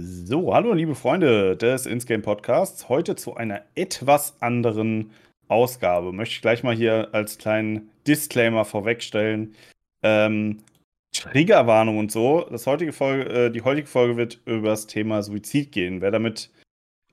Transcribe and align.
So, 0.00 0.54
hallo 0.54 0.74
liebe 0.74 0.94
Freunde 0.94 1.56
des 1.56 1.84
Insgame 1.84 2.22
Podcasts. 2.22 2.88
Heute 2.88 3.16
zu 3.16 3.34
einer 3.34 3.62
etwas 3.74 4.40
anderen 4.40 5.10
Ausgabe. 5.48 6.12
Möchte 6.12 6.36
ich 6.36 6.40
gleich 6.40 6.62
mal 6.62 6.74
hier 6.74 7.08
als 7.10 7.36
kleinen 7.36 7.90
Disclaimer 8.06 8.64
vorwegstellen. 8.64 9.56
Ähm, 10.04 10.58
Triggerwarnung 11.12 11.98
und 11.98 12.12
so. 12.12 12.46
Das 12.48 12.68
heutige 12.68 12.92
Folge, 12.92 13.46
äh, 13.46 13.50
die 13.50 13.62
heutige 13.62 13.88
Folge 13.88 14.16
wird 14.16 14.40
über 14.44 14.68
das 14.68 14.86
Thema 14.86 15.22
Suizid 15.22 15.72
gehen. 15.72 16.00
Wer 16.00 16.12
damit 16.12 16.50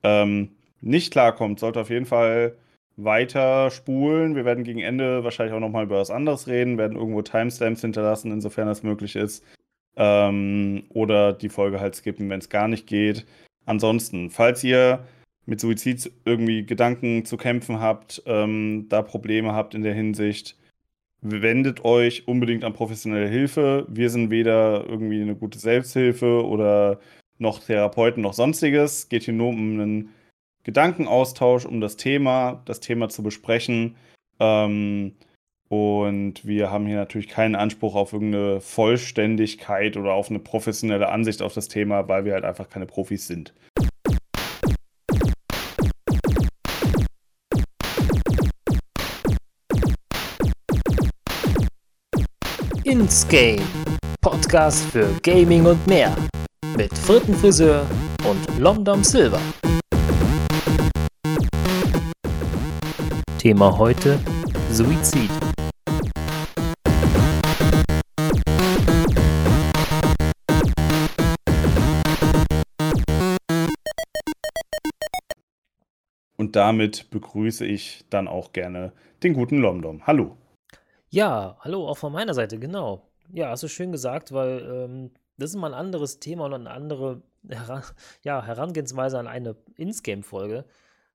ähm, 0.04 0.52
nicht 0.82 1.12
klarkommt, 1.12 1.60
sollte 1.60 1.82
auf 1.82 1.90
jeden 1.90 2.06
Fall 2.06 2.56
weiter 2.98 3.72
spulen. 3.72 4.36
Wir 4.36 4.46
werden 4.46 4.64
gegen 4.64 4.82
Ende 4.82 5.24
wahrscheinlich 5.24 5.56
auch 5.56 5.60
nochmal 5.60 5.86
über 5.86 6.00
was 6.00 6.12
anderes 6.12 6.46
reden, 6.48 6.78
werden 6.78 6.98
irgendwo 6.98 7.24
Timestamps 7.24 7.82
hinterlassen, 7.82 8.32
insofern 8.32 8.68
das 8.68 8.84
möglich 8.84 9.16
ist. 9.16 9.44
Ähm, 9.98 10.84
oder 10.90 11.34
die 11.34 11.50
Folge 11.50 11.80
halt 11.80 11.96
skippen, 11.96 12.30
wenn 12.30 12.40
es 12.40 12.50
gar 12.50 12.68
nicht 12.68 12.88
geht. 12.88 13.26
Ansonsten, 13.66 14.30
falls 14.30 14.64
ihr 14.64 15.06
mit 15.46 15.60
Suizid 15.60 16.12
irgendwie 16.26 16.66
Gedanken 16.66 17.26
zu 17.26 17.38
kämpfen 17.38 17.80
habt, 17.80 18.22
ähm, 18.26 18.88
da 18.90 19.02
Probleme 19.02 19.54
habt 19.54 19.76
in 19.76 19.84
der 19.84 19.94
Hinsicht, 19.94 20.58
wendet 21.22 21.84
euch 21.86 22.28
unbedingt 22.28 22.64
an 22.64 22.74
professionelle 22.74 23.28
Hilfe. 23.28 23.86
Wir 23.90 24.10
sind 24.10 24.30
weder 24.30 24.86
irgendwie 24.88 25.22
eine 25.22 25.36
gute 25.36 25.60
Selbsthilfe 25.60 26.46
oder 26.46 27.00
noch 27.38 27.60
Therapeuten 27.60 28.22
noch 28.22 28.34
sonstiges. 28.34 29.10
Geht 29.10 29.24
hier 29.24 29.34
nur 29.34 29.50
um 29.50 29.80
einen 29.80 30.10
Gedankenaustausch, 30.64 31.66
um 31.66 31.82
das 31.82 31.98
Thema, 31.98 32.62
das 32.66 32.80
Thema 32.80 33.10
zu 33.10 33.24
besprechen. 33.24 33.96
Ähm, 34.40 35.14
und 35.70 36.46
wir 36.46 36.70
haben 36.70 36.86
hier 36.86 36.98
natürlich 36.98 37.28
keinen 37.28 37.56
Anspruch 37.56 37.96
auf 37.96 38.14
irgendeine 38.14 38.62
Vollständigkeit 38.62 39.98
oder 39.98 40.14
auf 40.14 40.30
eine 40.30 40.40
professionelle 40.40 41.10
Ansicht 41.10 41.42
auf 41.42 41.54
das 41.54 41.68
Thema, 41.68 42.08
weil 42.08 42.26
wir 42.26 42.34
halt 42.34 42.46
einfach 42.46 42.70
keine 42.70 42.86
Profis 42.86 43.28
sind. 43.28 43.54
Ins 52.84 53.28
Game. 53.28 53.62
Podcast 54.22 54.86
für 54.92 55.10
Gaming 55.24 55.66
und 55.66 55.86
mehr. 55.88 56.16
Mit 56.78 56.96
Frittenfriseur 56.96 57.86
und 58.30 58.60
Lomdom 58.60 59.04
Silver. 59.04 59.42
Thema 63.40 63.78
heute 63.78 64.20
Suizid. 64.72 65.55
Und 76.46 76.56
damit 76.56 77.10
begrüße 77.10 77.66
ich 77.66 78.06
dann 78.12 78.28
auch 78.28 78.54
gerne 78.54 78.94
den 79.24 79.34
guten 79.34 79.58
Lomdom. 79.58 80.06
Hallo. 80.06 80.38
Ja, 81.10 81.58
hallo, 81.62 81.88
auch 81.88 81.98
von 81.98 82.14
meiner 82.14 82.36
Seite, 82.36 82.60
genau. 82.60 83.10
Ja, 83.34 83.50
hast 83.50 83.64
du 83.64 83.68
schön 83.68 83.92
gesagt, 83.92 84.32
weil 84.32 84.60
ähm, 84.62 85.12
das 85.38 85.50
ist 85.50 85.56
mal 85.56 85.74
ein 85.74 85.80
anderes 85.80 86.20
Thema 86.20 86.46
und 86.46 86.54
eine 86.54 86.70
andere 86.70 87.24
Heran 87.50 87.82
ja, 88.22 88.46
Herangehensweise 88.46 89.18
an 89.18 89.26
eine 89.26 89.56
Ins-Game-Folge, 89.76 90.66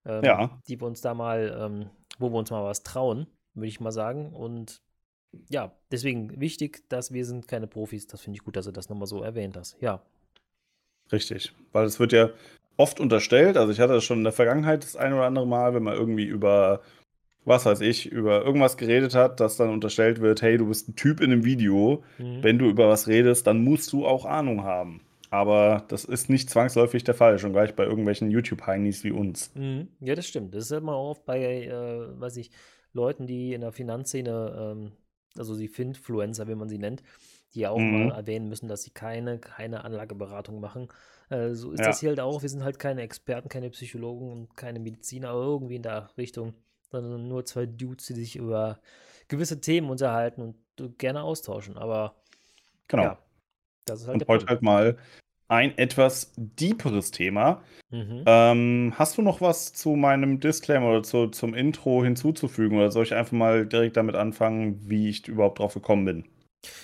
ähm, 0.03 0.21
Ja. 0.25 0.61
die 0.67 0.81
wir 0.81 0.85
uns 0.85 0.99
da 0.99 1.13
mal, 1.13 1.57
ähm, 1.57 1.89
wo 2.19 2.29
wir 2.29 2.37
uns 2.37 2.51
mal 2.51 2.65
was 2.65 2.83
trauen, 2.83 3.25
würde 3.53 3.69
ich 3.69 3.79
mal 3.79 3.93
sagen. 3.93 4.33
Und 4.33 4.81
ja, 5.49 5.71
deswegen 5.91 6.41
wichtig, 6.41 6.89
dass 6.89 7.13
wir 7.13 7.25
sind 7.25 7.47
keine 7.47 7.67
Profis. 7.67 8.05
Das 8.05 8.19
finde 8.19 8.35
ich 8.35 8.43
gut, 8.43 8.57
dass 8.57 8.65
du 8.65 8.73
das 8.73 8.89
nochmal 8.89 9.07
so 9.07 9.23
erwähnt 9.23 9.55
hast. 9.55 9.81
Ja. 9.81 10.01
Richtig. 11.09 11.53
Weil 11.71 11.85
es 11.85 12.01
wird 12.01 12.11
ja 12.11 12.31
oft 12.77 12.99
unterstellt, 12.99 13.57
also 13.57 13.71
ich 13.71 13.79
hatte 13.79 13.93
das 13.93 14.03
schon 14.03 14.19
in 14.19 14.23
der 14.23 14.33
Vergangenheit 14.33 14.83
das 14.83 14.95
ein 14.95 15.13
oder 15.13 15.25
andere 15.25 15.47
Mal, 15.47 15.73
wenn 15.73 15.83
man 15.83 15.95
irgendwie 15.95 16.25
über, 16.25 16.81
was 17.45 17.65
weiß 17.65 17.81
ich, 17.81 18.11
über 18.11 18.43
irgendwas 18.45 18.77
geredet 18.77 19.15
hat, 19.15 19.39
dass 19.39 19.57
dann 19.57 19.69
unterstellt 19.69 20.21
wird, 20.21 20.41
hey, 20.41 20.57
du 20.57 20.67
bist 20.67 20.89
ein 20.89 20.95
Typ 20.95 21.21
in 21.21 21.31
einem 21.31 21.45
Video, 21.45 22.03
Mhm. 22.17 22.43
wenn 22.43 22.59
du 22.59 22.65
über 22.69 22.87
was 22.89 23.07
redest, 23.07 23.47
dann 23.47 23.63
musst 23.63 23.91
du 23.93 24.05
auch 24.05 24.25
Ahnung 24.25 24.63
haben. 24.63 25.01
Aber 25.29 25.85
das 25.87 26.03
ist 26.03 26.29
nicht 26.29 26.49
zwangsläufig 26.49 27.03
der 27.05 27.13
Fall, 27.13 27.39
schon 27.39 27.53
gleich 27.53 27.73
bei 27.75 27.85
irgendwelchen 27.85 28.31
YouTube-Heinis 28.31 29.03
wie 29.03 29.11
uns. 29.11 29.51
Mhm. 29.55 29.87
Ja, 30.01 30.13
das 30.15 30.27
stimmt. 30.27 30.53
Das 30.53 30.65
ist 30.65 30.71
immer 30.71 30.97
oft 30.97 31.25
bei, 31.25 31.63
äh, 31.65 32.19
weiß 32.19 32.37
ich, 32.37 32.51
Leuten, 32.93 33.27
die 33.27 33.53
in 33.53 33.61
der 33.61 33.71
Finanzszene, 33.71 34.73
ähm, 34.75 34.91
also 35.37 35.55
die 35.57 35.69
Finfluencer, 35.69 36.47
wie 36.49 36.55
man 36.55 36.67
sie 36.67 36.77
nennt, 36.77 37.01
die 37.53 37.61
ja 37.61 37.69
auch 37.69 37.79
Mhm. 37.79 37.91
mal 37.91 38.11
erwähnen 38.11 38.49
müssen, 38.49 38.67
dass 38.67 38.83
sie 38.83 38.91
keine, 38.91 39.39
keine 39.39 39.85
Anlageberatung 39.85 40.59
machen. 40.59 40.89
Äh, 41.31 41.55
so 41.55 41.71
ist 41.71 41.79
Ja. 41.79 41.87
das 41.87 41.99
hier 42.01 42.09
halt 42.09 42.19
auch. 42.19 42.41
Wir 42.41 42.49
sind 42.49 42.63
halt 42.63 42.77
keine 42.77 43.01
Experten, 43.01 43.49
keine 43.49 43.69
Psychologen 43.69 44.31
und 44.31 44.55
keine 44.57 44.79
Mediziner, 44.79 45.31
irgendwie 45.31 45.75
in 45.75 45.83
der 45.83 46.09
Richtung, 46.17 46.53
sondern 46.91 47.27
nur 47.27 47.45
zwei 47.45 47.65
Dudes, 47.65 48.05
die 48.07 48.13
sich 48.13 48.35
über 48.35 48.79
gewisse 49.29 49.61
Themen 49.61 49.89
unterhalten 49.89 50.41
und 50.41 50.55
äh, 50.79 50.89
gerne 50.97 51.23
austauschen. 51.23 51.77
Aber 51.77 52.15
Genau. 52.87 53.03
ja, 53.03 53.17
das 53.85 54.01
ist 54.01 54.07
halt 54.07 54.15
Und 54.15 54.27
heute 54.27 54.45
Punkt. 54.45 54.49
halt 54.49 54.61
mal 54.61 54.97
ein 55.47 55.77
etwas 55.77 56.33
deeperes 56.35 57.11
Thema. 57.11 57.63
Mhm. 57.89 58.23
Ähm, 58.25 58.93
hast 58.97 59.17
du 59.17 59.21
noch 59.21 59.39
was 59.41 59.73
zu 59.73 59.95
meinem 59.95 60.39
Disclaimer 60.41 60.89
oder 60.89 61.03
zu, 61.03 61.27
zum 61.27 61.53
Intro 61.53 62.03
hinzuzufügen? 62.03 62.77
Oder 62.77 62.91
soll 62.91 63.03
ich 63.03 63.13
einfach 63.13 63.31
mal 63.33 63.65
direkt 63.65 63.95
damit 63.97 64.15
anfangen, 64.15 64.89
wie 64.89 65.09
ich 65.09 65.27
überhaupt 65.27 65.59
drauf 65.59 65.73
gekommen 65.73 66.05
bin? 66.05 66.25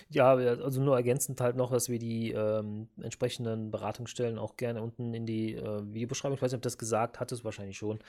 Ja, 0.09 0.33
also 0.33 0.81
nur 0.81 0.95
ergänzend 0.95 1.39
halt 1.41 1.55
noch, 1.55 1.71
dass 1.71 1.89
wir 1.89 1.99
die 1.99 2.31
ähm, 2.31 2.89
entsprechenden 3.01 3.71
Beratungsstellen 3.71 4.37
auch 4.37 4.57
gerne 4.57 4.81
unten 4.81 5.13
in 5.13 5.25
die 5.25 5.55
äh, 5.55 5.81
Videobeschreibung, 5.93 6.35
ich 6.35 6.41
weiß 6.41 6.51
nicht, 6.51 6.57
ob 6.57 6.63
das 6.63 6.77
gesagt 6.77 7.19
hattest, 7.19 7.43
wahrscheinlich 7.43 7.77
schon, 7.77 7.99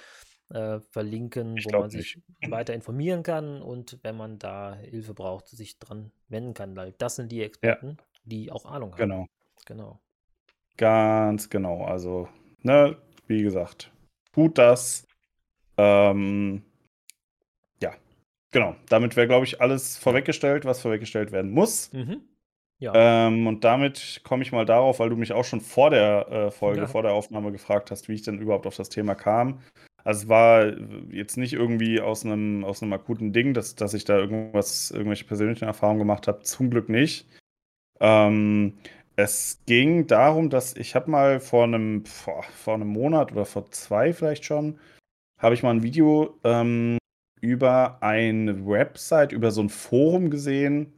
äh, 0.51 0.81
verlinken, 0.81 1.57
wo 1.65 1.79
man 1.79 1.91
sich 1.91 2.19
weiter 2.49 2.75
informieren 2.75 3.23
kann 3.23 3.61
und 3.61 3.99
wenn 4.03 4.17
man 4.17 4.39
da 4.39 4.75
Hilfe 4.77 5.15
braucht, 5.15 5.49
sich 5.49 5.79
dran 5.79 6.11
wenden 6.29 6.55
kann, 6.55 6.77
weil 6.77 6.93
das 6.93 7.17
sind 7.17 7.31
die 7.31 7.43
Experten, 7.43 7.99
die 8.25 8.51
auch 8.51 8.65
Ahnung 8.65 8.93
haben. 8.93 8.99
Genau. 8.99 9.27
Genau. 9.67 10.01
Ganz 10.79 11.51
genau. 11.51 11.85
Also, 11.85 12.29
ne, 12.63 12.97
wie 13.27 13.43
gesagt, 13.43 13.93
tut 14.33 14.57
das. 14.57 15.07
Ähm, 15.77 16.63
ja, 16.63 16.68
genau. 18.51 18.77
Damit 18.89 19.17
wäre, 19.17 19.27
glaube 19.27 19.45
ich, 19.47 19.61
alles 19.61 19.97
vorweggestellt, 19.97 20.65
was 20.65 20.81
vorweggestellt 20.81 21.33
werden 21.33 21.51
muss. 21.51 21.93
Mhm. 21.93 22.23
Ja. 22.81 22.93
Ähm, 23.27 23.47
und 23.49 23.65
damit 23.65 24.21
komme 24.23 24.45
ich 24.45 24.53
mal 24.53 24.65
darauf, 24.65 25.01
weil 25.01 25.11
du 25.11 25.17
mich 25.17 25.33
auch 25.33 25.45
schon 25.45 25.61
vor 25.61 25.91
der 25.91 26.29
äh, 26.29 26.51
Folge, 26.53 26.83
Ja. 26.83 26.87
vor 26.87 27.03
der 27.03 27.13
Aufnahme 27.13 27.51
gefragt 27.51 27.91
hast, 27.91 28.09
wie 28.09 28.15
ich 28.15 28.23
denn 28.23 28.39
überhaupt 28.39 28.67
auf 28.67 28.77
das 28.77 28.89
Thema 28.89 29.15
kam. 29.17 29.61
Also 30.05 30.23
es 30.23 30.29
war 30.29 30.73
jetzt 31.11 31.37
nicht 31.37 31.55
irgendwie 31.55 32.01
aus 32.01 32.25
einem, 32.25 32.65
aus 32.65 32.81
einem 32.81 32.93
akuten 32.93 33.33
Ding, 33.33 33.53
dass, 33.53 33.75
dass 33.75 33.95
ich 33.95 34.05
da 34.05 34.17
irgendwas, 34.17 34.93
irgendwelche 34.93 35.25
persönlichen 35.25 35.65
Erfahrungen 35.65 35.99
gemacht 35.99 36.29
habe. 36.29 36.43
Zum 36.45 36.71
Glück 36.71 36.89
nicht. 36.89 37.27
Ähm, 38.01 38.79
es 39.17 39.61
ging 39.67 40.07
darum, 40.07 40.49
dass 40.49 40.77
ich 40.77 40.95
habe 40.95 41.11
mal 41.11 41.41
vor 41.41 41.65
einem, 41.65 42.05
vor, 42.05 42.45
vor 42.45 42.75
einem 42.75 42.89
Monat 42.89 43.33
oder 43.33 43.45
vor 43.45 43.69
zwei 43.73 44.13
vielleicht 44.13 44.45
schon, 44.45 44.79
habe 45.39 45.55
ich 45.57 45.65
mal 45.65 45.71
ein 45.71 45.83
Video 45.83 46.39
ähm, 46.45 46.97
über 47.41 48.03
eine 48.03 48.67
Website, 48.67 49.33
über 49.33 49.51
so 49.51 49.63
ein 49.63 49.69
Forum 49.69 50.31
gesehen, 50.31 50.93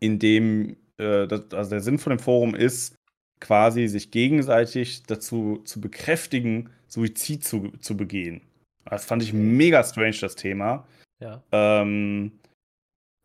in 0.00 0.18
dem, 0.18 0.76
äh, 0.98 1.26
das, 1.26 1.52
also 1.52 1.70
der 1.70 1.80
Sinn 1.80 1.98
von 1.98 2.10
dem 2.10 2.18
Forum 2.18 2.54
ist, 2.54 2.94
quasi 3.40 3.88
sich 3.88 4.10
gegenseitig 4.10 5.02
dazu 5.04 5.60
zu 5.64 5.80
bekräftigen, 5.80 6.70
Suizid 6.86 7.44
zu, 7.44 7.72
zu 7.80 7.96
begehen. 7.96 8.42
Das 8.84 9.04
fand 9.04 9.22
ich 9.22 9.32
mega 9.32 9.82
strange, 9.84 10.16
das 10.20 10.34
Thema. 10.34 10.86
ja. 11.20 11.42
Ähm, 11.52 12.32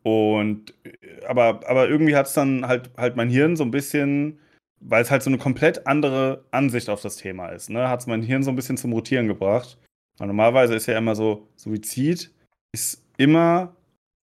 und 0.02 0.72
äh, 0.84 1.24
aber, 1.26 1.68
aber 1.68 1.88
irgendwie 1.88 2.14
hat 2.14 2.26
es 2.26 2.34
dann 2.34 2.66
halt, 2.68 2.90
halt 2.96 3.16
mein 3.16 3.28
Hirn 3.28 3.56
so 3.56 3.64
ein 3.64 3.72
bisschen, 3.72 4.38
weil 4.80 5.02
es 5.02 5.10
halt 5.10 5.24
so 5.24 5.30
eine 5.30 5.38
komplett 5.38 5.86
andere 5.88 6.44
Ansicht 6.52 6.88
auf 6.88 7.02
das 7.02 7.16
Thema 7.16 7.48
ist, 7.48 7.70
ne, 7.70 7.88
hat 7.88 8.00
es 8.00 8.06
mein 8.06 8.22
Hirn 8.22 8.44
so 8.44 8.50
ein 8.50 8.56
bisschen 8.56 8.76
zum 8.76 8.92
Rotieren 8.92 9.26
gebracht. 9.26 9.78
Weil 10.18 10.28
normalerweise 10.28 10.74
ist 10.74 10.86
ja 10.86 10.96
immer 10.96 11.14
so, 11.14 11.48
Suizid 11.56 12.30
ist 12.72 13.02
immer 13.16 13.74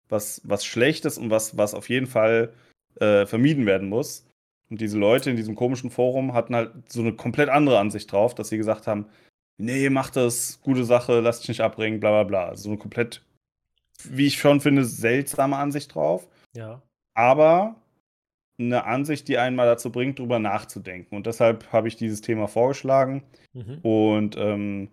was, 0.10 0.42
was 0.44 0.66
Schlechtes 0.66 1.18
und 1.18 1.30
was, 1.30 1.57
was 1.57 1.74
auf 1.74 1.90
jeden 1.90 2.07
Fall 2.07 2.54
äh, 3.00 3.25
vermieden 3.25 3.66
werden 3.66 3.90
muss. 3.90 4.28
Und 4.69 4.81
diese 4.81 4.98
Leute 4.98 5.30
in 5.30 5.36
diesem 5.36 5.56
komischen 5.56 5.90
Forum 5.90 6.34
hatten 6.34 6.56
halt 6.56 6.72
so 6.92 7.01
eine 7.01 7.13
komplett 7.13 7.50
andere 7.50 7.80
Ansicht 7.80 8.12
drauf, 8.12 8.34
dass 8.34 8.50
sie 8.50 8.57
gesagt 8.57 8.88
haben, 8.88 9.07
nee, 9.57 9.90
mach 9.90 10.10
das, 10.10 10.62
gute 10.62 10.84
Sache, 10.84 11.19
lass 11.19 11.40
dich 11.40 11.50
nicht 11.50 11.62
abbringen, 11.62 12.00
bla 12.00 12.10
bla 12.10 12.24
bla. 12.24 12.50
Also 12.50 12.63
so 12.63 12.69
eine 12.69 12.80
komplett, 12.80 13.24
wie 14.04 14.28
ich 14.28 14.38
schon 14.38 14.62
finde, 14.62 14.86
seltsame 14.86 15.57
Ansicht 15.57 15.94
drauf. 15.94 16.28
Ja. 16.54 16.81
Aber 17.13 17.75
eine 18.60 18.86
Ansicht, 18.86 19.28
die 19.28 19.38
einen 19.38 19.56
mal 19.56 19.66
dazu 19.66 19.92
bringt, 19.92 20.19
drüber 20.19 20.40
nachzudenken. 20.40 21.16
Und 21.16 21.28
deshalb 21.28 21.72
habe 21.72 21.88
ich 21.88 21.95
dieses 21.95 22.22
Thema 22.22 22.48
vorgeschlagen. 22.48 23.24
Mhm. 23.54 23.80
Und 23.81 24.38
ähm, 24.38 24.90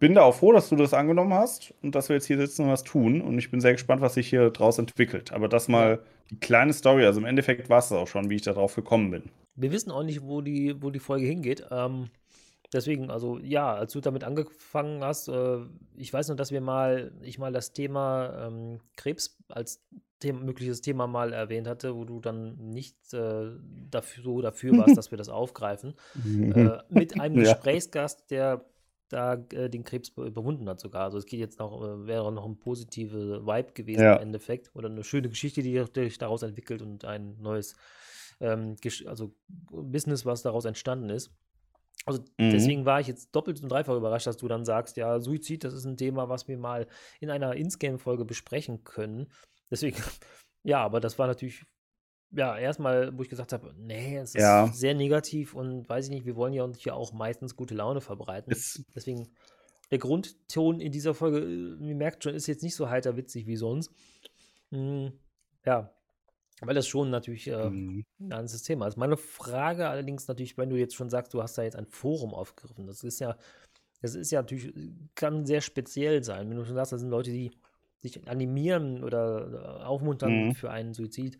bin 0.00 0.14
da 0.14 0.22
auch 0.22 0.34
froh, 0.34 0.52
dass 0.52 0.70
du 0.70 0.76
das 0.76 0.94
angenommen 0.94 1.34
hast 1.34 1.74
und 1.82 1.94
dass 1.94 2.08
wir 2.08 2.16
jetzt 2.16 2.26
hier 2.26 2.38
sitzen 2.38 2.64
und 2.64 2.70
was 2.70 2.82
tun. 2.82 3.20
Und 3.20 3.38
ich 3.38 3.50
bin 3.50 3.60
sehr 3.60 3.72
gespannt, 3.72 4.00
was 4.00 4.14
sich 4.14 4.28
hier 4.28 4.50
draus 4.50 4.78
entwickelt. 4.78 5.30
Aber 5.30 5.46
das 5.46 5.68
mal 5.68 6.00
die 6.30 6.40
kleine 6.40 6.72
Story, 6.72 7.04
also 7.04 7.20
im 7.20 7.26
Endeffekt 7.26 7.68
war 7.68 7.78
es 7.78 7.92
auch 7.92 8.08
schon, 8.08 8.30
wie 8.30 8.36
ich 8.36 8.42
darauf 8.42 8.74
gekommen 8.74 9.10
bin. 9.10 9.24
Wir 9.54 9.70
wissen 9.70 9.90
auch 9.90 10.02
nicht, 10.02 10.22
wo 10.22 10.40
die, 10.40 10.74
wo 10.82 10.90
die 10.90 11.00
Folge 11.00 11.26
hingeht. 11.26 11.66
Ähm, 11.70 12.08
deswegen, 12.72 13.10
also 13.10 13.38
ja, 13.40 13.74
als 13.74 13.92
du 13.92 14.00
damit 14.00 14.24
angefangen 14.24 15.04
hast, 15.04 15.28
äh, 15.28 15.58
ich 15.96 16.12
weiß 16.12 16.28
nur, 16.28 16.36
dass 16.36 16.50
wir 16.50 16.62
mal, 16.62 17.12
ich 17.20 17.38
mal 17.38 17.52
das 17.52 17.74
Thema 17.74 18.46
ähm, 18.46 18.80
Krebs 18.96 19.38
als 19.48 19.82
Thema, 20.18 20.40
mögliches 20.40 20.80
Thema 20.80 21.08
mal 21.08 21.34
erwähnt 21.34 21.68
hatte, 21.68 21.94
wo 21.94 22.06
du 22.06 22.20
dann 22.20 22.56
nicht 22.56 23.12
äh, 23.12 23.50
dafür, 23.90 24.24
so 24.24 24.40
dafür 24.40 24.78
warst, 24.78 24.96
dass 24.96 25.10
wir 25.10 25.18
das 25.18 25.28
aufgreifen. 25.28 25.92
äh, 26.24 26.78
mit 26.88 27.20
einem. 27.20 27.36
Gesprächsgast, 27.36 28.30
der 28.30 28.64
da 29.10 29.34
äh, 29.52 29.68
den 29.68 29.84
Krebs 29.84 30.10
überwunden 30.16 30.68
hat 30.68 30.80
sogar. 30.80 31.04
Also 31.04 31.18
es 31.18 31.26
geht 31.26 31.40
jetzt 31.40 31.58
noch, 31.58 31.82
äh, 31.82 32.06
wäre 32.06 32.32
noch 32.32 32.46
ein 32.46 32.58
positiver 32.58 33.46
Vibe 33.46 33.72
gewesen 33.72 34.02
ja. 34.02 34.16
im 34.16 34.22
Endeffekt 34.22 34.74
oder 34.74 34.88
eine 34.88 35.04
schöne 35.04 35.28
Geschichte, 35.28 35.62
die 35.62 35.84
sich 35.94 36.18
daraus 36.18 36.42
entwickelt 36.42 36.80
und 36.80 37.04
ein 37.04 37.36
neues 37.40 37.76
ähm, 38.40 38.76
also 39.06 39.34
Business, 39.70 40.24
was 40.24 40.42
daraus 40.42 40.64
entstanden 40.64 41.10
ist. 41.10 41.32
Also 42.06 42.20
mhm. 42.38 42.50
deswegen 42.50 42.86
war 42.86 43.00
ich 43.00 43.08
jetzt 43.08 43.34
doppelt 43.34 43.62
und 43.62 43.68
dreifach 43.68 43.96
überrascht, 43.96 44.26
dass 44.26 44.38
du 44.38 44.48
dann 44.48 44.64
sagst, 44.64 44.96
ja, 44.96 45.20
Suizid, 45.20 45.64
das 45.64 45.74
ist 45.74 45.84
ein 45.84 45.96
Thema, 45.96 46.28
was 46.28 46.48
wir 46.48 46.56
mal 46.56 46.86
in 47.20 47.30
einer 47.30 47.54
Insgame-Folge 47.56 48.24
besprechen 48.24 48.84
können. 48.84 49.26
Deswegen, 49.70 49.96
ja, 50.62 50.82
aber 50.82 51.00
das 51.00 51.18
war 51.18 51.26
natürlich, 51.26 51.66
ja, 52.32 52.56
erstmal, 52.56 53.16
wo 53.16 53.22
ich 53.22 53.28
gesagt 53.28 53.52
habe, 53.52 53.74
nee, 53.76 54.16
es 54.16 54.34
ist 54.34 54.42
ja. 54.42 54.68
sehr 54.72 54.94
negativ 54.94 55.54
und 55.54 55.88
weiß 55.88 56.06
ich 56.06 56.10
nicht, 56.10 56.26
wir 56.26 56.36
wollen 56.36 56.52
ja 56.52 56.62
uns 56.62 56.82
ja 56.84 56.94
auch 56.94 57.12
meistens 57.12 57.56
gute 57.56 57.74
Laune 57.74 58.00
verbreiten. 58.00 58.52
Es 58.52 58.84
deswegen, 58.94 59.28
der 59.90 59.98
Grundton 59.98 60.80
in 60.80 60.92
dieser 60.92 61.14
Folge, 61.14 61.38
äh, 61.38 61.88
ihr 61.88 61.96
merkt 61.96 62.24
schon, 62.24 62.34
ist 62.34 62.46
jetzt 62.46 62.62
nicht 62.62 62.76
so 62.76 62.88
heiter 62.88 63.16
witzig 63.16 63.46
wie 63.46 63.56
sonst. 63.56 63.92
Hm, 64.70 65.12
ja, 65.64 65.92
weil 66.60 66.74
das 66.74 66.86
schon 66.86 67.10
natürlich 67.10 67.48
äh, 67.48 67.70
mhm. 67.70 68.04
ein 68.20 68.28
ganzes 68.28 68.62
Thema 68.62 68.86
ist. 68.86 68.96
Meine 68.96 69.16
Frage 69.16 69.88
allerdings 69.88 70.28
natürlich, 70.28 70.58
wenn 70.58 70.70
du 70.70 70.76
jetzt 70.76 70.94
schon 70.94 71.10
sagst, 71.10 71.34
du 71.34 71.42
hast 71.42 71.56
da 71.58 71.62
jetzt 71.62 71.76
ein 71.76 71.86
Forum 71.86 72.34
aufgegriffen, 72.34 72.86
das 72.86 73.02
ist 73.02 73.18
ja, 73.18 73.36
das 74.02 74.14
ist 74.14 74.30
ja 74.30 74.42
natürlich, 74.42 74.72
kann 75.14 75.46
sehr 75.46 75.62
speziell 75.62 76.22
sein. 76.22 76.48
Wenn 76.48 76.56
du 76.56 76.64
schon 76.64 76.74
sagst, 76.74 76.92
das 76.92 77.00
sind 77.00 77.10
Leute, 77.10 77.30
die 77.30 77.50
sich 77.98 78.28
animieren 78.28 79.02
oder 79.04 79.86
aufmuntern 79.86 80.48
mhm. 80.48 80.54
für 80.54 80.70
einen 80.70 80.94
Suizid. 80.94 81.38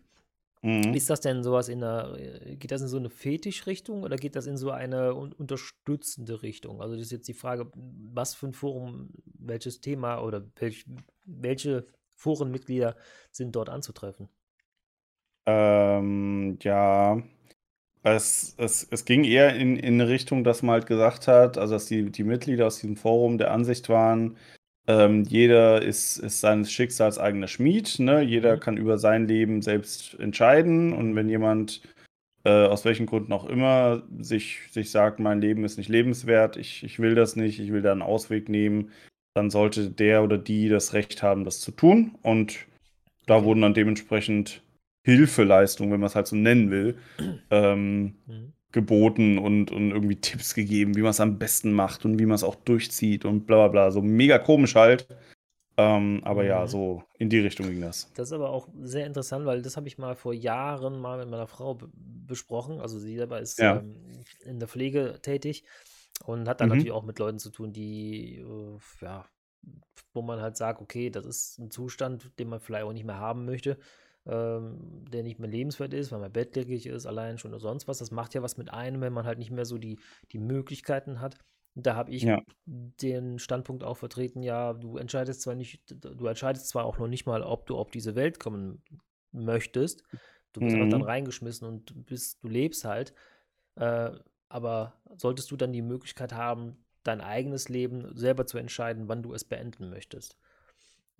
Mhm. 0.63 0.93
Ist 0.93 1.09
das 1.09 1.21
denn 1.21 1.43
sowas 1.43 1.69
in 1.69 1.83
einer, 1.83 2.15
äh, 2.17 2.55
geht 2.55 2.71
das 2.71 2.81
in 2.81 2.87
so 2.87 2.97
eine 2.97 3.09
Fetischrichtung 3.09 4.03
oder 4.03 4.15
geht 4.15 4.35
das 4.35 4.45
in 4.45 4.57
so 4.57 4.69
eine 4.69 5.15
un 5.15 5.33
unterstützende 5.33 6.43
Richtung? 6.43 6.81
Also 6.81 6.95
das 6.95 7.05
ist 7.05 7.11
jetzt 7.11 7.27
die 7.27 7.33
Frage, 7.33 7.71
was 7.73 8.35
für 8.35 8.47
ein 8.47 8.53
Forum, 8.53 9.09
welches 9.25 9.81
Thema 9.81 10.21
oder 10.21 10.45
welch, 10.57 10.85
welche 11.25 11.87
Forenmitglieder 12.15 12.95
sind 13.31 13.55
dort 13.55 13.69
anzutreffen? 13.69 14.29
Ähm, 15.47 16.59
ja, 16.61 17.23
es, 18.03 18.53
es, 18.57 18.87
es 18.89 19.05
ging 19.05 19.23
eher 19.23 19.55
in, 19.55 19.77
in 19.77 19.95
eine 19.95 20.07
Richtung, 20.07 20.43
dass 20.43 20.61
man 20.61 20.73
halt 20.73 20.85
gesagt 20.85 21.27
hat, 21.27 21.57
also 21.57 21.73
dass 21.73 21.87
die, 21.87 22.11
die 22.11 22.23
Mitglieder 22.23 22.67
aus 22.67 22.77
diesem 22.77 22.97
Forum 22.97 23.39
der 23.39 23.51
Ansicht 23.51 23.89
waren, 23.89 24.37
ähm, 24.87 25.23
jeder 25.23 25.81
ist, 25.81 26.17
ist 26.17 26.41
seines 26.41 26.71
Schicksals 26.71 27.19
eigener 27.19 27.47
Schmied, 27.47 27.99
ne? 27.99 28.21
Jeder 28.21 28.55
mhm. 28.55 28.59
kann 28.59 28.77
über 28.77 28.97
sein 28.97 29.27
Leben 29.27 29.61
selbst 29.61 30.19
entscheiden 30.19 30.93
und 30.93 31.15
wenn 31.15 31.29
jemand 31.29 31.81
äh, 32.43 32.65
aus 32.65 32.85
welchen 32.85 33.05
Gründen 33.05 33.33
auch 33.33 33.45
immer 33.45 34.03
sich, 34.19 34.61
sich 34.71 34.89
sagt, 34.91 35.19
mein 35.19 35.41
Leben 35.41 35.63
ist 35.63 35.77
nicht 35.77 35.89
lebenswert, 35.89 36.57
ich, 36.57 36.83
ich 36.83 36.99
will 36.99 37.13
das 37.15 37.35
nicht, 37.35 37.59
ich 37.59 37.71
will 37.71 37.83
da 37.83 37.91
einen 37.91 38.01
Ausweg 38.01 38.49
nehmen, 38.49 38.91
dann 39.35 39.49
sollte 39.51 39.89
der 39.89 40.23
oder 40.23 40.37
die 40.37 40.67
das 40.67 40.93
Recht 40.93 41.21
haben, 41.21 41.45
das 41.45 41.59
zu 41.61 41.71
tun 41.71 42.17
und 42.23 42.65
da 43.27 43.43
wurden 43.43 43.61
dann 43.61 43.75
dementsprechend 43.75 44.63
Hilfeleistung, 45.03 45.91
wenn 45.91 45.99
man 45.99 46.07
es 46.07 46.15
halt 46.15 46.27
so 46.27 46.35
nennen 46.35 46.71
will, 46.71 46.97
ähm, 47.51 48.15
mhm. 48.25 48.53
Geboten 48.71 49.37
und, 49.37 49.71
und 49.71 49.91
irgendwie 49.91 50.15
Tipps 50.15 50.53
gegeben, 50.53 50.95
wie 50.95 51.01
man 51.01 51.11
es 51.11 51.19
am 51.19 51.37
besten 51.37 51.73
macht 51.73 52.05
und 52.05 52.19
wie 52.19 52.25
man 52.25 52.35
es 52.35 52.43
auch 52.43 52.55
durchzieht 52.55 53.25
und 53.25 53.45
bla 53.45 53.57
bla 53.57 53.67
bla. 53.67 53.91
So 53.91 54.01
mega 54.01 54.39
komisch 54.39 54.75
halt. 54.75 55.07
Ähm, 55.77 56.21
aber 56.23 56.43
mhm. 56.43 56.49
ja, 56.49 56.67
so 56.67 57.03
in 57.17 57.29
die 57.29 57.39
Richtung 57.39 57.67
ging 57.67 57.81
das. 57.81 58.11
Das 58.13 58.29
ist 58.29 58.33
aber 58.33 58.49
auch 58.49 58.67
sehr 58.81 59.05
interessant, 59.05 59.45
weil 59.45 59.61
das 59.61 59.77
habe 59.77 59.87
ich 59.87 59.97
mal 59.97 60.15
vor 60.15 60.33
Jahren 60.33 60.99
mal 60.99 61.17
mit 61.17 61.29
meiner 61.29 61.47
Frau 61.47 61.77
besprochen. 61.93 62.79
Also 62.79 62.99
sie 62.99 63.15
selber 63.15 63.39
ist 63.39 63.59
ja. 63.59 63.77
ähm, 63.77 63.95
in 64.45 64.59
der 64.59 64.67
Pflege 64.67 65.19
tätig 65.21 65.63
und 66.25 66.47
hat 66.47 66.61
dann 66.61 66.69
mhm. 66.69 66.75
natürlich 66.75 66.91
auch 66.91 67.03
mit 67.03 67.19
Leuten 67.19 67.39
zu 67.39 67.49
tun, 67.49 67.73
die 67.73 68.37
äh, 68.37 68.77
ja, 69.03 69.25
wo 70.13 70.21
man 70.21 70.41
halt 70.41 70.57
sagt, 70.57 70.81
okay, 70.81 71.09
das 71.09 71.25
ist 71.25 71.59
ein 71.59 71.71
Zustand, 71.71 72.37
den 72.37 72.49
man 72.49 72.59
vielleicht 72.59 72.83
auch 72.83 72.93
nicht 72.93 73.05
mehr 73.05 73.19
haben 73.19 73.45
möchte 73.45 73.77
ähm, 74.25 75.05
der 75.11 75.23
nicht 75.23 75.39
mehr 75.39 75.49
lebenswert 75.49 75.93
ist, 75.93 76.11
weil 76.11 76.19
man 76.19 76.31
bettlägerig 76.31 76.85
ist, 76.85 77.05
allein 77.05 77.37
schon 77.37 77.51
oder 77.51 77.59
sonst 77.59 77.87
was. 77.87 77.99
Das 77.99 78.11
macht 78.11 78.33
ja 78.33 78.43
was 78.43 78.57
mit 78.57 78.71
einem, 78.71 79.01
wenn 79.01 79.13
man 79.13 79.25
halt 79.25 79.39
nicht 79.39 79.51
mehr 79.51 79.65
so 79.65 79.77
die, 79.77 79.99
die 80.31 80.39
Möglichkeiten 80.39 81.19
hat. 81.19 81.37
Da 81.73 81.95
habe 81.95 82.11
ich 82.11 82.23
ja. 82.23 82.41
den 82.65 83.39
Standpunkt 83.39 83.83
auch 83.83 83.97
vertreten, 83.97 84.43
ja, 84.43 84.73
du 84.73 84.97
entscheidest 84.97 85.41
zwar 85.41 85.55
nicht, 85.55 85.81
du 85.89 86.27
entscheidest 86.27 86.67
zwar 86.67 86.85
auch 86.85 86.97
noch 86.97 87.07
nicht 87.07 87.25
mal, 87.25 87.41
ob 87.43 87.65
du 87.65 87.77
auf 87.77 87.89
diese 87.91 88.15
Welt 88.15 88.39
kommen 88.39 88.83
möchtest. 89.31 90.03
Du 90.53 90.59
bist 90.59 90.75
mhm. 90.75 90.83
einfach 90.83 90.97
dann 90.97 91.07
reingeschmissen 91.07 91.67
und 91.67 92.05
bist, 92.05 92.43
du 92.43 92.49
lebst 92.49 92.83
halt. 92.83 93.13
Äh, 93.75 94.11
aber 94.49 95.01
solltest 95.15 95.49
du 95.51 95.55
dann 95.55 95.71
die 95.71 95.81
Möglichkeit 95.81 96.33
haben, 96.33 96.83
dein 97.03 97.21
eigenes 97.21 97.69
Leben 97.69 98.15
selber 98.15 98.45
zu 98.45 98.57
entscheiden, 98.57 99.07
wann 99.07 99.23
du 99.23 99.33
es 99.33 99.45
beenden 99.45 99.89
möchtest. 99.89 100.37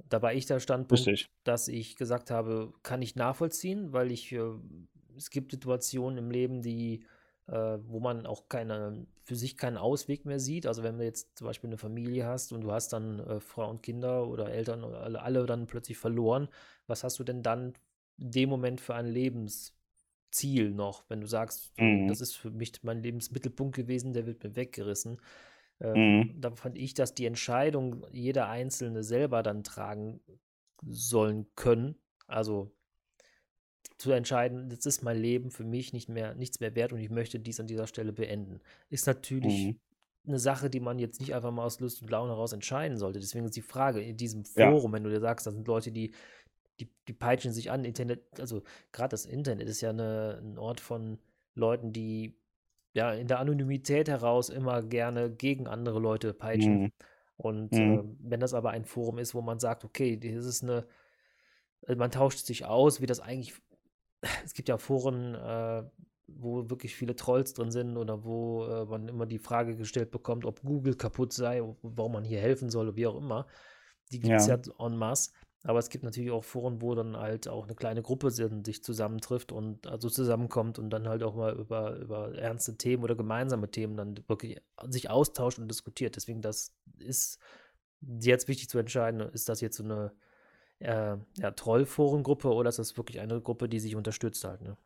Da 0.09 0.21
war 0.21 0.33
ich 0.33 0.45
der 0.45 0.59
Standpunkt, 0.59 1.07
Richtig. 1.07 1.30
dass 1.44 1.68
ich 1.68 1.95
gesagt 1.95 2.31
habe, 2.31 2.74
kann 2.83 3.01
ich 3.01 3.15
nachvollziehen, 3.15 3.94
weil 3.94 4.12
ich, 4.12 4.31
äh, 4.31 4.42
es 5.18 5.30
gibt 5.30 5.51
Situationen 5.51 6.18
im 6.18 6.31
Leben, 6.31 6.62
die, 6.62 7.06
äh, 7.48 7.77
wo 7.83 8.00
man 8.00 8.25
auch 8.25 8.50
keine, 8.50 9.06
für 9.24 9.36
sich 9.36 9.57
keinen 9.57 9.77
Ausweg 9.77 10.25
mehr 10.25 10.39
sieht. 10.39 10.65
Also 10.65 10.83
wenn 10.83 10.98
du 10.98 11.03
jetzt 11.03 11.38
zum 11.38 11.48
Beispiel 11.48 11.69
eine 11.69 11.77
Familie 11.77 12.25
hast 12.25 12.53
und 12.53 12.62
du 12.62 12.71
hast 12.71 12.94
dann 12.94 13.19
äh, 13.19 13.39
Frau 13.39 13.69
und 13.69 13.83
Kinder 13.83 14.27
oder 14.27 14.51
Eltern 14.51 14.83
oder 14.83 15.01
alle, 15.01 15.21
alle 15.21 15.45
dann 15.45 15.68
plötzlich 15.68 15.98
verloren, 15.98 16.50
was 16.88 17.03
hast 17.03 17.19
du 17.19 17.24
denn 17.24 17.44
dann 17.44 17.74
in 18.18 18.31
dem 18.31 18.50
Moment 18.50 18.81
für 18.81 18.95
ein 18.95 19.07
Lebensziel 19.07 20.71
noch, 20.71 21.03
wenn 21.09 21.21
du 21.21 21.27
sagst, 21.27 21.71
mhm. 21.80 22.07
das 22.07 22.21
ist 22.21 22.36
für 22.36 22.51
mich 22.51 22.74
mein 22.83 23.01
Lebensmittelpunkt 23.01 23.75
gewesen, 23.75 24.13
der 24.13 24.25
wird 24.25 24.44
mir 24.44 24.56
weggerissen. 24.56 25.19
Ähm, 25.81 26.19
mhm. 26.19 26.42
Da 26.42 26.51
fand 26.51 26.78
ich, 26.78 26.94
dass 26.94 27.16
die 27.16 27.25
Entscheidung 27.25 28.06
jeder 28.12 28.48
Einzelne 28.48 29.04
selber 29.04 29.44
dann 29.44 29.63
tragen 29.63 30.22
sollen 30.83 31.48
können. 31.56 31.95
Also 32.28 32.72
zu 33.98 34.12
entscheiden, 34.12 34.69
das 34.69 34.86
ist 34.86 35.04
mein 35.04 35.18
Leben 35.18 35.51
für 35.51 35.63
mich 35.63 35.94
nicht 35.94 36.10
mehr, 36.10 36.33
nichts 36.36 36.60
mehr 36.60 36.75
wert 36.75 36.94
und 36.94 37.00
ich 37.00 37.10
möchte 37.10 37.39
dies 37.39 37.60
an 37.60 37.68
dieser 37.68 37.88
Stelle 37.88 38.13
beenden. 38.13 38.60
Ist 38.89 39.06
natürlich 39.06 39.68
mhm. 39.68 39.80
eine 40.28 40.39
Sache, 40.39 40.70
die 40.70 40.79
man 40.79 41.00
jetzt 41.00 41.20
nicht 41.20 41.36
einfach 41.36 41.51
mal 41.51 41.65
aus 41.65 41.79
Lust 41.79 42.01
und 42.01 42.10
Laune 42.10 42.32
heraus 42.32 42.53
entscheiden 42.53 42.98
sollte. 42.98 43.20
Deswegen 43.20 43.46
ist 43.46 43.55
die 43.55 43.62
Frage 43.62 44.01
in 44.01 44.17
diesem 44.17 44.46
Forum, 44.46 44.91
ja. 44.91 44.96
wenn 44.96 45.03
du 45.03 45.10
dir 45.10 45.20
sagst, 45.20 45.46
da 45.46 45.51
sind 45.51 45.67
Leute, 45.67 45.91
die, 45.91 46.13
die, 46.79 46.89
die 47.08 47.13
peitschen 47.13 47.53
sich 47.53 47.70
an, 47.70 47.86
Internet, 47.86 48.39
also 48.39 48.63
gerade 48.91 49.10
das 49.10 49.25
Internet 49.25 49.67
ist 49.67 49.82
ja 49.82 49.91
eine, 49.91 50.39
ein 50.41 50.58
Ort 50.58 50.79
von 50.79 51.20
Leuten, 51.53 51.94
die 51.94 52.40
ja, 52.93 53.13
in 53.13 53.27
der 53.27 53.39
Anonymität 53.39 54.10
heraus 54.10 54.50
immer 54.50 54.81
gerne 54.81 55.31
gegen 55.31 55.67
andere 55.67 56.00
Leute 56.00 56.33
peitschen. 56.33 56.81
Mhm. 56.81 56.91
Und 57.38 57.71
mhm. 57.71 57.79
äh, 57.79 58.03
wenn 58.29 58.39
das 58.39 58.53
aber 58.53 58.71
ein 58.71 58.86
Forum 58.86 59.17
ist, 59.17 59.33
wo 59.33 59.41
man 59.41 59.60
sagt, 59.60 59.83
okay, 59.83 60.17
das 60.17 60.45
ist 60.45 60.63
eine, 60.63 60.86
äh, 61.88 61.95
man 61.95 62.12
tauscht 62.12 62.45
sich 62.45 62.65
aus, 62.65 63.01
wie 63.01 63.05
das 63.05 63.19
eigentlich, 63.19 63.53
es 64.45 64.53
gibt 64.53 64.69
ja 64.69 64.77
Foren, 64.77 65.36
äh, 65.36 65.83
wo 66.27 66.69
wirklich 66.69 66.95
viele 66.95 67.15
Trolls 67.15 67.53
drin 67.53 67.71
sind 67.71 67.98
oder 67.98 68.24
wo 68.24 68.65
äh, 68.65 68.86
man 68.86 69.07
immer 69.07 69.25
die 69.25 69.39
Frage 69.39 69.75
gestellt 69.75 70.12
bekommt, 70.12 70.45
ob 70.45 70.62
Google 70.62 70.95
kaputt 70.95 71.33
sei, 71.33 71.62
warum 71.81 72.12
man 72.13 72.24
hier 72.24 72.39
helfen 72.39 72.69
soll, 72.69 72.95
wie 72.95 73.07
auch 73.07 73.17
immer. 73.17 73.48
Die 74.12 74.19
gibt 74.19 74.36
es 74.36 74.48
ja. 74.48 74.57
ja 74.57 74.86
en 74.86 74.98
masse. 74.98 75.31
Aber 75.63 75.77
es 75.77 75.89
gibt 75.89 76.03
natürlich 76.03 76.32
auch 76.32 76.44
Foren, 76.44 76.82
wo 76.82 76.96
dann 76.96 77.15
halt 77.15 77.48
auch 77.48 77.65
eine 77.65 77.75
kleine 77.75 78.01
Gruppe 78.01 78.32
sich 78.32 78.84
zusammentrifft 78.84 79.51
und 79.51 79.86
also 79.86 80.10
zusammenkommt 80.10 80.80
und 80.80 80.89
dann 80.89 81.08
halt 81.08 81.22
auch 81.22 81.36
mal 81.36 81.56
über, 81.56 81.98
über 81.98 82.36
ernste 82.36 82.77
Themen 82.77 83.03
oder 83.03 83.15
gemeinsame 83.15 83.70
Themen 83.70 83.96
dann 83.96 84.18
wirklich 84.27 84.60
sich 84.88 85.10
austauscht 85.10 85.60
und 85.60 85.68
diskutiert. 85.70 86.15
Deswegen, 86.15 86.41
das 86.41 86.74
ist 86.98 87.38
jetzt 88.20 88.48
wichtig 88.48 88.70
zu 88.70 88.80
entscheiden, 88.80 89.22
ist 89.22 89.50
das 89.50 89.62
jetzt 89.62 89.77
so 89.77 89.84
eine 89.84 90.12
äh, 90.80 91.18
ja, 91.38 91.51
Trollforengruppe 91.51 92.51
oder 92.51 92.70
ist 92.70 92.80
das 92.80 92.98
wirklich 92.98 93.20
eine 93.20 93.39
Gruppe, 93.39 93.70
die 93.70 93.80
sich 93.80 93.96
unterstützt 93.96 94.44
halt, 94.44 94.62
ne? 94.62 94.77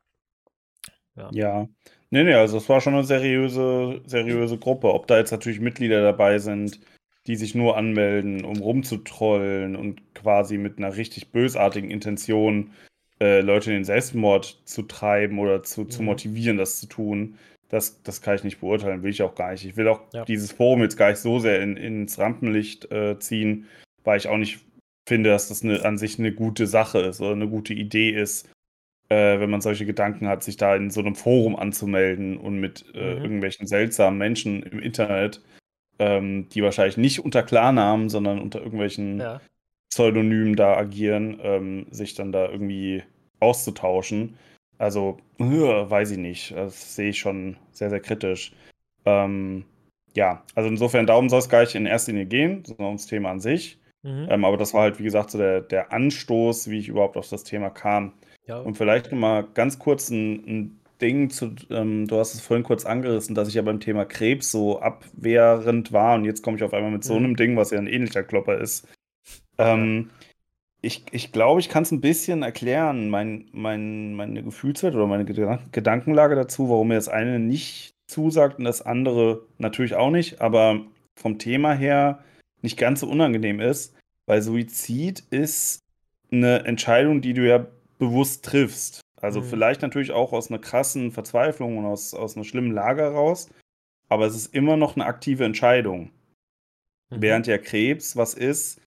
Ja. 1.16 1.30
ja. 1.32 1.70
Nee, 2.10 2.24
nee, 2.24 2.34
also 2.34 2.58
es 2.58 2.68
war 2.68 2.82
schon 2.82 2.94
eine 2.94 3.06
seriöse, 3.06 4.02
seriöse 4.06 4.58
Gruppe. 4.58 4.94
Ob 4.94 5.08
da 5.08 5.18
jetzt 5.18 5.32
natürlich 5.32 5.62
Mitglieder 5.62 6.02
dabei 6.02 6.40
sind, 6.40 6.80
die 7.28 7.36
sich 7.36 7.56
nur 7.56 7.78
anmelden, 7.78 8.46
um 8.46 8.58
rumzutrollen 8.58 9.76
und 9.76 10.02
quasi 10.14 10.58
mit 10.58 10.78
einer 10.78 10.96
richtig 10.96 11.32
bösartigen 11.32 11.90
Intention 11.90 12.72
äh, 13.20 13.42
Leute 13.42 13.72
in 13.72 13.78
den 13.78 13.86
Selbstmord 13.86 14.62
zu 14.66 14.84
treiben 14.84 15.40
oder 15.40 15.64
zu, 15.64 15.82
mhm. 15.82 15.90
zu 15.90 16.04
motivieren, 16.04 16.58
das 16.58 16.80
zu 16.80 16.88
tun. 16.88 17.38
Das, 17.70 18.04
das 18.04 18.22
kann 18.22 18.36
ich 18.36 18.44
nicht 18.44 18.60
beurteilen, 18.60 19.02
will 19.02 19.10
ich 19.10 19.24
auch 19.24 19.34
gar 19.34 19.52
nicht. 19.52 19.66
Ich 19.66 19.76
will 19.76 19.88
auch 19.88 20.02
ja. 20.14 20.24
dieses 20.26 20.52
Forum 20.52 20.82
jetzt 20.82 20.98
gar 20.98 21.10
nicht 21.10 21.20
so 21.20 21.40
sehr 21.40 21.62
in, 21.62 21.78
ins 21.78 22.20
Rampenlicht 22.20 22.92
äh, 22.92 23.18
ziehen, 23.20 23.66
weil 24.04 24.18
ich 24.18 24.28
auch 24.28 24.38
nicht 24.38 24.60
finde, 25.08 25.32
dass 25.32 25.48
das 25.48 25.64
eine, 25.64 25.84
an 25.84 25.98
sich 25.98 26.20
eine 26.20 26.32
gute 26.32 26.68
Sache 26.68 27.00
ist 27.00 27.22
oder 27.22 27.32
eine 27.32 27.48
gute 27.48 27.74
Idee 27.74 28.12
ist, 28.12 28.50
äh, 29.10 29.40
wenn 29.40 29.50
man 29.50 29.62
solche 29.62 29.86
Gedanken 29.86 30.28
hat, 30.28 30.44
sich 30.44 30.58
da 30.58 30.76
in 30.76 30.90
so 30.90 31.00
einem 31.00 31.16
Forum 31.16 31.56
anzumelden 31.56 32.38
und 32.38 32.60
mit 32.60 32.86
äh, 32.94 33.16
mhm. 33.16 33.22
irgendwelchen 33.22 33.68
seltsamen 33.68 34.18
Menschen 34.18 34.64
im 34.64 34.80
Internet, 34.80 35.42
ähm, 36.00 36.48
die 36.50 36.64
wahrscheinlich 36.64 36.98
nicht 36.98 37.24
unter 37.24 37.44
Klarnamen, 37.44 38.10
sondern 38.10 38.40
unter 38.40 38.60
irgendwelchen 38.60 39.20
ja. 39.20 39.42
Pseudonymen 39.90 40.56
da 40.56 40.76
agieren, 40.76 41.40
ähm, 41.42 41.88
sich 41.92 42.16
dann 42.16 42.32
da 42.32 42.50
irgendwie 42.50 43.04
auszutauschen. 43.40 44.38
Also, 44.78 45.18
äh, 45.40 45.44
weiß 45.46 46.12
ich 46.12 46.18
nicht. 46.18 46.52
Das 46.52 46.96
sehe 46.96 47.10
ich 47.10 47.20
schon 47.20 47.58
sehr, 47.72 47.90
sehr 47.90 48.02
kritisch. 48.02 48.54
Ähm, 49.06 49.66
ja, 50.16 50.44
also 50.56 50.70
insofern, 50.70 51.06
darum 51.06 51.30
soll 51.30 51.40
es 51.40 51.50
gar 51.50 51.62
nicht 51.62 51.76
in 51.76 51.86
erster 51.86 52.12
Linie 52.12 52.26
gehen, 52.26 52.64
sondern 52.66 52.88
ums 52.88 53.08
Thema 53.08 53.32
an 53.32 53.40
sich. 53.40 53.80
Mhm. 54.04 54.28
Ähm, 54.30 54.46
aber 54.46 54.58
das 54.58 54.74
war 54.74 54.84
halt, 54.84 55.00
wie 55.00 55.04
gesagt, 55.04 55.32
so 55.32 55.38
der, 55.38 55.62
der 55.62 55.92
Anstoß, 55.92 56.70
wie 56.70 56.80
ich 56.80 56.88
überhaupt 56.88 57.18
auf 57.18 57.30
das 57.30 57.44
Thema 57.44 57.70
kam. 57.70 58.14
Ja. 58.48 58.60
Und 58.60 58.76
vielleicht 58.78 59.12
nochmal 59.12 59.48
ganz 59.54 59.80
kurz 59.80 60.10
ein, 60.10 60.34
ein 60.46 60.80
Ding 61.02 61.30
zu, 61.30 61.56
ähm, 61.70 62.08
du 62.08 62.18
hast 62.18 62.34
es 62.34 62.42
vorhin 62.42 62.64
kurz 62.64 62.86
angerissen, 62.86 63.36
dass 63.36 63.48
ich 63.48 63.56
ja 63.56 63.62
beim 63.62 63.80
Thema 63.80 64.06
Krebs 64.06 64.52
so 64.52 64.80
abwehrend 64.80 65.92
war 65.92 66.16
und 66.16 66.26
jetzt 66.26 66.42
komme 66.42 66.58
ich 66.58 66.64
auf 66.64 66.74
einmal 66.74 66.92
mit 66.92 67.04
mhm. 67.04 67.08
so 67.08 67.16
einem 67.16 67.36
Ding, 67.36 67.58
was 67.58 67.72
ja 67.72 67.80
ein 67.80 67.88
ähnlicher 67.88 68.24
Klopper 68.24 68.58
ist. 68.58 68.88
Ähm, 69.58 70.10
ich, 70.82 71.06
ich 71.12 71.32
glaube, 71.32 71.60
ich 71.60 71.70
kann 71.70 71.84
es 71.84 71.92
ein 71.92 72.02
bisschen 72.02 72.44
erklären, 72.44 73.10
mein, 73.10 73.50
mein, 73.52 74.14
meine 74.14 74.44
Gefühlswelt 74.44 74.96
oder 74.96 75.08
meine 75.08 75.26
Gedankenlage 75.26 76.36
dazu, 76.36 76.70
warum 76.70 76.90
mir 76.90 76.96
das 76.96 77.10
eine 77.10 77.40
nicht 77.40 77.96
zusagt 78.08 78.60
und 78.60 78.66
das 78.66 78.82
andere 78.84 79.42
natürlich 79.58 79.96
auch 79.96 80.12
nicht, 80.12 80.42
aber 80.42 80.86
vom 81.16 81.40
Thema 81.40 81.74
her 81.74 82.24
nicht 82.62 82.78
ganz 82.78 83.00
so 83.00 83.08
unangenehm 83.08 83.60
ist, 83.60 83.96
weil 84.26 84.42
Suizid 84.42 85.24
ist 85.32 85.80
eine 86.32 86.66
Entscheidung, 86.66 87.22
die 87.22 87.34
du 87.34 87.48
ja 87.48 87.66
bewusst 87.98 88.46
triffst. 88.46 89.02
Also 89.26 89.42
mhm. 89.42 89.46
vielleicht 89.46 89.82
natürlich 89.82 90.12
auch 90.12 90.34
aus 90.34 90.52
einer 90.52 90.60
krassen 90.60 91.12
Verzweiflung 91.12 91.80
und 91.80 91.86
aus, 91.86 92.14
aus 92.14 92.36
einer 92.36 92.46
schlimmen 92.46 92.72
Lage 92.72 93.02
heraus, 93.02 93.50
aber 94.08 94.28
es 94.28 94.36
ist 94.36 94.54
immer 94.54 94.78
noch 94.78 94.96
eine 94.96 95.08
aktive 95.08 95.46
Entscheidung. 95.46 96.12
Mhm. 97.10 97.22
Während 97.22 97.48
ja 97.48 97.58
Krebs 97.58 98.16
was 98.16 98.36
ist, 98.36 98.80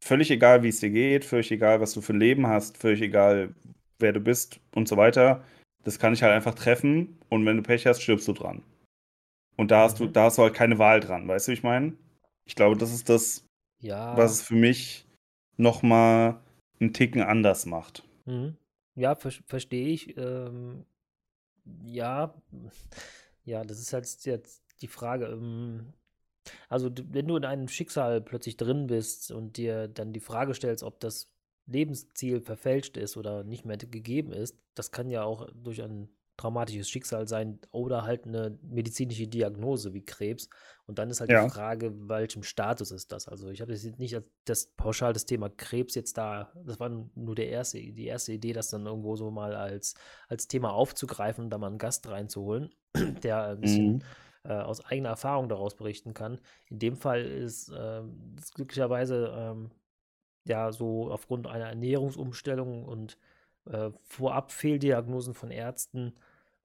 völlig 0.00 0.30
egal, 0.30 0.62
wie 0.62 0.68
es 0.68 0.78
dir 0.78 0.90
geht, 0.90 1.24
völlig 1.24 1.50
egal, 1.50 1.80
was 1.80 1.94
du 1.94 2.00
für 2.00 2.12
ein 2.12 2.20
Leben 2.20 2.46
hast, 2.46 2.78
völlig 2.78 3.02
egal, 3.02 3.56
wer 3.98 4.12
du 4.12 4.20
bist 4.20 4.60
und 4.72 4.86
so 4.86 4.96
weiter, 4.96 5.42
das 5.82 5.98
kann 5.98 6.12
ich 6.12 6.22
halt 6.22 6.32
einfach 6.32 6.54
treffen 6.54 7.18
und 7.28 7.44
wenn 7.44 7.56
du 7.56 7.62
Pech 7.64 7.86
hast, 7.86 8.02
stirbst 8.02 8.28
du 8.28 8.34
dran. 8.34 8.62
Und 9.56 9.72
da 9.72 9.82
hast 9.82 9.98
du, 9.98 10.04
mhm. 10.04 10.12
da 10.12 10.24
hast 10.24 10.38
du 10.38 10.42
halt 10.42 10.54
keine 10.54 10.78
Wahl 10.78 11.00
dran, 11.00 11.26
weißt 11.26 11.48
du, 11.48 11.50
wie 11.50 11.54
ich 11.54 11.64
meine? 11.64 11.94
Ich 12.44 12.54
glaube, 12.54 12.76
das 12.76 12.94
ist 12.94 13.08
das, 13.08 13.44
ja. 13.80 14.16
was 14.16 14.30
es 14.30 14.42
für 14.42 14.54
mich 14.54 15.08
nochmal 15.56 16.38
einen 16.78 16.92
Ticken 16.92 17.22
anders 17.22 17.66
macht. 17.66 18.04
Mhm. 18.26 18.56
Ja, 18.96 19.14
ver 19.14 19.30
verstehe 19.46 19.88
ich. 19.88 20.16
Ähm, 20.16 20.86
ja, 21.84 22.34
ja, 23.44 23.64
das 23.64 23.80
ist 23.80 23.92
halt 23.92 24.06
jetzt 24.24 24.64
die 24.82 24.88
Frage. 24.88 25.26
Ähm, 25.26 25.94
also, 26.68 26.90
wenn 27.10 27.28
du 27.28 27.36
in 27.36 27.44
einem 27.46 27.68
Schicksal 27.68 28.20
plötzlich 28.22 28.56
drin 28.58 28.88
bist 28.88 29.32
und 29.32 29.58
dir 29.58 29.88
dann 29.88 30.12
die 30.14 30.20
Frage 30.20 30.54
stellst, 30.54 30.84
ob 30.84 31.00
das 31.00 31.30
Lebensziel 31.66 32.40
verfälscht 32.42 32.96
ist 32.98 33.16
oder 33.16 33.44
nicht 33.44 33.66
mehr 33.66 33.78
gegeben 33.78 34.32
ist, 34.32 34.58
das 34.74 34.92
kann 34.92 35.10
ja 35.10 35.24
auch 35.24 35.48
durch 35.54 35.82
ein 35.82 36.10
traumatisches 36.36 36.88
Schicksal 36.88 37.26
sein 37.26 37.58
oder 37.70 38.02
halt 38.02 38.26
eine 38.26 38.58
medizinische 38.62 39.26
Diagnose 39.26 39.94
wie 39.94 40.04
Krebs. 40.04 40.48
Und 40.86 40.98
dann 40.98 41.10
ist 41.10 41.20
halt 41.20 41.30
ja. 41.30 41.44
die 41.44 41.50
Frage, 41.50 41.92
welchem 42.08 42.42
Status 42.42 42.90
ist 42.90 43.10
das? 43.12 43.26
Also 43.26 43.48
ich 43.48 43.60
habe 43.60 43.72
jetzt 43.72 43.98
nicht 43.98 44.16
das 44.44 44.66
pauschal 44.76 45.12
das 45.12 45.26
Thema 45.26 45.48
Krebs 45.48 45.94
jetzt 45.94 46.18
da, 46.18 46.52
das 46.64 46.78
war 46.78 46.90
nur 47.14 47.34
der 47.34 47.48
erste, 47.48 47.78
die 47.78 48.06
erste 48.06 48.32
Idee, 48.32 48.52
das 48.52 48.68
dann 48.68 48.86
irgendwo 48.86 49.16
so 49.16 49.30
mal 49.30 49.54
als, 49.54 49.94
als 50.28 50.46
Thema 50.46 50.72
aufzugreifen 50.72 51.44
und 51.44 51.50
da 51.50 51.58
mal 51.58 51.68
einen 51.68 51.78
Gast 51.78 52.08
reinzuholen, 52.08 52.74
der 53.22 53.44
ein 53.48 53.60
bisschen 53.60 53.92
mhm. 53.94 54.02
äh, 54.44 54.52
aus 54.52 54.84
eigener 54.84 55.10
Erfahrung 55.10 55.48
daraus 55.48 55.74
berichten 55.74 56.14
kann. 56.14 56.38
In 56.66 56.78
dem 56.78 56.96
Fall 56.96 57.24
ist 57.24 57.70
äh, 57.70 58.02
glücklicherweise 58.54 59.34
ähm, 59.36 59.70
ja 60.44 60.70
so 60.70 61.10
aufgrund 61.10 61.46
einer 61.46 61.68
Ernährungsumstellung 61.68 62.84
und 62.84 63.18
äh, 63.70 63.90
vorab 64.02 64.52
Fehldiagnosen 64.52 65.34
von 65.34 65.50
Ärzten 65.50 66.14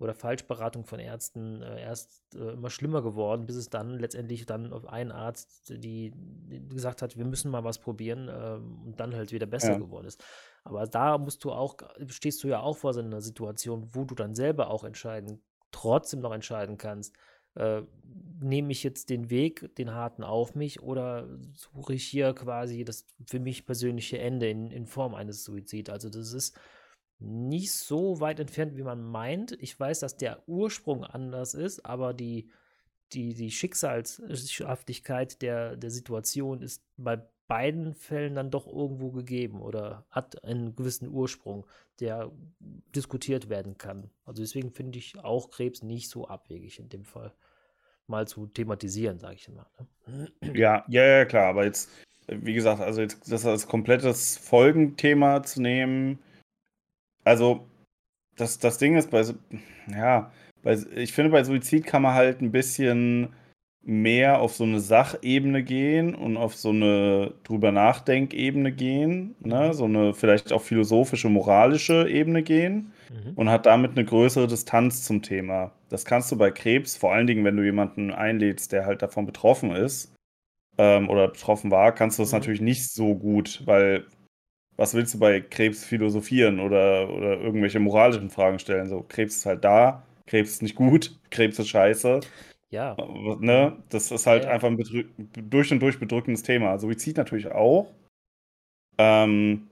oder 0.01 0.15
Falschberatung 0.15 0.83
von 0.83 0.99
Ärzten 0.99 1.61
äh, 1.61 1.81
erst 1.81 2.35
äh, 2.35 2.53
immer 2.53 2.71
schlimmer 2.71 3.03
geworden, 3.03 3.45
bis 3.45 3.55
es 3.55 3.69
dann 3.69 3.99
letztendlich 3.99 4.45
dann 4.47 4.73
auf 4.73 4.87
einen 4.87 5.11
Arzt, 5.11 5.69
die, 5.69 6.11
die 6.15 6.67
gesagt 6.69 7.03
hat, 7.03 7.17
wir 7.17 7.25
müssen 7.25 7.51
mal 7.51 7.63
was 7.63 7.77
probieren 7.77 8.29
ähm, 8.31 8.79
und 8.85 8.99
dann 8.99 9.15
halt 9.15 9.31
wieder 9.31 9.45
besser 9.45 9.73
ja. 9.73 9.77
geworden 9.77 10.07
ist. 10.07 10.23
Aber 10.63 10.87
da 10.87 11.17
musst 11.19 11.43
du 11.43 11.51
auch, 11.51 11.75
stehst 12.07 12.43
du 12.43 12.47
ja 12.47 12.61
auch 12.61 12.77
vor 12.77 12.93
so 12.93 12.99
einer 12.99 13.21
Situation, 13.21 13.89
wo 13.93 14.03
du 14.03 14.15
dann 14.15 14.33
selber 14.33 14.71
auch 14.71 14.83
entscheiden, 14.83 15.43
trotzdem 15.71 16.19
noch 16.19 16.33
entscheiden 16.33 16.77
kannst, 16.77 17.15
äh, 17.55 17.83
nehme 18.39 18.71
ich 18.71 18.83
jetzt 18.83 19.09
den 19.09 19.29
Weg, 19.29 19.75
den 19.75 19.93
harten 19.93 20.23
auf 20.23 20.55
mich 20.55 20.81
oder 20.81 21.27
suche 21.53 21.93
ich 21.93 22.05
hier 22.05 22.33
quasi 22.33 22.83
das 22.83 23.05
für 23.27 23.39
mich 23.39 23.65
persönliche 23.65 24.17
Ende 24.17 24.49
in, 24.49 24.71
in 24.71 24.87
Form 24.87 25.13
eines 25.13 25.43
Suizids? 25.43 25.89
Also 25.89 26.09
das 26.09 26.33
ist 26.33 26.57
nicht 27.21 27.71
so 27.71 28.19
weit 28.19 28.39
entfernt, 28.39 28.75
wie 28.75 28.83
man 28.83 29.03
meint. 29.03 29.51
Ich 29.61 29.79
weiß, 29.79 29.99
dass 29.99 30.17
der 30.17 30.41
Ursprung 30.47 31.03
anders 31.03 31.53
ist, 31.53 31.85
aber 31.85 32.13
die, 32.13 32.49
die, 33.13 33.33
die 33.33 33.51
Schicksalshaftigkeit 33.51 35.41
der, 35.41 35.77
der 35.77 35.91
Situation 35.91 36.61
ist 36.61 36.83
bei 36.97 37.21
beiden 37.47 37.93
Fällen 37.93 38.35
dann 38.35 38.49
doch 38.49 38.65
irgendwo 38.65 39.11
gegeben 39.11 39.61
oder 39.61 40.05
hat 40.09 40.43
einen 40.43 40.75
gewissen 40.75 41.09
Ursprung, 41.09 41.67
der 41.99 42.31
diskutiert 42.95 43.49
werden 43.49 43.77
kann. 43.77 44.09
Also 44.25 44.41
deswegen 44.41 44.71
finde 44.71 44.99
ich 44.99 45.19
auch 45.19 45.51
Krebs 45.51 45.83
nicht 45.83 46.09
so 46.09 46.27
abwegig 46.27 46.79
in 46.79 46.89
dem 46.89 47.03
Fall 47.03 47.33
mal 48.07 48.27
zu 48.27 48.47
thematisieren, 48.47 49.19
sage 49.19 49.35
ich 49.35 49.49
mal. 49.49 49.65
Ne? 50.07 50.31
Ja, 50.53 50.85
ja, 50.87 51.03
ja, 51.03 51.25
klar. 51.25 51.49
Aber 51.49 51.65
jetzt, 51.65 51.89
wie 52.27 52.53
gesagt, 52.53 52.81
also 52.81 53.01
jetzt 53.01 53.31
das 53.31 53.45
als 53.45 53.67
komplettes 53.67 54.37
Folgenthema 54.37 55.43
zu 55.43 55.61
nehmen, 55.61 56.19
also, 57.23 57.67
das, 58.35 58.59
das 58.59 58.77
Ding 58.77 58.97
ist, 58.97 59.11
bei, 59.11 59.23
ja, 59.87 60.31
bei, 60.63 60.77
ich 60.95 61.13
finde, 61.13 61.31
bei 61.31 61.43
Suizid 61.43 61.85
kann 61.85 62.01
man 62.01 62.13
halt 62.13 62.41
ein 62.41 62.51
bisschen 62.51 63.33
mehr 63.83 64.41
auf 64.41 64.53
so 64.53 64.63
eine 64.63 64.79
Sachebene 64.79 65.63
gehen 65.63 66.13
und 66.13 66.37
auf 66.37 66.55
so 66.55 66.69
eine 66.69 67.33
drüber 67.43 67.71
Nachdenkebene 67.71 68.71
gehen, 68.71 69.35
ne? 69.39 69.69
Mhm. 69.69 69.73
so 69.73 69.85
eine 69.85 70.13
vielleicht 70.13 70.53
auch 70.53 70.61
philosophische, 70.61 71.29
moralische 71.29 72.07
Ebene 72.07 72.43
gehen 72.43 72.93
mhm. 73.09 73.33
und 73.35 73.49
hat 73.49 73.65
damit 73.65 73.91
eine 73.91 74.05
größere 74.05 74.45
Distanz 74.45 75.03
zum 75.03 75.23
Thema. 75.23 75.71
Das 75.89 76.05
kannst 76.05 76.31
du 76.31 76.37
bei 76.37 76.51
Krebs, 76.51 76.95
vor 76.95 77.11
allen 77.11 77.25
Dingen, 77.25 77.43
wenn 77.43 77.57
du 77.57 77.63
jemanden 77.63 78.11
einlädst, 78.11 78.71
der 78.71 78.85
halt 78.85 79.01
davon 79.01 79.25
betroffen 79.25 79.71
ist 79.71 80.13
ähm, 80.77 81.09
oder 81.09 81.29
betroffen 81.29 81.71
war, 81.71 81.91
kannst 81.91 82.19
du 82.19 82.23
das 82.23 82.31
mhm. 82.31 82.37
natürlich 82.37 82.61
nicht 82.61 82.87
so 82.87 83.15
gut, 83.15 83.63
weil 83.65 84.05
was 84.77 84.93
willst 84.93 85.13
du 85.13 85.19
bei 85.19 85.41
Krebs 85.41 85.83
philosophieren 85.83 86.59
oder, 86.59 87.09
oder 87.09 87.39
irgendwelche 87.39 87.79
moralischen 87.79 88.29
Fragen 88.29 88.59
stellen? 88.59 88.87
So, 88.87 89.05
Krebs 89.07 89.37
ist 89.37 89.45
halt 89.45 89.63
da, 89.63 90.03
Krebs 90.25 90.51
ist 90.51 90.61
nicht 90.61 90.75
gut, 90.75 91.19
Krebs 91.29 91.59
ist 91.59 91.69
scheiße. 91.69 92.21
Ja. 92.69 92.95
Ne? 93.39 93.83
Das 93.89 94.11
ist 94.11 94.25
halt 94.25 94.43
ja, 94.43 94.49
ja. 94.49 94.55
einfach 94.55 94.69
ein 94.69 94.77
durch 95.49 95.71
und 95.71 95.81
durch 95.81 95.99
bedrückendes 95.99 96.43
Thema. 96.43 96.79
Suizid 96.79 97.17
natürlich 97.17 97.51
auch. 97.51 97.91
Ähm, 98.97 99.67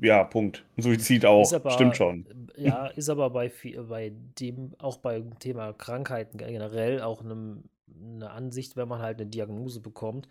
ja, 0.00 0.24
Punkt. 0.24 0.64
Suizid 0.76 1.26
auch. 1.26 1.52
Aber, 1.52 1.70
Stimmt 1.72 1.96
schon. 1.96 2.26
Ja, 2.56 2.86
ist 2.86 3.08
aber 3.08 3.30
bei, 3.30 3.52
bei 3.88 4.12
dem, 4.40 4.74
auch 4.78 4.98
beim 4.98 5.38
Thema 5.38 5.72
Krankheiten 5.72 6.38
generell 6.38 7.02
auch 7.02 7.22
eine, 7.22 7.62
eine 8.00 8.30
Ansicht, 8.30 8.76
wenn 8.76 8.88
man 8.88 9.00
halt 9.00 9.20
eine 9.20 9.28
Diagnose 9.28 9.80
bekommt, 9.80 10.28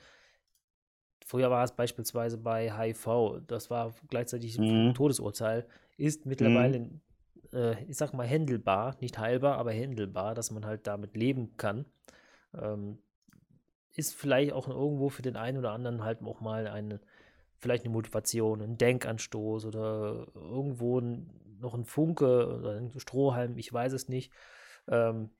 Früher 1.27 1.51
war 1.51 1.65
es 1.65 1.73
beispielsweise 1.73 2.37
bei 2.37 2.71
HIV, 2.71 3.41
das 3.47 3.69
war 3.69 3.93
gleichzeitig 4.07 4.57
ein 4.57 4.87
mhm. 4.87 4.93
Todesurteil, 4.93 5.67
ist 5.97 6.25
mittlerweile, 6.25 6.79
mhm. 6.79 7.01
äh, 7.51 7.83
ich 7.83 7.97
sag 7.97 8.13
mal, 8.13 8.25
händelbar, 8.25 8.95
nicht 9.01 9.19
heilbar, 9.19 9.57
aber 9.57 9.73
händelbar, 9.73 10.35
dass 10.35 10.51
man 10.51 10.65
halt 10.65 10.87
damit 10.87 11.17
leben 11.17 11.57
kann. 11.57 11.83
Ähm, 12.57 12.99
ist 13.93 14.15
vielleicht 14.15 14.53
auch 14.53 14.69
irgendwo 14.69 15.09
für 15.09 15.21
den 15.21 15.35
einen 15.35 15.57
oder 15.57 15.73
anderen 15.73 16.05
halt 16.05 16.23
auch 16.23 16.39
mal 16.39 16.65
eine, 16.65 17.01
vielleicht 17.57 17.83
eine 17.83 17.91
Motivation, 17.93 18.61
ein 18.61 18.77
Denkanstoß 18.77 19.65
oder 19.65 20.27
irgendwo 20.33 21.01
ein, 21.01 21.57
noch 21.59 21.73
ein 21.73 21.83
Funke 21.83 22.57
oder 22.57 22.77
ein 22.77 22.97
Strohhalm, 22.97 23.57
ich 23.57 23.73
weiß 23.73 23.91
es 23.91 24.07
nicht. 24.07 24.31
Ähm, 24.87 25.31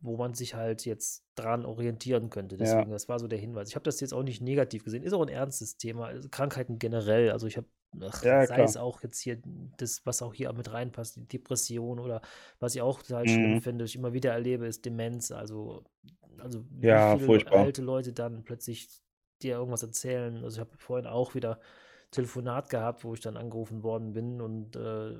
wo 0.00 0.16
man 0.16 0.34
sich 0.34 0.54
halt 0.54 0.84
jetzt 0.86 1.24
dran 1.34 1.64
orientieren 1.64 2.30
könnte. 2.30 2.56
Deswegen, 2.56 2.88
ja. 2.88 2.92
das 2.92 3.08
war 3.08 3.18
so 3.18 3.28
der 3.28 3.38
Hinweis. 3.38 3.68
Ich 3.68 3.74
habe 3.74 3.84
das 3.84 4.00
jetzt 4.00 4.14
auch 4.14 4.22
nicht 4.22 4.40
negativ 4.40 4.84
gesehen. 4.84 5.02
Ist 5.02 5.12
auch 5.12 5.22
ein 5.22 5.28
ernstes 5.28 5.76
Thema. 5.76 6.06
Also 6.06 6.28
Krankheiten 6.30 6.78
generell. 6.78 7.30
Also 7.30 7.46
ich 7.46 7.56
habe, 7.56 7.66
ja, 7.98 8.46
sei 8.46 8.46
klar. 8.46 8.60
es 8.60 8.76
auch 8.76 9.02
jetzt 9.02 9.20
hier 9.20 9.40
das, 9.76 10.04
was 10.04 10.22
auch 10.22 10.32
hier 10.32 10.52
mit 10.52 10.72
reinpasst, 10.72 11.16
die 11.16 11.28
Depression 11.28 11.98
oder 11.98 12.22
was 12.60 12.74
ich 12.74 12.82
auch 12.82 13.02
halt 13.10 13.26
mhm. 13.26 13.32
schlimm 13.32 13.62
finde, 13.62 13.84
ich 13.84 13.96
immer 13.96 14.12
wieder 14.12 14.32
erlebe, 14.32 14.66
ist 14.66 14.86
Demenz. 14.86 15.30
Also, 15.32 15.84
also 16.38 16.64
ja, 16.80 17.14
wie 17.14 17.18
viele 17.18 17.26
furchtbar. 17.26 17.58
alte 17.58 17.82
Leute 17.82 18.12
dann 18.12 18.42
plötzlich 18.44 18.88
dir 19.42 19.56
irgendwas 19.56 19.82
erzählen. 19.82 20.42
Also 20.42 20.56
ich 20.56 20.60
habe 20.60 20.76
vorhin 20.78 21.06
auch 21.06 21.34
wieder 21.34 21.60
Telefonat 22.10 22.70
gehabt, 22.70 23.04
wo 23.04 23.14
ich 23.14 23.20
dann 23.20 23.36
angerufen 23.36 23.82
worden 23.82 24.12
bin 24.12 24.40
und 24.40 24.76
äh, 24.76 25.14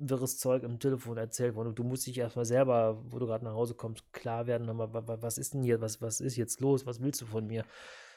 wirres 0.00 0.38
Zeug 0.38 0.62
im 0.62 0.78
Telefon 0.78 1.18
erzählt 1.18 1.54
worden. 1.54 1.68
Und 1.68 1.78
du 1.78 1.84
musst 1.84 2.06
dich 2.06 2.18
erstmal 2.18 2.46
selber, 2.46 3.00
wo 3.10 3.18
du 3.18 3.26
gerade 3.26 3.44
nach 3.44 3.54
Hause 3.54 3.74
kommst, 3.74 4.12
klar 4.12 4.46
werden, 4.46 4.66
was 4.68 5.38
ist 5.38 5.54
denn 5.54 5.62
hier, 5.62 5.80
was, 5.80 6.00
was 6.00 6.20
ist 6.20 6.36
jetzt 6.36 6.60
los, 6.60 6.86
was 6.86 7.00
willst 7.00 7.20
du 7.20 7.26
von 7.26 7.46
mir? 7.46 7.64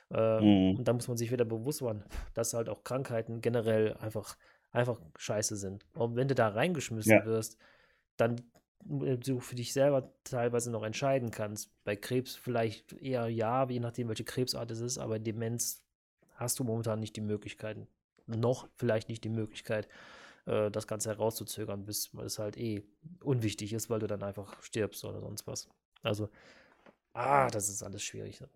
Äh, 0.10 0.42
mhm. 0.42 0.78
Und 0.78 0.88
da 0.88 0.94
muss 0.94 1.08
man 1.08 1.18
sich 1.18 1.32
wieder 1.32 1.46
bewusst 1.46 1.82
machen, 1.82 2.04
dass 2.34 2.54
halt 2.54 2.70
auch 2.70 2.84
Krankheiten 2.84 3.42
generell 3.42 3.94
einfach, 3.98 4.38
einfach 4.72 5.00
scheiße 5.18 5.58
sind. 5.58 5.86
Und 5.94 6.16
wenn 6.16 6.28
du 6.28 6.36
da 6.36 6.48
reingeschmissen 6.50 7.12
ja. 7.12 7.26
wirst, 7.26 7.58
dann 8.18 8.42
äh, 9.02 9.18
du 9.18 9.40
für 9.40 9.56
dich 9.56 9.74
selber 9.74 10.14
teilweise 10.24 10.72
noch 10.72 10.84
entscheiden 10.84 11.32
kannst. 11.32 11.72
Bei 11.84 11.96
Krebs 11.96 12.36
vielleicht 12.36 12.94
eher 12.94 13.28
ja, 13.28 13.70
je 13.70 13.80
nachdem, 13.80 14.08
welche 14.08 14.24
Krebsart 14.24 14.72
es 14.72 14.80
ist, 14.80 14.98
aber 14.98 15.20
Demenz 15.20 15.84
hast 16.36 16.60
du 16.60 16.64
momentan 16.64 17.00
nicht 17.00 17.16
die 17.16 17.22
Möglichkeiten. 17.22 17.88
Noch 18.26 18.68
vielleicht 18.76 19.10
nicht 19.10 19.24
die 19.24 19.30
Möglichkeit, 19.30 19.90
äh, 20.46 20.70
das 20.72 20.88
Ganze 20.88 21.10
herauszuzögern, 21.10 21.86
bis 21.86 22.14
es 22.14 22.40
halt 22.40 22.58
eh 22.58 22.84
unwichtig 23.22 23.74
ist, 23.74 23.90
weil 23.90 24.00
du 24.00 24.08
dann 24.08 24.24
einfach 24.24 24.62
stirbst 24.62 25.04
oder 25.06 25.22
sonst 25.22 25.48
was. 25.48 25.70
Also, 26.02 26.30
ah, 27.14 27.48
das 27.50 27.70
ist 27.70 27.84
alles 27.84 28.04
schwierig. 28.04 28.42
Ne? 28.42 28.50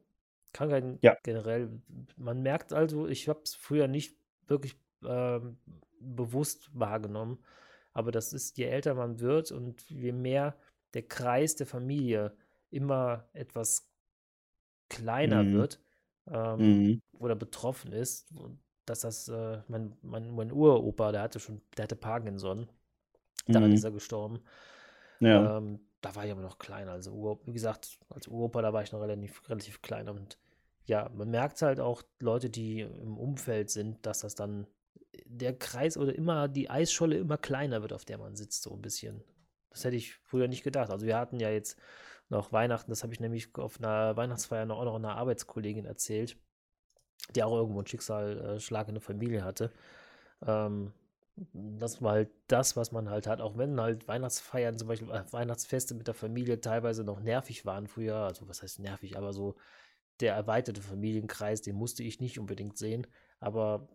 Krankheiten 0.53 0.99
ja. 1.01 1.15
generell, 1.23 1.81
man 2.15 2.41
merkt 2.41 2.73
also, 2.73 3.07
ich 3.07 3.29
habe 3.29 3.41
es 3.43 3.55
früher 3.55 3.87
nicht 3.87 4.17
wirklich 4.47 4.75
ähm, 5.03 5.57
bewusst 5.99 6.69
wahrgenommen, 6.73 7.39
aber 7.93 8.11
das 8.11 8.33
ist, 8.33 8.57
je 8.57 8.65
älter 8.65 8.93
man 8.93 9.19
wird 9.19 9.51
und 9.51 9.89
je 9.89 10.11
mehr 10.11 10.57
der 10.93 11.03
Kreis 11.03 11.55
der 11.55 11.67
Familie 11.67 12.35
immer 12.69 13.29
etwas 13.33 13.89
kleiner 14.89 15.43
mhm. 15.43 15.53
wird 15.53 15.81
ähm, 16.27 16.59
mhm. 16.59 17.01
oder 17.13 17.35
betroffen 17.35 17.91
ist, 17.91 18.33
dass 18.87 19.01
das, 19.01 19.27
äh, 19.27 19.59
mein, 19.67 19.95
mein, 20.01 20.31
mein 20.31 20.51
Uropa, 20.51 21.11
der 21.11 21.21
hatte 21.21 21.39
schon, 21.39 21.61
der 21.77 21.83
hatte 21.83 21.95
Parkinson, 21.95 22.67
daran 23.47 23.69
mhm. 23.69 23.75
ist 23.75 23.83
er 23.83 23.91
gestorben. 23.91 24.39
Ja. 25.19 25.57
Ähm, 25.57 25.79
da 26.01 26.15
war 26.15 26.25
ich 26.25 26.31
aber 26.31 26.41
noch 26.41 26.57
klein. 26.57 26.89
Also, 26.89 27.39
wie 27.45 27.53
gesagt, 27.53 27.99
als 28.09 28.27
Uropa, 28.27 28.61
da 28.61 28.73
war 28.73 28.83
ich 28.83 28.91
noch 28.91 29.01
relativ, 29.01 29.47
relativ 29.49 29.81
klein. 29.81 30.09
Und 30.09 30.37
ja, 30.85 31.09
man 31.13 31.29
merkt 31.29 31.61
halt 31.61 31.79
auch 31.79 32.01
Leute, 32.19 32.49
die 32.49 32.81
im 32.81 33.17
Umfeld 33.17 33.69
sind, 33.69 34.05
dass 34.05 34.19
das 34.19 34.35
dann 34.35 34.67
der 35.25 35.57
Kreis 35.57 35.97
oder 35.97 36.15
immer 36.15 36.47
die 36.47 36.69
Eisscholle 36.69 37.17
immer 37.17 37.37
kleiner 37.37 37.81
wird, 37.81 37.93
auf 37.93 38.05
der 38.05 38.17
man 38.17 38.35
sitzt, 38.35 38.63
so 38.63 38.73
ein 38.73 38.81
bisschen. 38.81 39.23
Das 39.71 39.83
hätte 39.83 39.95
ich 39.95 40.15
früher 40.15 40.47
nicht 40.47 40.63
gedacht. 40.63 40.91
Also 40.91 41.05
wir 41.05 41.17
hatten 41.17 41.39
ja 41.39 41.49
jetzt 41.49 41.77
noch 42.29 42.51
Weihnachten, 42.51 42.91
das 42.91 43.03
habe 43.03 43.13
ich 43.13 43.19
nämlich 43.19 43.55
auf 43.55 43.79
einer 43.79 44.15
Weihnachtsfeier 44.15 44.65
noch, 44.65 44.79
auch 44.79 44.85
noch 44.85 44.95
einer 44.95 45.15
Arbeitskollegin 45.15 45.85
erzählt, 45.85 46.37
die 47.35 47.43
auch 47.43 47.53
irgendwo 47.53 47.79
einen 47.79 47.87
Schicksalsschlag 47.87 48.87
in 48.87 48.95
der 48.95 49.01
Familie 49.01 49.43
hatte. 49.43 49.71
Ähm, 50.45 50.93
das 51.53 52.01
war 52.01 52.13
halt 52.13 52.31
das, 52.47 52.75
was 52.75 52.91
man 52.91 53.09
halt 53.09 53.27
hat, 53.27 53.41
auch 53.41 53.57
wenn 53.57 53.79
halt 53.79 54.07
Weihnachtsfeiern, 54.07 54.77
zum 54.77 54.87
Beispiel 54.87 55.11
äh, 55.11 55.23
Weihnachtsfeste 55.31 55.93
mit 55.93 56.07
der 56.07 56.15
Familie 56.15 56.61
teilweise 56.61 57.03
noch 57.03 57.19
nervig 57.19 57.65
waren 57.65 57.87
früher, 57.87 58.15
also 58.15 58.47
was 58.47 58.63
heißt 58.63 58.79
nervig, 58.79 59.17
aber 59.17 59.33
so 59.33 59.55
der 60.19 60.33
erweiterte 60.33 60.81
Familienkreis, 60.81 61.61
den 61.61 61.75
musste 61.75 62.01
ich 62.01 62.19
nicht 62.19 62.39
unbedingt 62.39 62.77
sehen, 62.77 63.05
aber 63.39 63.87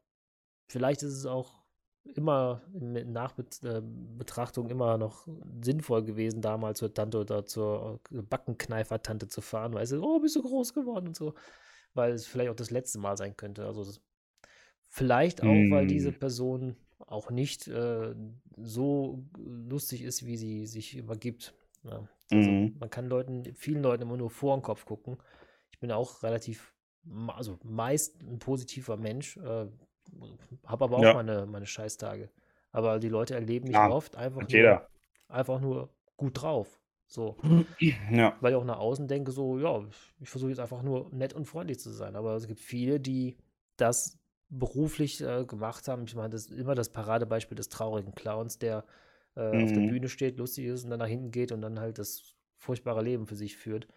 vielleicht 0.69 1.03
ist 1.03 1.15
es 1.15 1.27
auch 1.27 1.63
immer 2.15 2.63
in 2.75 3.13
Nachbetrachtung 3.13 4.69
äh, 4.69 4.73
immer 4.73 4.99
noch 4.99 5.27
sinnvoll 5.63 6.05
gewesen, 6.05 6.43
damals 6.43 6.79
zur 6.79 6.95
Tante 6.95 7.19
oder 7.19 7.45
zur 7.45 8.01
Backenkneifer-Tante 8.11 9.29
zu 9.29 9.41
fahren, 9.41 9.75
weil 9.75 9.87
sie, 9.87 10.01
oh, 10.01 10.21
bist 10.21 10.37
du 10.37 10.43
groß 10.43 10.75
geworden 10.75 11.09
und 11.09 11.17
so, 11.17 11.35
weil 11.95 12.13
es 12.13 12.27
vielleicht 12.27 12.51
auch 12.51 12.57
das 12.57 12.71
letzte 12.71 12.99
Mal 12.99 13.17
sein 13.17 13.37
könnte. 13.37 13.67
Also 13.67 13.85
vielleicht 14.89 15.43
auch, 15.43 15.47
mm. 15.47 15.71
weil 15.71 15.87
diese 15.87 16.11
hm. 16.11 16.19
Person 16.19 16.77
auch 16.99 17.31
nicht 17.31 17.69
äh, 17.69 18.15
so 18.57 19.25
lustig 19.37 20.03
ist, 20.03 20.25
wie 20.27 20.37
sie 20.37 20.67
sich 20.67 20.97
immer 20.97 21.17
gibt. 21.17 21.55
Ja. 21.85 22.09
Also 22.31 22.51
mm. 22.51 22.77
Man 22.79 22.91
kann 22.91 23.07
Leuten, 23.07 23.55
vielen 23.55 23.83
Leuten 23.83 24.03
immer 24.03 24.17
nur 24.17 24.31
vor 24.31 24.57
den 24.57 24.63
Kopf 24.63 24.85
gucken. 24.85 25.19
Ich 25.71 25.79
bin 25.79 25.91
auch 25.91 26.23
relativ, 26.23 26.75
also 27.29 27.59
meist 27.65 28.23
ein 28.23 28.39
positiver 28.39 28.97
Mensch, 28.97 29.37
äh, 29.39 29.67
habe 30.67 30.85
aber 30.85 30.99
auch 30.99 31.03
ja. 31.03 31.15
meine, 31.15 31.47
meine 31.47 31.67
Scheißtage. 31.67 32.31
Aber 32.71 32.99
die 32.99 33.09
Leute 33.09 33.35
erleben 33.35 33.67
mich 33.67 33.75
ja, 33.75 33.91
oft 33.91 34.17
einfach 34.17 34.49
nur, 34.49 34.89
einfach 35.29 35.61
nur 35.61 35.91
gut 36.17 36.41
drauf. 36.41 36.82
So. 37.13 37.37
Ja. 38.11 38.37
Weil 38.41 38.53
ich 38.53 38.57
auch 38.57 38.65
nach 38.65 38.79
außen 38.79 39.09
denke, 39.09 39.33
so, 39.33 39.59
ja, 39.59 39.85
ich 40.21 40.29
versuche 40.29 40.51
jetzt 40.51 40.61
einfach 40.61 40.83
nur 40.83 41.11
nett 41.13 41.35
und 41.35 41.47
freundlich 41.47 41.79
zu 41.79 41.91
sein. 41.91 42.17
Aber 42.17 42.37
es 42.37 42.47
gibt 42.47 42.61
viele, 42.61 43.01
die 43.01 43.37
das 43.77 44.19
beruflich 44.49 45.21
äh, 45.21 45.45
gemacht 45.45 45.89
haben. 45.89 46.05
Ich 46.05 46.15
meine, 46.15 46.31
das 46.31 46.47
ist 46.47 46.59
immer 46.59 46.75
das 46.75 46.91
Paradebeispiel 46.91 47.57
des 47.57 47.69
traurigen 47.69 48.15
Clowns, 48.15 48.59
der 48.59 48.85
äh, 49.37 49.57
mhm. 49.57 49.65
auf 49.65 49.73
der 49.73 49.83
mhm. 49.83 49.89
Bühne 49.89 50.09
steht, 50.09 50.39
lustig 50.39 50.67
ist 50.67 50.85
und 50.85 50.91
dann 50.91 50.99
nach 50.99 51.07
hinten 51.07 51.31
geht 51.31 51.53
und 51.53 51.63
dann 51.63 51.81
halt 51.81 51.99
das 51.99 52.35
furchtbare 52.57 53.03
Leben 53.03 53.27
für 53.27 53.37
sich 53.37 53.57
führt. 53.57 53.89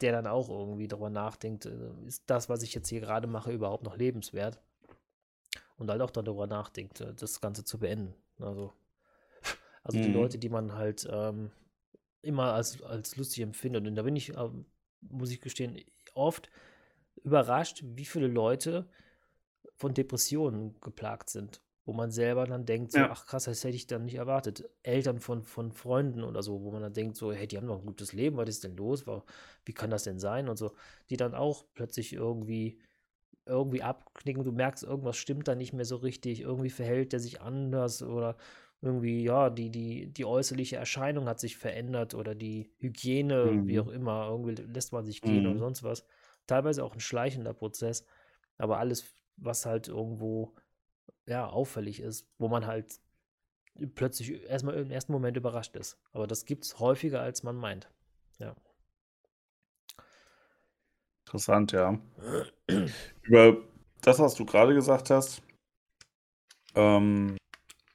Der 0.00 0.12
dann 0.12 0.26
auch 0.26 0.48
irgendwie 0.48 0.88
darüber 0.88 1.10
nachdenkt, 1.10 1.66
äh, 1.66 2.06
ist 2.06 2.24
das, 2.26 2.48
was 2.48 2.62
ich 2.62 2.74
jetzt 2.74 2.88
hier 2.88 3.00
gerade 3.00 3.26
mache, 3.26 3.52
überhaupt 3.52 3.84
noch 3.84 3.96
lebenswert? 3.96 4.60
und 5.80 5.90
halt 5.90 6.02
auch 6.02 6.10
darüber 6.10 6.46
nachdenkt, 6.46 7.00
äh, 7.00 7.14
das 7.14 7.40
Ganze 7.40 7.64
zu 7.64 7.78
beenden. 7.78 8.14
Also, 8.38 8.72
also 9.82 9.98
mhm. 9.98 10.02
die 10.02 10.12
Leute, 10.12 10.38
die 10.38 10.50
man 10.50 10.74
halt 10.74 11.08
ähm, 11.10 11.50
immer 12.22 12.54
als, 12.54 12.82
als 12.82 13.16
lustig 13.16 13.42
empfindet. 13.42 13.86
Und 13.86 13.94
da 13.94 14.02
bin 14.02 14.16
ich, 14.16 14.36
ähm, 14.36 14.66
muss 15.00 15.30
ich 15.30 15.40
gestehen, 15.40 15.78
oft 16.14 16.50
überrascht, 17.22 17.82
wie 17.84 18.04
viele 18.04 18.26
Leute 18.26 18.88
von 19.76 19.94
Depressionen 19.94 20.78
geplagt 20.80 21.30
sind. 21.30 21.62
Wo 21.86 21.94
man 21.94 22.10
selber 22.10 22.46
dann 22.46 22.66
denkt, 22.66 22.92
so, 22.92 22.98
ja. 22.98 23.10
ach 23.10 23.26
krass, 23.26 23.44
das 23.44 23.64
hätte 23.64 23.74
ich 23.74 23.86
dann 23.86 24.04
nicht 24.04 24.14
erwartet. 24.14 24.68
Eltern 24.82 25.18
von, 25.18 25.42
von 25.42 25.72
Freunden 25.72 26.22
oder 26.22 26.42
so, 26.42 26.62
wo 26.62 26.70
man 26.70 26.82
dann 26.82 26.92
denkt, 26.92 27.16
so, 27.16 27.32
hey, 27.32 27.48
die 27.48 27.56
haben 27.56 27.66
doch 27.66 27.80
ein 27.80 27.86
gutes 27.86 28.12
Leben, 28.12 28.36
was 28.36 28.48
ist 28.48 28.64
denn 28.64 28.76
los? 28.76 29.06
Wie 29.64 29.72
kann 29.72 29.90
das 29.90 30.04
denn 30.04 30.20
sein? 30.20 30.48
Und 30.48 30.56
so, 30.56 30.72
die 31.08 31.16
dann 31.16 31.34
auch 31.34 31.64
plötzlich 31.74 32.12
irgendwie 32.12 32.78
irgendwie 33.46 33.82
abknicken, 33.82 34.44
du 34.44 34.52
merkst, 34.52 34.84
irgendwas 34.84 35.16
stimmt 35.16 35.48
da 35.48 35.54
nicht 35.54 35.72
mehr 35.72 35.84
so 35.84 35.96
richtig, 35.96 36.40
irgendwie 36.40 36.70
verhält 36.70 37.12
der 37.12 37.20
sich 37.20 37.40
anders 37.40 38.02
oder 38.02 38.36
irgendwie, 38.82 39.22
ja, 39.22 39.50
die, 39.50 39.70
die, 39.70 40.06
die 40.06 40.24
äußerliche 40.24 40.76
Erscheinung 40.76 41.28
hat 41.28 41.38
sich 41.38 41.56
verändert 41.56 42.14
oder 42.14 42.34
die 42.34 42.72
Hygiene, 42.78 43.46
mhm. 43.46 43.66
wie 43.66 43.80
auch 43.80 43.88
immer, 43.88 44.28
irgendwie 44.30 44.54
lässt 44.62 44.92
man 44.92 45.04
sich 45.04 45.20
gehen 45.20 45.44
mhm. 45.44 45.50
oder 45.50 45.58
sonst 45.58 45.82
was. 45.82 46.04
Teilweise 46.46 46.84
auch 46.84 46.94
ein 46.94 47.00
schleichender 47.00 47.52
Prozess, 47.52 48.06
aber 48.56 48.78
alles, 48.78 49.14
was 49.36 49.66
halt 49.66 49.88
irgendwo, 49.88 50.54
ja, 51.26 51.46
auffällig 51.46 52.00
ist, 52.00 52.26
wo 52.38 52.48
man 52.48 52.66
halt 52.66 53.00
plötzlich 53.94 54.42
erstmal 54.44 54.74
im 54.76 54.90
ersten 54.90 55.12
Moment 55.12 55.36
überrascht 55.36 55.76
ist. 55.76 55.98
Aber 56.12 56.26
das 56.26 56.44
gibt 56.44 56.64
es 56.64 56.78
häufiger, 56.78 57.20
als 57.20 57.42
man 57.42 57.56
meint. 57.56 57.90
Ja. 58.38 58.56
Interessant, 61.26 61.72
ja. 61.72 62.00
Über 63.22 63.62
das, 64.00 64.18
was 64.18 64.34
du 64.34 64.44
gerade 64.46 64.74
gesagt 64.74 65.10
hast, 65.10 65.42
ähm, 66.74 67.36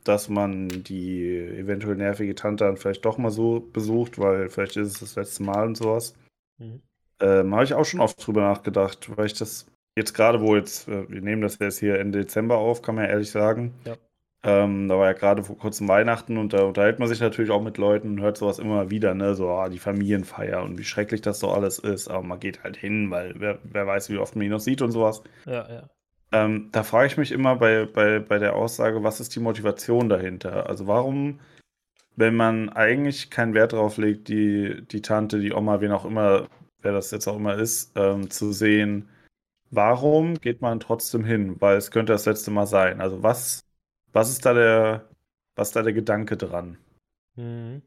dass 0.07 0.29
man 0.29 0.69
die 0.69 1.27
eventuell 1.37 1.95
nervige 1.95 2.35
Tante 2.35 2.63
dann 2.63 2.77
vielleicht 2.77 3.05
doch 3.05 3.17
mal 3.17 3.31
so 3.31 3.59
besucht, 3.59 4.19
weil 4.19 4.49
vielleicht 4.49 4.77
ist 4.77 4.93
es 4.93 4.99
das 4.99 5.15
letzte 5.15 5.43
Mal 5.43 5.67
und 5.67 5.75
sowas. 5.75 6.15
Mhm. 6.57 6.81
Ähm, 7.19 7.53
Habe 7.53 7.63
ich 7.63 7.73
auch 7.73 7.85
schon 7.85 7.99
oft 7.99 8.25
drüber 8.25 8.41
nachgedacht, 8.41 9.15
weil 9.17 9.25
ich 9.25 9.33
das 9.33 9.67
jetzt 9.97 10.13
gerade, 10.13 10.41
wo 10.41 10.55
jetzt, 10.55 10.87
äh, 10.87 11.09
wir 11.09 11.21
nehmen 11.21 11.41
das 11.41 11.59
jetzt 11.59 11.79
hier 11.79 11.99
Ende 11.99 12.19
Dezember 12.19 12.57
auf, 12.57 12.81
kann 12.81 12.95
man 12.95 13.05
ja 13.05 13.11
ehrlich 13.11 13.31
sagen. 13.31 13.73
Ja. 13.85 13.95
Ähm, 14.43 14.87
da 14.87 14.99
war 14.99 15.07
ja 15.07 15.13
gerade 15.13 15.43
vor 15.43 15.57
kurzem 15.57 15.87
Weihnachten 15.87 16.37
und 16.37 16.53
da 16.53 16.63
unterhält 16.65 16.99
man 16.99 17.07
sich 17.07 17.19
natürlich 17.19 17.49
auch 17.49 17.63
mit 17.63 17.79
Leuten 17.79 18.09
und 18.09 18.21
hört 18.21 18.37
sowas 18.37 18.59
immer 18.59 18.91
wieder, 18.91 19.15
ne? 19.15 19.33
So, 19.33 19.49
ah, 19.49 19.69
die 19.69 19.79
Familienfeier 19.79 20.61
und 20.61 20.77
wie 20.77 20.83
schrecklich 20.83 21.21
das 21.21 21.39
so 21.39 21.49
alles 21.49 21.79
ist. 21.79 22.09
Aber 22.09 22.21
man 22.21 22.39
geht 22.39 22.63
halt 22.63 22.77
hin, 22.77 23.09
weil 23.09 23.33
wer, 23.39 23.57
wer 23.63 23.87
weiß, 23.87 24.11
wie 24.11 24.19
oft 24.19 24.35
man 24.35 24.45
ihn 24.45 24.51
noch 24.51 24.59
sieht 24.59 24.83
und 24.83 24.91
sowas. 24.91 25.23
Ja, 25.45 25.67
ja. 25.67 25.89
Ähm, 26.35 26.69
da 26.71 26.83
frage 26.83 27.07
ich 27.07 27.17
mich 27.17 27.31
immer 27.31 27.55
bei, 27.55 27.85
bei, 27.85 28.19
bei 28.19 28.39
der 28.39 28.55
Aussage, 28.55 29.03
was 29.03 29.19
ist 29.19 29.35
die 29.35 29.39
Motivation 29.39 30.09
dahinter? 30.09 30.67
Also 30.67 30.87
warum, 30.87 31.39
wenn 32.15 32.35
man 32.35 32.69
eigentlich 32.69 33.29
keinen 33.29 33.53
Wert 33.53 33.73
darauf 33.73 33.97
legt, 33.97 34.27
die, 34.27 34.83
die 34.91 35.01
Tante, 35.01 35.39
die 35.39 35.53
Oma, 35.53 35.81
wen 35.81 35.91
auch 35.91 36.05
immer, 36.05 36.47
wer 36.81 36.91
das 36.93 37.11
jetzt 37.11 37.27
auch 37.27 37.37
immer 37.37 37.55
ist, 37.55 37.91
ähm, 37.95 38.29
zu 38.29 38.51
sehen, 38.51 39.09
warum 39.71 40.35
geht 40.35 40.61
man 40.61 40.79
trotzdem 40.79 41.23
hin? 41.25 41.55
Weil 41.61 41.77
es 41.77 41.91
könnte 41.91 42.13
das 42.13 42.25
letzte 42.25 42.51
Mal 42.51 42.67
sein. 42.67 43.01
Also 43.01 43.23
was 43.23 43.65
was 44.15 44.29
ist 44.29 44.45
da 44.45 44.53
der, 44.53 45.09
was 45.57 45.69
ist 45.69 45.75
da 45.75 45.83
der 45.83 45.91
Gedanke 45.91 46.37
dran? 46.37 46.77
Mhm. 47.35 47.81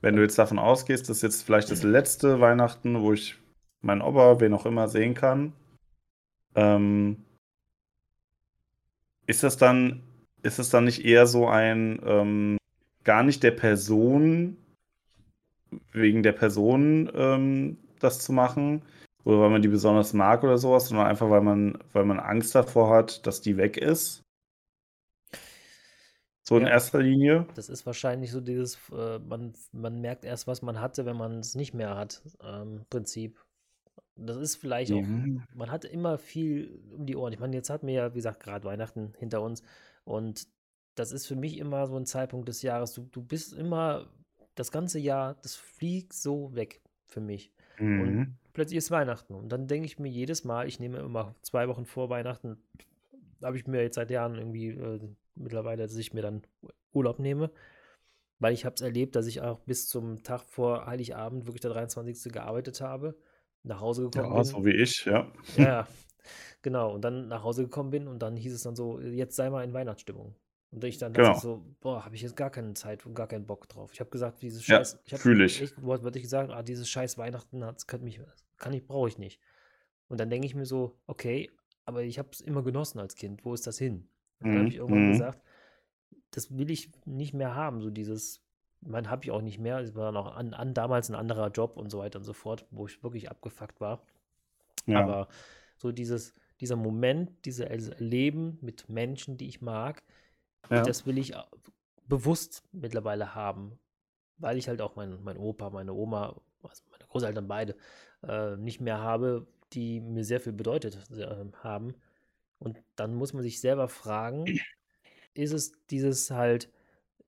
Wenn 0.00 0.16
du 0.16 0.22
jetzt 0.22 0.38
davon 0.38 0.58
ausgehst, 0.58 1.10
dass 1.10 1.20
jetzt 1.20 1.42
vielleicht 1.42 1.70
das 1.70 1.82
letzte 1.82 2.40
Weihnachten, 2.40 3.02
wo 3.02 3.12
ich 3.12 3.36
meinen 3.82 4.00
Opa, 4.00 4.40
wen 4.40 4.54
auch 4.54 4.64
immer, 4.64 4.88
sehen 4.88 5.12
kann, 5.12 5.52
ähm, 6.54 7.25
ist 9.26 9.42
das 9.42 9.56
dann, 9.56 10.02
ist 10.42 10.58
es 10.58 10.70
dann 10.70 10.84
nicht 10.84 11.04
eher 11.04 11.26
so 11.26 11.48
ein, 11.48 12.00
ähm, 12.04 12.58
gar 13.04 13.22
nicht 13.22 13.42
der 13.42 13.52
Person, 13.52 14.56
wegen 15.92 16.22
der 16.22 16.32
Person 16.32 17.10
ähm, 17.14 17.78
das 17.98 18.20
zu 18.20 18.32
machen, 18.32 18.82
oder 19.24 19.40
weil 19.40 19.50
man 19.50 19.62
die 19.62 19.68
besonders 19.68 20.12
mag 20.12 20.44
oder 20.44 20.58
sowas, 20.58 20.88
sondern 20.88 21.06
einfach, 21.06 21.28
weil 21.30 21.40
man, 21.40 21.78
weil 21.92 22.04
man 22.04 22.20
Angst 22.20 22.54
davor 22.54 22.94
hat, 22.94 23.26
dass 23.26 23.40
die 23.40 23.56
weg 23.56 23.76
ist. 23.76 24.22
So 26.48 26.56
in 26.56 26.62
Ja. 26.62 26.68
erster 26.68 27.00
Linie. 27.00 27.46
Das 27.56 27.68
ist 27.68 27.86
wahrscheinlich 27.86 28.30
so 28.30 28.40
dieses, 28.40 28.78
äh, 28.92 29.18
man, 29.18 29.52
man 29.72 30.00
merkt 30.00 30.24
erst, 30.24 30.46
was 30.46 30.62
man 30.62 30.80
hatte, 30.80 31.04
wenn 31.04 31.16
man 31.16 31.40
es 31.40 31.56
nicht 31.56 31.74
mehr 31.74 31.96
hat, 31.96 32.22
ähm, 32.40 32.86
Prinzip. 32.88 33.44
Das 34.16 34.36
ist 34.36 34.56
vielleicht 34.56 34.92
auch, 34.92 35.02
Ja. 35.02 35.24
man 35.54 35.70
hat 35.70 35.84
immer 35.84 36.18
viel 36.18 36.80
um 36.96 37.06
die 37.06 37.16
Ohren. 37.16 37.32
Ich 37.32 37.38
meine, 37.38 37.54
jetzt 37.54 37.70
hatten 37.70 37.86
wir 37.86 37.94
ja, 37.94 38.12
wie 38.14 38.18
gesagt, 38.18 38.40
gerade 38.42 38.64
Weihnachten 38.64 39.12
hinter 39.18 39.42
uns 39.42 39.62
und 40.04 40.48
das 40.94 41.12
ist 41.12 41.26
für 41.26 41.36
mich 41.36 41.58
immer 41.58 41.86
so 41.86 41.96
ein 41.96 42.06
Zeitpunkt 42.06 42.48
des 42.48 42.62
Jahres. 42.62 42.94
Du, 42.94 43.02
du 43.12 43.22
bist 43.22 43.52
immer, 43.52 44.08
das 44.54 44.72
ganze 44.72 44.98
Jahr, 44.98 45.34
das 45.42 45.54
fliegt 45.54 46.14
so 46.14 46.54
weg 46.54 46.80
für 47.06 47.20
mich. 47.20 47.52
Und 47.78 48.14
Mhm. 48.14 48.36
plötzlich 48.54 48.78
ist 48.78 48.90
Weihnachten. 48.90 49.34
Und 49.34 49.50
dann 49.50 49.66
denke 49.66 49.84
ich 49.84 49.98
mir 49.98 50.08
jedes 50.08 50.44
Mal, 50.44 50.66
ich 50.66 50.80
nehme 50.80 50.98
immer 51.00 51.34
zwei 51.42 51.68
Wochen 51.68 51.84
vor 51.84 52.08
Weihnachten, 52.08 52.56
habe 53.42 53.58
ich 53.58 53.66
mir 53.66 53.82
jetzt 53.82 53.96
seit 53.96 54.10
Jahren 54.10 54.36
irgendwie 54.36 54.68
äh, 54.68 54.98
mittlerweile, 55.34 55.82
dass 55.82 55.94
ich 55.96 56.14
mir 56.14 56.22
dann 56.22 56.40
Urlaub 56.94 57.18
nehme, 57.18 57.50
weil 58.38 58.54
ich 58.54 58.64
habe 58.64 58.74
es 58.76 58.80
erlebt, 58.80 59.14
dass 59.16 59.26
ich 59.26 59.42
auch 59.42 59.58
bis 59.60 59.88
zum 59.88 60.22
Tag 60.22 60.40
vor 60.46 60.86
Heiligabend, 60.86 61.44
wirklich 61.46 61.60
der 61.60 61.72
23. 61.72 62.32
gearbeitet 62.32 62.80
habe, 62.80 63.14
nach 63.66 63.80
Hause 63.80 64.02
gekommen 64.04 64.28
Ja, 64.28 64.34
bin. 64.34 64.44
so 64.44 64.64
wie 64.64 64.70
ich, 64.72 65.04
ja. 65.04 65.30
Ja, 65.54 65.64
ja, 65.64 65.88
genau. 66.62 66.94
Und 66.94 67.02
dann 67.02 67.28
nach 67.28 67.42
Hause 67.42 67.64
gekommen 67.64 67.90
bin 67.90 68.08
und 68.08 68.20
dann 68.20 68.36
hieß 68.36 68.54
es 68.54 68.62
dann 68.62 68.76
so, 68.76 69.00
jetzt 69.00 69.36
sei 69.36 69.50
mal 69.50 69.64
in 69.64 69.72
Weihnachtsstimmung. 69.72 70.34
Und 70.72 70.84
ich 70.84 70.98
dann 70.98 71.14
dachte 71.14 71.32
Genau. 71.32 71.40
so, 71.40 71.64
boah, 71.80 72.04
habe 72.04 72.16
ich 72.16 72.22
jetzt 72.22 72.36
gar 72.36 72.50
keine 72.50 72.74
Zeit 72.74 73.06
und 73.06 73.14
gar 73.14 73.28
keinen 73.28 73.46
Bock 73.46 73.68
drauf. 73.68 73.92
Ich 73.92 74.00
habe 74.00 74.10
gesagt, 74.10 74.42
dieses 74.42 74.64
Ja, 74.66 74.78
Scheiß, 74.78 74.98
ich 75.04 75.12
habe 75.14 75.22
fühle 75.22 75.44
ich. 75.44 75.62
echt 75.62 75.82
wortwörtlich 75.82 76.24
gesagt, 76.24 76.50
ah, 76.52 76.62
dieses 76.62 76.88
Scheiß 76.88 77.18
Weihnachten, 77.18 77.60
das 77.60 77.86
kann 77.86 78.02
mich, 78.02 78.20
kann 78.58 78.72
ich, 78.74 78.86
brauche 78.86 79.08
ich 79.08 79.18
nicht. 79.18 79.40
Und 80.08 80.20
dann 80.20 80.30
denke 80.30 80.46
ich 80.46 80.54
mir 80.54 80.66
so, 80.66 80.98
okay, 81.06 81.50
aber 81.84 82.02
ich 82.02 82.18
habe 82.18 82.30
es 82.32 82.40
immer 82.40 82.62
genossen 82.62 82.98
als 82.98 83.14
Kind. 83.16 83.44
Wo 83.44 83.54
ist 83.54 83.66
das 83.66 83.78
hin? 83.78 84.08
Dann 84.40 84.58
habe 84.58 84.68
ich 84.68 84.76
Mhm. 84.76 84.78
irgendwann 84.78 85.04
Mhm. 85.04 85.06
gesagt, 85.06 85.42
das 86.32 86.56
will 86.56 86.70
ich 86.70 86.90
nicht 87.06 87.34
mehr 87.34 87.54
haben, 87.54 87.80
so 87.80 87.90
dieses, 87.90 88.42
man 88.86 89.10
habe 89.10 89.24
ich 89.24 89.30
auch 89.30 89.42
nicht 89.42 89.58
mehr. 89.58 89.78
Es 89.80 89.94
war 89.94 90.12
noch 90.12 90.34
an, 90.36 90.54
an 90.54 90.74
damals 90.74 91.08
ein 91.08 91.14
anderer 91.14 91.50
Job 91.50 91.76
und 91.76 91.90
so 91.90 91.98
weiter 91.98 92.18
und 92.18 92.24
so 92.24 92.32
fort, 92.32 92.66
wo 92.70 92.86
ich 92.86 93.02
wirklich 93.02 93.30
abgefuckt 93.30 93.80
war. 93.80 94.02
Ja. 94.86 95.00
Aber 95.02 95.28
so 95.76 95.92
dieses, 95.92 96.34
dieser 96.60 96.76
Moment, 96.76 97.44
dieses 97.44 97.60
Erleben 97.90 98.58
mit 98.62 98.88
Menschen, 98.88 99.36
die 99.36 99.48
ich 99.48 99.60
mag, 99.60 100.02
Ja. 100.70 100.82
das 100.82 101.06
will 101.06 101.18
ich 101.18 101.36
au- 101.36 101.44
bewusst 102.08 102.62
mittlerweile 102.72 103.34
haben, 103.34 103.78
weil 104.38 104.56
ich 104.58 104.68
halt 104.68 104.80
auch 104.80 104.96
meinen 104.96 105.22
mein 105.24 105.36
Opa, 105.38 105.70
meine 105.70 105.92
Oma, 105.92 106.40
also 106.62 106.82
meine 106.90 107.04
Großeltern 107.08 107.48
beide, 107.48 107.76
äh, 108.22 108.56
nicht 108.56 108.80
mehr 108.80 109.00
habe, 109.00 109.46
die 109.72 110.00
mir 110.00 110.24
sehr 110.24 110.40
viel 110.40 110.52
bedeutet 110.52 110.98
äh, 111.10 111.44
haben. 111.62 111.94
Und 112.58 112.78
dann 112.94 113.14
muss 113.14 113.32
man 113.32 113.42
sich 113.42 113.60
selber 113.60 113.88
fragen, 113.88 114.44
ist 115.34 115.52
es 115.52 115.72
dieses 115.90 116.30
halt, 116.30 116.70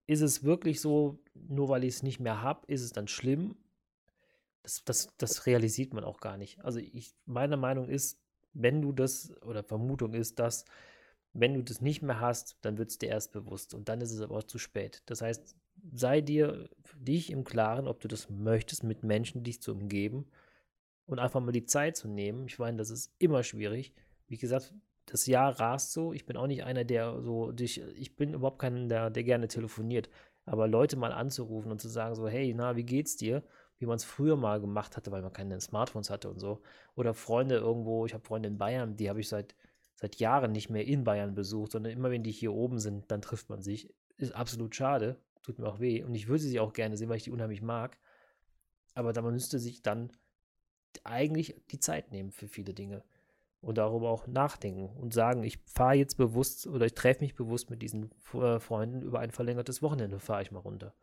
ist 0.09 0.23
es 0.23 0.43
wirklich 0.43 0.81
so, 0.81 1.21
nur 1.35 1.69
weil 1.69 1.85
ich 1.85 1.97
es 1.97 2.03
nicht 2.03 2.19
mehr 2.19 2.43
habe, 2.43 2.67
ist 2.67 2.83
es 2.83 2.93
dann 2.93 3.07
schlimm? 3.07 3.57
Das, 4.63 4.83
das, 4.85 5.15
das 5.19 5.47
realisiert 5.47 5.93
man 5.93 6.03
auch 6.03 6.19
gar 6.19 6.39
nicht. 6.39 6.65
Also 6.65 6.81
ich, 6.81 7.15
meine 7.27 7.57
Meinung 7.57 7.89
ist, 7.89 8.19
wenn 8.55 8.81
du 8.81 8.93
das, 8.93 9.31
oder 9.43 9.63
Vermutung 9.63 10.15
ist, 10.15 10.39
dass 10.39 10.65
wenn 11.35 11.55
du 11.55 11.63
das 11.63 11.83
nicht 11.83 12.01
mehr 12.01 12.21
hast, 12.21 12.57
dann 12.63 12.79
wird 12.79 12.91
es 12.91 12.99
dir 12.99 13.11
erst 13.11 13.33
bewusst 13.33 13.75
und 13.75 13.91
dann 13.91 14.01
ist 14.01 14.13
es 14.13 14.23
aber 14.23 14.39
auch 14.39 14.43
zu 14.45 14.59
spät. 14.59 15.03
Das 15.07 15.21
heißt, 15.21 15.55
sei 15.93 16.23
dir 16.23 16.71
für 16.81 16.97
dich 16.97 17.31
im 17.31 17.45
Klaren, 17.45 17.87
ob 17.87 18.01
du 18.01 18.09
das 18.09 18.31
möchtest, 18.31 18.85
mit 18.85 19.03
Menschen 19.05 19.45
dich 19.45 19.61
zu 19.61 19.73
umgeben 19.73 20.27
und 21.05 21.19
einfach 21.19 21.41
mal 21.41 21.53
die 21.53 21.67
Zeit 21.67 21.99
zu 21.99 22.09
nehmen. 22.09 22.47
Ich 22.47 22.59
meine, 22.59 22.79
das 22.79 22.89
ist 22.89 23.13
immer 23.19 23.43
schwierig. 23.43 23.93
Wie 24.27 24.39
gesagt, 24.39 24.73
das 25.11 25.27
Jahr 25.27 25.59
rast 25.59 25.93
so. 25.93 26.13
Ich 26.13 26.27
bin 26.27 26.37
auch 26.37 26.47
nicht 26.47 26.65
einer, 26.65 26.85
der 26.85 27.21
so 27.23 27.53
dich, 27.53 27.81
ich 27.97 28.17
bin 28.17 28.35
überhaupt 28.35 28.59
keiner, 28.59 28.87
der, 28.87 29.11
der 29.11 29.25
gerne 29.25 29.49
telefoniert. 29.49 30.09
Aber 30.45 30.67
Leute 30.67 30.97
mal 30.97 31.13
anzurufen 31.13 31.71
und 31.71 31.81
zu 31.81 31.89
sagen 31.89 32.15
so, 32.15 32.29
hey, 32.29 32.55
na, 32.57 32.77
wie 32.77 32.85
geht's 32.85 33.17
dir? 33.17 33.43
Wie 33.79 33.87
man 33.87 33.97
es 33.97 34.05
früher 34.05 34.37
mal 34.37 34.61
gemacht 34.61 34.97
hatte, 34.97 35.11
weil 35.11 35.23
man 35.23 35.33
keine 35.33 35.61
Smartphones 35.61 36.11
hatte 36.11 36.31
und 36.31 36.41
so. 36.41 36.63
Oder 36.95 37.15
Freunde 37.15 37.57
irgendwo, 37.57 38.07
ich 38.07 38.15
habe 38.15 38.25
Freunde 38.25 38.49
in 38.49 38.59
Bayern, 38.59 38.97
die 38.97 39.09
habe 39.09 39.21
ich 39.21 39.29
seit, 39.29 39.55
seit 39.95 40.17
Jahren 40.17 40.53
nicht 40.53 40.71
mehr 40.71 40.87
in 40.87 41.05
Bayern 41.05 41.35
besucht, 41.35 41.73
sondern 41.73 41.93
immer 41.93 42.11
wenn 42.11 42.23
die 42.23 42.33
hier 42.33 42.53
oben 42.53 42.79
sind, 42.79 43.11
dann 43.11 43.23
trifft 43.23 43.51
man 43.51 43.63
sich. 43.63 43.95
Ist 44.17 44.35
absolut 44.35 44.75
schade, 44.75 45.21
tut 45.43 45.59
mir 45.59 45.67
auch 45.67 45.81
weh. 45.81 46.03
Und 46.03 46.15
ich 46.15 46.29
würde 46.29 46.43
sie 46.43 46.61
auch 46.61 46.73
gerne 46.73 46.97
sehen, 46.97 47.09
weil 47.09 47.19
ich 47.19 47.25
die 47.25 47.31
unheimlich 47.31 47.63
mag. 47.63 47.99
Aber 48.95 49.13
da 49.13 49.23
man 49.23 49.35
müsste 49.35 49.59
sich 49.59 49.83
dann 49.83 50.11
eigentlich 51.05 51.63
die 51.71 51.79
Zeit 51.79 52.11
nehmen 52.11 52.33
für 52.33 52.49
viele 52.49 52.75
Dinge 52.75 53.05
und 53.61 53.79
darüber 53.79 54.11
auch 54.11 54.27
nachdenken 54.27 54.89
und 55.01 55.13
sagen, 55.13 55.43
ich 55.43 55.59
fahre 55.67 55.95
jetzt 55.95 56.17
bewusst 56.17 56.67
oder 56.67 56.87
ich 56.87 56.95
treffe 56.95 57.23
mich 57.23 57.35
bewusst 57.35 57.71
mit 57.71 57.83
diesen 57.83 58.11
äh, 58.35 58.61
Freunden 58.61 59.03
über 59.03 59.21
ein 59.21 59.31
verlängertes 59.31 59.83
Wochenende, 59.83 60.21
fahre 60.21 60.43
ich 60.43 60.53
mal 60.53 60.61
runter. 60.61 60.95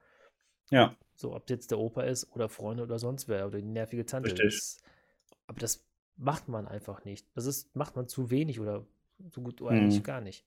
Ja. 0.69 0.95
So, 1.15 1.35
ob 1.35 1.49
jetzt 1.49 1.71
der 1.71 1.79
Opa 1.79 2.03
ist 2.03 2.31
oder 2.33 2.49
Freunde 2.49 2.83
oder 2.83 2.99
sonst 2.99 3.27
wer 3.27 3.47
oder 3.47 3.59
die 3.59 3.67
nervige 3.67 4.05
Tante. 4.05 4.31
Richtig. 4.31 4.55
Das, 4.55 4.77
aber 5.47 5.59
das 5.59 5.85
macht 6.17 6.47
man 6.47 6.67
einfach 6.67 7.05
nicht. 7.05 7.27
Das 7.35 7.45
ist, 7.45 7.75
macht 7.75 7.95
man 7.95 8.07
zu 8.07 8.29
wenig 8.31 8.59
oder 8.59 8.85
so 9.29 9.41
gut 9.41 9.61
oder 9.61 9.71
Mhm. 9.73 9.83
eigentlich 9.83 10.03
gar 10.03 10.21
nicht. 10.21 10.45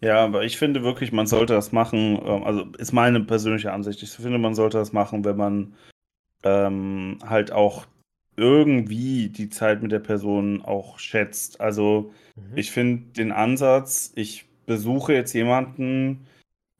Ja, 0.00 0.24
aber 0.24 0.44
ich 0.44 0.58
finde 0.58 0.82
wirklich, 0.82 1.12
man 1.12 1.26
sollte 1.26 1.54
das 1.54 1.70
machen, 1.72 2.20
ähm, 2.24 2.42
also 2.44 2.64
ist 2.78 2.92
meine 2.92 3.20
persönliche 3.20 3.72
Ansicht. 3.72 4.02
Ich 4.02 4.10
finde, 4.10 4.38
man 4.38 4.54
sollte 4.54 4.78
das 4.78 4.92
machen, 4.92 5.24
wenn 5.24 5.36
man 5.36 5.74
ähm, 6.42 7.18
halt 7.24 7.52
auch 7.52 7.86
irgendwie 8.36 9.28
die 9.28 9.50
Zeit 9.50 9.82
mit 9.82 9.92
der 9.92 9.98
Person 10.00 10.62
auch 10.62 10.98
schätzt. 10.98 11.60
Also 11.60 12.12
Mhm. 12.36 12.56
ich 12.56 12.70
finde 12.70 13.12
den 13.12 13.32
Ansatz, 13.32 14.12
ich 14.14 14.46
besuche 14.66 15.12
jetzt 15.12 15.32
jemanden, 15.32 16.26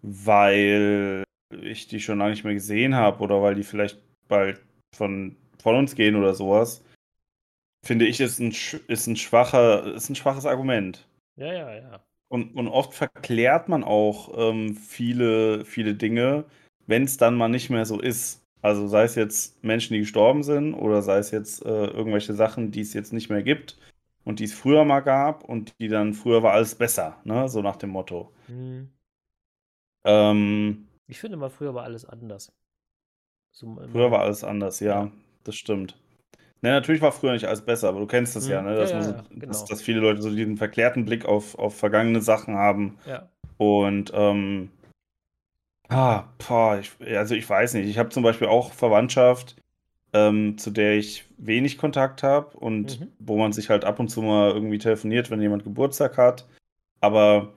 weil 0.02 1.24
ich 1.60 1.86
die 1.88 2.00
schon 2.00 2.18
lange 2.18 2.30
nicht 2.30 2.44
mehr 2.44 2.54
gesehen 2.54 2.94
habe 2.94 3.22
oder 3.22 3.42
weil 3.42 3.54
die 3.54 3.62
vielleicht 3.62 3.98
bald 4.28 4.60
von, 4.94 5.36
von 5.62 5.76
uns 5.76 5.94
gehen 5.94 6.16
oder 6.16 6.34
sowas, 6.34 6.82
finde 7.84 8.06
ich, 8.06 8.20
ist 8.20 8.38
ein, 8.38 8.54
ist 8.88 9.06
ein 9.06 9.16
schwacher, 9.16 9.94
ist 9.94 10.08
ein 10.08 10.14
schwaches 10.14 10.46
Argument. 10.46 11.06
Ja, 11.36 11.52
ja, 11.52 11.74
ja. 11.74 12.04
Und, 12.28 12.54
und 12.56 12.68
oft 12.68 12.94
verklärt 12.94 13.68
man 13.68 13.84
auch 13.84 14.32
ähm, 14.38 14.74
viele, 14.74 15.66
viele 15.66 15.94
Dinge, 15.94 16.44
wenn 16.86 17.04
es 17.04 17.18
dann 17.18 17.36
mal 17.36 17.48
nicht 17.48 17.68
mehr 17.68 17.84
so 17.84 18.00
ist. 18.00 18.41
Also 18.62 18.86
sei 18.88 19.04
es 19.04 19.14
jetzt 19.16 19.62
Menschen, 19.64 19.94
die 19.94 20.00
gestorben 20.00 20.42
sind, 20.42 20.74
oder 20.74 21.02
sei 21.02 21.18
es 21.18 21.30
jetzt 21.32 21.64
äh, 21.64 21.86
irgendwelche 21.86 22.34
Sachen, 22.34 22.70
die 22.70 22.80
es 22.80 22.94
jetzt 22.94 23.12
nicht 23.12 23.28
mehr 23.28 23.42
gibt 23.42 23.78
und 24.24 24.38
die 24.40 24.44
es 24.44 24.54
früher 24.54 24.84
mal 24.84 25.00
gab 25.00 25.44
und 25.44 25.74
die 25.80 25.88
dann 25.88 26.14
früher 26.14 26.42
war 26.42 26.52
alles 26.52 26.74
besser, 26.76 27.18
ne? 27.24 27.48
So 27.48 27.60
nach 27.62 27.76
dem 27.76 27.90
Motto. 27.90 28.32
Hm. 28.46 28.88
Ähm, 30.04 30.86
Ich 31.08 31.20
finde 31.20 31.36
mal, 31.36 31.50
früher 31.50 31.74
war 31.74 31.84
alles 31.84 32.04
anders. 32.04 32.52
So, 33.50 33.76
früher 33.92 34.10
war 34.10 34.20
alles 34.20 34.44
anders, 34.44 34.80
ja, 34.80 35.04
Ja. 35.04 35.12
das 35.44 35.56
stimmt. 35.56 35.98
Ne, 36.62 36.70
natürlich 36.70 37.02
war 37.02 37.12
früher 37.12 37.32
nicht 37.32 37.46
alles 37.46 37.62
besser, 37.62 37.88
aber 37.88 38.00
du 38.00 38.06
kennst 38.06 38.36
das 38.36 38.48
ja, 38.48 38.60
Hm, 38.60 38.66
ne? 38.66 38.74
ja, 38.74 38.80
Dass, 38.80 38.90
ja, 38.90 38.96
man 38.96 39.04
so, 39.04 39.12
ja, 39.12 39.22
genau. 39.30 39.48
dass, 39.48 39.64
dass 39.64 39.82
viele 39.82 40.00
Leute 40.00 40.22
so 40.22 40.30
diesen 40.30 40.56
verklärten 40.56 41.04
Blick 41.04 41.24
auf, 41.26 41.58
auf 41.58 41.76
vergangene 41.76 42.20
Sachen 42.20 42.54
haben. 42.56 42.98
Ja. 43.06 43.28
Und 43.58 44.12
ähm, 44.14 44.70
ah, 45.92 46.28
boah, 46.46 46.78
ich, 46.78 46.92
also 47.16 47.34
ich 47.34 47.48
weiß 47.48 47.74
nicht. 47.74 47.88
Ich 47.88 47.98
habe 47.98 48.08
zum 48.10 48.22
Beispiel 48.22 48.48
auch 48.48 48.72
Verwandtschaft, 48.72 49.56
ähm, 50.12 50.58
zu 50.58 50.70
der 50.70 50.96
ich 50.96 51.24
wenig 51.38 51.78
Kontakt 51.78 52.22
habe 52.22 52.56
und 52.56 53.00
Mhm. 53.00 53.08
wo 53.18 53.36
man 53.38 53.52
sich 53.52 53.70
halt 53.70 53.84
ab 53.84 53.98
und 54.00 54.08
zu 54.08 54.22
mal 54.22 54.50
irgendwie 54.50 54.78
telefoniert, 54.78 55.30
wenn 55.30 55.40
jemand 55.40 55.64
Geburtstag 55.64 56.18
hat. 56.18 56.46
Aber 57.00 57.52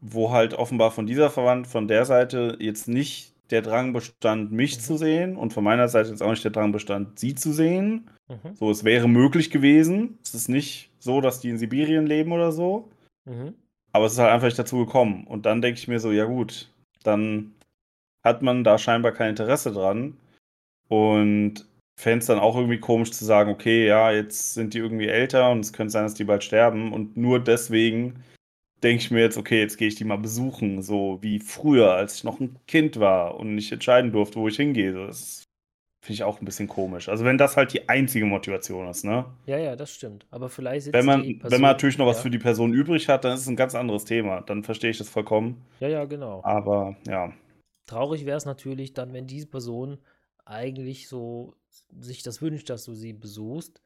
wo 0.00 0.30
halt 0.32 0.54
offenbar 0.54 0.90
von 0.90 1.06
dieser 1.06 1.30
Verwandt, 1.30 1.66
von 1.66 1.88
der 1.88 2.04
Seite 2.04 2.56
jetzt 2.60 2.88
nicht 2.88 3.32
der 3.50 3.62
Drang 3.62 3.92
bestand, 3.92 4.52
mich 4.52 4.76
Mhm. 4.76 4.80
zu 4.80 4.96
sehen 4.96 5.36
und 5.36 5.52
von 5.52 5.64
meiner 5.64 5.88
Seite 5.88 6.10
jetzt 6.10 6.22
auch 6.22 6.30
nicht 6.30 6.44
der 6.44 6.50
Drang 6.50 6.72
bestand, 6.72 7.18
sie 7.18 7.34
zu 7.34 7.52
sehen. 7.52 8.08
Mhm. 8.28 8.54
So, 8.54 8.70
es 8.70 8.84
wäre 8.84 9.08
möglich 9.08 9.50
gewesen. 9.50 10.18
Es 10.22 10.34
ist 10.34 10.48
nicht 10.48 10.90
so, 10.98 11.20
dass 11.20 11.40
die 11.40 11.50
in 11.50 11.58
Sibirien 11.58 12.06
leben 12.06 12.32
oder 12.32 12.52
so. 12.52 12.88
Mhm. 13.24 13.54
Aber 13.92 14.06
es 14.06 14.12
ist 14.14 14.18
halt 14.18 14.30
einfach 14.32 14.46
nicht 14.46 14.58
dazu 14.58 14.78
gekommen. 14.78 15.24
Und 15.26 15.46
dann 15.46 15.62
denke 15.62 15.78
ich 15.78 15.88
mir 15.88 16.00
so, 16.00 16.10
ja 16.10 16.24
gut, 16.24 16.70
dann 17.02 17.52
hat 18.24 18.42
man 18.42 18.64
da 18.64 18.78
scheinbar 18.78 19.12
kein 19.12 19.30
Interesse 19.30 19.72
dran. 19.72 20.16
Und 20.88 21.66
fände 21.96 22.18
es 22.18 22.26
dann 22.26 22.38
auch 22.38 22.56
irgendwie 22.56 22.80
komisch 22.80 23.12
zu 23.12 23.24
sagen, 23.24 23.50
okay, 23.50 23.86
ja, 23.86 24.10
jetzt 24.10 24.54
sind 24.54 24.74
die 24.74 24.78
irgendwie 24.78 25.06
älter 25.06 25.50
und 25.50 25.60
es 25.60 25.72
könnte 25.72 25.92
sein, 25.92 26.04
dass 26.04 26.14
die 26.14 26.24
bald 26.24 26.42
sterben. 26.44 26.92
Und 26.92 27.16
nur 27.16 27.38
deswegen 27.38 28.24
denke 28.82 29.02
ich 29.02 29.10
mir 29.10 29.20
jetzt, 29.20 29.38
okay, 29.38 29.60
jetzt 29.60 29.78
gehe 29.78 29.88
ich 29.88 29.94
die 29.94 30.04
mal 30.04 30.18
besuchen, 30.18 30.82
so 30.82 31.18
wie 31.22 31.38
früher, 31.38 31.92
als 31.92 32.16
ich 32.16 32.24
noch 32.24 32.40
ein 32.40 32.56
Kind 32.66 33.00
war 33.00 33.36
und 33.36 33.54
nicht 33.54 33.72
entscheiden 33.72 34.12
durfte, 34.12 34.36
wo 34.36 34.48
ich 34.48 34.56
hingehe. 34.56 34.92
Das 34.92 35.44
finde 36.02 36.14
ich 36.14 36.24
auch 36.24 36.40
ein 36.40 36.44
bisschen 36.44 36.68
komisch. 36.68 37.08
Also 37.08 37.24
wenn 37.24 37.38
das 37.38 37.56
halt 37.56 37.72
die 37.72 37.88
einzige 37.88 38.26
Motivation 38.26 38.88
ist, 38.88 39.04
ne? 39.04 39.24
Ja, 39.46 39.56
ja, 39.56 39.74
das 39.74 39.94
stimmt. 39.94 40.26
Aber 40.30 40.50
vielleicht 40.50 40.84
sitzt 40.84 40.94
Wenn 40.94 41.06
man, 41.06 41.22
die 41.22 41.34
wenn 41.34 41.38
Person, 41.38 41.60
man 41.62 41.70
natürlich 41.70 41.96
noch 41.96 42.06
was 42.06 42.18
ja, 42.18 42.22
für 42.24 42.30
die 42.30 42.38
Person 42.38 42.74
übrig 42.74 43.08
hat, 43.08 43.24
dann 43.24 43.32
ist 43.32 43.40
es 43.40 43.48
ein 43.48 43.56
ganz 43.56 43.74
anderes 43.74 44.04
Thema. 44.04 44.42
Dann 44.42 44.64
verstehe 44.64 44.90
ich 44.90 44.98
das 44.98 45.08
vollkommen. 45.08 45.64
Ja, 45.80 45.88
ja, 45.88 46.04
genau. 46.04 46.42
Aber 46.44 46.94
ja, 47.08 47.32
Traurig 47.86 48.24
wäre 48.26 48.36
es 48.38 48.44
natürlich 48.46 48.94
dann, 48.94 49.12
wenn 49.12 49.26
diese 49.26 49.46
Person 49.46 49.98
eigentlich 50.44 51.08
so 51.08 51.54
sich 52.00 52.22
das 52.22 52.42
wünscht, 52.42 52.70
dass 52.70 52.84
du 52.84 52.94
sie 52.94 53.12
besuchst, 53.12 53.82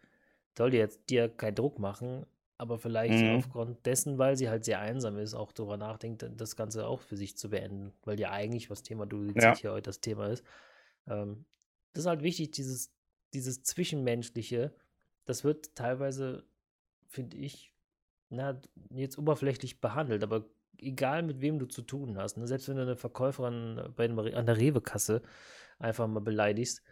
soll 0.57 0.71
dir 0.71 0.79
jetzt 0.79 1.09
dir 1.11 1.29
keinen 1.29 1.55
Druck 1.55 1.79
machen, 1.79 2.27
aber 2.59 2.79
vielleicht 2.79 3.29
Mhm. 3.29 3.31
aufgrund 3.31 3.87
dessen, 3.87 4.19
weil 4.19 4.37
sie 4.37 4.49
halt 4.49 4.65
sehr 4.65 4.81
einsam 4.81 5.19
ist, 5.19 5.35
auch 5.35 5.53
darüber 5.53 5.77
nachdenkt, 5.77 6.25
das 6.37 6.57
Ganze 6.57 6.87
auch 6.87 7.01
für 7.01 7.17
sich 7.17 7.37
zu 7.37 7.51
beenden, 7.51 7.93
weil 8.05 8.19
ja 8.19 8.31
eigentlich 8.33 8.71
was 8.71 8.83
Thema 8.83 9.07
Dualizität 9.07 9.57
Ja. 9.57 9.59
hier 9.59 9.73
heute 9.73 9.91
das 9.91 10.01
Thema 10.01 10.29
ist. 10.29 10.45
Ähm, 11.07 11.45
das 11.93 12.05
ist 12.05 12.09
halt 12.09 12.23
wichtig, 12.23 12.51
dieses, 12.53 12.93
dieses 13.35 13.63
Zwischenmenschliche, 13.63 14.75
das 15.25 15.45
wird 15.45 15.75
teilweise, 15.75 16.45
finde 17.09 17.37
ich, 17.37 17.73
na, 18.31 18.61
jetzt 18.91 19.19
oberflächlich 19.19 19.81
behandelt, 19.81 20.23
aber 20.25 20.47
egal 20.79 21.23
mit 21.23 21.41
wem 21.41 21.59
du 21.59 21.67
zu 21.67 21.83
tun 21.83 22.19
hast, 22.19 22.37
ne? 22.37 22.47
selbst 22.47 22.69
wenn 22.69 22.77
du 22.77 22.83
eine 22.83 22.97
Verkäuferin 22.97 23.93
bei 23.97 24.07
Re- 24.07 24.37
an 24.37 24.47
der 24.47 24.59
Rewe-Kasse 24.59 25.23
einfach 25.79 26.07
mal 26.09 26.21
beleidigst, 26.21 26.83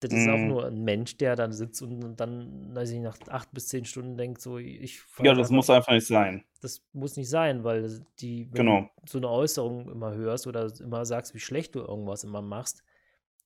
das 0.00 0.12
ist 0.14 0.28
auch 0.28 0.42
Mhm. 0.42 0.48
nur 0.48 0.66
ein 0.66 0.84
Mensch, 0.84 1.16
der 1.18 1.36
dann 1.36 1.52
sitzt 1.52 1.82
und 1.82 2.16
dann, 2.16 2.74
weiß 2.74 2.90
ich 2.90 2.96
nicht, 3.00 3.04
nach 3.04 3.18
acht 3.28 3.52
bis 3.52 3.68
zehn 3.68 3.84
Stunden 3.86 4.16
denkt, 4.18 4.40
so, 4.42 4.58
ich 4.58 5.02
Ja, 5.18 5.34
das 5.34 5.50
muss 5.50 5.70
einfach 5.70 5.92
nicht 5.92 6.06
sein. 6.06 6.44
das 6.60 6.82
muss 6.92 7.16
nicht 7.16 7.28
sein, 7.28 7.64
weil 7.64 8.00
die, 8.20 8.52
wenn 8.52 8.64
Genau. 8.64 8.88
du 8.88 8.90
so 9.06 9.18
eine 9.18 9.28
Äußerung 9.28 9.90
immer 9.90 10.14
hörst 10.14 10.46
oder 10.46 10.70
immer 10.80 11.04
sagst, 11.04 11.34
wie 11.34 11.40
schlecht 11.40 11.74
du 11.74 11.80
irgendwas 11.80 12.24
immer 12.24 12.40
machst, 12.42 12.82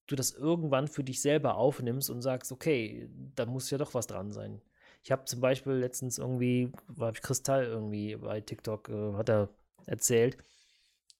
du 0.06 0.16
das 0.16 0.32
irgendwann 0.32 0.88
für 0.88 1.04
dich 1.04 1.20
selber 1.22 1.56
aufnimmst 1.56 2.10
und 2.10 2.22
sagst, 2.22 2.52
okay, 2.52 3.08
da 3.36 3.46
muss 3.46 3.70
ja 3.70 3.78
doch 3.78 3.94
was 3.94 4.06
dran 4.08 4.32
sein. 4.32 4.62
Ich 5.04 5.12
habe 5.12 5.24
zum 5.26 5.40
Beispiel 5.40 5.74
letztens 5.74 6.18
irgendwie, 6.18 6.72
war 6.88 7.12
ich 7.12 7.22
Kristall 7.22 7.64
irgendwie 7.64 8.16
bei 8.16 8.40
TikTok, 8.40 8.88
äh, 8.90 9.14
hat 9.14 9.28
er 9.30 9.50
erzählt, 9.88 10.38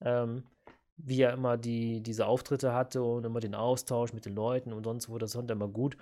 ähm, 0.01 0.45
wie 0.97 1.21
er 1.23 1.33
immer 1.33 1.57
die, 1.57 2.03
diese 2.03 2.27
Auftritte 2.27 2.73
hatte 2.73 3.03
und 3.03 3.25
immer 3.25 3.41
den 3.41 3.55
Austausch 3.55 4.13
mit 4.13 4.27
den 4.27 4.35
Leuten 4.35 4.73
und 4.73 4.85
sonst 4.85 5.09
wo, 5.09 5.19
das 5.19 5.35
fand 5.35 5.51
er 5.51 5.57
immer 5.57 5.69
gut. 5.69 5.97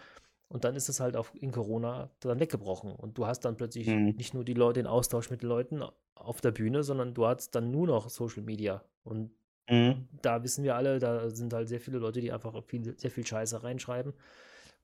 Und 0.49 0.65
dann 0.65 0.77
ist 0.77 0.89
es 0.89 1.01
halt 1.01 1.17
auch 1.17 1.35
in 1.35 1.51
Corona 1.53 2.11
dann 2.21 2.41
weggebrochen. 2.41 2.93
Und 2.95 3.19
du 3.19 3.27
hast 3.27 3.41
dann 3.41 3.57
plötzlich 3.57 3.89
Mhm. 3.89 4.17
nicht 4.17 4.33
nur 4.35 4.45
die 4.45 4.55
Leute, 4.55 4.81
den 4.81 4.87
Austausch 4.87 5.31
mit 5.31 5.43
den 5.43 5.49
Leuten 5.49 5.83
auf 6.15 6.41
der 6.41 6.53
Bühne, 6.53 6.83
sondern 6.85 7.15
du 7.15 7.27
hast 7.27 7.55
dann 7.55 7.71
nur 7.73 7.87
noch 7.87 8.09
Social 8.09 8.43
Media. 8.43 8.85
Und 9.03 9.33
Mhm. 9.69 10.09
da 10.23 10.43
wissen 10.45 10.63
wir 10.65 10.77
alle, 10.77 10.99
da 10.99 11.29
sind 11.31 11.53
halt 11.53 11.69
sehr 11.69 11.81
viele 11.81 11.99
Leute, 11.99 12.21
die 12.21 12.33
einfach 12.33 12.63
viel, 12.65 12.97
sehr 12.99 13.11
viel 13.11 13.27
Scheiße 13.27 13.63
reinschreiben. 13.63 14.15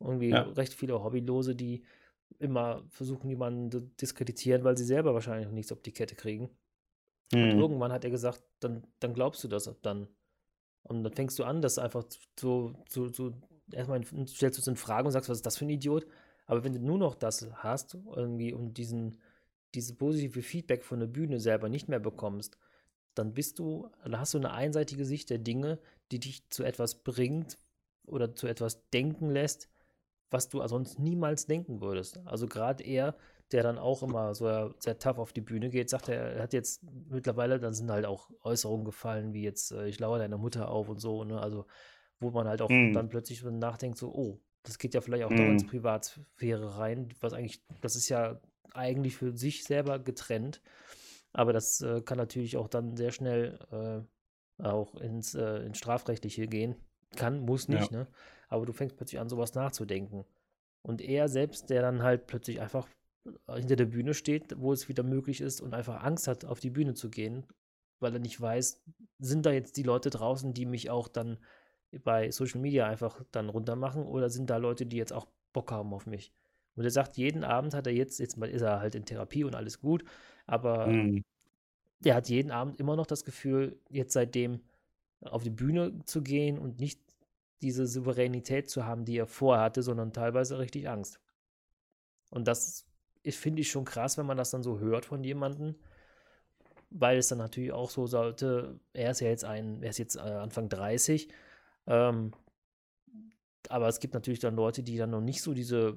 Irgendwie 0.01 0.31
Ja. 0.31 0.43
recht 0.43 0.75
viele 0.75 1.03
Hobbylose, 1.03 1.55
die 1.55 1.85
immer 2.39 2.83
versuchen, 2.89 3.29
jemanden 3.31 3.71
zu 3.71 3.81
diskreditieren, 3.81 4.65
weil 4.65 4.77
sie 4.77 4.85
selber 4.85 5.15
wahrscheinlich 5.15 5.47
noch 5.47 5.55
nichts 5.55 5.73
auf 5.73 5.83
die 5.83 5.93
Kette 5.93 6.17
kriegen. 6.17 6.51
Und 7.41 7.53
Mhm. 7.53 7.59
irgendwann 7.59 7.93
hat 7.93 8.05
er 8.05 8.11
gesagt, 8.11 8.43
dann, 8.61 8.87
dann 9.01 9.15
glaubst 9.15 9.43
du 9.45 9.49
das 9.49 9.69
ab 9.69 9.77
dann. 9.83 10.09
Und 10.83 11.05
dann 11.05 11.13
fängst 11.13 11.39
du 11.39 11.45
an, 11.45 11.63
das 11.63 11.79
einfach 11.79 12.05
so, 12.39 12.75
so, 12.89 13.09
so 13.09 13.33
erstmal 13.73 14.05
stellst 14.27 14.59
du 14.59 14.61
es 14.61 14.67
in 14.67 14.77
Frage 14.77 15.07
und 15.07 15.13
sagst, 15.13 15.29
was 15.29 15.39
ist 15.39 15.47
das 15.47 15.57
für 15.57 15.65
ein 15.65 15.71
Idiot? 15.71 16.07
Aber 16.47 16.65
wenn 16.65 16.73
du 16.73 16.81
nur 16.81 16.99
noch 16.99 17.15
das 17.15 17.49
hast 17.55 17.95
irgendwie 17.95 18.53
und 18.53 18.75
diesen, 18.75 19.19
diese 19.75 19.95
positive 19.95 20.43
Feedback 20.43 20.85
von 20.85 21.01
der 21.01 21.07
Bühne 21.07 21.41
selber 21.41 21.69
nicht 21.69 21.89
mehr 21.89 22.01
bekommst, 22.01 22.59
dann 23.15 23.35
bist 23.35 23.59
du, 23.59 23.89
dann 24.03 24.19
hast 24.19 24.35
du 24.35 24.39
eine 24.39 24.53
einseitige 24.53 25.05
Sicht 25.05 25.31
der 25.31 25.39
Dinge, 25.39 25.79
die 26.11 26.19
dich 26.19 26.49
zu 26.51 26.65
etwas 26.65 27.03
bringt 27.03 27.59
oder 28.07 28.35
zu 28.35 28.47
etwas 28.47 28.89
denken 28.91 29.31
lässt, 29.31 29.69
was 30.31 30.49
du 30.49 30.67
sonst 30.67 30.99
niemals 30.99 31.47
denken 31.47 31.81
würdest. 31.81 32.19
Also 32.25 32.47
gerade 32.47 32.83
er, 32.83 33.15
der 33.53 33.63
dann 33.63 33.79
auch 33.79 34.03
immer 34.03 34.35
so 34.35 34.49
äh, 34.49 34.71
sehr 34.79 34.99
tough 34.99 35.19
auf 35.19 35.33
die 35.33 35.41
Bühne 35.41 35.69
geht, 35.71 35.91
sagt 35.91 36.09
er, 36.09 36.21
er 36.35 36.43
hat 36.43 36.53
jetzt 36.53 36.83
mittlerweile, 37.11 37.61
dann 37.61 37.75
sind 37.75 37.91
halt 37.91 38.07
auch 38.07 38.31
Äußerungen 38.43 38.85
gefallen, 38.85 39.33
wie 39.35 39.43
jetzt, 39.43 39.73
äh, 39.73 39.87
ich 39.87 39.99
lauere 40.01 40.19
deiner 40.19 40.39
Mutter 40.39 40.69
auf 40.71 40.89
und 40.89 41.01
so, 41.01 41.25
ne? 41.25 41.41
Also, 41.41 41.67
wo 42.21 42.31
man 42.31 42.47
halt 42.49 42.63
auch 42.63 42.71
Mhm. 42.71 42.93
dann 42.95 43.09
plötzlich 43.09 43.41
so 43.41 43.51
nachdenkt, 43.51 43.99
so, 43.99 44.15
oh, 44.15 44.41
das 44.63 44.79
geht 44.79 44.95
ja 44.95 45.01
vielleicht 45.01 45.25
auch 45.25 45.33
doch 45.33 45.51
ins 45.51 45.65
Mhm. 45.65 45.69
Privatsphäre 45.69 46.79
rein, 46.79 47.09
was 47.21 47.33
eigentlich, 47.33 47.63
das 47.81 47.97
ist 47.97 48.09
ja 48.09 48.41
eigentlich 48.75 49.17
für 49.17 49.37
sich 49.37 49.65
selber 49.65 49.99
getrennt. 49.99 50.63
Aber 51.33 51.53
das 51.53 51.81
äh, 51.81 52.01
kann 52.03 52.19
natürlich 52.19 52.57
auch 52.57 52.69
dann 52.69 52.97
sehr 52.97 53.11
schnell 53.11 53.59
äh, 54.61 54.65
auch 54.65 54.95
ins, 54.97 55.35
äh, 55.35 55.65
ins 55.65 55.79
Strafrechtliche 55.79 56.47
gehen. 56.47 56.77
Kann, 57.17 57.41
muss 57.41 57.69
Ja. 57.69 57.75
nicht, 57.75 57.91
ne? 57.91 58.07
Aber 58.49 58.67
du 58.67 58.73
fängst 58.73 58.97
plötzlich 58.97 59.21
an, 59.21 59.29
sowas 59.29 59.55
nachzudenken. 59.55 60.25
Und 60.83 61.01
er 61.01 61.29
selbst, 61.29 61.71
der 61.71 61.83
dann 61.83 62.03
halt 62.03 62.27
plötzlich 62.27 62.61
einfach 62.61 62.87
hinter 63.55 63.77
der 63.77 63.87
Bühne 63.87 64.15
steht, 64.15 64.55
wo 64.59 64.73
es 64.73 64.89
wieder 64.89 65.03
möglich 65.03 65.41
ist 65.41 65.61
und 65.61 65.75
einfach 65.75 66.03
Angst 66.03 66.29
hat, 66.29 66.45
auf 66.45 66.61
die 66.61 66.71
Bühne 66.71 66.95
zu 66.95 67.11
gehen, 67.11 67.47
weil 68.01 68.13
er 68.15 68.19
nicht 68.21 68.41
weiß, 68.41 68.83
sind 69.19 69.47
da 69.47 69.53
jetzt 69.53 69.77
die 69.77 69.83
Leute 69.85 70.11
draußen, 70.11 70.55
die 70.55 70.67
mich 70.67 70.91
auch 70.91 71.09
dann 71.09 71.39
bei 72.05 72.31
Social 72.31 72.61
Media 72.61 72.87
einfach 72.87 73.23
dann 73.33 73.49
runtermachen 73.49 74.05
oder 74.05 74.31
sind 74.31 74.51
da 74.51 74.57
Leute, 74.57 74.87
die 74.87 74.97
jetzt 74.97 75.13
auch 75.13 75.27
Bock 75.53 75.71
haben 75.71 75.93
auf 75.95 76.07
mich? 76.07 76.33
Und 76.75 76.85
er 76.85 76.91
sagt, 76.91 77.17
jeden 77.19 77.45
Abend 77.45 77.75
hat 77.75 77.87
er 77.87 77.93
jetzt, 77.93 78.19
jetzt 78.19 78.37
mal 78.39 78.49
ist 78.49 78.63
er 78.63 78.81
halt 78.81 78.95
in 78.95 79.05
Therapie 79.05 79.45
und 79.45 79.55
alles 79.55 79.81
gut, 79.81 80.05
aber 80.47 80.87
Mhm. 80.87 81.23
der 82.01 82.15
hat 82.17 82.29
jeden 82.29 82.51
Abend 82.51 82.81
immer 82.81 82.97
noch 82.97 83.07
das 83.07 83.25
Gefühl, 83.25 83.81
jetzt 83.91 84.13
seitdem 84.13 84.61
auf 85.21 85.43
die 85.45 85.51
Bühne 85.51 86.05
zu 86.07 86.23
gehen 86.23 86.59
und 86.59 86.81
nicht 86.81 87.01
diese 87.63 87.87
Souveränität 87.87 88.71
zu 88.71 88.87
haben, 88.87 89.05
die 89.05 89.17
er 89.19 89.27
vorher 89.27 89.65
hatte, 89.65 89.83
sondern 89.83 90.13
teilweise 90.13 90.59
richtig 90.59 90.89
Angst. 90.89 91.21
Und 92.31 92.49
das 92.49 92.87
ist, 93.23 93.39
finde 93.39 93.63
ich 93.63 93.71
schon 93.71 93.85
krass, 93.85 94.19
wenn 94.19 94.27
man 94.27 94.37
das 94.37 94.51
dann 94.51 94.63
so 94.63 94.79
hört 94.79 95.05
von 95.05 95.23
jemandem, 95.25 95.75
weil 96.91 97.19
es 97.19 97.29
dann 97.29 97.39
natürlich 97.39 97.73
auch 97.73 97.91
so 97.91 98.07
sollte, 98.07 98.79
er 98.93 99.13
ist 99.13 99.21
ja 99.21 99.29
jetzt 99.29 99.45
ein, 99.45 99.83
er 99.83 99.91
ist 99.91 99.99
jetzt 99.99 100.17
äh, 100.17 100.21
Anfang 100.21 100.69
30, 100.69 101.29
ähm, 101.87 102.33
aber 103.69 103.89
es 103.89 104.01
gibt 104.01 104.15
natürlich 104.15 104.41
dann 104.41 104.57
Leute, 104.57 104.83
die 104.83 104.97
dann 104.97 105.11
noch 105.11 105.21
nicht 105.21 105.43
so 105.43 105.55
diese 105.55 105.97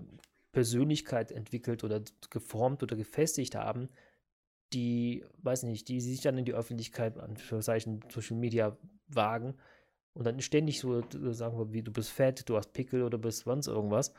Persönlichkeit 0.52 1.32
entwickelt 1.32 1.84
oder 1.84 2.02
geformt 2.30 2.82
oder 2.84 2.96
gefestigt 2.96 3.56
haben, 3.56 3.90
die, 4.74 5.26
weiß 5.42 5.64
nicht, 5.64 5.88
die 5.90 6.00
sich 6.00 6.22
dann 6.22 6.38
in 6.38 6.46
die 6.46 6.54
Öffentlichkeit, 6.54 7.18
an 7.18 7.36
Social 7.38 8.38
Media 8.38 8.78
wagen 9.08 9.56
und 10.14 10.26
dann 10.26 10.40
ständig 10.40 10.80
so 10.80 11.04
sagen 11.34 11.74
wie 11.74 11.84
du 11.84 11.92
bist 11.92 12.10
fett, 12.10 12.48
du 12.48 12.56
hast 12.56 12.74
Pickel 12.74 13.04
oder 13.04 13.18
bist 13.18 13.44
sonst 13.44 13.68
irgendwas, 13.68 14.14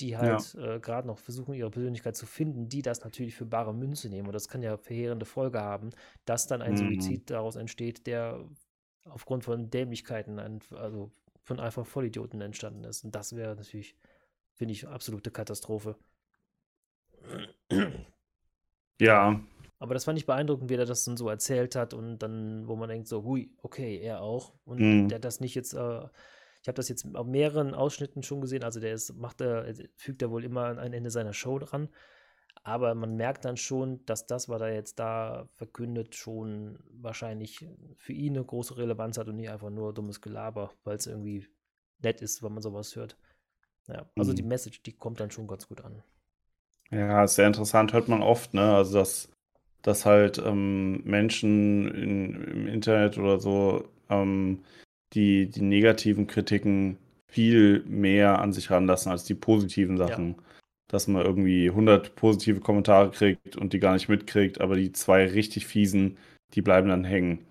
die 0.00 0.16
halt 0.16 0.54
äh, 0.56 0.80
gerade 0.80 1.06
noch 1.06 1.18
versuchen, 1.18 1.54
ihre 1.54 1.70
Persönlichkeit 1.70 2.16
zu 2.16 2.26
finden, 2.26 2.68
die 2.68 2.82
das 2.82 3.02
natürlich 3.04 3.34
für 3.34 3.46
bare 3.46 3.74
Münze 3.74 4.08
nehmen. 4.08 4.28
Und 4.28 4.34
das 4.34 4.48
kann 4.48 4.62
ja 4.62 4.76
verheerende 4.76 5.26
Folge 5.26 5.60
haben, 5.60 5.90
dass 6.26 6.46
dann 6.46 6.62
ein 6.62 6.76
Mhm. 6.76 6.76
Suizid 6.76 7.30
daraus 7.30 7.56
entsteht, 7.56 8.06
der 8.06 8.44
aufgrund 9.04 9.44
von 9.44 9.70
Dämlichkeiten, 9.70 10.38
also 10.72 11.12
von 11.42 11.60
einfach 11.60 11.86
Vollidioten 11.86 12.40
entstanden 12.40 12.84
ist. 12.84 13.04
Und 13.04 13.14
das 13.14 13.34
wäre 13.36 13.56
natürlich, 13.56 13.96
finde 14.54 14.72
ich, 14.72 14.86
absolute 14.88 15.30
Katastrophe. 15.30 15.96
Ja, 18.98 19.40
Aber 19.78 19.94
das 19.94 20.04
fand 20.04 20.18
ich 20.18 20.26
beeindruckend, 20.26 20.70
wie 20.70 20.74
er 20.74 20.86
das 20.86 21.04
dann 21.04 21.16
so 21.16 21.28
erzählt 21.28 21.74
hat 21.76 21.92
und 21.94 22.18
dann, 22.18 22.66
wo 22.66 22.76
man 22.76 22.88
denkt, 22.88 23.08
so, 23.08 23.24
hui, 23.24 23.50
okay, 23.62 23.98
er 24.00 24.22
auch. 24.22 24.54
Und 24.64 24.88
Mhm. 24.94 25.08
der 25.08 25.16
hat 25.16 25.24
das 25.24 25.40
nicht 25.40 25.54
jetzt, 25.54 25.74
äh, 25.74 26.00
ich 26.66 26.68
habe 26.68 26.78
das 26.78 26.88
jetzt 26.88 27.06
auf 27.14 27.28
mehreren 27.28 27.74
Ausschnitten 27.74 28.24
schon 28.24 28.40
gesehen, 28.40 28.64
also 28.64 28.80
der 28.80 28.92
ist, 28.92 29.14
macht 29.14 29.40
er, 29.40 29.72
fügt 29.94 30.20
er 30.20 30.32
wohl 30.32 30.42
immer 30.42 30.64
an 30.64 30.80
ein 30.80 30.92
Ende 30.92 31.12
seiner 31.12 31.32
Show 31.32 31.60
dran. 31.60 31.88
Aber 32.64 32.92
man 32.96 33.14
merkt 33.14 33.44
dann 33.44 33.56
schon, 33.56 34.04
dass 34.04 34.26
das, 34.26 34.48
was 34.48 34.60
er 34.62 34.74
jetzt 34.74 34.98
da 34.98 35.48
verkündet, 35.54 36.16
schon 36.16 36.80
wahrscheinlich 36.90 37.68
für 37.94 38.14
ihn 38.14 38.36
eine 38.36 38.44
große 38.44 38.76
Relevanz 38.76 39.16
hat 39.16 39.28
und 39.28 39.36
nicht 39.36 39.48
einfach 39.48 39.70
nur 39.70 39.94
dummes 39.94 40.20
Gelaber, 40.20 40.72
weil 40.82 40.96
es 40.96 41.06
irgendwie 41.06 41.46
nett 42.00 42.20
ist, 42.20 42.42
wenn 42.42 42.52
man 42.52 42.62
sowas 42.64 42.96
hört. 42.96 43.16
Ja, 43.86 44.10
also 44.16 44.32
die 44.32 44.42
Mhm. 44.42 44.44
Message, 44.44 44.82
die 44.82 44.92
kommt 44.96 45.20
dann 45.20 45.30
schon 45.30 45.46
ganz 45.46 45.68
gut 45.68 45.82
an. 45.82 46.02
Ja, 46.90 47.24
ist 47.24 47.34
sehr 47.34 47.46
interessant, 47.46 47.92
hört 47.92 48.08
man 48.08 48.22
oft, 48.22 48.54
ne? 48.54 48.74
Also, 48.76 48.98
dass, 48.98 49.28
dass 49.82 50.06
halt 50.06 50.38
ähm, 50.38 51.02
Menschen 51.04 51.88
in, 51.94 52.34
im 52.44 52.66
Internet 52.68 53.18
oder 53.18 53.40
so 53.40 53.88
ähm, 54.08 54.64
die, 55.16 55.48
die 55.48 55.62
negativen 55.62 56.26
Kritiken 56.26 56.98
viel 57.26 57.82
mehr 57.86 58.40
an 58.40 58.52
sich 58.52 58.70
ranlassen 58.70 59.10
als 59.10 59.24
die 59.24 59.34
positiven 59.34 59.96
Ja. 59.96 60.06
Sachen. 60.06 60.36
Dass 60.88 61.08
man 61.08 61.24
irgendwie 61.24 61.68
100 61.68 62.14
positive 62.14 62.60
Kommentare 62.60 63.10
kriegt 63.10 63.56
und 63.56 63.72
die 63.72 63.80
gar 63.80 63.94
nicht 63.94 64.08
mitkriegt, 64.08 64.60
aber 64.60 64.76
die 64.76 64.92
zwei 64.92 65.26
richtig 65.26 65.66
fiesen, 65.66 66.16
die 66.54 66.62
bleiben 66.62 66.88
dann 66.88 67.02
hängen. 67.02 67.44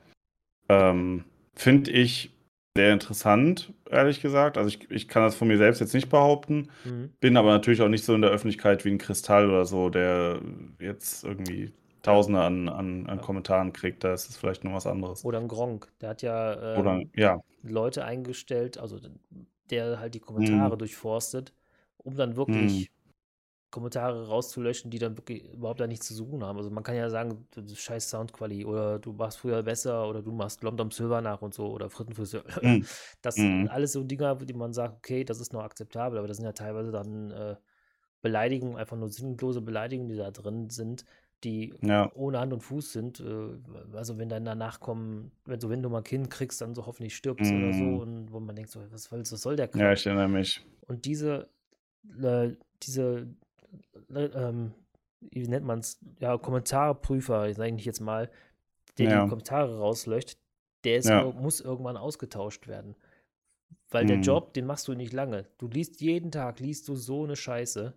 Ähm, 0.70 1.26
Finde 1.54 1.92
ich 1.92 2.32
sehr 2.78 2.94
interessant, 2.94 3.74
ehrlich 3.90 4.22
gesagt. 4.22 4.58
Also 4.58 4.70
ich, 4.70 4.90
ich 4.90 5.08
kann 5.10 5.24
das 5.24 5.36
von 5.36 5.50
mir 5.50 5.58
selbst 5.58 5.80
jetzt 5.80 5.94
nicht 5.94 6.10
behaupten. 6.10 6.70
Mhm. 6.86 7.10
Bin 7.20 7.36
aber 7.36 7.52
natürlich 7.52 7.82
auch 7.82 7.90
nicht 7.90 8.06
so 8.06 8.16
in 8.16 8.22
der 8.22 8.32
Öffentlichkeit 8.32 8.86
wie 8.86 8.92
ein 8.92 8.98
Kristall 8.98 9.50
oder 9.50 9.66
so, 9.66 9.90
der 9.90 10.40
jetzt 10.80 11.26
irgendwie 11.26 11.72
Tausende 12.06 12.42
an, 12.42 12.70
an, 12.70 13.08
an. 13.08 13.20
Kommentaren 13.22 13.74
kriegt. 13.74 14.04
Da 14.04 14.14
ist 14.14 14.30
es 14.30 14.38
vielleicht 14.38 14.64
noch 14.64 14.74
was 14.74 14.88
anderes. 14.88 15.26
Oder 15.26 15.40
ein 15.40 15.48
Gronk, 15.48 15.92
der 16.00 16.10
hat 16.10 16.22
ja 16.22 16.62
Oder, 16.74 17.02
ähm, 17.02 17.12
ja. 17.16 17.42
Leute 17.62 18.06
eingestellt, 18.06 18.78
also 18.78 19.00
der 19.70 20.00
halt 20.00 20.14
die 20.16 20.20
Kommentare 20.20 20.78
Mhm. 20.78 20.78
durchforstet, 20.78 21.54
um 21.98 22.16
dann 22.16 22.36
wirklich 22.36 22.92
Kommentare 23.72 24.28
rauszulöschen, 24.30 24.92
die 24.92 25.00
dann 25.00 25.18
wirklich 25.18 25.44
überhaupt 25.54 25.82
da 25.82 25.88
nichts 25.88 26.08
zu 26.08 26.16
suchen 26.16 26.44
haben. 26.44 26.58
Also 26.58 26.72
man 26.72 26.84
kann 26.84 26.96
ja 26.96 27.10
sagen, 27.10 27.48
du, 27.52 27.62
du 27.64 27.76
scheiß 27.76 28.10
Soundquali 28.10 28.66
oder 28.66 29.00
du 29.00 29.14
machst 29.14 29.40
früher 29.40 29.64
besser 29.64 30.08
oder 30.10 30.22
du 30.24 30.32
machst 30.34 30.64
London 30.64 30.92
Silver 30.92 31.22
nach 31.22 31.42
und 31.42 31.54
so 31.54 31.68
oder 31.72 31.90
Frittenfriseur. 31.90 32.46
Mhm. 32.62 32.88
Das 33.22 33.38
Mhm. 33.38 33.68
sind 33.68 33.70
alles 33.70 33.94
so 33.94 34.04
Dinger, 34.04 34.36
die 34.38 34.54
man 34.54 34.74
sagt, 34.74 34.98
okay, 34.98 35.24
das 35.26 35.40
ist 35.42 35.54
noch 35.54 35.64
akzeptabel, 35.64 36.20
aber 36.20 36.28
das 36.30 36.38
sind 36.38 36.46
ja 36.46 36.54
teilweise 36.54 36.92
dann 36.92 37.32
äh, 37.32 37.58
Beleidigungen, 38.22 38.78
einfach 38.78 38.98
nur 38.98 39.10
sinnlose 39.10 39.62
Beleidigungen, 39.62 40.10
die 40.10 40.18
da 40.18 40.32
drin 40.32 40.70
sind, 40.70 41.06
die 41.44 41.74
Ja. 41.82 42.12
ohne 42.16 42.40
Hand 42.40 42.54
und 42.54 42.62
Fuß 42.62 42.94
sind. 42.94 43.20
Äh, 43.20 43.58
also 43.94 44.18
wenn 44.18 44.30
dann 44.30 44.46
danach 44.46 44.80
kommen, 44.80 45.32
wenn 45.46 45.60
du, 45.60 45.70
wenn 45.70 45.84
du 45.84 45.90
mal 45.90 46.00
ein 46.00 46.04
Kind 46.04 46.30
kriegst, 46.30 46.62
dann 46.62 46.74
so 46.76 46.86
hoffentlich 46.86 47.16
stirbst 47.16 47.52
oder 47.54 47.74
so 47.74 47.86
Mhm. 47.86 48.00
und 48.00 48.32
wo 48.32 48.40
man 48.40 48.56
denkt 48.56 48.72
so, 48.72 48.82
was, 48.92 49.12
was 49.12 49.30
soll 49.30 49.56
der 49.56 49.66
Ja, 49.68 49.72
Quatsch? 49.72 50.00
ich 50.02 50.08
erinnere 50.08 50.30
mich. 50.30 50.62
Und 50.88 51.06
diese, 51.06 51.50
äh, 52.22 52.52
diese, 52.84 53.28
äh, 54.14 54.26
ähm, 54.26 54.74
wie 55.22 55.48
nennt 55.48 55.66
man 55.66 55.80
es, 55.80 56.00
ja, 56.20 56.38
Kommentarprüfer, 56.38 57.54
sage 57.54 57.76
ich 57.76 57.86
jetzt 57.86 58.00
mal, 58.02 58.30
der 58.98 59.08
Ja. 59.10 59.24
die 59.24 59.30
Kommentare 59.30 59.78
rauslöscht, 59.78 60.38
der 60.84 60.98
ist, 60.98 61.08
Ja. 61.08 61.24
muss 61.32 61.62
irgendwann 61.62 61.98
ausgetauscht 61.98 62.68
werden. 62.68 62.96
Weil 63.90 64.06
der 64.06 64.18
Mhm. 64.18 64.24
Job, 64.24 64.54
den 64.54 64.66
machst 64.66 64.88
du 64.88 64.94
nicht 64.94 65.14
lange. 65.14 65.46
Du 65.58 65.68
liest 65.68 66.02
jeden 66.02 66.32
Tag, 66.32 66.60
liest 66.60 66.88
du 66.88 66.96
so 66.96 67.24
eine 67.24 67.36
Scheiße. 67.36 67.94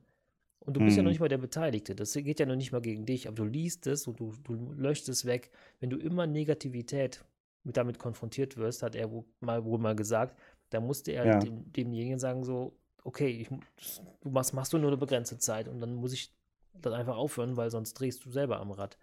Und 0.60 0.74
du 0.76 0.80
bist 0.80 0.96
ja 0.96 1.02
noch 1.02 1.08
Mhm. 1.08 1.12
nicht 1.12 1.20
mal 1.20 1.28
der 1.28 1.38
Beteiligte. 1.38 1.94
Das 1.94 2.12
geht 2.12 2.40
ja 2.40 2.46
noch 2.46 2.56
nicht 2.56 2.72
mal 2.72 2.80
gegen 2.80 3.06
dich, 3.06 3.26
aber 3.26 3.36
du 3.36 3.44
liest 3.44 3.86
es 3.86 4.06
und 4.06 4.20
du, 4.20 4.32
du 4.44 4.72
löscht 4.72 5.08
es 5.08 5.24
weg. 5.24 5.50
Wenn 5.80 5.90
du 5.90 5.96
immer 5.96 6.26
Negativität 6.26 7.24
mit 7.64 7.76
damit 7.76 7.98
konfrontiert 7.98 8.56
wirst, 8.56 8.82
hat 8.82 8.94
er 8.94 9.10
wo, 9.10 9.24
mal, 9.40 9.64
wohl 9.64 9.78
mal 9.78 9.96
gesagt, 9.96 10.36
da 10.70 10.80
musste 10.80 11.12
er 11.12 11.24
Ja. 11.26 11.38
dem, 11.38 11.72
demjenigen 11.72 12.18
sagen, 12.18 12.44
so, 12.44 12.76
okay, 13.04 13.28
ich, 13.28 13.48
du 14.20 14.30
machst, 14.30 14.52
machst 14.52 14.72
du 14.72 14.78
nur 14.78 14.88
eine 14.90 14.96
begrenzte 14.98 15.38
Zeit 15.38 15.68
und 15.68 15.80
dann 15.80 15.94
muss 15.94 16.12
ich 16.12 16.32
das 16.74 16.92
einfach 16.92 17.16
aufhören, 17.16 17.56
weil 17.56 17.70
sonst 17.70 17.94
drehst 17.94 18.24
du 18.24 18.30
selber 18.30 18.60
am 18.60 18.70
Rad. 18.70 18.98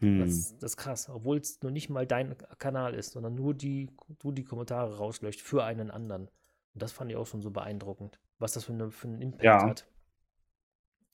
Hm. 0.00 0.18
Das, 0.20 0.54
das 0.58 0.72
ist 0.72 0.76
krass, 0.76 1.08
obwohl 1.08 1.38
es 1.38 1.60
noch 1.62 1.70
nicht 1.70 1.88
mal 1.88 2.06
dein 2.06 2.36
Kanal 2.58 2.94
ist, 2.94 3.12
sondern 3.12 3.34
nur 3.34 3.54
die, 3.54 3.90
du 4.20 4.32
die 4.32 4.44
Kommentare 4.44 4.96
rauslöscht 4.98 5.40
für 5.40 5.64
einen 5.64 5.90
anderen. 5.90 6.28
Und 6.74 6.82
das 6.82 6.92
fand 6.92 7.10
ich 7.10 7.16
auch 7.16 7.26
schon 7.26 7.42
so 7.42 7.50
beeindruckend, 7.50 8.20
was 8.38 8.52
das 8.52 8.64
für, 8.64 8.72
eine, 8.72 8.90
für 8.90 9.08
einen 9.08 9.20
Impact 9.22 9.44
Ja. 9.44 9.66
hat. 9.66 9.86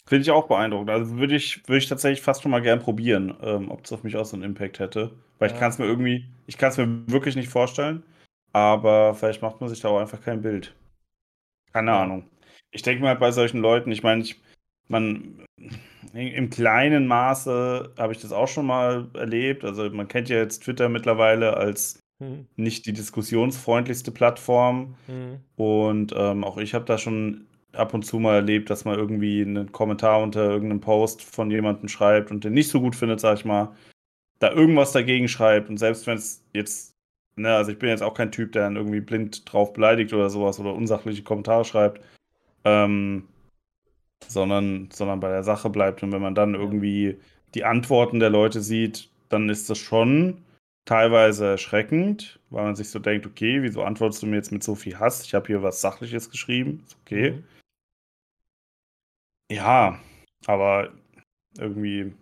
Finde 0.07 0.23
ich 0.23 0.31
auch 0.31 0.49
beeindruckend. 0.49 0.90
Also 0.90 1.17
würde 1.17 1.35
ich, 1.37 1.67
würde 1.67 1.79
ich 1.79 1.88
tatsächlich 1.88 2.21
fast 2.23 2.43
schon 2.43 2.51
mal 2.51 2.61
gern 2.62 2.81
probieren, 2.81 3.35
ähm, 3.43 3.71
ob 3.71 3.85
es 3.85 3.93
auf 3.93 4.03
mich 4.03 4.17
auch 4.17 4.27
so 4.27 4.37
einen 4.37 4.45
Impact 4.45 4.79
hätte. 4.79 5.12
Weil 5.38 5.49
ich 5.49 5.55
Ja. 5.55 5.61
kann 5.61 5.71
es 5.71 5.79
mir 5.79 5.87
irgendwie, 5.87 6.27
ich 6.47 6.59
kann 6.59 6.71
es 6.71 6.77
mir 6.77 6.87
wirklich 7.09 7.37
nicht 7.37 7.49
vorstellen. 7.49 8.03
Aber 8.53 9.14
vielleicht 9.14 9.43
macht 9.43 9.61
man 9.61 9.69
sich 9.71 9.81
da 9.81 9.88
auch 9.88 9.99
einfach 10.01 10.21
kein 10.23 10.43
Bild. 10.43 10.75
Keine 11.73 11.90
Ja. 11.90 12.03
Ahnung. 12.03 12.31
Ich 12.71 12.83
denke 12.83 13.03
mal 13.03 13.11
halt 13.11 13.21
bei 13.21 13.31
solchen 13.33 13.61
Leuten, 13.61 13.90
ich 13.93 14.03
meine, 14.03 14.23
ich, 14.23 14.40
man, 14.88 15.45
im 16.12 16.51
kleinen 16.51 17.07
Maße 17.07 17.95
habe 17.99 18.12
ich 18.12 18.21
das 18.21 18.33
auch 18.33 18.49
schon 18.49 18.67
mal 18.67 19.09
erlebt. 19.14 19.64
Also 19.64 19.90
man 19.90 20.09
kennt 20.09 20.29
ja 20.29 20.37
jetzt 20.38 20.62
Twitter 20.64 20.88
mittlerweile 20.88 21.57
als 21.57 22.01
Hm, 22.21 22.47
nicht 22.57 22.87
die 22.87 22.93
diskussionsfreundlichste 22.93 24.12
Plattform. 24.12 24.97
hm, 25.07 25.40
Und 25.57 26.14
ähm, 26.17 26.45
auch 26.45 26.59
ich 26.59 26.75
habe 26.75 26.85
da 26.85 26.99
schon 26.99 27.47
ab 27.77 27.95
und 27.95 28.05
zu 28.05 28.19
mal 28.19 28.37
erlebt, 28.37 28.71
dass 28.71 28.85
man 28.85 28.99
irgendwie 28.99 29.43
einen 29.43 29.73
Kommentar 29.73 30.23
unter 30.23 30.51
irgendeinem 30.51 30.81
Post 30.81 31.23
von 31.23 31.51
jemandem 31.51 31.89
schreibt 31.89 32.31
und 32.31 32.45
den 32.45 32.55
nicht 32.55 32.69
so 32.69 32.81
gut 32.81 32.97
findet, 32.97 33.21
sag 33.21 33.39
ich 33.39 33.45
mal, 33.45 33.75
da 34.39 34.53
irgendwas 34.53 34.93
dagegen 34.93 35.29
schreibt. 35.29 35.69
Und 35.71 35.79
selbst 35.79 36.07
wenn 36.07 36.17
es 36.17 36.45
jetzt, 36.53 36.95
ne, 37.37 37.55
also 37.55 37.73
ich 37.73 37.79
bin 37.79 37.89
jetzt 37.89 38.03
auch 38.03 38.15
kein 38.15 38.33
Typ, 38.33 38.53
der 38.53 38.63
dann 38.63 38.77
irgendwie 38.77 39.01
blind 39.01 39.51
drauf 39.51 39.73
beleidigt 39.73 40.13
oder 40.13 40.31
sowas 40.31 40.61
oder 40.61 40.75
unsachliche 40.75 41.23
Kommentare 41.23 41.65
schreibt, 41.65 42.01
ähm, 42.65 43.29
sondern, 44.29 44.89
sondern 44.93 45.21
bei 45.21 45.29
der 45.29 45.45
Sache 45.45 45.71
bleibt. 45.71 46.03
Und 46.03 46.13
wenn 46.13 46.23
man 46.23 46.35
dann 46.35 46.55
irgendwie 46.55 47.19
die 47.55 47.65
Antworten 47.65 48.21
der 48.21 48.31
Leute 48.31 48.61
sieht, 48.61 49.11
dann 49.29 49.49
ist 49.49 49.71
das 49.71 49.79
schon 49.79 50.43
teilweise 50.85 51.47
erschreckend, 51.47 52.39
weil 52.51 52.65
man 52.65 52.77
sich 52.77 52.91
so 52.91 52.99
denkt, 52.99 53.27
okay, 53.27 53.63
wieso 53.63 53.83
antwortest 53.83 54.23
du 54.23 54.27
mir 54.27 54.37
jetzt 54.37 54.53
mit 54.53 54.63
so 54.63 54.75
viel 54.75 54.99
Hass? 54.99 55.25
Ich 55.25 55.35
habe 55.35 55.47
hier 55.47 55.63
was 55.63 55.81
Sachliches 55.81 56.31
geschrieben, 56.31 56.83
ist 56.87 56.97
okay. 57.05 57.31
mhm. 57.33 57.45
Ja, 59.50 59.98
aber 60.46 60.92
irgendwie, 61.59 62.14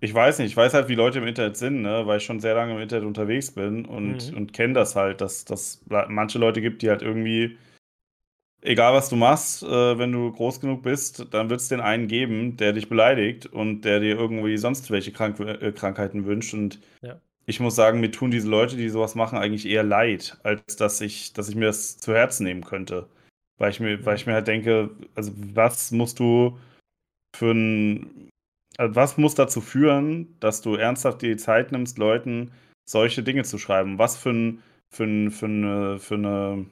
ich 0.00 0.12
weiß 0.12 0.38
nicht, 0.38 0.48
ich 0.48 0.56
weiß 0.56 0.74
halt, 0.74 0.88
wie 0.88 0.94
Leute 0.96 1.18
im 1.20 1.26
Internet 1.26 1.56
sind, 1.56 1.80
ne, 1.82 2.06
weil 2.06 2.18
ich 2.18 2.24
schon 2.24 2.40
sehr 2.40 2.54
lange 2.54 2.72
im 2.74 2.80
Internet 2.80 3.06
unterwegs 3.06 3.52
bin 3.52 3.84
und, 3.86 4.32
Mhm. 4.32 4.36
und 4.36 4.52
kenne 4.52 4.74
das 4.74 4.96
halt, 4.96 5.20
dass 5.20 5.44
dass 5.44 5.82
manche 6.08 6.38
Leute 6.38 6.60
gibt, 6.60 6.82
die 6.82 6.90
halt 6.90 7.02
irgendwie, 7.02 7.56
egal 8.62 8.92
was 8.94 9.08
du 9.08 9.16
machst, 9.16 9.62
äh, 9.62 9.98
wenn 9.98 10.12
du 10.12 10.30
groß 10.32 10.60
genug 10.60 10.82
bist, 10.82 11.26
dann 11.32 11.50
wird 11.50 11.60
es 11.60 11.68
den 11.68 11.80
einen 11.80 12.08
geben, 12.08 12.56
der 12.56 12.72
dich 12.72 12.88
beleidigt 12.88 13.46
und 13.46 13.82
der 13.82 14.00
dir 14.00 14.16
irgendwie 14.16 14.56
sonst 14.56 14.90
welche 14.90 15.12
Krank 15.12 15.38
äh, 15.40 15.72
Krankheiten 15.72 16.24
wünscht. 16.26 16.54
Und 16.54 16.80
Ja. 17.02 17.20
ich 17.46 17.60
muss 17.60 17.76
sagen, 17.76 18.00
mir 18.00 18.10
tun 18.12 18.30
diese 18.32 18.48
Leute, 18.50 18.76
die 18.76 18.88
sowas 18.90 19.14
machen, 19.16 19.38
eigentlich 19.38 19.66
eher 19.66 19.84
leid, 19.84 20.38
als 20.44 20.76
dass 20.76 21.00
ich, 21.02 21.32
dass 21.34 21.48
ich 21.50 21.56
mir 21.56 21.66
das 21.66 21.98
zu 21.98 22.14
Herzen 22.14 22.44
nehmen 22.44 22.64
könnte. 22.64 23.08
Weil 23.58 23.70
ich 23.70 23.80
mir, 23.80 24.04
weil 24.04 24.16
ich 24.16 24.26
mir 24.26 24.34
halt 24.34 24.48
denke, 24.48 24.90
also 25.14 25.32
was 25.36 25.90
musst 25.92 26.18
du 26.18 26.58
für 27.34 27.52
ein, 27.52 28.30
also 28.76 28.94
was 28.94 29.18
muss 29.18 29.34
dazu 29.34 29.60
führen, 29.60 30.36
dass 30.40 30.62
du 30.62 30.74
ernsthaft 30.74 31.22
die 31.22 31.36
Zeit 31.36 31.72
nimmst, 31.72 31.98
Leuten 31.98 32.52
solche 32.88 33.22
Dinge 33.22 33.44
zu 33.44 33.58
schreiben? 33.58 33.98
Was 33.98 34.16
für, 34.16 34.30
ein, 34.30 34.62
für, 34.92 35.04
ein, 35.04 35.30
für, 35.30 35.46
eine, 35.46 35.98
für 35.98 36.14
eine 36.14 36.66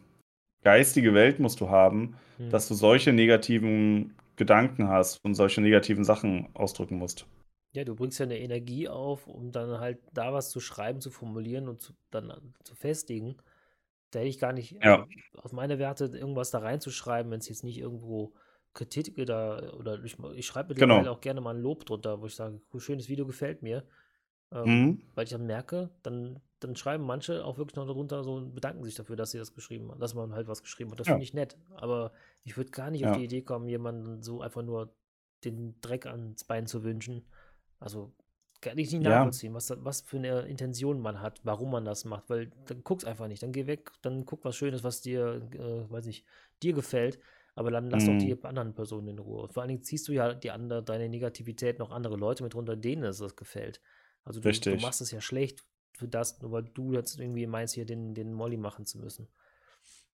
geistige 0.62 1.14
Welt 1.14 1.38
musst 1.38 1.61
du 1.61 1.69
haben, 1.69 2.16
Hm. 2.40 2.51
dass 2.51 2.66
du 2.69 2.75
solche 2.75 3.12
negativen 3.12 4.14
Gedanken 4.37 4.88
hast 4.88 5.23
und 5.23 5.35
solche 5.35 5.61
negativen 5.61 6.05
Sachen 6.05 6.49
ausdrücken 6.55 6.97
musst? 6.97 7.27
Ja, 7.73 7.85
du 7.85 7.95
bringst 7.95 8.19
ja 8.19 8.25
eine 8.25 8.38
Energie 8.38 8.88
auf, 8.88 9.29
um 9.29 9.53
dann 9.53 9.79
halt 9.79 9.99
da 10.12 10.33
was 10.33 10.51
zu 10.51 10.59
schreiben, 10.59 11.01
zu 11.01 11.11
formulieren 11.11 11.69
und 11.69 11.81
zu, 11.81 11.93
dann 12.11 12.33
zu 12.64 12.75
festigen. 12.75 13.37
Da 14.11 14.18
hätte 14.18 14.29
ich 14.29 14.38
gar 14.38 14.53
nicht, 14.53 14.73
Ja. 14.83 15.03
also 15.03 15.07
aus 15.42 15.53
meiner 15.53 15.79
Werte 15.79 16.07
irgendwas 16.07 16.51
da 16.51 16.59
reinzuschreiben, 16.59 17.31
wenn 17.31 17.40
es 17.40 17.49
jetzt 17.49 17.64
nicht 17.64 17.79
irgendwo 17.79 18.35
Kritik 18.75 19.18
oder, 19.18 19.77
oder 19.79 20.03
ich, 20.05 20.16
ich 20.35 20.46
schreibe 20.46 20.75
Genau. 20.75 20.94
mittlerweile 20.96 21.11
auch 21.11 21.20
gerne 21.20 21.40
mal 21.40 21.55
ein 21.55 21.62
Lob 21.62 21.85
drunter, 21.87 22.20
wo 22.20 22.27
ich 22.27 22.35
sage, 22.35 22.61
schönes 22.79 23.09
Video 23.09 23.27
gefällt 23.27 23.62
mir. 23.62 23.85
Ähm, 24.53 24.64
Mhm. 24.66 25.03
Weil 25.14 25.25
ich 25.25 25.31
dann 25.31 25.46
merke, 25.46 25.90
dann, 26.03 26.40
dann 26.59 26.75
schreiben 26.75 27.05
manche 27.05 27.44
auch 27.44 27.57
wirklich 27.57 27.77
noch 27.77 27.87
darunter 27.87 28.25
so 28.25 28.35
und 28.35 28.53
bedanken 28.55 28.83
sich 28.85 28.96
dafür, 28.96 29.14
dass 29.16 29.31
sie 29.31 29.38
das 29.38 29.55
geschrieben 29.55 29.90
haben, 29.90 30.01
dass 30.01 30.14
man 30.14 30.33
halt 30.35 30.49
was 30.49 30.62
geschrieben 30.62 30.90
hat. 30.90 30.99
Das 30.99 31.07
Ja. 31.07 31.12
finde 31.14 31.25
ich 31.25 31.35
nett. 31.35 31.57
Aber 31.77 32.12
ich 32.42 32.57
würde 32.57 32.70
gar 32.70 32.90
nicht 32.90 33.05
auf 33.05 33.12
Ja. 33.12 33.18
die 33.18 33.25
Idee 33.25 33.42
kommen, 33.42 33.68
jemanden 33.68 34.23
so 34.23 34.40
einfach 34.40 34.62
nur 34.62 34.92
den 35.44 35.81
Dreck 35.81 36.07
ans 36.07 36.42
Bein 36.44 36.66
zu 36.66 36.83
wünschen. 36.83 37.25
Also 37.79 38.12
kann 38.61 38.77
ich 38.79 38.92
nicht 38.92 39.03
Ja. 39.03 39.11
nachvollziehen, 39.11 39.55
was, 39.55 39.66
da- 39.66 39.77
was 39.85 40.03
für 40.03 40.18
eine 40.18 40.40
Intention 40.42 41.01
man 41.01 41.20
hat, 41.20 41.40
warum 41.44 41.70
man 41.70 41.85
das 41.85 42.05
macht, 42.05 42.29
weil 42.29 42.51
dann 42.66 42.83
guck's 42.85 43.05
einfach 43.05 43.27
nicht, 43.29 43.42
dann 43.42 43.53
geh 43.53 43.66
weg, 43.66 43.90
dann 44.03 44.25
guck 44.27 44.44
was 44.44 44.57
Schönes, 44.57 44.85
was 44.85 45.01
dir, 45.01 45.49
äh, 45.55 45.90
weiß 45.90 46.07
ich, 46.07 46.25
dir 46.62 46.73
gefällt, 46.75 47.18
aber 47.55 47.70
dann 47.70 47.88
lass 47.90 48.05
doch 48.05 48.12
Mhm. 48.14 48.18
die 48.18 48.44
anderen 48.44 48.75
Personen 48.75 49.09
in 49.09 49.18
Ruhe. 49.18 49.42
Und 49.42 49.55
vor 49.55 49.62
allen 49.62 49.68
Dingen 49.68 49.83
ziehst 49.83 50.07
du 50.09 50.12
ja 50.12 50.35
die 50.35 50.51
andere, 50.51 50.83
deine 50.83 51.09
Negativität 51.09 51.79
noch 51.79 51.90
andere 51.90 52.16
Leute 52.16 52.42
mit 52.42 52.55
runter, 52.55 52.77
denen 52.77 53.05
es 53.05 53.18
das 53.18 53.35
gefällt. 53.37 53.81
Also 54.25 54.40
du, 54.40 54.51
du 54.53 54.77
machst 54.77 55.01
es 55.01 55.11
ja 55.11 55.20
schlecht 55.20 55.64
für 55.92 56.09
das, 56.09 56.40
nur 56.40 56.53
weil 56.53 56.64
du 56.64 56.92
jetzt 56.92 57.18
irgendwie 57.18 57.46
meinst, 57.46 57.75
hier 57.75 57.87
den, 57.87 58.14
den 58.14 58.33
Molly 58.33 58.57
machen 58.59 58.85
zu 58.85 58.99
müssen. 58.99 59.29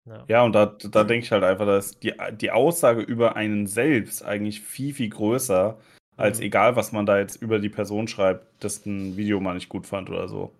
Ja. 0.04 0.24
Ja, 0.28 0.44
und 0.44 0.52
da, 0.52 0.66
da 0.66 1.02
denke 1.02 1.24
ich 1.26 1.32
halt 1.32 1.42
einfach, 1.42 1.66
dass 1.66 1.98
die, 1.98 2.14
die 2.40 2.52
Aussage 2.52 3.02
über 3.02 3.34
einen 3.34 3.66
selbst 3.66 4.24
eigentlich 4.24 4.60
viel, 4.60 4.94
viel 4.94 5.08
größer, 5.08 5.78
als 6.16 6.38
Mhm. 6.38 6.44
egal, 6.44 6.76
was 6.76 6.92
man 6.92 7.06
da 7.06 7.18
jetzt 7.18 7.36
über 7.42 7.58
die 7.58 7.68
Person 7.68 8.08
schreibt, 8.08 8.62
dass 8.64 8.84
ein 8.86 9.16
Video 9.16 9.40
mal 9.40 9.54
nicht 9.54 9.68
gut 9.68 9.86
fand 9.86 10.10
oder 10.10 10.28
so. 10.28 10.52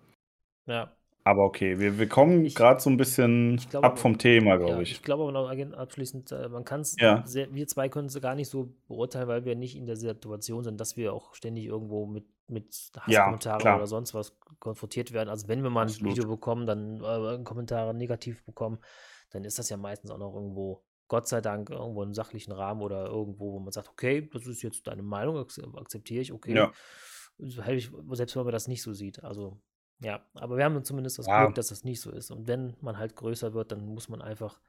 ja. 0.67 0.91
Aber 1.23 1.43
okay, 1.43 1.77
wir, 1.77 1.99
wir 1.99 2.07
kommen 2.07 2.45
gerade 2.53 2.79
so 2.79 2.89
ein 2.89 2.95
bisschen 2.95 3.55
ich 3.55 3.69
glaube 3.69 3.85
ab 3.85 3.99
vom 3.99 4.17
Thema, 4.17 4.51
Ja, 4.51 4.57
glaube 4.57 4.83
ich 4.83 4.91
ich. 4.91 5.01
glaube 5.03 5.23
aber 5.23 5.31
noch 5.33 5.49
abschließend, 5.77 6.31
äh, 6.31 6.47
man 6.47 6.63
kann 6.63 6.81
es, 6.81 6.95
Ja. 6.99 7.23
wir 7.25 7.67
zwei 7.67 7.89
können 7.89 8.07
es 8.07 8.19
gar 8.21 8.33
nicht 8.35 8.49
so 8.49 8.73
beurteilen, 8.87 9.27
weil 9.27 9.43
wir 9.43 9.55
nicht 9.55 9.75
in 9.75 9.85
der 9.85 9.97
Situation 9.97 10.63
sind, 10.63 10.79
dass 10.79 10.95
wir 10.95 11.13
auch 11.13 11.33
ständig 11.35 11.65
irgendwo 11.65 12.05
mit, 12.05 12.25
mit 12.47 12.73
Ja, 13.07 13.41
Hasskommentaren 13.41 13.59
klar. 13.61 13.75
oder 13.77 13.87
sonst 13.87 14.13
was 14.13 14.37
konfrontiert 14.59 15.11
werden. 15.11 15.27
Also 15.29 15.49
wenn 15.49 15.63
wir 15.63 15.69
mal 15.69 15.81
ein 15.81 15.87
Absolut. 15.89 16.11
Video 16.17 16.29
bekommen, 16.29 16.65
dann 16.65 17.03
äh, 17.03 17.43
Kommentare 17.43 17.93
negativ 17.93 18.45
bekommen, 18.45 18.79
dann 19.31 19.43
ist 19.43 19.59
das 19.59 19.69
ja 19.69 19.75
meistens 19.75 20.11
auch 20.11 20.17
noch 20.17 20.33
irgendwo, 20.33 20.81
Gott 21.07 21.27
sei 21.27 21.41
Dank, 21.41 21.69
irgendwo 21.69 22.03
im 22.03 22.13
sachlichen 22.13 22.51
Rahmen 22.51 22.81
oder 22.81 23.05
irgendwo, 23.07 23.53
wo 23.53 23.59
man 23.59 23.71
sagt, 23.71 23.89
okay, 23.89 24.27
das 24.31 24.45
ist 24.45 24.61
jetzt 24.61 24.87
deine 24.87 25.03
Meinung, 25.03 25.37
ak- 25.37 25.57
akzeptiere 25.75 26.21
ich, 26.21 26.33
okay. 26.33 26.55
Ja. 26.55 26.73
Selbst 27.39 27.91
wenn 28.35 28.43
man 28.43 28.51
das 28.51 28.67
nicht 28.67 28.81
so 28.81 28.93
sieht. 28.93 29.23
Also 29.23 29.59
ja, 29.99 30.25
aber 30.33 30.57
wir 30.57 30.65
haben 30.65 30.83
zumindest 30.83 31.17
das 31.19 31.27
Ja. 31.27 31.43
Glück, 31.43 31.55
dass 31.55 31.67
das 31.69 31.83
nicht 31.83 32.01
so 32.01 32.11
ist. 32.11 32.29
Und 32.31 32.47
wenn 32.47 32.75
man 32.81 32.97
halt 32.97 33.15
größer 33.15 33.53
wird, 33.53 33.71
dann 33.71 33.85
muss 33.85 34.09
man 34.09 34.21
einfach 34.21 34.59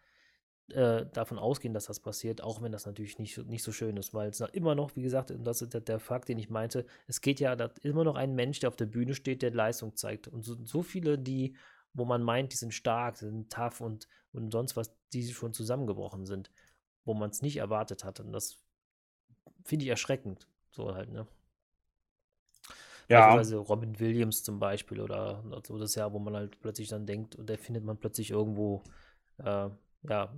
äh, 0.70 1.06
davon 1.12 1.38
ausgehen, 1.38 1.72
dass 1.72 1.86
das 1.86 1.98
passiert, 2.00 2.42
auch 2.42 2.60
wenn 2.60 2.72
das 2.72 2.84
natürlich 2.84 3.18
nicht, 3.18 3.34
so- 3.34 3.42
nicht 3.42 3.62
so 3.62 3.72
schön 3.72 3.96
ist, 3.96 4.12
weil 4.12 4.28
es 4.28 4.40
immer 4.40 4.74
noch, 4.74 4.96
wie 4.96 5.02
gesagt, 5.02 5.30
und 5.30 5.44
das 5.44 5.62
ist 5.62 5.72
der, 5.72 5.80
der 5.80 5.98
Fakt, 5.98 6.28
den 6.28 6.38
ich 6.38 6.50
meinte, 6.50 6.84
es 7.06 7.22
geht 7.22 7.40
ja, 7.40 7.56
da 7.56 7.66
ist 7.66 7.84
immer 7.86 8.04
noch 8.04 8.16
ein 8.16 8.34
Mensch, 8.34 8.60
der 8.60 8.68
auf 8.68 8.76
der 8.76 8.84
Bühne 8.86 9.14
steht, 9.14 9.40
der 9.40 9.50
Leistung 9.50 9.96
zeigt. 9.96 10.28
Und 10.28 10.42
so, 10.42 10.56
so 10.64 10.82
viele, 10.82 11.18
die, 11.18 11.56
wo 11.94 12.04
man 12.04 12.22
meint, 12.22 12.52
die 12.52 12.56
sind 12.56 12.74
stark, 12.74 13.14
die 13.18 13.24
sind 13.24 13.50
tough 13.50 13.80
und, 13.80 14.08
und 14.32 14.50
sonst 14.50 14.76
was, 14.76 14.94
die 15.12 15.26
schon 15.28 15.52
zusammengebrochen 15.52 16.26
sind, 16.26 16.50
wo 17.04 17.14
man 17.14 17.30
es 17.30 17.42
nicht 17.42 17.56
erwartet 17.56 18.04
hat. 18.04 18.20
Und 18.20 18.32
das 18.32 18.58
finde 19.64 19.84
ich 19.84 19.90
erschreckend. 19.90 20.46
So 20.70 20.94
halt, 20.94 21.10
ne? 21.10 21.26
Ja, 23.08 23.20
Beispielsweise 23.20 23.56
Robin 23.56 23.98
Williams 23.98 24.42
zum 24.42 24.58
Beispiel 24.58 25.00
oder 25.00 25.42
so 25.66 25.78
das 25.78 25.94
Jahr, 25.94 26.12
wo 26.12 26.18
man 26.18 26.36
halt 26.36 26.60
plötzlich 26.60 26.88
dann 26.88 27.06
denkt, 27.06 27.36
und 27.36 27.48
der 27.48 27.58
findet 27.58 27.84
man 27.84 27.96
plötzlich 27.96 28.30
irgendwo, 28.30 28.82
äh, 29.38 29.70
ja, 30.02 30.34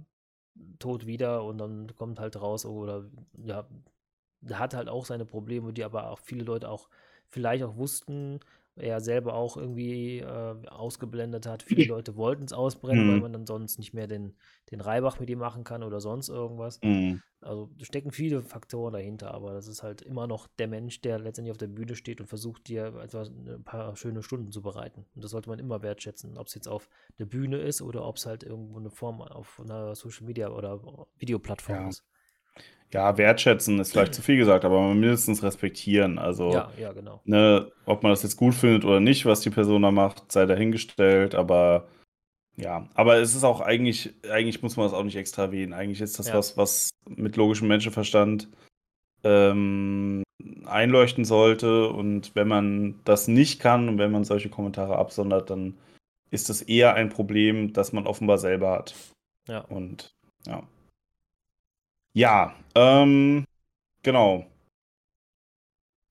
tot 0.79 1.07
wieder 1.07 1.45
und 1.45 1.59
dann 1.59 1.95
kommt 1.97 2.21
halt 2.21 2.41
raus, 2.41 2.65
oder 2.65 3.11
ja, 3.45 3.69
der 4.41 4.59
hat 4.61 4.75
halt 4.75 4.89
auch 4.89 5.05
seine 5.05 5.25
Probleme, 5.25 5.73
die 5.73 5.83
aber 5.85 6.11
auch 6.11 6.21
viele 6.21 6.45
Leute 6.45 6.69
auch 6.69 6.89
vielleicht 7.29 7.65
auch 7.65 7.77
wussten, 7.77 8.41
er 8.77 9.01
selber 9.01 9.35
auch 9.35 9.57
irgendwie 9.57 10.19
äh, 10.19 10.67
ausgeblendet 10.69 11.47
hat. 11.47 11.63
Viele 11.63 11.85
Leute 11.87 12.17
wollten 12.17 12.45
es 12.45 12.53
ausbrennen, 12.53 13.07
mhm. 13.07 13.13
weil 13.13 13.21
man 13.21 13.33
dann 13.33 13.47
sonst 13.47 13.79
nicht 13.79 13.93
mehr 13.93 14.07
den, 14.07 14.35
den 14.71 14.81
Reibach 14.81 15.21
mit 15.21 15.29
ihm 15.31 15.39
machen 15.39 15.65
kann 15.65 15.83
oder 15.83 16.01
sonst 16.01 16.29
irgendwas. 16.29 16.81
Mhm. 16.83 17.23
Also 17.41 17.71
stecken 17.83 18.11
viele 18.11 18.43
Faktoren 18.43 18.93
dahinter, 18.93 19.33
aber 19.33 19.53
das 19.55 19.67
ist 19.67 19.83
halt 19.83 20.03
immer 20.03 20.27
noch 20.27 20.47
der 20.59 20.69
Mensch, 20.69 21.01
der 21.01 21.19
letztendlich 21.19 21.53
auf 21.53 21.59
der 21.59 21.69
Bühne 21.69 21.95
steht 21.95 22.21
und 22.21 22.27
versucht, 22.27 22.69
dir 22.69 22.95
etwas, 23.03 23.31
ein 23.31 23.65
paar 23.65 23.97
schöne 23.97 24.23
Stunden 24.23 24.53
zu 24.53 24.61
bereiten. 24.61 25.07
Und 25.15 25.25
das 25.25 25.31
sollte 25.31 25.49
man 25.49 25.59
immer 25.59 25.83
wertschätzen, 25.83 26.37
ob 26.37 26.49
es 26.49 26.55
jetzt 26.55 26.69
auf 26.69 26.89
der 27.19 27.27
Bühne 27.27 27.59
ist 27.59 27.81
oder 27.81 28.05
ob 28.07 28.17
es 28.17 28.27
halt 28.27 28.43
irgendwo 28.43 28.79
eine 28.79 28.91
Form 28.91 29.23
auf 29.23 29.61
einer 29.61 29.95
Social 29.95 30.27
Media 30.27 30.51
oder 30.51 31.07
Videoplattform 31.19 31.77
ja. 31.77 31.89
ist 31.89 32.05
ja, 32.93 33.17
wertschätzen 33.17 33.79
ist 33.79 33.93
vielleicht 33.93 34.15
zu 34.15 34.23
viel 34.23 34.37
gesagt, 34.37 34.65
aber 34.65 34.95
mindestens 34.95 35.43
respektieren. 35.43 36.19
Also, 36.19 36.53
ja, 36.53 36.71
ja, 36.79 36.93
genau. 36.93 37.21
Ne, 37.25 37.71
ob 37.87 38.03
man 38.03 38.11
das 38.11 38.23
jetzt 38.23 38.37
gut 38.37 38.55
findet 38.55 38.85
oder 38.85 39.01
nicht, 39.01 39.27
was 39.27 39.41
die 39.41 39.51
Person 39.51 39.83
da 39.83 39.91
macht, 39.91 40.31
sei 40.33 40.47
dahingestellt, 40.47 41.35
aber 41.35 41.87
ja, 42.57 42.89
aber 42.95 43.17
es 43.19 43.35
ist 43.35 43.45
auch 43.45 43.61
eigentlich, 43.61 44.13
eigentlich 44.31 44.63
muss 44.63 44.77
man 44.77 44.87
das 44.87 44.93
auch 44.93 45.05
nicht 45.05 45.17
extra 45.17 45.45
erwähnen. 45.45 45.73
Eigentlich 45.73 46.01
ist 46.01 46.19
das 46.19 46.29
ja. 46.29 46.35
was, 46.35 46.57
was 46.57 46.91
mit 47.09 47.37
logischem 47.37 47.69
Menschenverstand 47.69 48.49
ähm, 49.25 50.23
einleuchten 50.67 51.25
sollte. 51.25 51.89
Und 51.89 52.35
wenn 52.35 52.49
man 52.49 53.01
das 53.05 53.29
nicht 53.29 53.61
kann 53.61 53.89
und 53.89 53.99
wenn 53.99 54.11
man 54.11 54.25
solche 54.25 54.51
Kommentare 54.51 54.97
absondert, 54.97 55.49
dann 55.49 55.79
ist 56.31 56.49
das 56.49 56.63
eher 56.63 56.95
ein 56.95 57.09
Problem, 57.09 57.73
das 57.73 57.93
man 57.93 58.07
offenbar 58.07 58.39
selber 58.39 58.71
hat. 58.73 58.95
Ja. 59.49 59.61
Und 59.61 60.15
ja. 60.47 60.63
Ja, 62.13 62.55
ähm, 62.75 63.45
genau. 64.03 64.47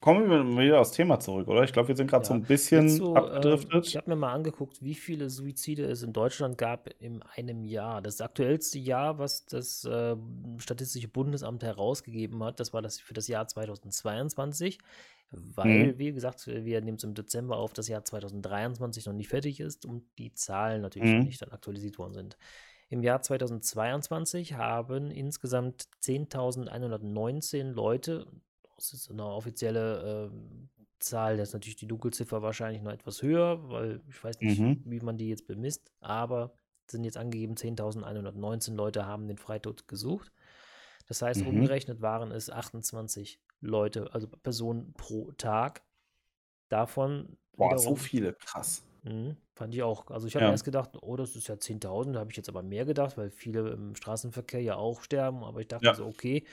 Kommen 0.02 0.30
wir 0.30 0.64
wieder 0.64 0.80
aufs 0.80 0.94
Thema 0.94 1.20
zurück, 1.20 1.50
oder? 1.50 1.66
Ich 1.66 1.74
glaube, 1.74 1.90
wir 1.90 1.96
sind 1.96 2.10
gerade 2.10 2.24
so 2.26 2.34
ein 2.34 2.44
bisschen 2.44 2.88
so, 2.88 3.18
ähm, 3.18 3.82
ich 3.84 3.98
habe 3.98 4.10
mir 4.10 4.16
mal 4.16 4.32
angeguckt, 4.32 4.82
wie 4.82 4.96
viele 4.96 5.30
Suizide 5.30 5.84
es 5.84 6.04
in 6.04 6.14
Deutschland 6.14 6.58
gab 6.58 6.90
in 7.00 7.22
einem 7.36 7.66
Jahr. 7.66 8.02
Das 8.02 8.22
aktuellste 8.22 8.80
Jahr, 8.80 9.20
was 9.20 9.46
das 9.46 9.84
äh, 9.84 10.16
Statistische 10.58 11.10
Bundesamt 11.10 11.64
herausgegeben 11.64 12.42
hat, 12.46 12.62
das 12.62 12.72
war 12.72 12.82
das 12.82 13.02
für 13.02 13.14
das 13.14 13.28
Jahr 13.28 13.46
2022, 13.46 14.78
weil, 15.32 15.88
Mhm. 15.88 15.98
wie 16.00 16.14
gesagt, 16.14 16.48
wir 16.48 16.80
nehmen 16.80 16.96
es 16.96 17.04
im 17.04 17.14
Dezember 17.14 17.58
auf, 17.58 17.74
das 17.74 17.90
Jahr 17.90 18.06
2023 18.06 19.06
noch 19.06 19.14
nicht 19.14 19.28
fertig 19.28 19.60
ist 19.60 19.86
und 19.86 20.06
die 20.18 20.34
Zahlen 20.34 20.82
natürlich 20.82 21.10
noch 21.10 21.20
mhm. 21.20 21.26
nicht 21.26 21.42
dann 21.42 21.52
aktualisiert 21.52 22.00
worden 22.00 22.14
sind. 22.14 22.38
Im 22.90 23.04
Jahr 23.04 23.22
2022 23.22 24.56
haben 24.56 25.12
insgesamt 25.12 25.88
10.119 26.04 27.72
Leute, 27.72 28.26
das 28.76 28.94
ist 28.94 29.12
eine 29.12 29.26
offizielle 29.26 30.32
äh, 30.32 30.70
Zahl, 31.00 31.38
das 31.38 31.50
ist 31.50 31.54
natürlich 31.54 31.76
die 31.76 31.88
Dunkelziffer 31.88 32.42
wahrscheinlich 32.42 32.82
noch 32.82 32.92
etwas 32.92 33.22
höher, 33.22 33.70
weil 33.70 34.02
ich 34.10 34.24
weiß 34.24 34.40
nicht, 34.42 34.60
mhm. 34.60 34.82
wie 34.86 35.00
man 35.00 35.18
die 35.18 35.30
jetzt 35.30 35.46
bemisst, 35.46 35.92
aber 36.02 36.54
sind 36.88 37.04
jetzt 37.04 37.18
angegeben, 37.18 37.54
10.119 37.54 38.74
Leute 38.74 39.06
haben 39.06 39.28
den 39.28 39.38
Freitod 39.38 39.88
gesucht. 39.88 40.32
Das 41.08 41.22
heißt, 41.22 41.42
mhm. 41.42 41.48
umgerechnet 41.50 42.02
waren 42.02 42.32
es 42.32 42.50
28 42.50 43.40
Leute, 43.62 44.12
also 44.14 44.28
Personen 44.28 44.94
pro 44.94 45.32
Tag. 45.34 45.84
Davon. 46.70 47.38
Boah, 47.56 47.78
so 47.78 47.96
viele, 47.96 48.34
krass. 48.34 48.84
Mhm, 49.04 49.38
fand 49.54 49.74
ich 49.74 49.84
auch. 49.84 50.10
Also 50.12 50.28
ich 50.28 50.36
habe 50.36 50.46
ja. 50.46 50.52
erst 50.52 50.66
gedacht, 50.66 50.92
oh, 51.02 51.16
das 51.16 51.36
ist 51.36 51.48
ja 51.48 51.56
10.000, 51.56 52.14
da 52.14 52.20
habe 52.20 52.32
ich 52.32 52.38
jetzt 52.38 52.50
aber 52.50 52.64
mehr 52.64 52.86
gedacht, 52.86 53.18
weil 53.18 53.30
viele 53.30 53.70
im 53.72 53.96
Straßenverkehr 53.96 54.62
ja 54.62 54.76
auch 54.76 55.02
sterben. 55.02 55.44
Aber 55.44 55.62
ich 55.62 55.68
dachte 55.68 55.86
ja. 55.86 55.94
so, 55.94 56.06
okay, 56.06 56.46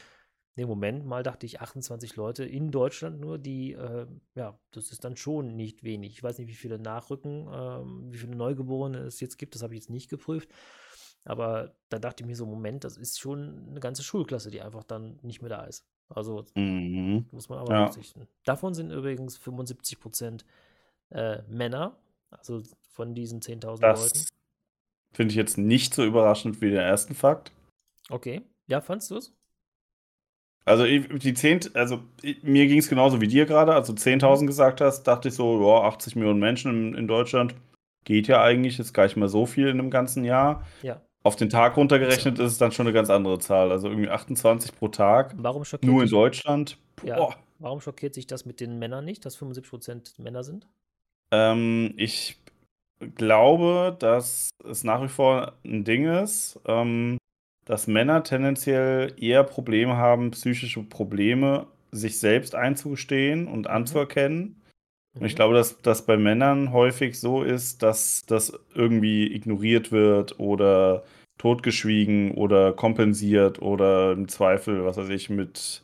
ne, 0.56 0.66
Moment 0.66 1.06
mal, 1.06 1.22
dachte 1.22 1.46
ich, 1.46 1.60
28 1.60 2.16
Leute 2.16 2.44
in 2.44 2.70
Deutschland 2.70 3.20
nur, 3.20 3.38
die, 3.38 3.72
äh, 3.72 4.06
ja, 4.34 4.58
das 4.72 4.90
ist 4.90 5.04
dann 5.04 5.16
schon 5.16 5.56
nicht 5.56 5.82
wenig. 5.82 6.12
Ich 6.12 6.22
weiß 6.22 6.38
nicht, 6.38 6.48
wie 6.48 6.54
viele 6.54 6.78
Nachrücken, 6.78 7.48
äh, 7.48 8.12
wie 8.12 8.18
viele 8.18 8.36
Neugeborene 8.36 8.98
es 8.98 9.20
jetzt 9.20 9.38
gibt, 9.38 9.54
das 9.54 9.62
habe 9.62 9.74
ich 9.74 9.80
jetzt 9.80 9.90
nicht 9.90 10.08
geprüft. 10.08 10.48
Aber 11.24 11.74
da 11.88 11.98
dachte 11.98 12.22
ich 12.22 12.26
mir 12.26 12.36
so, 12.36 12.46
Moment, 12.46 12.84
das 12.84 12.96
ist 12.96 13.18
schon 13.18 13.66
eine 13.70 13.80
ganze 13.80 14.04
Schulklasse, 14.04 14.50
die 14.50 14.62
einfach 14.62 14.84
dann 14.84 15.18
nicht 15.22 15.42
mehr 15.42 15.50
da 15.50 15.64
ist. 15.64 15.84
Also 16.08 16.44
mhm. 16.54 17.26
muss 17.32 17.48
man 17.48 17.58
aber 17.58 17.72
ja. 17.72 17.80
berücksichtigen. 17.80 18.28
Davon 18.44 18.74
sind 18.74 18.92
übrigens 18.92 19.36
75 19.36 19.98
Prozent 19.98 20.44
äh, 21.10 21.42
Männer 21.48 21.98
also 22.30 22.62
von 22.90 23.14
diesen 23.14 23.40
10.000 23.40 23.80
Leuten. 23.80 24.26
Finde 25.12 25.30
ich 25.30 25.36
jetzt 25.36 25.58
nicht 25.58 25.94
so 25.94 26.04
überraschend 26.04 26.60
wie 26.60 26.70
den 26.70 26.78
ersten 26.78 27.14
Fakt. 27.14 27.52
Okay. 28.10 28.42
Ja, 28.66 28.80
fandst 28.80 29.10
du 29.10 29.16
es? 29.16 29.32
Also 30.64 30.84
die 30.84 31.32
10, 31.32 31.74
also 31.74 32.02
mir 32.42 32.66
ging 32.66 32.78
es 32.78 32.88
genauso 32.88 33.20
wie 33.20 33.28
dir 33.28 33.46
gerade, 33.46 33.72
als 33.72 33.86
du 33.86 33.92
10.000 33.92 34.42
mhm. 34.42 34.46
gesagt 34.48 34.80
hast, 34.80 35.04
dachte 35.04 35.28
ich 35.28 35.34
so, 35.34 35.62
ja, 35.62 35.84
80 35.84 36.16
Millionen 36.16 36.40
Menschen 36.40 36.70
in, 36.70 36.94
in, 36.98 37.08
Deutschland 37.08 37.54
geht 38.04 38.26
ja 38.26 38.42
eigentlich, 38.42 38.80
ist 38.80 38.92
gar 38.92 39.04
nicht 39.04 39.16
mehr 39.16 39.28
so 39.28 39.46
viel 39.46 39.68
in 39.68 39.78
einem 39.78 39.90
ganzen 39.90 40.24
Jahr. 40.24 40.66
Ja. 40.82 41.00
Auf 41.22 41.36
den 41.36 41.50
Tag 41.50 41.76
runtergerechnet 41.76 42.40
ist 42.40 42.52
es 42.52 42.58
dann 42.58 42.72
schon 42.72 42.86
eine 42.86 42.94
ganz 42.94 43.10
andere 43.10 43.38
Zahl, 43.38 43.70
also 43.70 43.88
irgendwie 43.88 44.08
28 44.08 44.74
pro 44.76 44.88
Tag. 44.88 45.34
Warum 45.38 45.64
schockiert 45.64 45.90
nur 45.90 46.02
in 46.02 46.08
Deutschland. 46.08 46.78
Ja. 47.04 47.28
Warum 47.58 47.80
schockiert 47.80 48.14
sich 48.14 48.26
das 48.26 48.44
mit 48.44 48.60
den 48.60 48.78
Männern 48.78 49.04
nicht, 49.04 49.24
dass 49.24 49.38
75% 49.38 50.20
Männer 50.20 50.42
sind? 50.42 50.66
Ähm, 51.32 51.94
ich 51.96 52.38
glaube, 53.16 53.96
dass 53.98 54.50
es 54.68 54.84
nach 54.84 55.02
wie 55.02 55.08
vor 55.08 55.54
ein 55.64 55.84
Ding 55.84 56.06
ist, 56.06 56.60
ähm, 56.66 57.18
dass 57.64 57.86
Männer 57.86 58.22
tendenziell 58.22 59.12
eher 59.18 59.44
Probleme 59.44 59.96
haben, 59.96 60.30
psychische 60.30 60.82
Probleme 60.82 61.66
sich 61.90 62.18
selbst 62.18 62.54
einzugestehen 62.54 63.48
und 63.48 63.62
mhm. 63.62 63.66
anzuerkennen. 63.66 64.62
Und 65.18 65.26
ich 65.26 65.32
mhm. 65.32 65.36
glaube, 65.36 65.54
dass 65.54 65.80
das 65.82 66.06
bei 66.06 66.16
Männern 66.16 66.72
häufig 66.72 67.18
so 67.18 67.42
ist, 67.42 67.82
dass 67.82 68.22
das 68.26 68.52
irgendwie 68.74 69.34
ignoriert 69.34 69.90
wird 69.92 70.38
oder 70.38 71.04
totgeschwiegen 71.38 72.32
oder 72.32 72.72
kompensiert 72.72 73.60
oder 73.60 74.12
im 74.12 74.28
Zweifel, 74.28 74.84
was 74.84 74.96
weiß 74.96 75.08
ich, 75.10 75.28
mit 75.28 75.82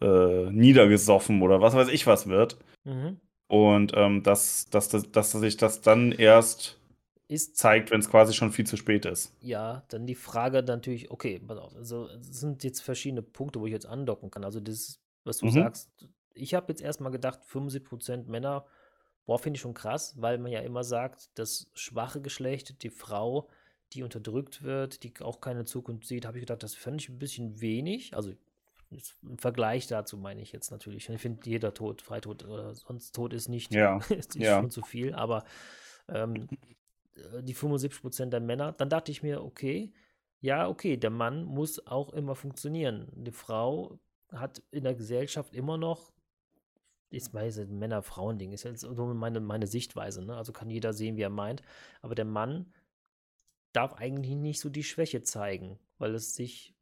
äh, 0.00 0.50
niedergesoffen 0.50 1.42
oder 1.42 1.60
was 1.60 1.74
weiß 1.74 1.88
ich 1.88 2.06
was 2.06 2.28
wird. 2.28 2.58
Mhm. 2.84 3.18
Und 3.50 3.94
ähm, 3.96 4.22
dass, 4.22 4.70
dass, 4.70 4.88
dass, 4.90 5.10
dass 5.10 5.32
sich 5.32 5.56
das 5.56 5.80
dann 5.80 6.12
erst 6.12 6.78
ist, 7.26 7.56
zeigt, 7.56 7.90
wenn 7.90 7.98
es 7.98 8.08
quasi 8.08 8.32
schon 8.32 8.52
viel 8.52 8.64
zu 8.64 8.76
spät 8.76 9.04
ist. 9.06 9.34
Ja, 9.40 9.82
dann 9.88 10.06
die 10.06 10.14
Frage 10.14 10.62
natürlich, 10.62 11.10
okay, 11.10 11.40
pass 11.40 11.58
auf, 11.58 11.74
also 11.74 12.06
es 12.06 12.38
sind 12.38 12.62
jetzt 12.62 12.80
verschiedene 12.80 13.22
Punkte, 13.22 13.58
wo 13.58 13.66
ich 13.66 13.72
jetzt 13.72 13.86
andocken 13.86 14.30
kann. 14.30 14.44
Also 14.44 14.60
das, 14.60 15.00
was 15.24 15.38
du 15.38 15.46
mhm. 15.46 15.50
sagst, 15.50 15.90
ich 16.32 16.54
habe 16.54 16.66
jetzt 16.68 16.80
erstmal 16.80 17.10
gedacht, 17.10 17.40
75% 17.42 18.28
Männer, 18.28 18.66
boah, 19.26 19.40
finde 19.40 19.56
ich 19.56 19.62
schon 19.62 19.74
krass, 19.74 20.14
weil 20.16 20.38
man 20.38 20.52
ja 20.52 20.60
immer 20.60 20.84
sagt, 20.84 21.30
das 21.34 21.72
schwache 21.74 22.20
Geschlecht, 22.20 22.84
die 22.84 22.90
Frau, 22.90 23.48
die 23.94 24.04
unterdrückt 24.04 24.62
wird, 24.62 25.02
die 25.02 25.12
auch 25.22 25.40
keine 25.40 25.64
Zukunft 25.64 26.06
sieht, 26.06 26.24
habe 26.24 26.38
ich 26.38 26.42
gedacht, 26.42 26.62
das 26.62 26.76
fand 26.76 27.02
ich 27.02 27.08
ein 27.08 27.18
bisschen 27.18 27.60
wenig. 27.60 28.14
Also 28.14 28.32
im 29.22 29.38
Vergleich 29.38 29.86
dazu 29.86 30.16
meine 30.16 30.40
ich 30.42 30.52
jetzt 30.52 30.70
natürlich. 30.70 31.08
Ich 31.08 31.20
finde, 31.20 31.48
jeder 31.48 31.74
Tod, 31.74 32.02
Freitod 32.02 32.44
oder 32.44 32.74
sonst 32.74 33.14
Tod 33.14 33.32
ist 33.32 33.48
nicht, 33.48 33.72
ja. 33.72 33.98
ist, 34.08 34.36
ist 34.36 34.36
ja. 34.36 34.60
schon 34.60 34.70
zu 34.70 34.82
viel, 34.82 35.14
aber 35.14 35.44
ähm, 36.08 36.48
äh, 37.14 37.42
die 37.42 37.54
75% 37.54 38.26
der 38.26 38.40
Männer, 38.40 38.72
dann 38.72 38.88
dachte 38.88 39.12
ich 39.12 39.22
mir, 39.22 39.44
okay, 39.44 39.92
ja, 40.40 40.68
okay, 40.68 40.96
der 40.96 41.10
Mann 41.10 41.44
muss 41.44 41.86
auch 41.86 42.12
immer 42.12 42.34
funktionieren. 42.34 43.08
Die 43.12 43.30
Frau 43.30 43.98
hat 44.32 44.62
in 44.70 44.84
der 44.84 44.94
Gesellschaft 44.94 45.54
immer 45.54 45.76
noch, 45.76 46.12
ich 47.10 47.32
weiß, 47.32 47.66
Männer-Frauen-Ding 47.68 48.52
ist 48.52 48.64
jetzt 48.64 48.80
so 48.80 49.06
meine, 49.06 49.40
meine 49.40 49.66
Sichtweise, 49.66 50.24
ne? 50.24 50.36
also 50.36 50.52
kann 50.52 50.70
jeder 50.70 50.92
sehen, 50.92 51.16
wie 51.16 51.22
er 51.22 51.30
meint, 51.30 51.62
aber 52.02 52.14
der 52.14 52.24
Mann 52.24 52.72
darf 53.72 53.94
eigentlich 53.94 54.36
nicht 54.36 54.60
so 54.60 54.68
die 54.68 54.84
Schwäche 54.84 55.22
zeigen, 55.22 55.78
weil 55.98 56.14
es 56.14 56.34
sich 56.34 56.74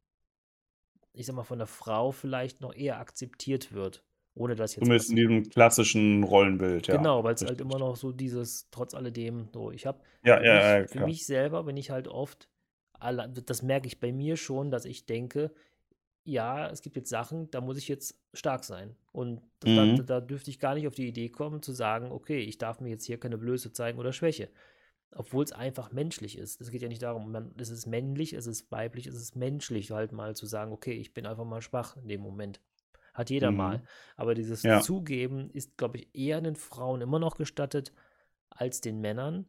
ich 1.13 1.25
sag 1.25 1.35
mal, 1.35 1.43
von 1.43 1.59
der 1.59 1.67
Frau 1.67 2.11
vielleicht 2.11 2.61
noch 2.61 2.73
eher 2.73 2.99
akzeptiert 2.99 3.73
wird. 3.73 4.03
Ohne 4.35 4.55
dass 4.55 4.75
jetzt. 4.75 4.85
Zumindest 4.85 5.09
in 5.09 5.15
diesem 5.17 5.49
klassischen 5.49 6.23
Rollenbild, 6.23 6.87
ja. 6.87 6.95
Genau, 6.95 7.23
weil 7.23 7.33
es 7.33 7.43
halt 7.43 7.59
immer 7.59 7.77
noch 7.77 7.95
so 7.95 8.11
dieses, 8.11 8.69
trotz 8.71 8.93
alledem, 8.93 9.49
so, 9.53 9.71
ich 9.71 9.85
habe 9.85 9.99
ja, 10.23 10.41
ja, 10.41 10.79
ja, 10.79 10.87
für 10.87 11.05
mich 11.05 11.25
selber, 11.25 11.65
wenn 11.65 11.77
ich 11.77 11.89
halt 11.89 12.07
oft, 12.07 12.47
das 13.45 13.63
merke 13.63 13.87
ich 13.87 13.99
bei 13.99 14.13
mir 14.13 14.37
schon, 14.37 14.71
dass 14.71 14.85
ich 14.85 15.05
denke, 15.05 15.51
ja, 16.23 16.69
es 16.69 16.81
gibt 16.81 16.95
jetzt 16.95 17.09
Sachen, 17.09 17.49
da 17.51 17.59
muss 17.59 17.77
ich 17.77 17.87
jetzt 17.87 18.17
stark 18.33 18.63
sein. 18.63 18.95
Und 19.11 19.41
mhm. 19.65 19.97
da, 19.97 20.03
da 20.03 20.21
dürfte 20.21 20.51
ich 20.51 20.59
gar 20.59 20.75
nicht 20.75 20.87
auf 20.87 20.95
die 20.95 21.07
Idee 21.07 21.29
kommen, 21.29 21.61
zu 21.61 21.73
sagen, 21.73 22.11
okay, 22.11 22.39
ich 22.39 22.57
darf 22.57 22.79
mir 22.79 22.89
jetzt 22.89 23.05
hier 23.05 23.19
keine 23.19 23.37
Blöße 23.37 23.73
zeigen 23.73 23.97
oder 23.99 24.13
Schwäche 24.13 24.49
obwohl 25.11 25.43
es 25.43 25.51
einfach 25.51 25.91
menschlich 25.91 26.37
ist. 26.37 26.61
Es 26.61 26.71
geht 26.71 26.81
ja 26.81 26.87
nicht 26.87 27.01
darum, 27.01 27.31
man, 27.31 27.53
es 27.57 27.69
ist 27.69 27.85
männlich, 27.87 28.33
es 28.33 28.47
ist 28.47 28.71
weiblich, 28.71 29.07
es 29.07 29.15
ist 29.15 29.35
menschlich, 29.35 29.91
halt 29.91 30.11
mal 30.11 30.35
zu 30.35 30.45
sagen, 30.45 30.71
okay, 30.71 30.93
ich 30.93 31.13
bin 31.13 31.25
einfach 31.25 31.45
mal 31.45 31.61
schwach 31.61 31.97
in 31.97 32.07
dem 32.07 32.21
Moment. 32.21 32.61
Hat 33.13 33.29
jeder 33.29 33.51
mhm. 33.51 33.57
mal. 33.57 33.83
Aber 34.15 34.35
dieses 34.35 34.63
ja. 34.63 34.81
Zugeben 34.81 35.49
ist, 35.51 35.77
glaube 35.77 35.97
ich, 35.97 36.15
eher 36.15 36.41
den 36.41 36.55
Frauen 36.55 37.01
immer 37.01 37.19
noch 37.19 37.35
gestattet 37.35 37.91
als 38.49 38.81
den 38.81 39.01
Männern. 39.01 39.47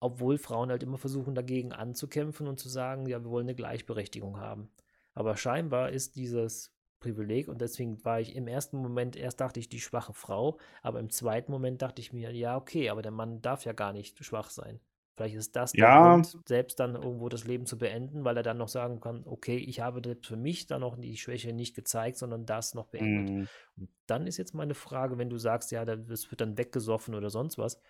obwohl 0.00 0.38
Frauen 0.38 0.70
halt 0.70 0.82
immer 0.82 0.98
versuchen, 0.98 1.34
dagegen 1.34 1.72
anzukämpfen 1.72 2.46
und 2.46 2.58
zu 2.58 2.68
sagen, 2.68 3.06
ja, 3.06 3.22
wir 3.22 3.30
wollen 3.30 3.46
eine 3.46 3.54
Gleichberechtigung 3.54 4.38
haben. 4.38 4.70
Aber 5.14 5.36
scheinbar 5.36 5.90
ist 5.90 6.16
dieses 6.16 6.75
Privileg 7.00 7.48
und 7.48 7.60
deswegen 7.60 8.04
war 8.04 8.20
ich 8.20 8.34
im 8.36 8.48
ersten 8.48 8.78
Moment, 8.78 9.16
erst 9.16 9.40
dachte 9.40 9.60
ich 9.60 9.68
die 9.68 9.80
schwache 9.80 10.14
Frau, 10.14 10.58
aber 10.82 11.00
im 11.00 11.10
zweiten 11.10 11.52
Moment 11.52 11.82
dachte 11.82 12.00
ich 12.00 12.12
mir, 12.12 12.32
ja, 12.32 12.56
okay, 12.56 12.88
aber 12.90 13.02
der 13.02 13.12
Mann 13.12 13.42
darf 13.42 13.64
ja 13.64 13.72
gar 13.72 13.92
nicht 13.92 14.22
schwach 14.24 14.50
sein. 14.50 14.80
Vielleicht 15.16 15.34
ist 15.36 15.56
das 15.56 15.76
der 15.76 15.88
Ja, 15.88 15.90
Grund, 15.90 16.38
selbst 16.46 16.78
dann 16.78 16.94
irgendwo 16.94 17.28
das 17.30 17.44
Leben 17.44 17.64
zu 17.66 17.78
beenden, 17.78 18.24
weil 18.24 18.36
er 18.36 18.42
dann 18.42 18.58
noch 18.58 18.68
sagen 18.68 19.00
kann, 19.00 19.22
okay, 19.26 19.56
ich 19.56 19.80
habe 19.80 20.16
für 20.22 20.36
mich 20.36 20.66
dann 20.66 20.82
noch 20.82 20.96
die 20.98 21.16
Schwäche 21.16 21.52
nicht 21.54 21.74
gezeigt, 21.74 22.18
sondern 22.18 22.44
das 22.44 22.74
noch 22.74 22.88
beendet. 22.88 23.32
mh, 23.32 23.46
Und 23.76 23.90
dann 24.06 24.26
ist 24.26 24.36
jetzt 24.36 24.54
meine 24.54 24.74
Frage, 24.74 25.16
wenn 25.18 25.30
du 25.30 25.38
sagst, 25.38 25.70
ja, 25.70 25.84
das 25.84 26.30
wird 26.30 26.40
dann 26.42 26.58
weggesoffen 26.58 27.14
oder 27.14 27.30
sonst 27.30 27.56
was, 27.58 27.80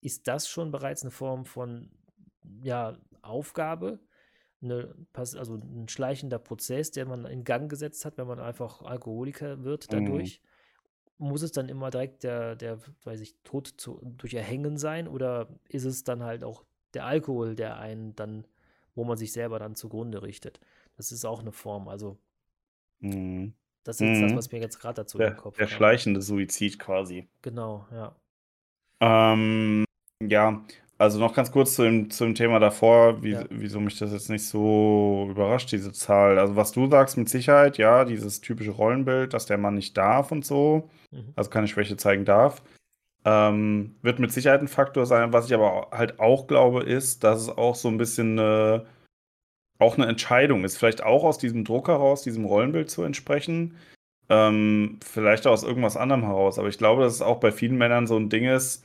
ist 0.00 0.28
das 0.28 0.48
schon 0.48 0.70
bereits 0.70 1.02
eine 1.02 1.10
Form 1.10 1.46
von, 1.46 1.90
ja, 2.62 2.98
Aufgabe? 3.22 4.00
Eine, 4.64 4.94
also 5.14 5.54
ein 5.56 5.88
schleichender 5.88 6.38
Prozess, 6.38 6.90
der 6.90 7.06
man 7.06 7.26
in 7.26 7.44
Gang 7.44 7.70
gesetzt 7.70 8.04
hat, 8.04 8.18
wenn 8.18 8.26
man 8.26 8.40
einfach 8.40 8.82
Alkoholiker 8.82 9.62
wird 9.64 9.92
dadurch? 9.92 10.40
Muss 11.18 11.42
es 11.42 11.52
dann 11.52 11.68
immer 11.68 11.90
direkt 11.90 12.24
der, 12.24 12.56
der, 12.56 12.78
weiß 13.04 13.20
ich, 13.20 13.36
Tod 13.44 13.68
zu, 13.78 14.00
durch 14.18 14.34
Erhängen 14.34 14.78
sein 14.78 15.08
oder 15.08 15.48
ist 15.68 15.84
es 15.84 16.04
dann 16.04 16.22
halt 16.24 16.44
auch 16.44 16.64
der 16.94 17.06
Alkohol, 17.06 17.54
der 17.56 17.78
einen 17.78 18.16
dann, 18.16 18.46
wo 18.94 19.04
man 19.04 19.16
sich 19.18 19.32
selber 19.32 19.58
dann 19.60 19.76
zugrunde 19.76 20.22
richtet? 20.22 20.60
Das 20.96 21.12
ist 21.12 21.24
auch 21.24 21.40
eine 21.40 21.52
Form. 21.52 21.88
Also, 21.88 22.18
mh. 23.00 23.52
das 23.84 23.96
ist 24.00 24.08
jetzt 24.08 24.22
das, 24.22 24.32
Mhm. 24.32 24.36
was 24.36 24.50
mir 24.52 24.60
jetzt 24.60 24.78
gerade 24.80 24.94
dazu 25.02 25.18
Der, 25.18 25.32
Kopf 25.36 25.56
der 25.58 25.66
kam. 25.66 25.76
schleichende 25.76 26.22
Suizid 26.22 26.78
quasi. 26.78 27.28
Genau, 27.42 27.86
ja. 27.92 28.16
Ähm, 29.00 29.84
ja, 30.22 30.64
also 30.98 31.18
noch 31.18 31.34
ganz 31.34 31.50
kurz 31.52 31.74
zu 31.74 31.82
dem, 31.82 32.10
zu 32.10 32.24
dem 32.24 32.34
Thema 32.34 32.58
davor, 32.60 33.22
wie, 33.22 33.32
Ja. 33.32 33.44
wieso 33.50 33.80
mich 33.80 33.98
das 33.98 34.12
jetzt 34.12 34.30
nicht 34.30 34.46
so 34.46 35.26
überrascht, 35.30 35.72
diese 35.72 35.92
Zahl. 35.92 36.38
Also 36.38 36.56
was 36.56 36.72
du 36.72 36.88
sagst 36.88 37.16
mit 37.16 37.28
Sicherheit, 37.28 37.78
ja, 37.78 38.04
dieses 38.04 38.40
typische 38.40 38.70
Rollenbild, 38.70 39.34
dass 39.34 39.46
der 39.46 39.58
Mann 39.58 39.74
nicht 39.74 39.96
darf 39.96 40.30
und 40.32 40.44
so, 40.44 40.88
Mhm. 41.12 41.32
also 41.36 41.50
keine 41.50 41.68
Schwäche 41.68 41.96
zeigen 41.96 42.24
darf, 42.24 42.62
ähm, 43.24 43.94
wird 44.02 44.18
mit 44.18 44.32
Sicherheit 44.32 44.60
ein 44.60 44.68
Faktor 44.68 45.06
sein. 45.06 45.32
Was 45.32 45.46
ich 45.46 45.54
aber 45.54 45.88
halt 45.92 46.20
auch 46.20 46.46
glaube, 46.46 46.82
ist, 46.82 47.24
dass 47.24 47.40
es 47.40 47.48
auch 47.48 47.74
so 47.74 47.88
ein 47.88 47.96
bisschen 47.98 48.38
eine, 48.38 48.86
auch 49.78 49.96
eine 49.98 50.06
Entscheidung 50.06 50.64
ist, 50.64 50.76
vielleicht 50.78 51.02
auch 51.02 51.24
aus 51.24 51.38
diesem 51.38 51.64
Druck 51.64 51.88
heraus, 51.88 52.22
diesem 52.22 52.44
Rollenbild 52.44 52.90
zu 52.90 53.02
entsprechen. 53.02 53.76
Ähm, 54.30 54.98
vielleicht 55.04 55.46
auch 55.46 55.52
aus 55.52 55.64
irgendwas 55.64 55.96
anderem 55.96 56.22
heraus. 56.22 56.58
Aber 56.58 56.68
ich 56.68 56.78
glaube, 56.78 57.02
dass 57.02 57.12
es 57.14 57.22
auch 57.22 57.40
bei 57.40 57.50
vielen 57.52 57.76
Männern 57.76 58.06
so 58.06 58.16
ein 58.16 58.30
Ding 58.30 58.44
ist, 58.44 58.84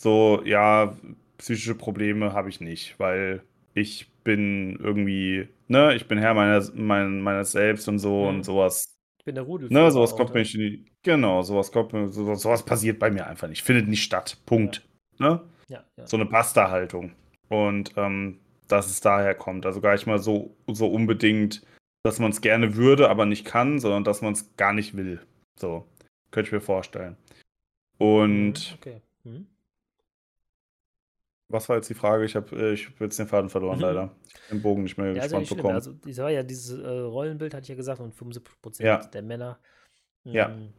so, 0.00 0.42
ja, 0.44 0.96
psychische 1.42 1.74
Probleme 1.74 2.32
habe 2.32 2.48
ich 2.48 2.60
nicht, 2.60 2.98
weil 3.00 3.42
ich 3.74 4.08
bin 4.22 4.76
irgendwie, 4.76 5.48
ne, 5.66 5.94
ich 5.96 6.06
bin 6.06 6.18
Herr 6.18 6.34
meiner, 6.34 6.64
mein, 6.74 7.20
meines 7.20 7.52
Selbst 7.52 7.88
und 7.88 7.98
so 7.98 8.28
und 8.28 8.38
Mhm. 8.38 8.42
sowas. 8.44 8.94
Ich 9.18 9.24
bin 9.24 9.34
der 9.34 9.42
Ne, 9.42 9.48
Rudelführer 9.48 9.90
sowas 9.90 10.14
kommt 10.16 10.34
mir 10.34 10.40
nicht 10.40 10.54
in 10.54 10.60
die, 10.60 10.84
genau, 11.02 11.42
sowas 11.42 11.72
kommt 11.72 11.92
mir, 11.92 12.08
sowas, 12.08 12.42
sowas 12.42 12.64
passiert 12.64 12.98
bei 13.00 13.10
mir 13.10 13.26
einfach 13.26 13.48
nicht, 13.48 13.62
findet 13.62 13.88
nicht 13.88 14.04
statt. 14.04 14.36
Ja, 14.38 14.42
Punkt. 14.46 14.82
Ne? 15.18 15.40
ja, 15.68 15.84
ja. 15.96 16.06
So 16.06 16.16
eine 16.16 16.26
Basta-Haltung. 16.26 17.12
Und 17.48 17.92
ähm, 17.96 18.38
dass 18.68 18.86
es 18.86 19.00
daher 19.00 19.34
kommt. 19.34 19.66
Also 19.66 19.80
gar 19.80 19.92
nicht 19.92 20.06
mal 20.06 20.18
so, 20.20 20.56
so 20.68 20.86
unbedingt, 20.86 21.62
dass 22.04 22.20
man 22.20 22.30
es 22.30 22.40
gerne 22.40 22.76
würde, 22.76 23.10
aber 23.10 23.26
nicht 23.26 23.44
kann, 23.44 23.80
sondern 23.80 24.04
dass 24.04 24.22
man 24.22 24.32
es 24.32 24.56
gar 24.56 24.72
nicht 24.72 24.96
will. 24.96 25.20
So, 25.58 25.86
könnte 26.30 26.48
ich 26.48 26.52
mir 26.52 26.60
vorstellen. 26.60 27.16
Mhm, 27.98 28.06
Und 28.06 28.76
okay. 28.80 29.02
Mhm. 29.24 29.46
Was 31.52 31.68
war 31.68 31.76
jetzt 31.76 31.88
die 31.90 31.94
Frage? 31.94 32.24
Ich 32.24 32.34
habe 32.36 32.54
äh, 32.56 32.72
ich 32.72 32.88
hab 32.88 33.00
jetzt 33.00 33.18
den 33.18 33.28
Faden 33.28 33.50
verloren, 33.50 33.76
Mhm. 33.76 33.82
leider. 33.82 34.10
Den 34.50 34.62
Bogen 34.62 34.82
nicht 34.82 34.98
mehr 34.98 35.12
Ja, 35.12 35.22
gespannt 35.22 35.46
schlimm. 35.46 35.58
bekommen. 35.58 35.74
Also, 35.76 35.92
das 35.92 36.18
war 36.18 36.30
ja 36.30 36.42
dieses 36.42 36.78
äh, 36.78 36.86
Rollenbild, 36.88 37.54
hatte 37.54 37.62
ich 37.62 37.68
ja 37.68 37.74
gesagt, 37.74 38.00
und 38.00 38.14
75% 38.14 38.86
Ja, 38.86 38.98
der 38.98 39.22
Männer. 39.22 39.58
ja. 40.24 40.48
Mm, 40.48 40.72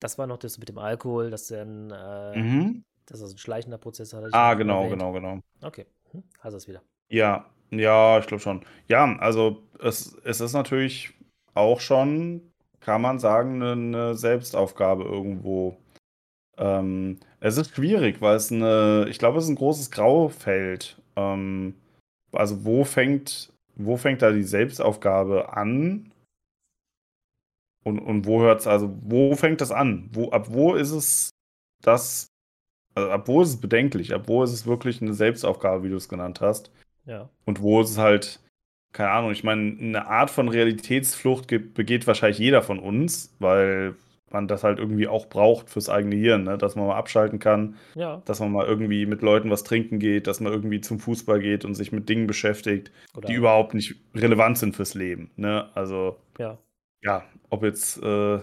Das 0.00 0.16
war 0.16 0.26
noch 0.28 0.38
das 0.38 0.58
mit 0.58 0.68
dem 0.68 0.78
Alkohol, 0.78 1.30
dass 1.30 1.48
dann, 1.48 1.90
äh, 1.90 2.38
Mhm. 2.38 2.84
dass 3.06 3.20
das 3.20 3.32
ein 3.32 3.38
schleichender 3.38 3.78
Prozess 3.78 4.12
ich 4.12 4.34
Ah, 4.34 4.54
genau, 4.54 4.84
erwähnt. 4.84 4.92
genau, 5.00 5.12
genau. 5.12 5.40
Okay, 5.62 5.86
mhm. 6.12 6.22
hast 6.40 6.52
du 6.52 6.56
es 6.58 6.68
wieder. 6.68 6.82
Ja, 7.08 7.46
ja, 7.70 8.18
ich 8.18 8.26
glaube 8.26 8.40
schon. 8.42 8.64
Ja, 8.86 9.16
also 9.18 9.62
es, 9.80 10.16
es 10.24 10.40
ist 10.40 10.52
natürlich 10.52 11.14
auch 11.54 11.80
schon, 11.80 12.52
kann 12.80 13.02
man 13.02 13.18
sagen, 13.18 13.62
eine, 13.62 13.72
eine 13.72 14.14
Selbstaufgabe 14.14 15.04
irgendwo. 15.04 15.76
Ähm, 16.58 17.18
es 17.40 17.56
ist 17.56 17.74
schwierig, 17.74 18.20
weil 18.20 18.36
es 18.36 18.52
eine, 18.52 19.06
ich 19.08 19.18
glaube, 19.18 19.38
es 19.38 19.44
ist 19.44 19.50
ein 19.50 19.56
großes 19.56 19.90
Graufeld. 19.90 21.00
Ähm, 21.16 21.74
also 22.32 22.64
wo 22.64 22.84
fängt, 22.84 23.52
wo 23.76 23.96
fängt 23.96 24.22
da 24.22 24.32
die 24.32 24.42
Selbstaufgabe 24.44 25.52
an 25.56 26.12
und, 27.84 27.98
und 27.98 28.26
wo 28.26 28.40
hört 28.42 28.60
es, 28.60 28.66
also 28.66 28.96
wo 29.02 29.34
fängt 29.34 29.60
das 29.60 29.70
an? 29.72 30.08
Wo, 30.12 30.30
ab 30.30 30.46
wo 30.50 30.74
ist 30.74 30.90
es 30.90 31.30
das, 31.82 32.28
also 32.94 33.10
ab 33.10 33.28
wo 33.28 33.42
ist 33.42 33.50
es 33.50 33.60
bedenklich? 33.60 34.14
Ab 34.14 34.24
wo 34.28 34.44
ist 34.44 34.52
es 34.52 34.66
wirklich 34.66 35.02
eine 35.02 35.14
Selbstaufgabe, 35.14 35.84
wie 35.84 35.90
du 35.90 35.96
es 35.96 36.08
genannt 36.08 36.40
hast? 36.40 36.70
Ja, 37.04 37.30
Und 37.46 37.62
wo 37.62 37.80
ist 37.82 37.90
es 37.92 37.98
halt, 37.98 38.40
keine 38.92 39.10
Ahnung, 39.10 39.32
ich 39.32 39.44
meine, 39.44 39.78
eine 39.80 40.06
Art 40.08 40.30
von 40.30 40.48
Realitätsflucht 40.48 41.48
ge- 41.48 41.58
begeht 41.58 42.06
wahrscheinlich 42.06 42.38
jeder 42.38 42.62
von 42.62 42.78
uns, 42.78 43.34
weil 43.40 43.96
man 44.32 44.48
das 44.48 44.64
halt 44.64 44.78
irgendwie 44.78 45.08
auch 45.08 45.26
braucht 45.26 45.70
fürs 45.70 45.88
eigene 45.88 46.16
Hirn, 46.16 46.44
ne? 46.44 46.58
Dass 46.58 46.76
man 46.76 46.86
mal 46.86 46.96
abschalten 46.96 47.38
kann, 47.38 47.76
ja. 47.94 48.22
dass 48.24 48.40
man 48.40 48.52
mal 48.52 48.66
irgendwie 48.66 49.06
mit 49.06 49.22
Leuten 49.22 49.50
was 49.50 49.64
trinken 49.64 49.98
geht, 49.98 50.26
dass 50.26 50.40
man 50.40 50.52
irgendwie 50.52 50.80
zum 50.80 50.98
Fußball 50.98 51.40
geht 51.40 51.64
und 51.64 51.74
sich 51.74 51.92
mit 51.92 52.08
Dingen 52.08 52.26
beschäftigt, 52.26 52.90
die 53.14 53.18
Oder, 53.18 53.34
überhaupt 53.34 53.74
nicht 53.74 53.96
relevant 54.14 54.58
sind 54.58 54.76
fürs 54.76 54.94
Leben, 54.94 55.30
ne? 55.36 55.68
Also, 55.74 56.16
ja, 56.38 56.58
ja, 57.02 57.24
ob 57.50 57.62
jetzt, 57.62 58.02
äh, 58.02 58.38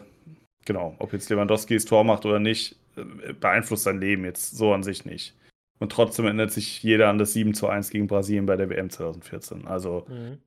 genau, 0.66 0.96
ob 1.00 1.14
jetzt 1.14 1.30
Lewandowski 1.30 1.74
das 1.74 1.86
Tor 1.86 2.04
macht 2.04 2.26
oder 2.26 2.40
nicht, 2.40 2.78
äh, 2.96 3.34
beeinflusst 3.34 3.84
sein 3.84 4.00
Leben 4.00 4.26
jetzt 4.26 4.56
so 4.56 4.74
an 4.74 4.84
sich 4.84 5.06
nicht. 5.06 5.36
Und 5.80 5.92
trotzdem 5.92 6.26
erinnert 6.26 6.52
sich 6.52 6.82
jeder 6.84 7.10
an 7.10 7.18
das 7.18 7.34
7 7.34 7.54
zu 7.54 7.68
1 7.68 7.90
gegen 7.90 8.08
Brasilien 8.08 8.46
bei 8.46 8.56
der 8.56 8.70
WM 8.70 8.90
2014. 8.90 9.68
Also 9.68 10.06
mhm. 10.08 10.38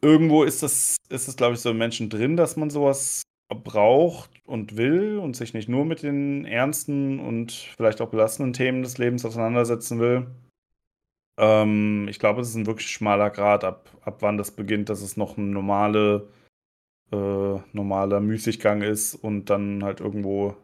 irgendwo 0.00 0.44
ist 0.44 0.62
das, 0.62 0.96
ist 1.08 1.28
es, 1.28 1.36
glaube 1.36 1.54
ich, 1.54 1.60
so 1.60 1.70
im 1.70 1.78
Menschen 1.78 2.10
drin, 2.10 2.36
dass 2.36 2.56
man 2.56 2.70
sowas 2.70 3.22
braucht 3.54 4.30
und 4.46 4.76
will 4.76 5.18
und 5.18 5.36
sich 5.36 5.54
nicht 5.54 5.68
nur 5.68 5.84
mit 5.84 6.02
den 6.02 6.44
ernsten 6.44 7.20
und 7.20 7.52
vielleicht 7.52 8.00
auch 8.00 8.10
belastenden 8.10 8.52
Themen 8.52 8.82
des 8.82 8.98
Lebens 8.98 9.24
auseinandersetzen 9.24 10.00
will. 10.00 10.26
Ähm, 11.38 12.06
ich 12.08 12.18
glaube, 12.18 12.40
es 12.40 12.50
ist 12.50 12.54
ein 12.56 12.66
wirklich 12.66 12.90
schmaler 12.90 13.30
Grad, 13.30 13.64
ab, 13.64 13.90
ab 14.02 14.18
wann 14.20 14.38
das 14.38 14.52
beginnt, 14.52 14.88
dass 14.88 15.02
es 15.02 15.16
noch 15.16 15.36
ein 15.36 15.50
normale, 15.50 16.28
äh, 17.12 17.58
normaler 17.72 18.20
Müßiggang 18.20 18.82
ist 18.82 19.14
und 19.14 19.50
dann 19.50 19.82
halt 19.84 20.00
irgendwo 20.00 20.56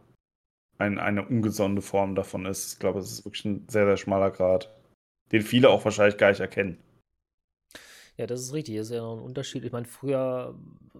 ein, 0.78 0.98
eine 0.98 1.26
ungesunde 1.26 1.82
Form 1.82 2.14
davon 2.14 2.46
ist. 2.46 2.74
Ich 2.74 2.78
glaube, 2.78 3.00
es 3.00 3.10
ist 3.12 3.24
wirklich 3.24 3.44
ein 3.44 3.66
sehr, 3.68 3.86
sehr 3.86 3.96
schmaler 3.96 4.30
Grad, 4.30 4.74
den 5.32 5.42
viele 5.42 5.70
auch 5.70 5.84
wahrscheinlich 5.84 6.16
gar 6.18 6.30
nicht 6.30 6.40
erkennen. 6.40 6.78
Ja, 8.20 8.26
das 8.26 8.42
ist 8.42 8.52
richtig. 8.52 8.76
Das 8.76 8.88
ist 8.88 8.92
ja 8.94 9.00
noch 9.00 9.16
ein 9.16 9.22
Unterschied. 9.22 9.64
Ich 9.64 9.72
meine, 9.72 9.86
früher 9.86 10.54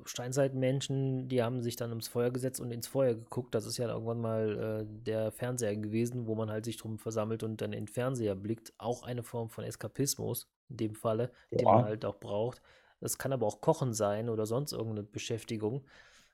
Steinzeitmenschen, 0.06 1.28
die 1.28 1.42
haben 1.42 1.62
sich 1.62 1.76
dann 1.76 1.90
ums 1.90 2.08
Feuer 2.08 2.30
gesetzt 2.30 2.60
und 2.60 2.70
ins 2.70 2.86
Feuer 2.88 3.12
geguckt. 3.14 3.54
Das 3.54 3.66
ist 3.66 3.76
ja 3.76 3.88
irgendwann 3.90 4.22
mal 4.22 4.80
äh, 4.82 4.86
der 4.88 5.30
Fernseher 5.30 5.76
gewesen, 5.76 6.26
wo 6.26 6.34
man 6.34 6.50
halt 6.50 6.64
sich 6.64 6.78
drum 6.78 6.98
versammelt 6.98 7.42
und 7.42 7.60
dann 7.60 7.74
in 7.74 7.84
den 7.84 7.88
Fernseher 7.88 8.34
blickt. 8.34 8.72
Auch 8.78 9.02
eine 9.02 9.22
Form 9.22 9.50
von 9.50 9.64
Eskapismus 9.64 10.48
in 10.70 10.78
dem 10.78 10.94
Falle, 10.94 11.30
den 11.50 11.68
man 11.68 11.80
Ja. 11.80 11.84
halt 11.84 12.06
auch 12.06 12.18
braucht. 12.20 12.62
Das 13.00 13.18
kann 13.18 13.34
aber 13.34 13.46
auch 13.46 13.60
Kochen 13.60 13.92
sein 13.92 14.30
oder 14.30 14.46
sonst 14.46 14.72
irgendeine 14.72 15.02
Beschäftigung. 15.02 15.84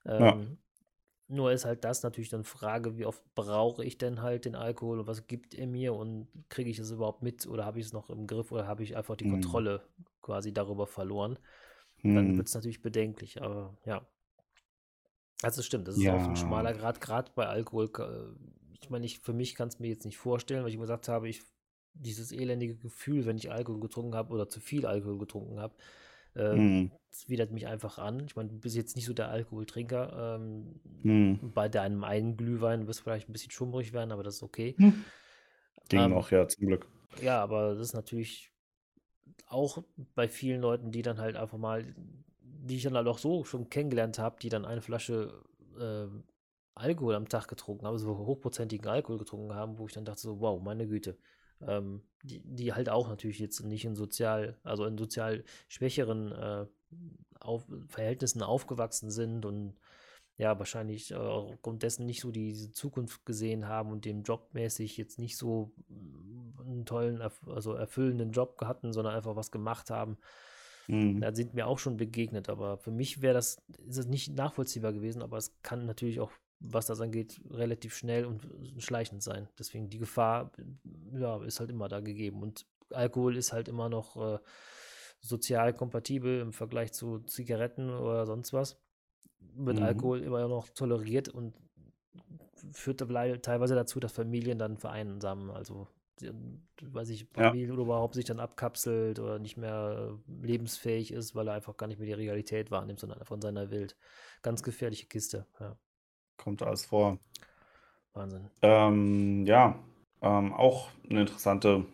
Ja. 0.04 0.40
Nur 1.28 1.50
ist 1.52 1.64
halt 1.64 1.84
das 1.84 2.02
natürlich 2.04 2.28
dann 2.30 2.44
Frage, 2.44 2.98
wie 2.98 3.04
oft 3.06 3.22
brauche 3.34 3.84
ich 3.84 3.98
denn 3.98 4.22
halt 4.22 4.44
den 4.44 4.54
Alkohol 4.54 5.00
und 5.00 5.06
was 5.08 5.26
gibt 5.26 5.54
er 5.54 5.66
mir 5.66 5.94
und 5.94 6.28
kriege 6.48 6.70
ich 6.70 6.78
es 6.78 6.90
überhaupt 6.92 7.22
mit 7.22 7.46
oder 7.48 7.64
habe 7.64 7.80
ich 7.80 7.86
es 7.86 7.92
noch 7.92 8.10
im 8.10 8.26
Griff 8.28 8.52
oder 8.52 8.66
habe 8.68 8.84
ich 8.84 8.96
einfach 8.96 9.16
die 9.16 9.24
Hm. 9.24 9.26
Kontrolle 9.26 9.82
quasi 10.22 10.52
darüber 10.52 10.86
verloren? 10.86 11.38
Dann 12.12 12.36
Hm. 12.36 12.38
wird 12.38 12.48
es 12.48 12.54
natürlich 12.54 12.82
bedenklich, 12.82 13.42
aber 13.42 13.76
ja. 13.86 14.06
Also 15.42 15.60
es 15.60 15.66
stimmt, 15.66 15.86
das 15.88 15.96
ist 15.96 16.08
auch 16.08 16.28
ein 16.28 16.36
Ja. 16.36 16.36
schmaler 16.36 16.74
Grad, 16.74 17.00
gerade 17.00 17.30
bei 17.34 17.46
Alkohol. 17.46 17.88
ka- 17.88 18.34
Ich 18.80 18.90
meine, 18.90 19.06
ich, 19.06 19.20
für 19.20 19.32
mich 19.32 19.54
kann 19.54 19.68
es 19.68 19.78
mir 19.78 19.88
jetzt 19.88 20.04
nicht 20.04 20.18
vorstellen, 20.18 20.62
weil 20.62 20.68
ich 20.68 20.74
immer 20.76 20.84
gesagt 20.84 21.08
habe, 21.08 21.28
ich 21.28 21.42
dieses 21.94 22.32
elendige 22.32 22.76
Gefühl, 22.76 23.24
wenn 23.26 23.36
ich 23.38 23.50
Alkohol 23.50 23.80
getrunken 23.80 24.14
habe 24.14 24.32
oder 24.32 24.48
zu 24.48 24.60
viel 24.60 24.86
Alkohol 24.86 25.18
getrunken 25.18 25.58
habe, 25.60 25.74
äh, 26.36 26.56
Hm. 26.56 26.90
das 27.10 27.28
widert 27.28 27.50
mich 27.52 27.66
einfach 27.66 27.98
an. 27.98 28.24
Ich 28.26 28.36
meine, 28.36 28.48
du 28.50 28.58
bist 28.58 28.76
jetzt 28.76 28.96
nicht 28.96 29.06
so 29.06 29.14
der 29.14 29.28
Alkoholtrinker. 29.28 30.36
Ähm, 30.36 30.80
Hm. 31.02 31.38
bei 31.54 31.68
deinem 31.68 32.04
einen 32.04 32.36
Glühwein 32.36 32.86
wirst 32.86 33.00
du 33.00 33.04
vielleicht 33.04 33.28
ein 33.28 33.32
bisschen 33.32 33.50
schummrig 33.50 33.92
werden, 33.92 34.12
aber 34.12 34.22
das 34.22 34.36
ist 34.36 34.42
okay. 34.42 34.76
Hm. 34.78 35.04
Ging 35.88 36.00
Ähm, 36.00 36.10
noch, 36.10 36.30
ja, 36.30 36.46
zum 36.48 36.66
Glück. 36.66 36.86
ja, 37.22 37.42
aber 37.42 37.74
das 37.74 37.88
ist 37.88 37.94
natürlich 37.94 38.52
auch 39.46 39.82
bei 40.14 40.28
vielen 40.28 40.60
Leuten, 40.60 40.90
die 40.90 41.02
dann 41.02 41.18
halt 41.18 41.36
einfach 41.36 41.58
mal, 41.58 41.84
die 42.40 42.76
ich 42.76 42.82
dann 42.82 42.96
halt 42.96 43.06
auch 43.06 43.18
so 43.18 43.44
schon 43.44 43.70
kennengelernt 43.70 44.18
habe, 44.18 44.36
die 44.40 44.48
dann 44.48 44.64
eine 44.64 44.82
Flasche 44.82 45.42
ähm, 45.78 46.24
Alkohol 46.74 47.14
am 47.14 47.28
Tag 47.28 47.48
getrunken 47.48 47.86
haben, 47.86 47.98
so 47.98 48.16
hochprozentigen 48.18 48.88
Alkohol 48.88 49.18
getrunken 49.18 49.54
haben, 49.54 49.78
wo 49.78 49.86
ich 49.86 49.92
dann 49.94 50.04
dachte 50.04 50.20
so, 50.20 50.40
wow, 50.40 50.60
meine 50.60 50.86
Güte. 50.86 51.16
Ähm, 51.66 52.02
die, 52.22 52.40
die 52.44 52.72
halt 52.72 52.88
auch 52.88 53.08
natürlich 53.08 53.38
jetzt 53.38 53.60
nicht 53.60 53.84
in 53.84 53.94
sozial, 53.94 54.56
also 54.62 54.84
in 54.84 54.98
sozial 54.98 55.44
schwächeren 55.68 56.32
äh, 56.32 56.66
auf, 57.40 57.66
Verhältnissen 57.88 58.42
aufgewachsen 58.42 59.10
sind 59.10 59.44
und 59.44 59.74
ja, 60.38 60.58
wahrscheinlich 60.58 61.12
äh, 61.12 61.16
aufgrund 61.16 61.82
dessen 61.82 62.04
nicht 62.04 62.20
so 62.20 62.30
diese 62.30 62.70
Zukunft 62.72 63.24
gesehen 63.24 63.68
haben 63.68 63.90
und 63.90 64.04
dem 64.04 64.22
jobmäßig 64.22 64.96
jetzt 64.98 65.18
nicht 65.18 65.36
so 65.36 65.72
mm, 65.88 66.60
einen 66.60 66.84
tollen, 66.84 67.22
also 67.46 67.72
erfüllenden 67.72 68.32
Job 68.32 68.60
hatten, 68.62 68.92
sondern 68.92 69.14
einfach 69.14 69.36
was 69.36 69.50
gemacht 69.50 69.88
haben. 69.90 70.18
Mhm. 70.88 71.20
Da 71.20 71.34
sind 71.34 71.54
mir 71.54 71.66
auch 71.66 71.78
schon 71.78 71.96
begegnet, 71.96 72.48
aber 72.50 72.76
für 72.76 72.90
mich 72.90 73.22
wäre 73.22 73.34
das, 73.34 73.62
ist 73.86 73.96
es 73.96 74.06
nicht 74.06 74.36
nachvollziehbar 74.36 74.92
gewesen, 74.92 75.22
aber 75.22 75.38
es 75.38 75.56
kann 75.62 75.86
natürlich 75.86 76.20
auch, 76.20 76.30
was 76.60 76.86
das 76.86 77.00
angeht, 77.00 77.40
relativ 77.50 77.94
schnell 77.94 78.24
und 78.24 78.42
schleichend 78.78 79.22
sein. 79.22 79.48
Deswegen 79.58 79.90
die 79.90 79.98
Gefahr, 79.98 80.52
ja, 81.12 81.42
ist 81.44 81.60
halt 81.60 81.70
immer 81.70 81.88
da 81.88 82.00
gegeben 82.00 82.42
und 82.42 82.66
Alkohol 82.90 83.36
ist 83.36 83.52
halt 83.52 83.68
immer 83.68 83.88
noch 83.88 84.16
äh, 84.16 84.38
sozial 85.20 85.74
kompatibel 85.74 86.40
im 86.40 86.52
Vergleich 86.52 86.92
zu 86.92 87.20
Zigaretten 87.20 87.90
oder 87.90 88.26
sonst 88.26 88.52
was. 88.52 88.80
Wird 89.40 89.78
mhm. 89.78 89.84
Alkohol 89.84 90.22
immer 90.22 90.46
noch 90.48 90.68
toleriert 90.70 91.28
und 91.28 91.54
führt 92.72 92.98
teilweise 93.00 93.74
dazu, 93.74 94.00
dass 94.00 94.12
Familien 94.12 94.58
dann 94.58 94.76
vereinsamen. 94.78 95.50
Also 95.50 95.88
weiß 96.82 97.10
ich, 97.10 97.26
Familie 97.26 97.66
ja. 97.66 97.72
oder 97.72 97.82
überhaupt 97.82 98.14
sich 98.14 98.24
dann 98.24 98.40
abkapselt 98.40 99.18
oder 99.18 99.38
nicht 99.38 99.56
mehr 99.56 100.18
lebensfähig 100.42 101.12
ist, 101.12 101.34
weil 101.34 101.48
er 101.48 101.54
einfach 101.54 101.76
gar 101.76 101.86
nicht 101.86 101.98
mehr 101.98 102.06
die 102.06 102.14
Realität 102.14 102.70
wahrnimmt, 102.70 103.00
sondern 103.00 103.22
von 103.24 103.42
seiner 103.42 103.70
Welt. 103.70 103.96
Ganz 104.42 104.62
gefährliche 104.62 105.06
Kiste, 105.06 105.46
ja. 105.60 105.76
Kommt 106.36 106.62
alles 106.62 106.84
vor. 106.86 107.18
Wahnsinn. 108.14 108.50
Ähm, 108.62 109.44
ja, 109.46 109.78
ähm, 110.22 110.52
auch 110.52 110.88
ein 111.08 111.18
interessante, 111.18 111.84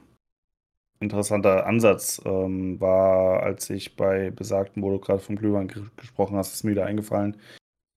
interessanter 1.01 1.67
Ansatz 1.67 2.23
ähm, 2.25 2.81
war, 2.81 3.43
als 3.43 3.69
ich 3.71 3.97
bei 3.97 4.31
besagten, 4.31 4.83
wo 4.83 4.91
du 4.91 4.99
gerade 4.99 5.21
vom 5.21 5.37
Glühwein 5.37 5.69
gesprochen 5.97 6.37
hast, 6.37 6.55
ist 6.55 6.65
mir 6.65 6.73
wieder 6.73 6.87
eingefallen. 6.87 7.37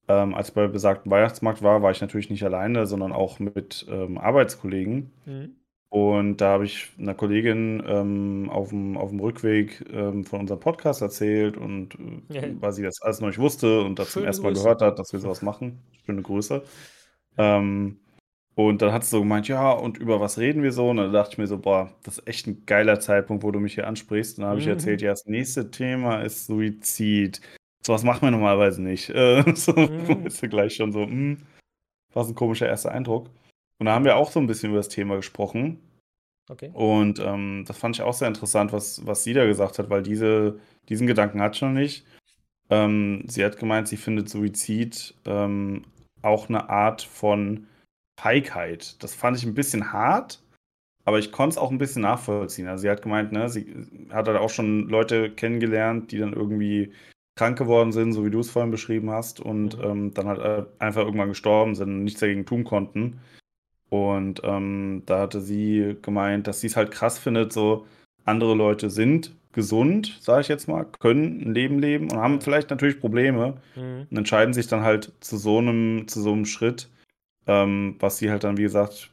Ähm, 0.08 0.36
als 0.36 0.50
ich 0.50 0.54
bei 0.56 0.68
besagten 0.68 1.12
Weihnachtsmarkt 1.12 1.62
war, 1.62 1.82
war 1.82 1.92
ich 1.92 2.02
natürlich 2.02 2.30
nicht 2.30 2.44
alleine, 2.44 2.86
sondern 2.86 3.12
auch 3.12 3.40
mit 3.40 3.86
ähm, 3.90 4.18
Arbeitskollegen. 4.18 5.12
Mhm. 5.26 5.56
Und 5.96 6.42
da 6.42 6.50
habe 6.50 6.66
ich 6.66 6.90
einer 7.00 7.14
Kollegin 7.14 7.82
ähm, 7.88 8.50
auf 8.52 8.68
dem 8.68 8.98
Rückweg 9.22 9.82
ähm, 9.94 10.26
von 10.26 10.42
unserem 10.42 10.60
Podcast 10.60 11.02
erzählt 11.02 11.56
und 11.56 11.96
äh, 12.30 12.36
Ja. 12.36 12.42
weil 12.60 12.74
sie 12.74 12.84
das 12.84 13.02
alles 13.02 13.22
noch 13.22 13.30
nicht 13.30 13.40
wusste 13.40 13.80
und 13.82 13.98
das 13.98 14.12
zum 14.12 14.26
ersten 14.26 14.44
Mal 14.44 14.52
gehört 14.54 14.82
hat, 14.82 15.00
dass 15.00 15.14
wir 15.14 15.22
sowas 15.22 15.42
machen. 15.42 15.80
Schöne 16.06 16.22
Grüße. 16.22 16.64
Ähm, 17.38 17.98
und 18.56 18.82
dann 18.82 18.92
hat 18.92 19.06
sie 19.06 19.12
so 19.12 19.20
gemeint, 19.22 19.48
ja, 19.48 19.72
und 19.72 19.98
über 19.98 20.20
was 20.20 20.38
reden 20.38 20.64
wir 20.64 20.74
so? 20.74 20.90
Und 20.90 20.98
dann 20.98 21.14
dachte 21.14 21.32
ich 21.32 21.38
mir 21.38 21.48
so, 21.48 21.58
boah, 21.60 21.90
das 22.04 22.18
ist 22.18 22.28
echt 22.28 22.48
ein 22.48 22.66
geiler 22.66 23.00
Zeitpunkt, 23.00 23.44
wo 23.44 23.52
du 23.52 23.62
mich 23.62 23.76
hier 23.76 23.88
ansprichst. 23.88 24.38
Und 24.38 24.42
dann 24.42 24.52
habe 24.52 24.60
ich 24.60 24.68
erzählt, 24.68 25.00
mhm. 25.00 25.06
ja, 25.06 25.12
das 25.12 25.26
nächste 25.28 25.72
Thema 25.72 26.22
ist 26.24 26.46
Suizid. 26.48 27.40
Sowas 27.86 28.04
macht 28.04 28.22
man 28.22 28.32
normalerweise 28.34 28.82
nicht. 28.82 29.10
Äh, 29.12 29.44
so 29.56 29.72
Mhm. 29.72 30.26
ist 30.26 30.42
ja 30.42 30.50
gleich 30.50 30.76
schon 30.76 30.92
so, 30.92 31.04
hm, 31.04 31.38
was 32.14 32.28
ein 32.28 32.36
komischer 32.36 32.68
erster 32.68 32.92
Eindruck. 32.92 33.30
Und 33.80 33.88
da 33.88 33.94
haben 33.94 34.06
wir 34.06 34.16
auch 34.16 34.32
so 34.32 34.40
ein 34.40 34.48
bisschen 34.48 34.70
über 34.70 34.80
das 34.80 34.90
Thema 34.90 35.16
gesprochen. 35.16 35.80
Okay. 36.50 36.70
Und 36.74 37.20
ähm, 37.20 37.64
das 37.68 37.78
fand 37.78 37.96
ich 37.96 38.02
auch 38.02 38.14
sehr 38.14 38.28
interessant, 38.28 38.72
was, 38.72 39.06
was 39.06 39.24
sie 39.24 39.34
da 39.34 39.46
gesagt 39.46 39.80
hat, 39.80 39.90
weil 39.90 40.04
diese, 40.04 40.60
diesen 40.90 41.08
Gedanken 41.08 41.42
hat 41.42 41.60
noch 41.62 41.72
nicht. 41.72 42.06
Ähm, 42.70 43.24
sie 43.28 43.44
hat 43.44 43.58
gemeint, 43.58 43.88
sie 43.88 43.98
findet 43.98 44.30
Suizid 44.30 45.16
ähm, 45.26 45.86
auch 46.22 46.50
eine 46.50 46.70
Art 46.70 47.02
von 47.02 47.68
Feigheit. 48.20 49.02
Das 49.04 49.14
fand 49.14 49.38
ich 49.38 49.46
ein 49.46 49.54
bisschen 49.54 49.92
hart, 49.92 50.42
aber 51.04 51.20
ich 51.20 51.32
konnte 51.32 51.56
es 51.56 51.58
auch 51.58 51.72
ein 51.72 51.78
bisschen 51.78 52.04
nachvollziehen. 52.04 52.68
Also 52.68 52.84
sie 52.84 52.90
hat 52.90 53.02
gemeint, 53.02 53.32
ne, 53.32 53.50
sie 53.50 53.68
hat 54.10 54.28
halt 54.28 54.38
auch 54.38 54.50
schon 54.50 54.88
Leute 54.88 55.32
kennengelernt, 55.32 56.12
die 56.12 56.18
dann 56.18 56.34
irgendwie 56.34 56.94
krank 57.36 57.58
geworden 57.58 57.92
sind, 57.92 58.14
so 58.14 58.26
wie 58.26 58.32
du 58.32 58.40
es 58.40 58.50
vorhin 58.50 58.72
beschrieben 58.72 59.12
hast, 59.12 59.40
und 59.40 59.78
mhm. 59.78 59.84
ähm, 59.84 60.14
dann 60.14 60.28
halt 60.28 60.40
äh, 60.40 60.66
einfach 60.80 61.04
irgendwann 61.04 61.30
gestorben 61.30 61.76
sind 61.76 61.90
und 61.90 62.04
nichts 62.04 62.22
dagegen 62.22 62.46
tun 62.46 62.64
konnten. 62.64 63.20
Und 63.90 64.42
ähm, 64.44 65.04
da 65.06 65.22
hatte 65.22 65.42
sie 65.42 65.96
gemeint, 66.02 66.48
dass 66.48 66.62
sie 66.62 66.68
es 66.68 66.76
halt 66.76 66.92
krass 66.92 67.20
findet, 67.20 67.54
so 67.54 67.86
andere 68.26 68.56
Leute 68.56 68.90
sind 68.90 69.36
gesund, 69.56 70.18
sage 70.20 70.42
ich 70.42 70.48
jetzt 70.50 70.68
mal, 70.68 70.86
können 71.00 71.42
ein 71.42 71.54
Leben 71.54 71.80
leben 71.80 72.12
und 72.12 72.18
haben 72.18 72.42
vielleicht 72.42 72.70
natürlich 72.70 73.00
Probleme 73.00 73.62
mhm. 73.76 74.08
und 74.10 74.18
entscheiden 74.18 74.54
sich 74.54 74.68
dann 74.68 74.82
halt 74.82 75.14
zu 75.22 75.38
so 75.38 75.60
einem, 75.60 76.08
zu 76.08 76.22
so 76.22 76.34
einem 76.34 76.46
Schritt, 76.46 76.90
ähm, 77.48 77.96
was 78.00 78.18
sie 78.18 78.30
halt 78.30 78.44
dann, 78.44 78.58
wie 78.58 78.64
gesagt, 78.64 79.12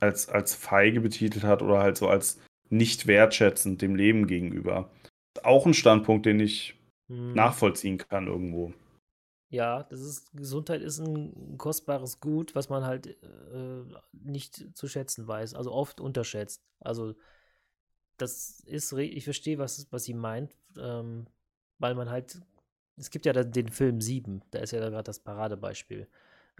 als, 0.00 0.28
als 0.28 0.54
feige 0.54 1.00
betitelt 1.00 1.44
hat 1.44 1.60
oder 1.60 1.80
halt 1.80 1.98
so 1.98 2.08
als 2.08 2.40
nicht 2.70 3.06
wertschätzend 3.06 3.82
dem 3.82 3.94
Leben 3.94 4.26
gegenüber. 4.26 4.90
Auch 5.42 5.66
ein 5.66 5.74
Standpunkt, 5.74 6.24
den 6.24 6.40
ich 6.40 6.76
mhm. 7.08 7.34
nachvollziehen 7.34 7.98
kann 7.98 8.26
irgendwo. 8.26 8.72
Ja, 9.54 9.84
das 9.84 10.00
ist 10.00 10.32
Gesundheit 10.36 10.82
ist 10.82 10.98
ein 10.98 11.56
kostbares 11.58 12.18
Gut, 12.18 12.56
was 12.56 12.68
man 12.70 12.84
halt 12.84 13.06
äh, 13.06 13.84
nicht 14.12 14.76
zu 14.76 14.88
schätzen 14.88 15.28
weiß, 15.28 15.54
also 15.54 15.70
oft 15.70 16.00
unterschätzt. 16.00 16.60
Also 16.80 17.14
das 18.16 18.58
ist, 18.66 18.92
ich 18.94 19.22
verstehe, 19.22 19.58
was, 19.58 19.86
was 19.92 20.04
sie 20.04 20.14
meint, 20.14 20.56
ähm, 20.76 21.26
weil 21.78 21.94
man 21.94 22.10
halt, 22.10 22.40
es 22.96 23.10
gibt 23.10 23.26
ja 23.26 23.32
den 23.32 23.68
Film 23.68 24.00
Sieben, 24.00 24.42
da 24.50 24.58
ist 24.58 24.72
ja 24.72 24.80
gerade 24.80 25.04
das 25.04 25.20
Paradebeispiel. 25.20 26.08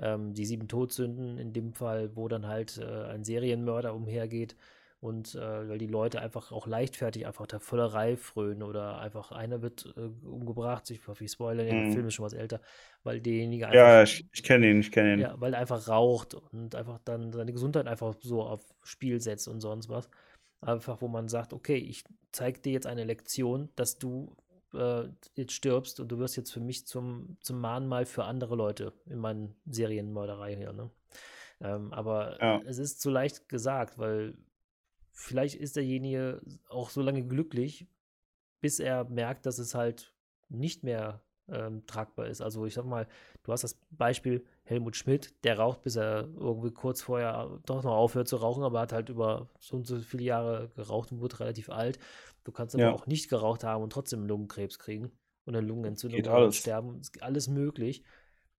Ähm, 0.00 0.32
die 0.32 0.46
sieben 0.46 0.68
Todsünden 0.68 1.36
in 1.38 1.52
dem 1.52 1.72
Fall, 1.72 2.14
wo 2.14 2.28
dann 2.28 2.46
halt 2.46 2.78
äh, 2.78 3.06
ein 3.06 3.24
Serienmörder 3.24 3.92
umhergeht 3.94 4.54
und 5.04 5.34
äh, 5.34 5.68
weil 5.68 5.76
die 5.76 5.86
Leute 5.86 6.22
einfach 6.22 6.50
auch 6.50 6.66
leichtfertig 6.66 7.26
einfach 7.26 7.46
der 7.46 7.60
Völlerei 7.60 8.16
frönen 8.16 8.62
oder 8.62 9.00
einfach 9.00 9.32
einer 9.32 9.60
wird 9.60 9.92
äh, 9.98 10.26
umgebracht, 10.26 10.90
ich 10.90 11.06
hoffe, 11.06 11.24
ich 11.24 11.32
spoilere, 11.32 11.66
der 11.66 11.74
mhm. 11.74 11.92
Film 11.92 12.06
ist 12.06 12.14
schon 12.14 12.24
was 12.24 12.32
älter, 12.32 12.62
weil 13.02 13.20
derjenige 13.20 13.66
einfach. 13.66 13.78
Ja, 13.78 14.02
ich, 14.02 14.26
ich 14.32 14.42
kenne 14.42 14.70
ihn, 14.70 14.80
ich 14.80 14.90
kenne 14.90 15.12
ihn. 15.12 15.20
Ja, 15.20 15.38
weil 15.38 15.52
er 15.52 15.60
einfach 15.60 15.88
raucht 15.88 16.32
und 16.32 16.74
einfach 16.74 16.98
dann 17.04 17.34
seine 17.34 17.52
Gesundheit 17.52 17.86
einfach 17.86 18.14
so 18.22 18.44
auf 18.44 18.62
Spiel 18.82 19.20
setzt 19.20 19.46
und 19.46 19.60
sonst 19.60 19.90
was. 19.90 20.08
Einfach, 20.62 21.02
wo 21.02 21.08
man 21.08 21.28
sagt, 21.28 21.52
okay, 21.52 21.76
ich 21.76 22.04
zeige 22.32 22.60
dir 22.60 22.72
jetzt 22.72 22.86
eine 22.86 23.04
Lektion, 23.04 23.68
dass 23.76 23.98
du 23.98 24.34
äh, 24.72 25.02
jetzt 25.34 25.52
stirbst 25.52 26.00
und 26.00 26.08
du 26.08 26.18
wirst 26.18 26.38
jetzt 26.38 26.50
für 26.50 26.60
mich 26.60 26.86
zum, 26.86 27.36
zum 27.40 27.60
Mahnmal 27.60 28.06
für 28.06 28.24
andere 28.24 28.56
Leute 28.56 28.94
in 29.04 29.18
meinen 29.18 29.54
Serienmörderei 29.66 30.56
hier, 30.56 30.72
ne? 30.72 30.90
Ähm, 31.60 31.92
aber 31.92 32.38
ja. 32.40 32.62
es 32.64 32.78
ist 32.78 33.02
zu 33.02 33.10
leicht 33.10 33.50
gesagt, 33.50 33.98
weil 33.98 34.34
vielleicht 35.14 35.54
ist 35.54 35.76
derjenige 35.76 36.42
auch 36.68 36.90
so 36.90 37.00
lange 37.00 37.24
glücklich, 37.24 37.86
bis 38.60 38.80
er 38.80 39.04
merkt, 39.04 39.46
dass 39.46 39.58
es 39.58 39.74
halt 39.74 40.12
nicht 40.48 40.82
mehr 40.82 41.22
ähm, 41.48 41.86
tragbar 41.86 42.26
ist. 42.26 42.40
Also 42.40 42.66
ich 42.66 42.74
sag 42.74 42.84
mal, 42.84 43.06
du 43.42 43.52
hast 43.52 43.64
das 43.64 43.78
Beispiel 43.90 44.44
Helmut 44.64 44.96
Schmidt, 44.96 45.34
der 45.44 45.58
raucht, 45.58 45.82
bis 45.82 45.96
er 45.96 46.28
irgendwie 46.36 46.72
kurz 46.72 47.00
vorher 47.00 47.60
doch 47.66 47.82
noch 47.82 47.94
aufhört 47.94 48.28
zu 48.28 48.36
rauchen, 48.36 48.64
aber 48.64 48.80
hat 48.80 48.92
halt 48.92 49.08
über 49.08 49.48
so 49.58 49.76
und 49.76 49.86
so 49.86 49.98
viele 50.00 50.24
Jahre 50.24 50.70
geraucht 50.74 51.12
und 51.12 51.20
wurde 51.20 51.40
relativ 51.40 51.70
alt. 51.70 51.98
Du 52.42 52.52
kannst 52.52 52.74
aber 52.74 52.84
ja. 52.84 52.92
auch 52.92 53.06
nicht 53.06 53.28
geraucht 53.28 53.64
haben 53.64 53.82
und 53.82 53.90
trotzdem 53.90 54.26
Lungenkrebs 54.26 54.78
kriegen 54.78 55.12
und 55.44 55.54
eine 55.54 55.66
Lungenentzündung 55.66 56.16
Geht 56.16 56.28
alles. 56.28 56.56
sterben. 56.56 57.00
Ist 57.00 57.22
alles 57.22 57.48
möglich. 57.48 58.02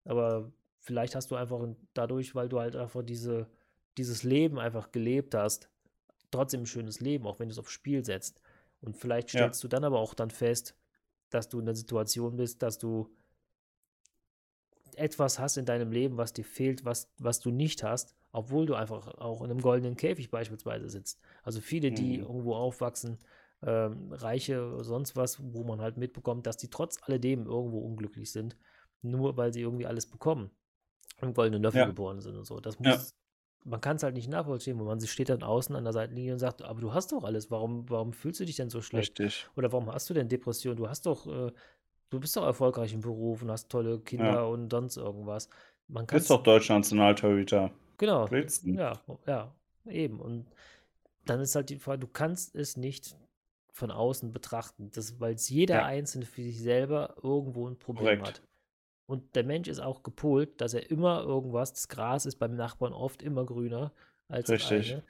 Aber 0.05 0.53
vielleicht 0.79 1.15
hast 1.15 1.31
du 1.31 1.37
einfach 1.37 1.67
dadurch, 1.95 2.35
weil 2.35 2.49
du 2.49 2.61
halt 2.61 2.77
einfach 2.77 3.03
diese, 3.03 3.49
dieses 3.97 4.23
Leben 4.23 4.59
einfach 4.59 4.93
gelebt 4.93 5.35
hast, 5.35 5.71
trotzdem 6.35 6.63
ein 6.63 6.67
schönes 6.67 7.01
Leben, 7.01 7.27
auch 7.27 7.39
wenn 7.39 7.49
du 7.49 7.53
es 7.53 7.59
aufs 7.59 7.73
Spiel 7.73 8.05
setzt. 8.05 8.41
Und 8.81 8.97
vielleicht 8.97 9.31
stellst 9.31 9.63
ja. 9.63 9.69
du 9.69 9.69
dann 9.69 9.85
aber 9.85 9.99
auch 9.99 10.15
dann 10.15 10.31
fest, 10.31 10.75
dass 11.31 11.49
du 11.49 11.59
in 11.59 11.67
der 11.67 11.75
Situation 11.75 12.37
bist, 12.37 12.63
dass 12.63 12.79
du 12.79 13.11
etwas 14.97 15.39
hast 15.39 15.57
in 15.57 15.65
deinem 15.65 15.91
Leben, 15.91 16.17
was 16.17 16.33
dir 16.33 16.45
fehlt, 16.45 16.85
was, 16.85 17.11
was 17.19 17.41
du 17.41 17.51
nicht 17.51 17.83
hast, 17.83 18.15
obwohl 18.31 18.67
du 18.67 18.75
einfach 18.75 19.09
auch 19.19 19.43
in 19.43 19.51
einem 19.51 19.61
goldenen 19.61 19.97
Käfig 19.97 20.31
beispielsweise 20.31 20.89
sitzt. 20.89 21.21
Also 21.43 21.61
viele, 21.61 21.91
die 21.91 22.19
mhm. 22.19 22.25
irgendwo 22.25 22.55
aufwachsen, 22.55 23.19
ähm, 23.63 24.13
Reiche, 24.13 24.85
sonst 24.85 25.17
was, 25.17 25.41
wo 25.43 25.65
man 25.65 25.81
halt 25.81 25.97
mitbekommt, 25.97 26.47
dass 26.47 26.57
die 26.57 26.69
trotz 26.69 26.99
alledem 27.03 27.47
irgendwo 27.47 27.79
unglücklich 27.79 28.31
sind, 28.31 28.57
nur 29.03 29.37
weil 29.37 29.53
sie 29.53 29.63
irgendwie 29.63 29.87
alles 29.87 30.07
bekommen. 30.07 30.51
Im 31.21 31.33
goldenen 31.33 31.63
Löffel 31.63 31.81
ja. 31.81 31.87
geboren 31.87 32.21
sind 32.21 32.37
und 32.37 32.45
so. 32.45 32.61
Das 32.61 32.79
muss, 32.79 32.87
ja 32.87 33.24
man 33.65 33.81
kann 33.81 33.97
es 33.97 34.03
halt 34.03 34.15
nicht 34.15 34.29
nachvollziehen, 34.29 34.79
wo 34.79 34.85
man 34.85 35.01
steht 35.01 35.31
dann 35.31 35.43
außen 35.43 35.75
an 35.75 35.85
der 35.85 35.93
Seitenlinie 35.93 36.35
und 36.35 36.39
sagt, 36.39 36.63
aber 36.63 36.81
du 36.81 36.93
hast 36.93 37.13
doch 37.13 37.25
alles, 37.25 37.51
warum, 37.51 37.89
warum 37.89 38.13
fühlst 38.13 38.41
du 38.41 38.45
dich 38.45 38.57
denn 38.57 38.69
so 38.69 38.83
schlecht? 38.83 39.19
Richtig. 39.19 39.49
Oder 39.57 39.73
warum 39.73 39.91
hast 39.93 40.09
du 40.11 40.15
denn 40.15 40.29
Depression? 40.29 40.77
Du 40.77 40.89
hast 40.89 41.07
doch, 41.07 41.27
äh, 41.27 41.51
du 42.11 42.21
bist 42.21 42.37
doch 42.37 42.45
erfolgreich 42.45 42.93
im 42.93 43.01
Beruf 43.01 43.43
und 43.43 43.51
hast 43.51 43.71
tolle 43.71 44.01
Kinder 44.01 44.35
ja. 44.35 44.43
und 44.43 44.71
sonst 44.71 44.99
irgendwas. 44.99 45.49
Man 45.89 46.07
bist 46.07 46.31
doch 46.31 46.43
Deutschlands 46.43 46.91
Nationaltorhüter. 46.91 47.71
Genau. 47.97 48.29
Ja, 48.29 49.01
ja, 49.27 49.55
eben. 49.87 50.21
Und 50.21 50.47
dann 51.25 51.41
ist 51.41 51.55
halt 51.55 51.71
die 51.71 51.79
Frage, 51.79 52.01
du 52.01 52.09
kannst 52.09 52.55
es 52.55 52.77
nicht 52.77 53.17
von 53.73 53.91
außen 53.91 54.31
betrachten, 54.31 54.91
weil 55.19 55.35
es 55.35 55.49
jeder 55.49 55.77
ja. 55.77 55.85
Einzelne 55.87 56.27
für 56.27 56.43
sich 56.43 56.61
selber 56.61 57.17
irgendwo 57.23 57.69
ein 57.69 57.79
Problem 57.79 58.21
Korrekt. 58.21 58.41
hat. 58.41 58.43
Und 59.07 59.37
der 59.37 59.45
Mensch 59.45 59.69
ist 59.69 59.81
auch 59.81 60.03
gepolt, 60.03 60.61
dass 60.61 60.75
er 60.75 60.91
immer 60.91 61.23
irgendwas, 61.23 61.73
das 61.73 61.89
Gras 61.89 62.25
ist 62.27 62.37
beim 62.37 62.55
Nachbarn 62.57 62.93
oft 62.93 63.23
immer 63.23 63.45
grüner 63.45 63.93
als 64.29 64.49
Richtig. 64.49 64.93
eine. 64.95 65.05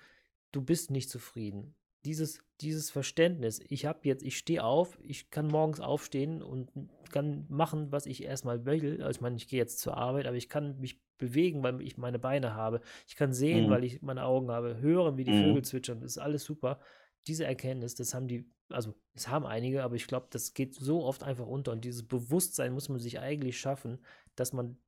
du 0.52 0.62
bist 0.62 0.90
nicht 0.90 1.10
zufrieden. 1.10 1.74
Dieses, 2.04 2.40
dieses 2.60 2.90
Verständnis, 2.90 3.60
ich 3.68 3.86
habe 3.86 4.00
jetzt, 4.02 4.22
ich 4.22 4.36
stehe 4.36 4.62
auf, 4.62 4.98
ich 5.02 5.30
kann 5.30 5.46
morgens 5.48 5.80
aufstehen 5.80 6.42
und 6.42 6.70
kann 7.10 7.46
machen, 7.48 7.92
was 7.92 8.06
ich 8.06 8.22
erstmal 8.24 8.66
will. 8.66 9.02
Also 9.02 9.16
ich 9.18 9.20
meine, 9.22 9.36
ich 9.36 9.48
gehe 9.48 9.58
jetzt 9.58 9.78
zur 9.78 9.96
Arbeit, 9.96 10.26
aber 10.26 10.36
ich 10.36 10.48
kann 10.48 10.78
mich 10.80 11.00
bewegen, 11.16 11.62
weil 11.62 11.80
ich 11.80 11.96
meine 11.96 12.18
Beine 12.18 12.54
habe. 12.54 12.80
Ich 13.06 13.16
kann 13.16 13.32
sehen, 13.32 13.66
Mhm. 13.66 13.70
weil 13.70 13.84
ich 13.84 14.02
meine 14.02 14.24
Augen 14.24 14.50
habe, 14.50 14.78
hören, 14.80 15.16
wie 15.16 15.24
die 15.24 15.32
Mhm. 15.32 15.44
Vögel 15.44 15.62
zwitschern. 15.64 16.00
Das 16.00 16.12
ist 16.12 16.18
alles 16.18 16.44
super. 16.44 16.78
Diese 17.26 17.46
Erkenntnis, 17.46 17.94
das 17.94 18.12
haben 18.12 18.28
die, 18.28 18.44
also 18.70 18.94
es 19.14 19.28
haben 19.28 19.46
einige, 19.46 19.82
aber 19.84 19.96
ich 19.96 20.06
glaube, 20.06 20.26
das 20.30 20.54
geht 20.54 20.74
so 20.74 21.04
oft 21.04 21.22
einfach 21.22 21.46
unter. 21.46 21.72
Und 21.72 21.84
dieses 21.84 22.06
Bewusstsein 22.06 22.72
muss 22.72 22.88
man 22.88 22.98
sich 23.00 23.20
eigentlich 23.20 23.58
schaffen, 23.58 23.98
dass 24.36 24.52
man 24.52 24.78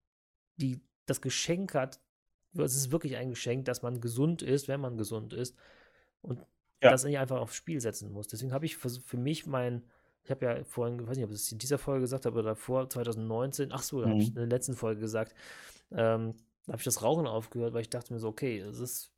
die, 0.57 0.81
das 1.07 1.21
Geschenk 1.21 1.75
hat, 1.75 2.01
es 2.55 2.75
ist 2.77 2.91
wirklich 2.91 3.17
ein 3.17 3.31
Geschenk, 3.31 3.67
dass 3.67 3.83
man 3.83 4.01
gesund 4.01 4.43
ist, 4.43 4.69
wenn 4.69 4.81
man 4.81 4.97
gesund 4.97 5.33
ist. 5.35 5.57
Und 6.23 6.41
Ja. 6.83 6.91
das 6.91 7.05
nicht 7.05 7.19
einfach 7.19 7.41
aufs 7.41 7.55
Spiel 7.57 7.81
setzen 7.81 8.13
muss. 8.13 8.29
Deswegen 8.29 8.53
habe 8.53 8.67
ich 8.67 8.77
für, 8.77 8.91
für 8.91 9.17
mich 9.17 9.47
mein, 9.47 9.85
ich 10.23 10.31
habe 10.31 10.47
ja 10.47 10.65
vorhin, 10.65 11.01
ich 11.01 11.07
weiß 11.07 11.17
nicht, 11.17 11.25
ob 11.25 11.31
ich 11.31 11.37
es 11.37 11.53
in 11.53 11.59
dieser 11.59 11.79
Folge 11.79 12.03
gesagt 12.03 12.27
habe 12.27 12.39
oder 12.39 12.51
davor, 12.51 12.89
2019, 12.89 13.73
ach 13.73 13.83
so, 13.83 14.01
da 14.01 14.09
habe 14.09 14.21
ich 14.21 14.29
Mhm. 14.29 14.35
in 14.35 14.37
der 14.37 14.47
letzten 14.47 14.75
Folge 14.75 15.01
gesagt, 15.01 15.35
ähm, 15.93 16.35
da 16.67 16.73
habe 16.73 16.79
ich 16.81 16.85
das 16.85 17.03
Rauchen 17.03 17.27
aufgehört, 17.27 17.75
weil 17.75 17.83
ich 17.83 17.91
dachte 17.91 18.13
mir 18.13 18.19
so, 18.21 18.29
okay, 18.29 18.59
es 18.59 18.79
ist, 18.81 19.13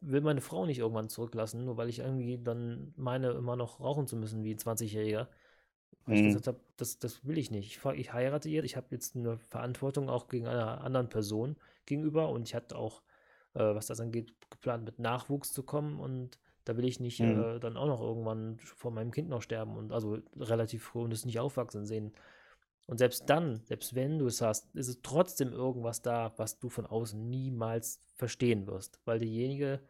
will 0.00 0.20
meine 0.20 0.40
Frau 0.40 0.66
nicht 0.66 0.78
irgendwann 0.78 1.08
zurücklassen, 1.08 1.64
nur 1.64 1.76
weil 1.76 1.88
ich 1.88 2.00
irgendwie 2.00 2.38
dann 2.38 2.92
meine, 2.96 3.30
immer 3.32 3.56
noch 3.56 3.80
rauchen 3.80 4.06
zu 4.06 4.16
müssen 4.16 4.44
wie 4.44 4.54
ein 4.54 4.58
20-Jähriger. 4.58 5.28
Weil 6.06 6.16
ich 6.16 6.22
Mhm. 6.22 6.24
gesagt 6.24 6.46
habe, 6.46 6.60
das, 6.76 6.98
das 6.98 7.26
will 7.26 7.38
ich 7.38 7.50
nicht. 7.50 7.66
Ich, 7.76 7.84
ich 7.98 8.12
heirate 8.12 8.48
jetzt, 8.48 8.64
ich 8.66 8.76
habe 8.76 8.88
jetzt 8.90 9.16
eine 9.16 9.38
Verantwortung 9.38 10.08
auch 10.10 10.28
gegen 10.28 10.46
einer 10.48 10.82
anderen 10.82 11.08
Person 11.10 11.56
gegenüber 11.86 12.30
und 12.30 12.42
ich 12.48 12.54
hatte 12.54 12.76
auch, 12.76 13.02
äh, 13.54 13.60
was 13.60 13.86
das 13.86 14.00
angeht, 14.00 14.34
geplant, 14.50 14.84
mit 14.84 14.98
Nachwuchs 14.98 15.52
zu 15.52 15.62
kommen 15.62 16.00
und 16.00 16.38
da 16.64 16.76
will 16.76 16.84
ich 16.86 17.00
nicht 17.00 17.20
Mhm. 17.20 17.44
äh, 17.44 17.58
dann 17.60 17.76
auch 17.76 17.86
noch 17.86 18.00
irgendwann 18.00 18.58
vor 18.60 18.90
meinem 18.90 19.10
Kind 19.10 19.28
noch 19.28 19.42
sterben 19.42 19.76
und 19.76 19.92
also 19.92 20.18
relativ 20.38 20.84
früh 20.84 21.00
und 21.02 21.12
es 21.12 21.24
nicht 21.26 21.40
aufwachsen 21.40 21.86
sehen. 21.86 22.12
Und 22.88 22.96
selbst 22.96 23.28
dann, 23.28 23.60
selbst 23.66 23.94
wenn 23.94 24.18
du 24.18 24.26
es 24.26 24.40
hast, 24.40 24.74
ist 24.74 24.88
es 24.88 25.02
trotzdem 25.02 25.52
irgendwas 25.52 26.00
da, 26.00 26.32
was 26.38 26.58
du 26.58 26.70
von 26.70 26.86
außen 26.86 27.28
niemals 27.28 28.00
verstehen 28.14 28.66
wirst, 28.66 28.98
weil 29.04 29.18
derjenige 29.18 29.80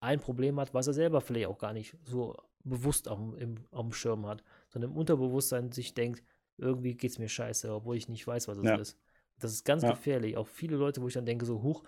ein 0.00 0.20
Problem 0.20 0.58
hat, 0.58 0.72
was 0.72 0.86
er 0.86 0.94
selber 0.94 1.20
vielleicht 1.20 1.48
auch 1.48 1.58
gar 1.58 1.74
nicht 1.74 1.98
so 2.02 2.34
bewusst 2.64 3.08
auf, 3.08 3.18
im, 3.36 3.56
auf 3.70 3.82
dem 3.82 3.92
Schirm 3.92 4.26
hat, 4.26 4.42
sondern 4.70 4.92
im 4.92 4.96
Unterbewusstsein 4.96 5.70
sich 5.70 5.92
denkt, 5.92 6.22
irgendwie 6.56 6.94
geht 6.94 7.10
es 7.10 7.18
mir 7.18 7.28
scheiße, 7.28 7.70
obwohl 7.74 7.96
ich 7.96 8.08
nicht 8.08 8.26
weiß, 8.26 8.48
was 8.48 8.56
es 8.56 8.64
Ja. 8.64 8.76
ist. 8.76 8.98
Das 9.38 9.52
ist 9.52 9.64
ganz 9.64 9.82
Ja. 9.82 9.90
gefährlich. 9.90 10.38
Auch 10.38 10.46
viele 10.48 10.76
Leute, 10.76 11.02
wo 11.02 11.08
ich 11.08 11.14
dann 11.14 11.26
denke, 11.26 11.44
so, 11.44 11.62
huch, 11.62 11.82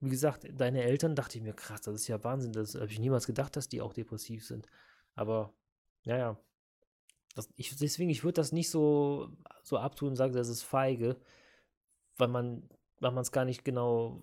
wie 0.00 0.10
gesagt, 0.10 0.48
deine 0.52 0.82
Eltern, 0.82 1.14
dachte 1.14 1.38
ich 1.38 1.44
mir, 1.44 1.54
krass, 1.54 1.82
das 1.82 1.94
ist 1.94 2.08
ja 2.08 2.22
Wahnsinn, 2.24 2.52
das 2.52 2.74
habe 2.74 2.90
ich 2.90 2.98
niemals 2.98 3.26
gedacht, 3.28 3.54
dass 3.54 3.68
die 3.68 3.80
auch 3.80 3.92
depressiv 3.92 4.44
sind. 4.44 4.66
Aber, 5.14 5.54
naja, 6.04 6.36
das, 7.34 7.48
ich, 7.56 7.76
deswegen, 7.76 8.10
ich 8.10 8.24
würde 8.24 8.34
das 8.34 8.52
nicht 8.52 8.70
so, 8.70 9.28
so 9.62 9.78
abtun 9.78 10.10
und 10.10 10.16
sagen, 10.16 10.34
das 10.34 10.48
ist 10.48 10.62
feige, 10.62 11.16
weil 12.16 12.28
man 12.28 12.68
weil 13.00 13.10
man 13.10 13.22
es 13.22 13.32
gar 13.32 13.44
nicht 13.44 13.64
genau 13.64 14.22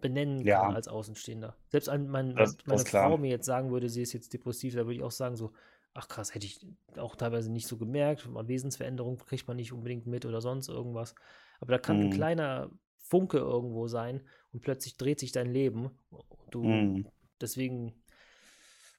benennen 0.00 0.44
Ja. 0.44 0.62
kann 0.62 0.74
als 0.74 0.88
Außenstehender. 0.88 1.56
Selbst 1.68 1.88
an 1.88 2.08
mein, 2.08 2.34
Das- 2.34 2.56
das 2.56 2.66
meine 2.66 2.82
klar. 2.84 3.08
Frau 3.08 3.18
mir 3.18 3.30
jetzt 3.30 3.46
sagen 3.46 3.70
würde, 3.70 3.88
sie 3.88 4.02
ist 4.02 4.12
jetzt 4.12 4.32
depressiv, 4.32 4.74
da 4.74 4.80
würde 4.80 4.94
ich 4.94 5.02
auch 5.04 5.12
sagen, 5.12 5.36
so, 5.36 5.52
ach 5.94 6.08
krass, 6.08 6.34
hätte 6.34 6.44
ich 6.46 6.66
auch 6.96 7.14
teilweise 7.14 7.52
nicht 7.52 7.68
so 7.68 7.76
gemerkt. 7.76 8.28
Mal 8.28 8.48
Wesensveränderung 8.48 9.18
kriegt 9.18 9.46
man 9.46 9.56
nicht 9.58 9.72
unbedingt 9.72 10.06
mit 10.08 10.26
oder 10.26 10.40
sonst 10.40 10.68
irgendwas. 10.68 11.14
Aber 11.60 11.70
da 11.70 11.78
kann 11.78 12.00
ein 12.00 12.06
Mhm. 12.06 12.10
kleiner 12.10 12.70
Funke 12.98 13.38
irgendwo 13.38 13.86
sein 13.86 14.26
und 14.52 14.60
plötzlich 14.60 14.96
dreht 14.96 15.20
sich 15.20 15.30
dein 15.30 15.52
Leben. 15.52 15.90
Und 16.10 16.26
du, 16.50 16.64
Mhm. 16.64 17.06
deswegen, 17.40 17.94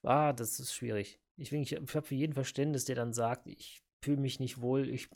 ah, 0.04 0.32
das 0.32 0.58
ist 0.60 0.74
schwierig. 0.74 1.20
Ich, 1.42 1.52
ich, 1.52 1.72
ich 1.72 1.96
habe 1.96 2.06
für 2.06 2.16
jeden 2.16 2.34
Verständnis, 2.34 2.86
der 2.86 2.96
dann 2.96 3.14
sagt, 3.14 3.48
ich 3.48 3.84
fühle 4.02 4.22
mich 4.22 4.40
nicht 4.40 4.62
wohl, 4.62 4.88
ich 4.88 5.10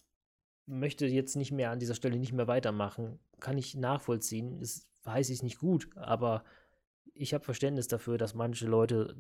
möchte 0.66 1.06
jetzt 1.06 1.36
nicht 1.36 1.52
mehr 1.52 1.72
an 1.72 1.80
dieser 1.80 1.96
Stelle 1.96 2.18
nicht 2.18 2.34
mehr 2.34 2.48
weitermachen, 2.48 3.20
kann 3.40 3.58
ich 3.58 3.76
nachvollziehen. 3.76 4.60
Das 4.60 4.88
weiß 5.04 5.30
ich 5.30 5.44
nicht 5.44 5.60
gut, 5.60 5.90
aber 5.96 6.44
ich 7.14 7.34
habe 7.34 7.44
Verständnis 7.44 7.88
dafür, 7.88 8.18
dass 8.18 8.34
manche 8.34 8.66
Leute 8.66 9.16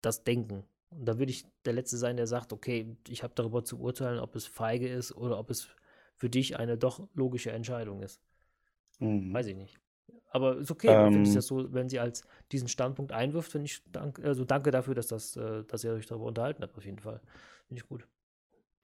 das 0.00 0.24
denken. 0.24 0.64
Und 0.90 1.06
da 1.06 1.18
würde 1.18 1.30
ich 1.30 1.46
der 1.64 1.72
Letzte 1.72 1.96
sein, 1.96 2.16
der 2.16 2.26
sagt, 2.26 2.52
okay, 2.52 2.96
ich 3.08 3.22
habe 3.22 3.34
darüber 3.34 3.64
zu 3.64 3.78
urteilen, 3.78 4.18
ob 4.18 4.34
es 4.36 4.46
feige 4.46 4.88
ist 4.88 5.12
oder 5.16 5.38
ob 5.38 5.50
es 5.50 5.68
für 6.16 6.28
dich 6.28 6.58
eine 6.58 6.76
doch 6.76 7.08
logische 7.14 7.52
Entscheidung 7.52 8.02
ist. 8.02 8.20
Mhm. 8.98 9.32
Weiß 9.32 9.46
ich 9.46 9.56
nicht. 9.56 9.80
Aber 10.30 10.56
ist 10.58 10.70
okay, 10.70 10.96
dann 10.96 11.10
finde 11.12 11.28
ich 11.28 11.30
Ähm. 11.30 11.34
das 11.34 11.46
so, 11.46 11.72
wenn 11.74 11.88
sie 11.88 11.98
als 12.00 12.26
diesen 12.52 12.68
Standpunkt 12.68 13.12
einwirft, 13.12 13.52
finde 13.52 13.66
ich, 13.66 13.82
dank, 13.92 14.18
also 14.24 14.44
danke 14.44 14.70
dafür, 14.70 14.94
dass 14.94 15.08
das, 15.08 15.36
äh, 15.36 15.64
dass 15.64 15.84
ihr 15.84 15.92
euch 15.92 16.06
darüber 16.06 16.26
unterhalten 16.26 16.62
habt, 16.62 16.76
auf 16.76 16.84
jeden 16.84 16.98
Fall. 17.00 17.20
Finde 17.68 17.82
ich 17.82 17.88
gut. 17.88 18.06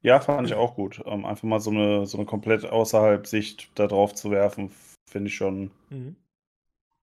Ja, 0.03 0.21
fand 0.21 0.47
ich 0.47 0.55
auch 0.55 0.75
gut. 0.75 1.03
Ähm, 1.07 1.25
einfach 1.25 1.45
mal 1.45 1.61
so 1.61 1.71
eine, 1.71 2.07
so 2.07 2.19
eine 2.19 2.27
komplett 2.27 2.65
außerhalb 2.65 3.27
Sicht 3.27 3.71
da 3.75 3.87
drauf 3.87 4.15
zu 4.15 4.31
werfen, 4.31 4.71
finde 5.07 5.29
ich 5.29 5.35
schon. 5.35 5.71
Mhm. 5.91 6.17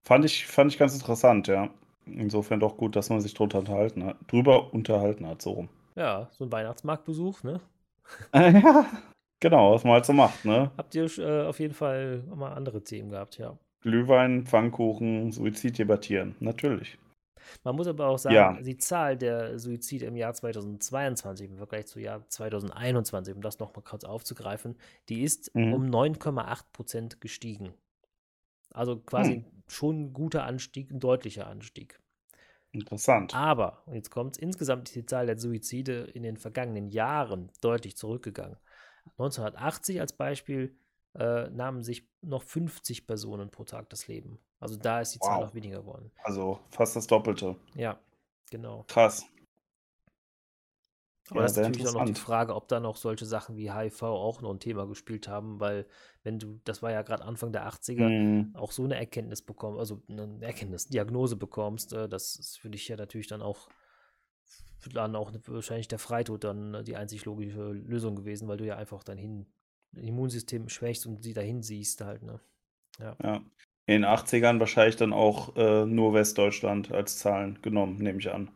Fand 0.03 0.23
ich, 0.23 0.45
fand 0.47 0.71
ich 0.71 0.77
ganz 0.77 0.93
interessant, 0.93 1.47
ja. 1.47 1.69
Insofern 2.05 2.59
doch 2.59 2.77
gut, 2.77 2.95
dass 2.95 3.09
man 3.09 3.19
sich 3.19 3.33
drunter 3.33 3.59
unterhalten 3.59 4.05
hat, 4.05 4.17
drüber 4.31 4.73
unterhalten 4.73 5.27
hat, 5.27 5.41
so 5.41 5.51
rum. 5.51 5.69
Ja, 5.95 6.29
so 6.31 6.45
ein 6.45 6.51
Weihnachtsmarktbesuch, 6.51 7.43
ne? 7.43 7.59
Ja, 8.33 8.85
genau, 9.39 9.73
was 9.73 9.83
man 9.83 9.93
halt 9.93 10.05
so 10.05 10.13
macht, 10.13 10.45
ne? 10.45 10.71
Habt 10.77 10.95
ihr 10.95 11.05
äh, 11.19 11.45
auf 11.45 11.59
jeden 11.59 11.73
Fall 11.73 12.23
mal 12.33 12.53
andere 12.53 12.83
Themen 12.83 13.09
gehabt, 13.09 13.37
ja. 13.37 13.57
Glühwein, 13.85 14.45
Pfannkuchen, 14.47 15.31
Suizid 15.31 15.77
debattieren, 15.77 16.35
natürlich. 16.39 16.97
Man 17.63 17.75
muss 17.75 17.85
aber 17.85 18.07
auch 18.07 18.17
sagen, 18.17 18.33
Ja. 18.33 18.59
die 18.59 18.77
Zahl 18.77 19.15
der 19.15 19.59
Suizide 19.59 20.07
im 20.07 20.15
Jahr 20.15 20.33
2022 20.33 21.51
im 21.51 21.57
Vergleich 21.57 21.85
zu 21.85 21.99
Jahr 21.99 22.27
2021, 22.27 23.35
um 23.35 23.41
das 23.41 23.59
nochmal 23.59 23.83
kurz 23.83 24.03
aufzugreifen, 24.03 24.75
die 25.07 25.21
ist 25.21 25.53
Mhm. 25.53 25.73
um 25.73 25.85
9,8 25.85 26.71
Prozent 26.73 27.21
gestiegen. 27.21 27.75
Also 28.73 28.97
quasi 28.99 29.45
schon 29.67 30.05
ein 30.05 30.13
guter 30.13 30.45
Anstieg, 30.45 30.89
ein 30.91 30.99
deutlicher 30.99 31.45
Anstieg. 31.45 31.99
Interessant. 32.71 33.33
Aber, 33.35 33.83
und 33.85 33.93
jetzt 33.93 34.09
kommt 34.09 34.37
insgesamt 34.37 34.89
ist 34.89 34.95
die 34.95 35.05
Zahl 35.05 35.27
der 35.27 35.37
Suizide 35.37 36.09
in 36.13 36.23
den 36.23 36.37
vergangenen 36.37 36.89
Jahren 36.89 37.51
deutlich 37.61 37.95
zurückgegangen. 37.95 38.57
1980 39.17 40.01
als 40.01 40.13
Beispiel 40.13 40.75
äh, 41.15 41.49
nahmen 41.49 41.83
sich 41.83 42.07
noch 42.21 42.43
50 42.43 43.07
Personen 43.07 43.49
pro 43.49 43.63
Tag 43.63 43.89
das 43.89 44.07
Leben. 44.07 44.39
Also 44.59 44.75
da 44.77 45.01
ist 45.01 45.13
die 45.15 45.19
Zahl 45.19 45.37
Wow. 45.39 45.47
noch 45.47 45.53
weniger 45.55 45.79
geworden. 45.79 46.11
Also 46.23 46.59
fast 46.71 46.95
das 46.95 47.07
Doppelte. 47.07 47.55
Ja, 47.75 47.99
genau. 48.49 48.83
Krass. 48.87 49.25
Aber 51.31 51.39
Ja, 51.41 51.47
das 51.47 51.53
ist 51.53 51.57
natürlich 51.63 51.87
auch 51.87 51.93
noch 51.93 52.05
die. 52.05 52.13
Frage, 52.13 52.53
ob 52.53 52.67
da 52.67 52.79
noch 52.79 52.97
solche 52.97 53.25
Sachen 53.25 53.57
wie 53.57 53.71
HIV 53.71 54.03
auch 54.03 54.41
noch 54.41 54.51
ein 54.51 54.59
Thema 54.59 54.85
gespielt 54.85 55.27
haben, 55.27 55.59
weil 55.59 55.87
wenn 56.23 56.37
du, 56.37 56.59
das 56.65 56.83
war 56.83 56.91
ja 56.91 57.01
gerade 57.01 57.23
Anfang 57.23 57.51
der 57.51 57.65
80er, 57.65 58.07
Mhm. 58.09 58.55
auch 58.55 58.71
so 58.71 58.83
eine 58.83 58.95
Erkenntnis 58.95 59.41
bekommst, 59.41 59.79
also 59.79 60.03
eine 60.07 60.37
Erkenntnis, 60.41 60.87
Diagnose 60.87 61.35
bekommst, 61.35 61.93
äh, 61.93 62.07
das 62.07 62.35
ist 62.35 62.59
für 62.59 62.69
dich 62.69 62.87
ja 62.87 62.95
natürlich 62.95 63.27
dann 63.27 63.41
auch 63.41 63.67
dann 64.93 65.15
auch 65.15 65.31
wahrscheinlich 65.47 65.87
der 65.87 65.97
Freitod 65.97 66.43
dann 66.43 66.75
äh, 66.75 66.83
die 66.83 66.95
einzig 66.95 67.25
logische 67.25 67.71
Lösung 67.71 68.15
gewesen, 68.15 68.47
weil 68.47 68.57
du 68.57 68.65
ja 68.65 68.75
einfach 68.75 69.03
dein 69.03 69.17
Hin 69.17 69.47
Immunsystem 69.97 70.69
schwächst 70.69 71.05
und 71.05 71.23
sie 71.23 71.33
dahin 71.33 71.61
siehst 71.63 72.01
halt, 72.01 72.23
ne? 72.23 72.39
Ja. 72.99 73.15
Ja. 73.23 73.35
In 73.87 74.01
den 74.01 74.05
80ern 74.05 74.59
wahrscheinlich 74.59 74.95
dann 74.95 75.13
auch 75.13 75.55
äh, 75.55 75.85
nur 75.85 76.13
Westdeutschland 76.13 76.91
als 76.91 77.19
Zahlen 77.19 77.59
genommen, 77.61 77.97
nehme 77.97 78.19
ich 78.19 78.31
an. 78.31 78.49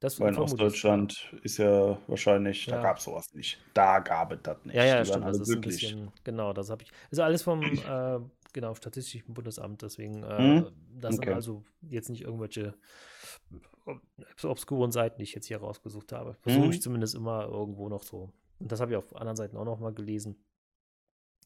Das 0.00 0.20
Weil 0.20 0.32
in 0.34 0.38
Ostdeutschland 0.38 1.34
ist 1.42 1.56
ja 1.58 1.98
wahrscheinlich, 2.06 2.66
da 2.66 2.76
Ja. 2.76 2.82
gab 2.82 2.98
es 2.98 3.04
sowas 3.04 3.32
nicht. 3.34 3.58
Da 3.74 3.98
gab 4.00 4.30
es 4.32 4.38
das 4.42 4.64
nicht. 4.64 4.74
Ja, 4.76 4.84
ja, 4.84 5.00
Die 5.02 5.08
stimmt. 5.08 5.24
Das 5.26 5.40
ist 5.40 5.48
ein 5.48 5.60
glücklich. 5.60 5.80
bisschen, 5.80 6.12
genau, 6.22 6.52
das 6.52 6.70
habe 6.70 6.82
ich. 6.84 6.90
Ist 7.10 7.18
alles 7.18 7.42
vom 7.42 7.62
äh, 7.62 8.20
genau, 8.52 8.74
Statistischen 8.74 9.34
Bundesamt, 9.34 9.82
deswegen, 9.82 10.22
äh, 10.22 10.60
Mhm. 10.60 10.66
das 11.00 11.14
sind 11.16 11.24
Okay. 11.24 11.32
also 11.34 11.64
jetzt 11.80 12.10
nicht 12.10 12.22
irgendwelche 12.22 12.74
obs- 13.86 14.46
obskuren 14.46 14.92
Seiten, 14.92 15.18
die 15.18 15.24
ich 15.24 15.34
jetzt 15.34 15.46
hier 15.46 15.58
rausgesucht 15.58 16.12
habe. 16.12 16.34
Versuche 16.42 16.66
Mhm. 16.66 16.72
ich 16.72 16.82
zumindest 16.82 17.14
immer 17.14 17.46
irgendwo 17.46 17.88
noch 17.88 18.02
so. 18.02 18.30
Und 18.60 18.70
das 18.70 18.80
habe 18.80 18.92
ich 18.92 18.96
auf 18.96 19.16
anderen 19.16 19.36
Seiten 19.36 19.56
auch 19.56 19.64
noch 19.64 19.80
mal 19.80 19.92
gelesen. 19.94 20.36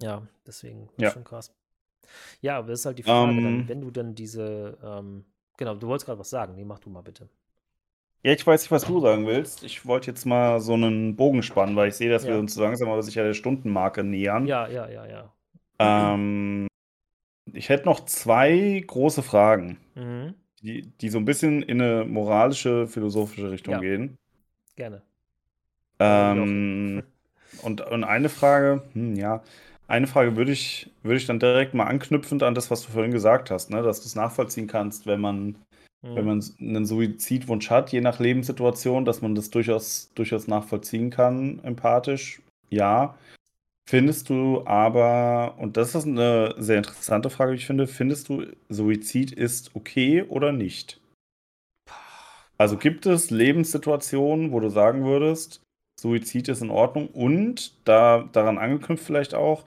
Ja, 0.02 0.26
deswegen 0.46 0.88
Ja. 0.98 1.10
schon 1.10 1.24
krass. 1.24 1.52
Ja, 2.42 2.58
aber 2.58 2.68
das 2.68 2.80
ist 2.80 2.86
halt 2.86 2.98
die 2.98 3.02
Frage, 3.04 3.42
dann, 3.42 3.60
Ähm. 3.60 3.68
wenn 3.68 3.80
du 3.80 3.90
dann 3.90 4.14
diese, 4.14 4.78
ähm, 4.82 5.24
genau, 5.56 5.74
du 5.74 5.86
wolltest 5.88 6.06
gerade 6.06 6.18
was 6.20 6.30
sagen. 6.30 6.54
Nee, 6.56 6.64
mach 6.64 6.80
du 6.80 6.90
mal 6.90 7.02
bitte. 7.02 7.28
Ja, 8.24 8.32
ich 8.32 8.46
weiß 8.46 8.62
nicht, 8.62 8.70
was 8.70 8.84
du 8.84 9.00
sagen 9.00 9.26
willst. 9.26 9.64
Ich 9.64 9.84
wollte 9.84 10.08
jetzt 10.10 10.24
mal 10.26 10.60
so 10.60 10.74
einen 10.74 11.16
Bogen 11.16 11.42
spannen, 11.42 11.74
weil 11.74 11.88
ich 11.88 11.96
sehe, 11.96 12.10
dass 12.10 12.24
wir 12.24 12.34
Ja. 12.34 12.38
uns 12.38 12.54
so 12.54 12.62
langsam 12.62 12.88
aber 12.88 13.02
sicher 13.02 13.24
der 13.24 13.34
Stundenmarke 13.34 14.04
nähern. 14.04 14.46
Ja, 14.46 14.68
ja, 14.68 14.88
ja, 14.88 15.06
ja. 15.06 15.32
Ähm, 15.80 16.68
ich 17.52 17.68
hätte 17.68 17.86
noch 17.86 18.04
zwei 18.04 18.82
große 18.86 19.22
Fragen, 19.22 19.78
Mhm. 19.96 20.34
die, 20.62 20.82
die 21.00 21.08
so 21.10 21.18
ein 21.18 21.24
bisschen 21.24 21.62
in 21.62 21.80
eine 21.80 22.04
moralische, 22.04 22.86
philosophische 22.88 23.50
Richtung 23.50 23.74
Ja. 23.74 23.80
gehen. 23.80 24.16
Gerne. 24.76 25.02
Ähm, 25.98 27.02
und, 27.62 27.80
und 27.80 28.04
eine 28.04 28.28
Frage, 28.28 28.82
hm, 28.94 29.16
ja, 29.16 29.42
eine 29.92 30.06
Frage 30.06 30.36
würde 30.36 30.52
ich, 30.52 30.90
würde 31.02 31.18
ich 31.18 31.26
dann 31.26 31.38
direkt 31.38 31.74
mal 31.74 31.84
anknüpfend 31.84 32.42
an 32.42 32.54
das, 32.54 32.70
was 32.70 32.82
du 32.82 32.92
vorhin 32.92 33.12
gesagt 33.12 33.50
hast, 33.50 33.70
ne, 33.70 33.82
dass 33.82 34.00
du 34.00 34.06
es 34.06 34.14
nachvollziehen 34.14 34.66
kannst, 34.66 35.06
wenn 35.06 35.20
man 35.20 35.56
mhm. 36.02 36.16
wenn 36.16 36.24
man 36.24 36.44
einen 36.60 36.86
Suizidwunsch 36.86 37.70
hat, 37.70 37.92
je 37.92 38.00
nach 38.00 38.18
Lebenssituation, 38.18 39.04
dass 39.04 39.22
man 39.22 39.34
das 39.34 39.50
durchaus, 39.50 40.10
durchaus 40.14 40.48
nachvollziehen 40.48 41.10
kann, 41.10 41.60
empathisch, 41.62 42.40
ja. 42.70 43.16
Findest 43.88 44.30
du 44.30 44.64
aber, 44.64 45.56
und 45.58 45.76
das 45.76 45.94
ist 45.94 46.06
eine 46.06 46.54
sehr 46.56 46.78
interessante 46.78 47.30
Frage, 47.30 47.52
wie 47.52 47.56
ich 47.56 47.66
finde, 47.66 47.86
findest 47.86 48.28
du, 48.28 48.46
Suizid 48.68 49.32
ist 49.32 49.74
okay 49.74 50.22
oder 50.22 50.52
nicht? 50.52 51.00
Also 52.56 52.76
gibt 52.76 53.06
es 53.06 53.30
Lebenssituationen, 53.30 54.52
wo 54.52 54.60
du 54.60 54.70
sagen 54.70 55.04
würdest, 55.04 55.60
Suizid 56.00 56.48
ist 56.48 56.62
in 56.62 56.70
Ordnung 56.70 57.08
und 57.08 57.74
da 57.84 58.28
daran 58.32 58.56
angeknüpft 58.56 59.04
vielleicht 59.04 59.34
auch, 59.34 59.64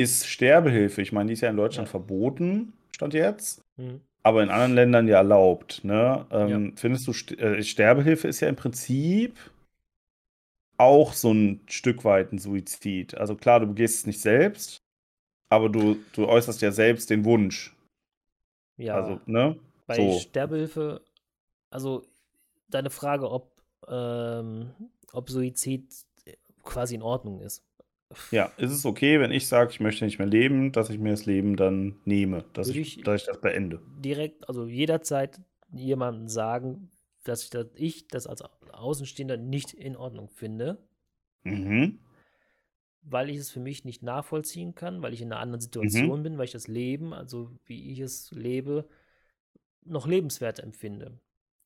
ist 0.00 0.26
Sterbehilfe, 0.26 1.02
ich 1.02 1.12
meine, 1.12 1.28
die 1.28 1.34
ist 1.34 1.40
ja 1.40 1.50
in 1.50 1.56
Deutschland 1.56 1.88
ja. 1.88 1.90
verboten, 1.90 2.72
stand 2.92 3.14
jetzt, 3.14 3.62
mhm. 3.76 4.00
aber 4.22 4.42
in 4.42 4.50
anderen 4.50 4.74
Ländern 4.74 5.08
ja 5.08 5.18
erlaubt. 5.18 5.84
Ne? 5.84 6.26
Ähm, 6.30 6.66
ja. 6.66 6.72
Findest 6.76 7.06
du, 7.06 7.34
äh, 7.36 7.62
Sterbehilfe 7.62 8.28
ist 8.28 8.40
ja 8.40 8.48
im 8.48 8.56
Prinzip 8.56 9.38
auch 10.76 11.12
so 11.12 11.32
ein 11.32 11.60
Stück 11.68 12.04
weit 12.04 12.32
ein 12.32 12.38
Suizid. 12.38 13.14
Also 13.16 13.36
klar, 13.36 13.60
du 13.60 13.66
begehst 13.66 13.98
es 13.98 14.06
nicht 14.06 14.20
selbst, 14.20 14.82
aber 15.50 15.68
du, 15.68 15.96
du 16.14 16.26
äußerst 16.26 16.62
ja 16.62 16.72
selbst 16.72 17.10
den 17.10 17.24
Wunsch. 17.24 17.76
Ja. 18.78 18.94
Also, 18.94 19.20
ne? 19.26 19.56
Bei 19.86 19.96
so. 19.96 20.18
Sterbehilfe, 20.20 21.02
also 21.68 22.02
deine 22.68 22.88
Frage, 22.88 23.30
ob, 23.30 23.52
ähm, 23.88 24.70
ob 25.12 25.28
Suizid 25.28 25.92
quasi 26.62 26.94
in 26.94 27.02
Ordnung 27.02 27.40
ist. 27.40 27.62
Ja, 28.30 28.46
ist 28.56 28.72
es 28.72 28.84
okay, 28.84 29.20
wenn 29.20 29.30
ich 29.30 29.46
sage, 29.46 29.70
ich 29.70 29.80
möchte 29.80 30.04
nicht 30.04 30.18
mehr 30.18 30.26
leben, 30.26 30.72
dass 30.72 30.90
ich 30.90 30.98
mir 30.98 31.10
das 31.10 31.26
Leben 31.26 31.56
dann 31.56 32.00
nehme, 32.04 32.44
dass, 32.52 32.68
ich, 32.68 32.98
ich, 32.98 33.04
dass 33.04 33.20
ich 33.20 33.26
das 33.26 33.40
beende? 33.40 33.80
Direkt, 34.04 34.48
also 34.48 34.66
jederzeit 34.66 35.40
jemandem 35.72 36.28
sagen, 36.28 36.90
dass 37.24 37.44
ich 37.44 37.50
das, 37.50 37.66
ich 37.74 38.08
das 38.08 38.26
als 38.26 38.42
Außenstehender 38.72 39.36
nicht 39.36 39.72
in 39.74 39.96
Ordnung 39.96 40.28
finde. 40.28 40.78
Mhm. 41.44 42.00
Weil 43.02 43.30
ich 43.30 43.38
es 43.38 43.50
für 43.50 43.60
mich 43.60 43.84
nicht 43.84 44.02
nachvollziehen 44.02 44.74
kann, 44.74 45.02
weil 45.02 45.14
ich 45.14 45.22
in 45.22 45.32
einer 45.32 45.40
anderen 45.40 45.60
Situation 45.60 46.20
mhm. 46.20 46.22
bin, 46.22 46.38
weil 46.38 46.44
ich 46.44 46.52
das 46.52 46.68
Leben, 46.68 47.14
also 47.14 47.50
wie 47.64 47.92
ich 47.92 48.00
es 48.00 48.30
lebe, 48.32 48.88
noch 49.84 50.06
lebenswert 50.06 50.58
empfinde. 50.58 51.18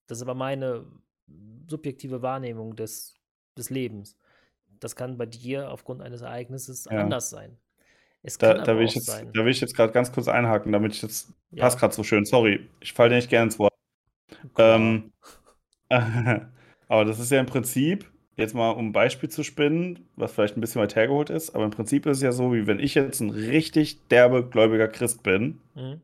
Das 0.07 0.19
ist 0.19 0.23
aber 0.23 0.35
meine 0.35 0.87
subjektive 1.69 2.23
Wahrnehmung 2.23 2.77
des, 2.77 3.19
des 3.57 3.71
Lebens. 3.71 4.17
Das 4.85 4.97
kann 4.97 5.17
bei 5.17 5.25
dir 5.25 5.71
aufgrund 5.71 6.03
eines 6.03 6.21
Ereignisses 6.21 6.85
ja. 6.91 7.01
anders 7.01 7.31
sein. 7.31 7.57
Es 8.23 8.37
da, 8.37 8.53
da, 8.53 8.77
will 8.77 8.85
ich 8.85 8.95
jetzt, 8.95 9.07
sein. 9.07 9.31
da 9.33 9.43
will 9.43 9.51
ich 9.51 9.63
jetzt 9.63 9.75
gerade 9.75 9.95
ganz 9.95 10.13
kurz 10.13 10.29
einhaken, 10.29 10.73
damit 10.73 10.93
ich 10.93 11.01
jetzt. 11.01 11.33
Ja. 11.53 11.63
Passt 11.63 11.79
gerade 11.79 11.95
so 11.95 12.03
schön, 12.03 12.27
sorry. 12.27 12.69
Ich 12.81 12.93
falle 12.93 13.09
dir 13.09 13.17
nicht 13.17 13.31
gerne 13.31 13.45
ins 13.45 13.59
Wort. 13.59 13.73
Ähm, 14.59 15.11
aber 15.89 17.05
das 17.07 17.19
ist 17.19 17.31
ja 17.31 17.41
im 17.41 17.47
Prinzip, 17.47 18.11
jetzt 18.37 18.55
mal 18.55 18.73
um 18.73 18.89
ein 18.89 18.93
Beispiel 18.93 19.31
zu 19.31 19.43
spinnen, 19.43 20.07
was 20.17 20.33
vielleicht 20.33 20.59
ein 20.59 20.61
bisschen 20.61 20.83
weit 20.83 20.97
hergeholt 20.97 21.31
ist, 21.31 21.55
aber 21.55 21.65
im 21.65 21.71
Prinzip 21.71 22.05
ist 22.05 22.19
es 22.19 22.23
ja 22.23 22.33
so, 22.33 22.53
wie 22.53 22.67
wenn 22.67 22.79
ich 22.79 22.95
jetzt 22.95 23.21
ein 23.21 23.31
richtig 23.31 24.07
derbe 24.09 24.47
gläubiger 24.47 24.89
Christ 24.89 25.23
bin 25.23 25.61
mhm. 25.75 26.03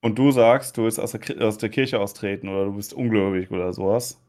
und 0.00 0.18
du 0.18 0.32
sagst, 0.32 0.76
du 0.76 0.82
willst 0.82 0.98
aus 0.98 1.12
der, 1.12 1.46
aus 1.46 1.58
der 1.58 1.68
Kirche 1.68 2.00
austreten 2.00 2.48
oder 2.48 2.64
du 2.64 2.74
bist 2.74 2.94
ungläubig 2.94 3.52
oder 3.52 3.72
sowas. 3.72 4.20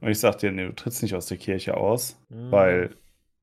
Und 0.00 0.08
ich 0.08 0.18
sag 0.18 0.38
dir, 0.38 0.50
nee, 0.52 0.64
du 0.64 0.74
trittst 0.74 1.02
nicht 1.02 1.14
aus 1.14 1.26
der 1.26 1.36
Kirche 1.36 1.76
aus, 1.76 2.18
mhm. 2.30 2.50
weil, 2.50 2.96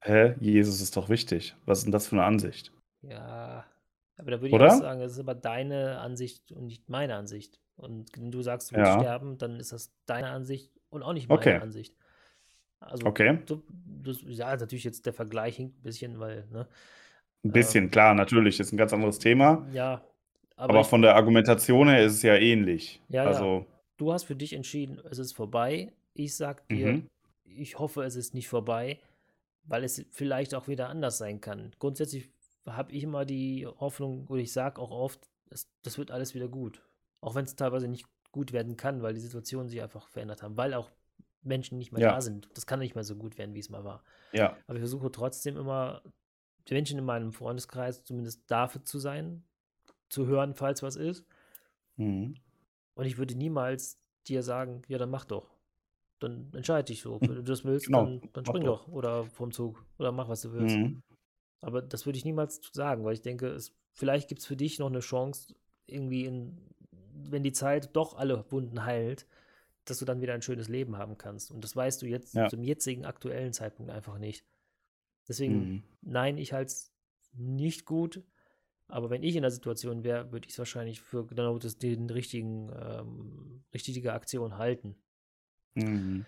hä, 0.05 0.35
Jesus 0.39 0.81
ist 0.81 0.95
doch 0.95 1.09
wichtig. 1.09 1.55
Was 1.65 1.79
ist 1.79 1.85
denn 1.85 1.91
das 1.91 2.07
für 2.07 2.15
eine 2.15 2.25
Ansicht? 2.25 2.71
Ja, 3.01 3.65
aber 4.17 4.31
da 4.31 4.41
würde 4.41 4.55
ich 4.55 4.61
auch 4.61 4.79
sagen, 4.79 4.99
das 4.99 5.13
ist 5.13 5.19
aber 5.19 5.35
deine 5.35 5.99
Ansicht 5.99 6.51
und 6.51 6.67
nicht 6.67 6.89
meine 6.89 7.15
Ansicht. 7.15 7.59
Und 7.75 8.09
wenn 8.17 8.31
du 8.31 8.41
sagst, 8.41 8.71
du 8.71 8.75
willst 8.77 8.93
ja. 8.93 8.99
sterben, 8.99 9.37
dann 9.37 9.59
ist 9.59 9.73
das 9.73 9.91
deine 10.05 10.29
Ansicht 10.29 10.71
und 10.89 11.03
auch 11.03 11.13
nicht 11.13 11.27
meine 11.27 11.39
okay. 11.39 11.55
Ansicht. 11.55 11.95
Also, 12.79 13.05
okay. 13.05 13.39
Du, 13.45 13.63
das, 14.03 14.19
ja, 14.25 14.55
natürlich 14.55 14.83
jetzt 14.83 15.05
der 15.05 15.13
Vergleich 15.13 15.57
hinkt 15.57 15.79
ein 15.79 15.83
bisschen, 15.83 16.19
weil, 16.19 16.45
ne? 16.51 16.67
Ein 17.43 17.51
bisschen, 17.51 17.85
ähm, 17.85 17.91
klar, 17.91 18.13
natürlich, 18.13 18.59
ist 18.59 18.71
ein 18.71 18.77
ganz 18.77 18.93
anderes 18.93 19.19
Thema. 19.19 19.67
Ja. 19.73 20.01
Aber, 20.55 20.73
aber 20.73 20.81
ich, 20.81 20.87
von 20.87 21.01
der 21.01 21.15
Argumentation 21.15 21.89
her 21.89 22.05
ist 22.05 22.13
es 22.13 22.21
ja 22.21 22.35
ähnlich. 22.35 23.01
Ja, 23.09 23.25
also, 23.25 23.59
ja. 23.59 23.65
Du 23.97 24.13
hast 24.13 24.23
für 24.23 24.35
dich 24.35 24.53
entschieden, 24.53 25.01
es 25.09 25.19
ist 25.19 25.33
vorbei. 25.33 25.91
Ich 26.13 26.35
sag 26.35 26.67
dir, 26.69 26.93
mhm. 26.93 27.07
ich 27.43 27.77
hoffe, 27.77 28.03
es 28.03 28.15
ist 28.15 28.33
nicht 28.33 28.47
vorbei, 28.47 28.99
weil 29.65 29.83
es 29.83 30.05
vielleicht 30.11 30.55
auch 30.55 30.67
wieder 30.67 30.89
anders 30.89 31.17
sein 31.17 31.41
kann. 31.41 31.71
Grundsätzlich 31.79 32.29
habe 32.65 32.91
ich 32.91 33.03
immer 33.03 33.25
die 33.25 33.65
Hoffnung, 33.65 34.27
oder 34.27 34.41
ich 34.41 34.53
sage 34.53 34.81
auch 34.81 34.91
oft, 34.91 35.29
es, 35.49 35.69
das 35.83 35.97
wird 35.97 36.11
alles 36.11 36.33
wieder 36.33 36.47
gut. 36.47 36.81
Auch 37.21 37.35
wenn 37.35 37.45
es 37.45 37.55
teilweise 37.55 37.87
nicht 37.87 38.05
gut 38.31 38.51
werden 38.51 38.77
kann, 38.77 39.01
weil 39.01 39.13
die 39.13 39.19
Situationen 39.19 39.69
sich 39.69 39.81
einfach 39.81 40.09
verändert 40.09 40.43
haben, 40.43 40.57
weil 40.57 40.73
auch 40.73 40.91
Menschen 41.41 41.77
nicht 41.77 41.91
mehr 41.91 42.01
ja. 42.01 42.13
da 42.13 42.21
sind. 42.21 42.49
Das 42.53 42.65
kann 42.65 42.79
nicht 42.79 42.95
mehr 42.95 43.03
so 43.03 43.15
gut 43.15 43.37
werden, 43.37 43.53
wie 43.53 43.59
es 43.59 43.69
mal 43.69 43.83
war. 43.83 44.03
Ja. 44.33 44.57
Aber 44.67 44.75
ich 44.75 44.81
versuche 44.81 45.11
trotzdem 45.11 45.57
immer, 45.57 46.01
die 46.67 46.73
Menschen 46.73 46.97
in 46.97 47.05
meinem 47.05 47.31
Freundeskreis 47.31 48.03
zumindest 48.03 48.49
dafür 48.49 48.83
zu 48.83 48.99
sein, 48.99 49.43
zu 50.09 50.25
hören, 50.25 50.55
falls 50.55 50.83
was 50.83 50.95
ist. 50.95 51.25
Mhm. 51.97 52.35
Und 52.95 53.05
ich 53.05 53.17
würde 53.17 53.35
niemals 53.35 53.99
dir 54.27 54.41
sagen, 54.43 54.81
ja, 54.87 54.97
dann 54.97 55.11
mach 55.11 55.25
doch. 55.25 55.54
Dann 56.25 56.51
entscheide 56.53 56.85
dich 56.85 57.01
so. 57.01 57.19
Wenn 57.21 57.35
du 57.35 57.43
das 57.43 57.63
willst, 57.63 57.87
genau. 57.87 58.05
dann, 58.05 58.21
dann 58.33 58.45
spring 58.45 58.63
doch. 58.63 58.85
doch. 58.85 58.93
Oder 58.93 59.25
vom 59.25 59.51
Zug. 59.51 59.85
Oder 59.97 60.11
mach, 60.11 60.29
was 60.29 60.41
du 60.41 60.53
willst. 60.53 60.75
Mhm. 60.75 61.01
Aber 61.61 61.81
das 61.81 62.05
würde 62.05 62.17
ich 62.17 62.25
niemals 62.25 62.61
sagen, 62.73 63.05
weil 63.05 63.13
ich 63.13 63.21
denke, 63.21 63.47
es, 63.47 63.75
vielleicht 63.93 64.27
gibt 64.27 64.41
es 64.41 64.47
für 64.47 64.55
dich 64.55 64.79
noch 64.79 64.89
eine 64.89 64.99
Chance, 64.99 65.55
irgendwie 65.87 66.25
in 66.25 66.75
wenn 67.15 67.43
die 67.43 67.53
Zeit 67.53 67.95
doch 67.95 68.15
alle 68.15 68.49
Wunden 68.51 68.83
heilt, 68.83 69.25
dass 69.85 69.99
du 69.99 70.05
dann 70.05 70.21
wieder 70.21 70.33
ein 70.33 70.41
schönes 70.41 70.67
Leben 70.67 70.97
haben 70.97 71.17
kannst. 71.17 71.51
Und 71.51 71.63
das 71.63 71.75
weißt 71.75 72.01
du 72.01 72.07
jetzt 72.07 72.33
ja. 72.33 72.49
zum 72.49 72.63
jetzigen 72.63 73.05
aktuellen 73.05 73.53
Zeitpunkt 73.53 73.91
einfach 73.91 74.17
nicht. 74.17 74.45
Deswegen, 75.27 75.55
mhm. 75.55 75.83
nein, 76.01 76.37
ich 76.37 76.53
halte 76.53 76.71
es 76.71 76.91
nicht 77.33 77.85
gut. 77.85 78.23
Aber 78.87 79.09
wenn 79.09 79.23
ich 79.23 79.35
in 79.35 79.41
der 79.41 79.51
Situation 79.51 80.03
wäre, 80.03 80.31
würde 80.31 80.45
ich 80.47 80.53
es 80.53 80.59
wahrscheinlich 80.59 81.01
für 81.01 81.25
genau 81.25 81.57
das, 81.57 81.77
den 81.77 82.09
richtigen, 82.09 82.71
ähm, 82.79 83.63
richtige 83.73 84.13
Aktion 84.13 84.57
halten. 84.57 84.95
Mhm. 85.75 86.25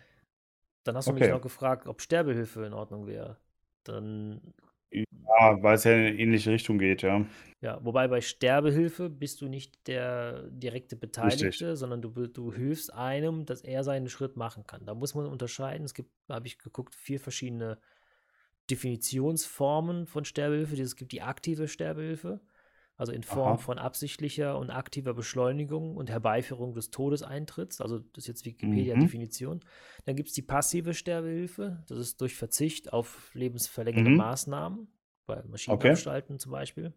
Dann 0.83 0.95
hast 0.95 1.07
du 1.07 1.11
okay. 1.11 1.23
mich 1.23 1.29
noch 1.31 1.41
gefragt, 1.41 1.87
ob 1.87 2.01
Sterbehilfe 2.01 2.63
in 2.65 2.73
Ordnung 2.73 3.07
wäre. 3.07 3.37
Dann 3.83 4.53
ja, 4.91 5.61
weil 5.61 5.75
es 5.75 5.83
ja 5.83 5.91
in 5.91 5.99
eine 5.99 6.19
ähnliche 6.19 6.51
Richtung 6.51 6.79
geht, 6.79 7.01
ja. 7.01 7.25
Ja, 7.61 7.83
wobei 7.83 8.07
bei 8.07 8.21
Sterbehilfe 8.21 9.09
bist 9.09 9.41
du 9.41 9.47
nicht 9.47 9.87
der 9.87 10.43
direkte 10.49 10.95
Beteiligte, 10.95 11.47
Richtig. 11.47 11.77
sondern 11.77 12.01
du, 12.01 12.09
du 12.27 12.53
hilfst 12.53 12.93
einem, 12.93 13.45
dass 13.45 13.61
er 13.61 13.83
seinen 13.83 14.09
Schritt 14.09 14.37
machen 14.37 14.65
kann. 14.65 14.85
Da 14.85 14.93
muss 14.93 15.15
man 15.15 15.25
unterscheiden. 15.25 15.85
Es 15.85 15.93
gibt, 15.93 16.11
habe 16.29 16.47
ich 16.47 16.59
geguckt, 16.59 16.95
vier 16.95 17.19
verschiedene 17.19 17.79
Definitionsformen 18.69 20.05
von 20.07 20.23
Sterbehilfe. 20.23 20.81
Es 20.81 20.95
gibt 20.95 21.11
die 21.11 21.21
aktive 21.21 21.67
Sterbehilfe, 21.67 22.39
also 22.97 23.11
in 23.11 23.23
Form 23.23 23.53
Aha. 23.53 23.57
von 23.57 23.77
absichtlicher 23.77 24.57
und 24.57 24.71
aktiver 24.71 25.13
Beschleunigung 25.13 25.95
und 25.95 26.09
Herbeiführung 26.09 26.73
des 26.73 26.89
Todeseintritts. 26.89 27.79
Also 27.79 27.99
das 27.99 28.23
ist 28.23 28.27
jetzt 28.27 28.45
Wikipedia-Definition. 28.45 29.57
Mhm. 29.57 29.61
Dann 30.05 30.15
gibt 30.15 30.29
es 30.29 30.33
die 30.33 30.41
passive 30.41 30.95
Sterbehilfe. 30.95 31.83
Das 31.87 31.99
ist 31.99 32.19
durch 32.19 32.35
Verzicht 32.35 32.91
auf 32.91 33.33
lebensverlängernde 33.35 34.11
mhm. 34.11 34.17
Maßnahmen, 34.17 34.87
bei 35.27 35.43
Maschinenanstalten 35.43 36.33
okay. 36.33 36.41
zum 36.41 36.51
Beispiel. 36.51 36.93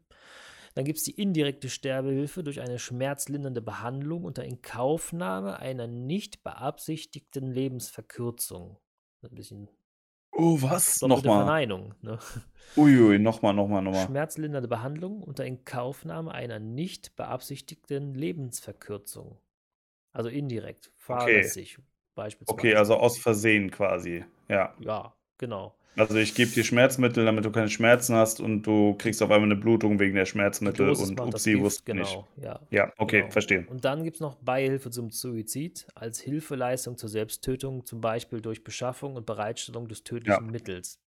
Dann 0.74 0.84
gibt 0.84 0.98
es 0.98 1.04
die 1.04 1.20
indirekte 1.20 1.68
Sterbehilfe 1.68 2.42
durch 2.42 2.60
eine 2.60 2.78
schmerzlindernde 2.78 3.60
Behandlung 3.60 4.24
unter 4.24 4.44
Inkaufnahme 4.44 5.58
einer 5.58 5.86
nicht 5.86 6.42
beabsichtigten 6.44 7.50
Lebensverkürzung. 7.50 8.78
Ein 9.22 9.34
bisschen 9.34 9.68
Oh, 10.40 10.62
was? 10.62 11.02
Nochmal. 11.02 11.44
Verneinung. 11.44 11.94
Ne? 12.00 12.18
Uiui, 12.76 13.18
nochmal, 13.18 13.52
nochmal, 13.52 13.82
nochmal. 13.82 14.06
Schmerzlindernde 14.06 14.68
Behandlung 14.68 15.22
unter 15.22 15.44
Inkaufnahme 15.44 16.32
einer 16.32 16.58
nicht 16.58 17.14
beabsichtigten 17.16 18.14
Lebensverkürzung. 18.14 19.36
Also 20.12 20.30
indirekt, 20.30 20.92
fahrlässig 20.96 21.78
okay. 21.78 21.86
beispielsweise. 22.14 22.58
Okay, 22.58 22.74
also 22.74 22.94
aus 22.96 23.18
Versehen 23.18 23.70
quasi, 23.70 24.24
ja. 24.48 24.74
Ja, 24.80 25.12
genau. 25.36 25.74
Also 25.96 26.16
ich 26.16 26.34
gebe 26.34 26.50
dir 26.50 26.64
Schmerzmittel, 26.64 27.24
damit 27.24 27.44
du 27.44 27.50
keine 27.50 27.68
Schmerzen 27.68 28.14
hast 28.14 28.40
und 28.40 28.62
du 28.62 28.94
kriegst 28.94 29.22
auf 29.22 29.30
einmal 29.30 29.50
eine 29.50 29.60
Blutung 29.60 29.98
wegen 29.98 30.14
der 30.14 30.24
Schmerzmittel 30.24 30.88
und 30.88 31.20
upsie, 31.20 31.58
wusste 31.58 31.82
genau, 31.84 32.02
nicht. 32.02 32.44
Ja, 32.44 32.60
ja 32.70 32.92
okay, 32.96 33.20
genau. 33.20 33.32
verstehe. 33.32 33.66
Und 33.66 33.84
dann 33.84 34.04
gibt 34.04 34.16
es 34.16 34.20
noch 34.20 34.36
Beihilfe 34.36 34.90
zum 34.90 35.10
Suizid 35.10 35.88
als 35.94 36.20
Hilfeleistung 36.20 36.96
zur 36.96 37.08
Selbsttötung, 37.08 37.84
zum 37.84 38.00
Beispiel 38.00 38.40
durch 38.40 38.62
Beschaffung 38.62 39.16
und 39.16 39.26
Bereitstellung 39.26 39.88
des 39.88 40.04
tödlichen 40.04 40.44
ja. 40.44 40.50
Mittels. 40.50 41.00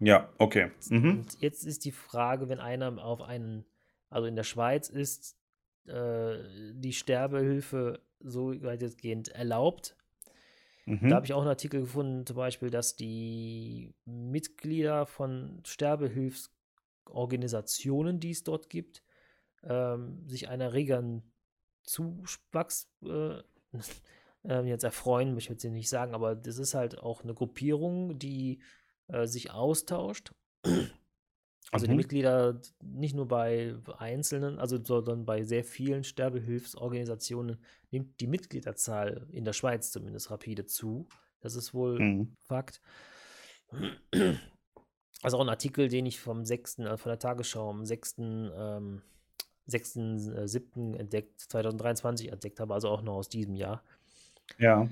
Ja, 0.00 0.28
okay. 0.38 0.70
Mhm. 0.88 1.10
Und 1.10 1.40
jetzt 1.40 1.64
ist 1.64 1.84
die 1.84 1.92
Frage, 1.92 2.48
wenn 2.48 2.58
einer 2.58 3.02
auf 3.02 3.22
einen, 3.22 3.64
also 4.08 4.26
in 4.26 4.34
der 4.34 4.44
Schweiz 4.44 4.88
ist 4.88 5.36
äh, 5.86 6.38
die 6.72 6.92
Sterbehilfe 6.92 8.00
so 8.18 8.50
weitestgehend 8.62 9.28
erlaubt, 9.28 9.96
Mhm. 10.90 11.08
Da 11.08 11.16
habe 11.16 11.26
ich 11.26 11.32
auch 11.32 11.40
einen 11.40 11.48
Artikel 11.48 11.80
gefunden, 11.82 12.24
zum 12.26 12.36
Beispiel, 12.36 12.70
dass 12.70 12.96
die 12.96 13.94
Mitglieder 14.04 15.06
von 15.06 15.62
Sterbehilfsorganisationen, 15.64 18.18
die 18.18 18.30
es 18.30 18.42
dort 18.42 18.68
gibt, 18.70 19.04
ähm, 19.62 20.28
sich 20.28 20.48
einer 20.48 20.72
regeren 20.72 21.22
Zuwachs 21.84 22.90
äh, 23.04 23.36
äh, 24.48 24.66
jetzt 24.66 24.82
erfreuen, 24.82 25.34
möchte 25.34 25.52
ich 25.52 25.62
jetzt 25.62 25.72
nicht 25.72 25.88
sagen, 25.88 26.12
aber 26.14 26.34
das 26.34 26.58
ist 26.58 26.74
halt 26.74 26.98
auch 26.98 27.22
eine 27.22 27.34
Gruppierung, 27.34 28.18
die 28.18 28.60
äh, 29.06 29.26
sich 29.26 29.52
austauscht. 29.52 30.32
Also 31.70 31.86
mhm. 31.86 31.90
die 31.90 31.96
Mitglieder 31.96 32.60
nicht 32.82 33.14
nur 33.14 33.28
bei 33.28 33.76
Einzelnen, 33.98 34.58
also 34.58 34.82
sondern 34.82 35.24
bei 35.24 35.44
sehr 35.44 35.64
vielen 35.64 36.02
Sterbehilfsorganisationen 36.02 37.58
nimmt 37.90 38.20
die 38.20 38.26
Mitgliederzahl 38.26 39.26
in 39.30 39.44
der 39.44 39.52
Schweiz 39.52 39.92
zumindest 39.92 40.30
rapide 40.30 40.66
zu. 40.66 41.06
Das 41.40 41.54
ist 41.54 41.72
wohl 41.72 41.98
mhm. 41.98 42.36
Fakt. 42.40 42.80
Also 45.22 45.36
auch 45.36 45.42
ein 45.42 45.48
Artikel, 45.48 45.88
den 45.88 46.06
ich 46.06 46.18
vom 46.18 46.44
6., 46.44 46.78
äh, 46.78 46.96
von 46.96 47.10
der 47.10 47.18
Tagesschau 47.18 47.70
am 47.70 47.84
6., 47.84 48.16
ähm, 48.18 49.02
6.7. 49.68 50.94
Äh, 50.94 50.98
entdeckt, 50.98 51.40
2023 51.40 52.32
entdeckt 52.32 52.58
habe, 52.58 52.74
also 52.74 52.88
auch 52.88 53.02
noch 53.02 53.16
aus 53.16 53.28
diesem 53.28 53.54
Jahr. 53.54 53.82
Ja. 54.58 54.88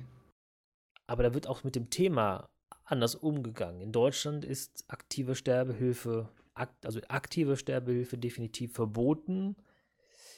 Aber 1.06 1.22
da 1.22 1.34
wird 1.34 1.46
auch 1.46 1.64
mit 1.64 1.74
dem 1.74 1.90
Thema 1.90 2.48
anders 2.84 3.14
umgegangen. 3.14 3.80
In 3.80 3.92
Deutschland 3.92 4.44
ist 4.44 4.84
aktive 4.88 5.34
Sterbehilfe, 5.34 6.28
also 6.84 7.00
aktive 7.08 7.56
Sterbehilfe 7.56 8.18
definitiv 8.18 8.72
verboten. 8.72 9.56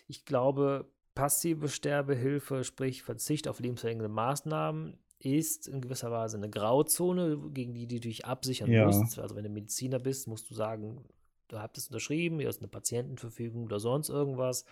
Ich 0.06 0.24
glaube, 0.24 0.90
passive 1.14 1.68
Sterbehilfe, 1.68 2.64
sprich 2.64 3.02
Verzicht 3.02 3.48
auf 3.48 3.60
lebensverlängernde 3.60 4.12
Maßnahmen, 4.12 4.98
ist 5.18 5.68
in 5.68 5.80
gewisser 5.80 6.10
Weise 6.10 6.38
eine 6.38 6.48
Grauzone, 6.48 7.38
gegen 7.50 7.74
die 7.74 7.86
du 7.86 8.00
dich 8.00 8.24
absichern 8.24 8.70
ja. 8.70 8.86
musst. 8.86 9.18
Also 9.18 9.36
wenn 9.36 9.44
du 9.44 9.50
Mediziner 9.50 9.98
bist, 9.98 10.28
musst 10.28 10.50
du 10.50 10.54
sagen, 10.54 11.04
du 11.48 11.58
habt 11.58 11.76
es 11.76 11.88
unterschrieben, 11.88 12.38
hier 12.38 12.48
ist 12.48 12.60
eine 12.60 12.68
Patientenverfügung 12.68 13.64
oder 13.64 13.80
sonst 13.80 14.08
irgendwas. 14.08 14.64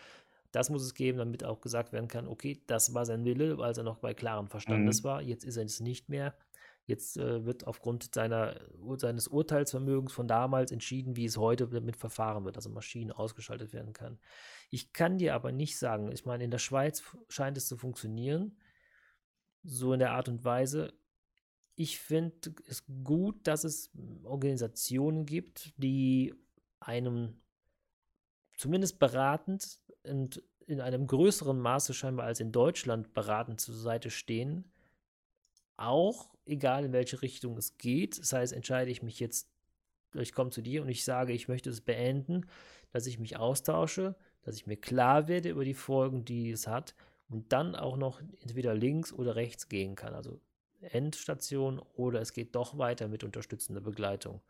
Das 0.50 0.70
muss 0.70 0.82
es 0.82 0.94
geben, 0.94 1.18
damit 1.18 1.44
auch 1.44 1.60
gesagt 1.60 1.92
werden 1.92 2.08
kann, 2.08 2.26
okay, 2.26 2.62
das 2.66 2.94
war 2.94 3.04
sein 3.04 3.26
Wille, 3.26 3.58
als 3.60 3.76
er 3.76 3.84
noch 3.84 3.98
bei 3.98 4.14
klarem 4.14 4.48
Verstandes 4.48 5.02
mhm. 5.02 5.08
war. 5.08 5.22
Jetzt 5.22 5.44
ist 5.44 5.58
er 5.58 5.64
es 5.64 5.80
nicht 5.80 6.08
mehr. 6.08 6.34
Jetzt 6.88 7.18
äh, 7.18 7.44
wird 7.44 7.66
aufgrund 7.66 8.14
seiner, 8.14 8.58
seines 8.96 9.28
Urteilsvermögens 9.28 10.12
von 10.12 10.26
damals 10.26 10.72
entschieden, 10.72 11.16
wie 11.16 11.26
es 11.26 11.36
heute 11.36 11.68
damit 11.68 11.96
verfahren 11.96 12.44
wird, 12.44 12.56
also 12.56 12.70
Maschinen 12.70 13.12
ausgeschaltet 13.12 13.72
werden 13.72 13.92
kann. 13.92 14.18
Ich 14.70 14.92
kann 14.92 15.18
dir 15.18 15.34
aber 15.34 15.52
nicht 15.52 15.78
sagen, 15.78 16.10
ich 16.10 16.24
meine, 16.24 16.44
in 16.44 16.50
der 16.50 16.58
Schweiz 16.58 17.02
scheint 17.28 17.58
es 17.58 17.68
zu 17.68 17.76
funktionieren 17.76 18.56
so 19.62 19.92
in 19.92 19.98
der 19.98 20.12
Art 20.12 20.28
und 20.28 20.44
Weise. 20.44 20.92
Ich 21.74 21.98
finde 21.98 22.54
es 22.66 22.84
gut, 23.04 23.46
dass 23.46 23.64
es 23.64 23.90
Organisationen 24.24 25.26
gibt, 25.26 25.72
die 25.76 26.34
einem 26.80 27.40
zumindest 28.56 28.98
beratend 28.98 29.78
und 30.04 30.42
in 30.66 30.80
einem 30.80 31.06
größeren 31.06 31.58
Maße 31.58 31.94
scheinbar 31.94 32.26
als 32.26 32.40
in 32.40 32.52
Deutschland 32.52 33.14
beratend 33.14 33.60
zur 33.60 33.74
Seite 33.74 34.10
stehen. 34.10 34.72
Auch 35.76 36.34
egal 36.48 36.84
in 36.84 36.92
welche 36.92 37.22
Richtung 37.22 37.56
es 37.56 37.76
geht. 37.78 38.18
Das 38.18 38.32
heißt, 38.32 38.52
entscheide 38.52 38.90
ich 38.90 39.02
mich 39.02 39.20
jetzt, 39.20 39.48
ich 40.14 40.32
komme 40.32 40.50
zu 40.50 40.62
dir 40.62 40.82
und 40.82 40.88
ich 40.88 41.04
sage, 41.04 41.32
ich 41.32 41.48
möchte 41.48 41.70
es 41.70 41.80
beenden, 41.80 42.46
dass 42.92 43.06
ich 43.06 43.18
mich 43.18 43.36
austausche, 43.36 44.16
dass 44.42 44.56
ich 44.56 44.66
mir 44.66 44.76
klar 44.76 45.28
werde 45.28 45.50
über 45.50 45.64
die 45.64 45.74
Folgen, 45.74 46.24
die 46.24 46.50
es 46.50 46.66
hat 46.66 46.94
und 47.28 47.52
dann 47.52 47.76
auch 47.76 47.96
noch 47.96 48.20
entweder 48.40 48.74
links 48.74 49.12
oder 49.12 49.36
rechts 49.36 49.68
gehen 49.68 49.94
kann. 49.94 50.14
Also 50.14 50.40
Endstation 50.80 51.80
oder 51.96 52.20
es 52.20 52.32
geht 52.32 52.54
doch 52.54 52.78
weiter 52.78 53.08
mit 53.08 53.24
unterstützender 53.24 53.80
Begleitung. 53.80 54.40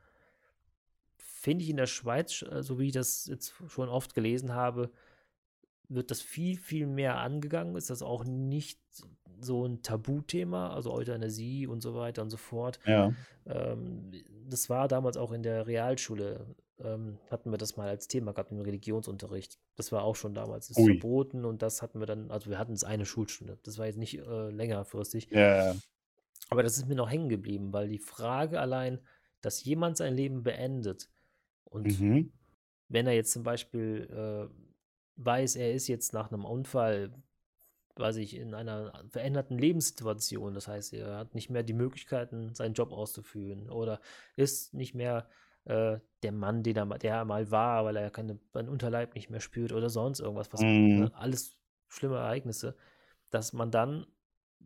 Finde 1.16 1.64
ich 1.64 1.70
in 1.70 1.76
der 1.76 1.86
Schweiz, 1.86 2.42
äh, 2.42 2.62
so 2.62 2.78
wie 2.78 2.86
ich 2.88 2.92
das 2.92 3.26
jetzt 3.26 3.54
schon 3.68 3.88
oft 3.88 4.14
gelesen 4.14 4.54
habe, 4.54 4.90
wird 5.88 6.10
das 6.10 6.20
viel, 6.20 6.58
viel 6.58 6.86
mehr 6.86 7.18
angegangen. 7.18 7.76
Ist 7.76 7.90
das 7.90 8.02
auch 8.02 8.24
nicht 8.24 8.80
so 9.40 9.64
ein 9.64 9.82
Tabuthema, 9.82 10.74
also 10.74 10.92
Euthanasie 10.92 11.66
und 11.66 11.80
so 11.80 11.94
weiter 11.94 12.22
und 12.22 12.30
so 12.30 12.36
fort. 12.36 12.80
Ja. 12.84 13.12
Ähm, 13.46 14.12
das 14.48 14.68
war 14.68 14.88
damals 14.88 15.16
auch 15.16 15.32
in 15.32 15.42
der 15.42 15.66
Realschule 15.66 16.54
ähm, 16.80 17.18
hatten 17.30 17.50
wir 17.50 17.58
das 17.58 17.76
mal 17.76 17.88
als 17.88 18.08
Thema 18.08 18.32
gehabt 18.32 18.52
im 18.52 18.60
Religionsunterricht. 18.60 19.58
Das 19.76 19.90
war 19.92 20.04
auch 20.04 20.16
schon 20.16 20.34
damals 20.34 20.70
ist 20.70 20.80
verboten 20.80 21.44
und 21.44 21.62
das 21.62 21.82
hatten 21.82 21.98
wir 21.98 22.06
dann, 22.06 22.30
also 22.30 22.50
wir 22.50 22.58
hatten 22.58 22.72
es 22.72 22.84
eine 22.84 23.04
Schulstunde. 23.04 23.58
Das 23.64 23.78
war 23.78 23.86
jetzt 23.86 23.98
nicht 23.98 24.18
äh, 24.18 24.50
längerfristig. 24.50 25.28
Ja. 25.30 25.74
Aber 26.50 26.62
das 26.62 26.78
ist 26.78 26.88
mir 26.88 26.94
noch 26.94 27.10
hängen 27.10 27.28
geblieben, 27.28 27.72
weil 27.72 27.88
die 27.88 27.98
Frage 27.98 28.60
allein, 28.60 29.00
dass 29.40 29.64
jemand 29.64 29.96
sein 29.96 30.14
Leben 30.14 30.42
beendet 30.42 31.10
und 31.64 32.00
mhm. 32.00 32.32
wenn 32.88 33.06
er 33.06 33.12
jetzt 33.12 33.32
zum 33.32 33.42
Beispiel 33.42 34.08
äh, 34.10 34.67
weiß, 35.18 35.56
er 35.56 35.72
ist 35.72 35.88
jetzt 35.88 36.12
nach 36.12 36.32
einem 36.32 36.44
Unfall, 36.44 37.12
weiß 37.96 38.16
ich, 38.16 38.36
in 38.36 38.54
einer 38.54 39.04
veränderten 39.10 39.58
Lebenssituation, 39.58 40.54
das 40.54 40.68
heißt, 40.68 40.94
er 40.94 41.16
hat 41.16 41.34
nicht 41.34 41.50
mehr 41.50 41.62
die 41.64 41.74
Möglichkeiten, 41.74 42.54
seinen 42.54 42.74
Job 42.74 42.92
auszuführen 42.92 43.68
oder 43.68 44.00
ist 44.36 44.72
nicht 44.72 44.94
mehr 44.94 45.28
äh, 45.64 45.98
der 46.22 46.32
Mann, 46.32 46.62
den 46.62 46.76
er, 46.76 46.86
der 46.98 47.14
er 47.16 47.24
mal 47.24 47.50
war, 47.50 47.84
weil 47.84 47.96
er 47.96 48.02
ja 48.02 48.10
keine, 48.10 48.38
seinen 48.52 48.68
Unterleib 48.68 49.14
nicht 49.14 49.30
mehr 49.30 49.40
spürt 49.40 49.72
oder 49.72 49.90
sonst 49.90 50.20
irgendwas, 50.20 50.52
was 50.52 50.60
mhm. 50.60 51.00
ne, 51.00 51.10
alles 51.14 51.58
schlimme 51.88 52.16
Ereignisse, 52.16 52.76
dass 53.30 53.52
man 53.52 53.70
dann 53.70 54.06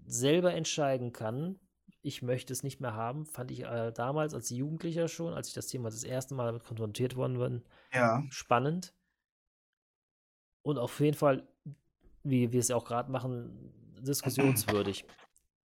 selber 0.06 0.52
entscheiden 0.54 1.12
kann, 1.12 1.58
ich 2.02 2.20
möchte 2.20 2.52
es 2.52 2.62
nicht 2.62 2.80
mehr 2.80 2.94
haben, 2.94 3.26
fand 3.26 3.50
ich 3.50 3.62
äh, 3.62 3.92
damals 3.92 4.34
als 4.34 4.50
Jugendlicher 4.50 5.08
schon, 5.08 5.34
als 5.34 5.48
ich 5.48 5.54
das 5.54 5.68
Thema 5.68 5.88
das 5.88 6.04
erste 6.04 6.34
Mal 6.34 6.46
damit 6.46 6.64
konfrontiert 6.64 7.16
worden 7.16 7.38
bin, 7.38 7.62
ja. 7.92 8.24
spannend. 8.30 8.92
Und 10.62 10.78
auf 10.78 10.98
jeden 11.00 11.16
Fall, 11.16 11.42
wie 12.22 12.52
wir 12.52 12.60
es 12.60 12.68
ja 12.68 12.76
auch 12.76 12.84
gerade 12.84 13.10
machen, 13.10 13.72
diskussionswürdig. 14.00 15.04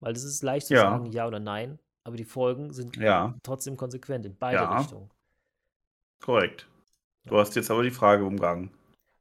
Weil 0.00 0.12
es 0.12 0.24
ist 0.24 0.42
leicht 0.42 0.68
zu 0.68 0.74
ja. 0.74 0.82
sagen, 0.82 1.06
ja 1.06 1.26
oder 1.26 1.40
nein, 1.40 1.78
aber 2.04 2.16
die 2.16 2.24
Folgen 2.24 2.72
sind 2.72 2.96
ja. 2.96 3.34
trotzdem 3.42 3.76
konsequent 3.76 4.26
in 4.26 4.36
beide 4.36 4.58
ja. 4.58 4.78
Richtungen. 4.78 5.10
Korrekt. 6.20 6.68
Du 7.24 7.38
hast 7.38 7.56
jetzt 7.56 7.70
aber 7.70 7.82
die 7.82 7.90
Frage 7.90 8.24
umgangen. 8.24 8.70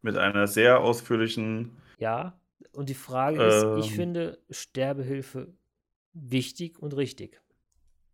Mit 0.01 0.17
einer 0.17 0.47
sehr 0.47 0.81
ausführlichen. 0.81 1.75
Ja, 1.97 2.39
und 2.73 2.89
die 2.89 2.93
Frage 2.93 3.41
ähm, 3.41 3.79
ist, 3.79 3.85
ich 3.85 3.91
ähm. 3.91 3.95
finde 3.95 4.39
Sterbehilfe 4.51 5.53
wichtig 6.13 6.79
und 6.79 6.95
richtig. 6.95 7.41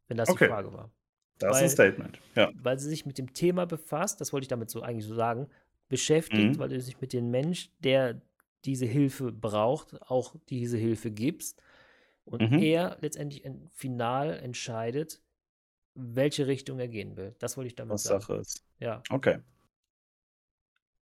Wenn 0.08 0.18
das 0.18 0.30
okay. 0.30 0.46
die 0.46 0.52
Frage 0.52 0.74
war. 0.74 0.90
Das 1.38 1.58
weil, 1.58 1.66
ist 1.66 1.80
ein 1.80 1.88
Statement, 1.88 2.20
ja. 2.36 2.52
Weil 2.62 2.78
sie 2.80 2.88
sich 2.88 3.06
mit 3.06 3.18
dem 3.18 3.34
Thema 3.34 3.66
befasst, 3.66 4.22
das 4.22 4.32
wollte 4.32 4.44
ich 4.44 4.50
damit 4.50 4.70
so 4.70 4.82
eigentlich 4.82 5.06
so 5.06 5.16
sagen, 5.16 5.48
beschäftigt, 5.92 6.56
mhm. 6.56 6.58
weil 6.58 6.70
du 6.70 6.82
sich 6.82 7.00
mit 7.00 7.14
dem 7.14 7.30
Mensch, 7.30 7.70
der 7.80 8.20
diese 8.66 8.86
Hilfe 8.86 9.32
braucht, 9.32 10.02
auch 10.10 10.36
diese 10.50 10.78
Hilfe 10.78 11.12
gibst. 11.12 11.62
Und 12.26 12.42
mhm. 12.50 12.60
er 12.60 12.98
letztendlich 13.02 13.44
final 13.72 14.40
entscheidet, 14.40 15.22
welche 15.94 16.48
Richtung 16.48 16.80
er 16.80 16.88
gehen 16.88 17.18
will. 17.18 17.36
Das 17.40 17.58
wollte 17.58 17.68
ich 17.68 17.76
damit 17.76 17.94
Was 17.94 18.04
sagen. 18.04 18.22
Sache 18.22 18.36
ist. 18.36 18.66
Ja. 18.80 19.04
Okay. 19.10 19.40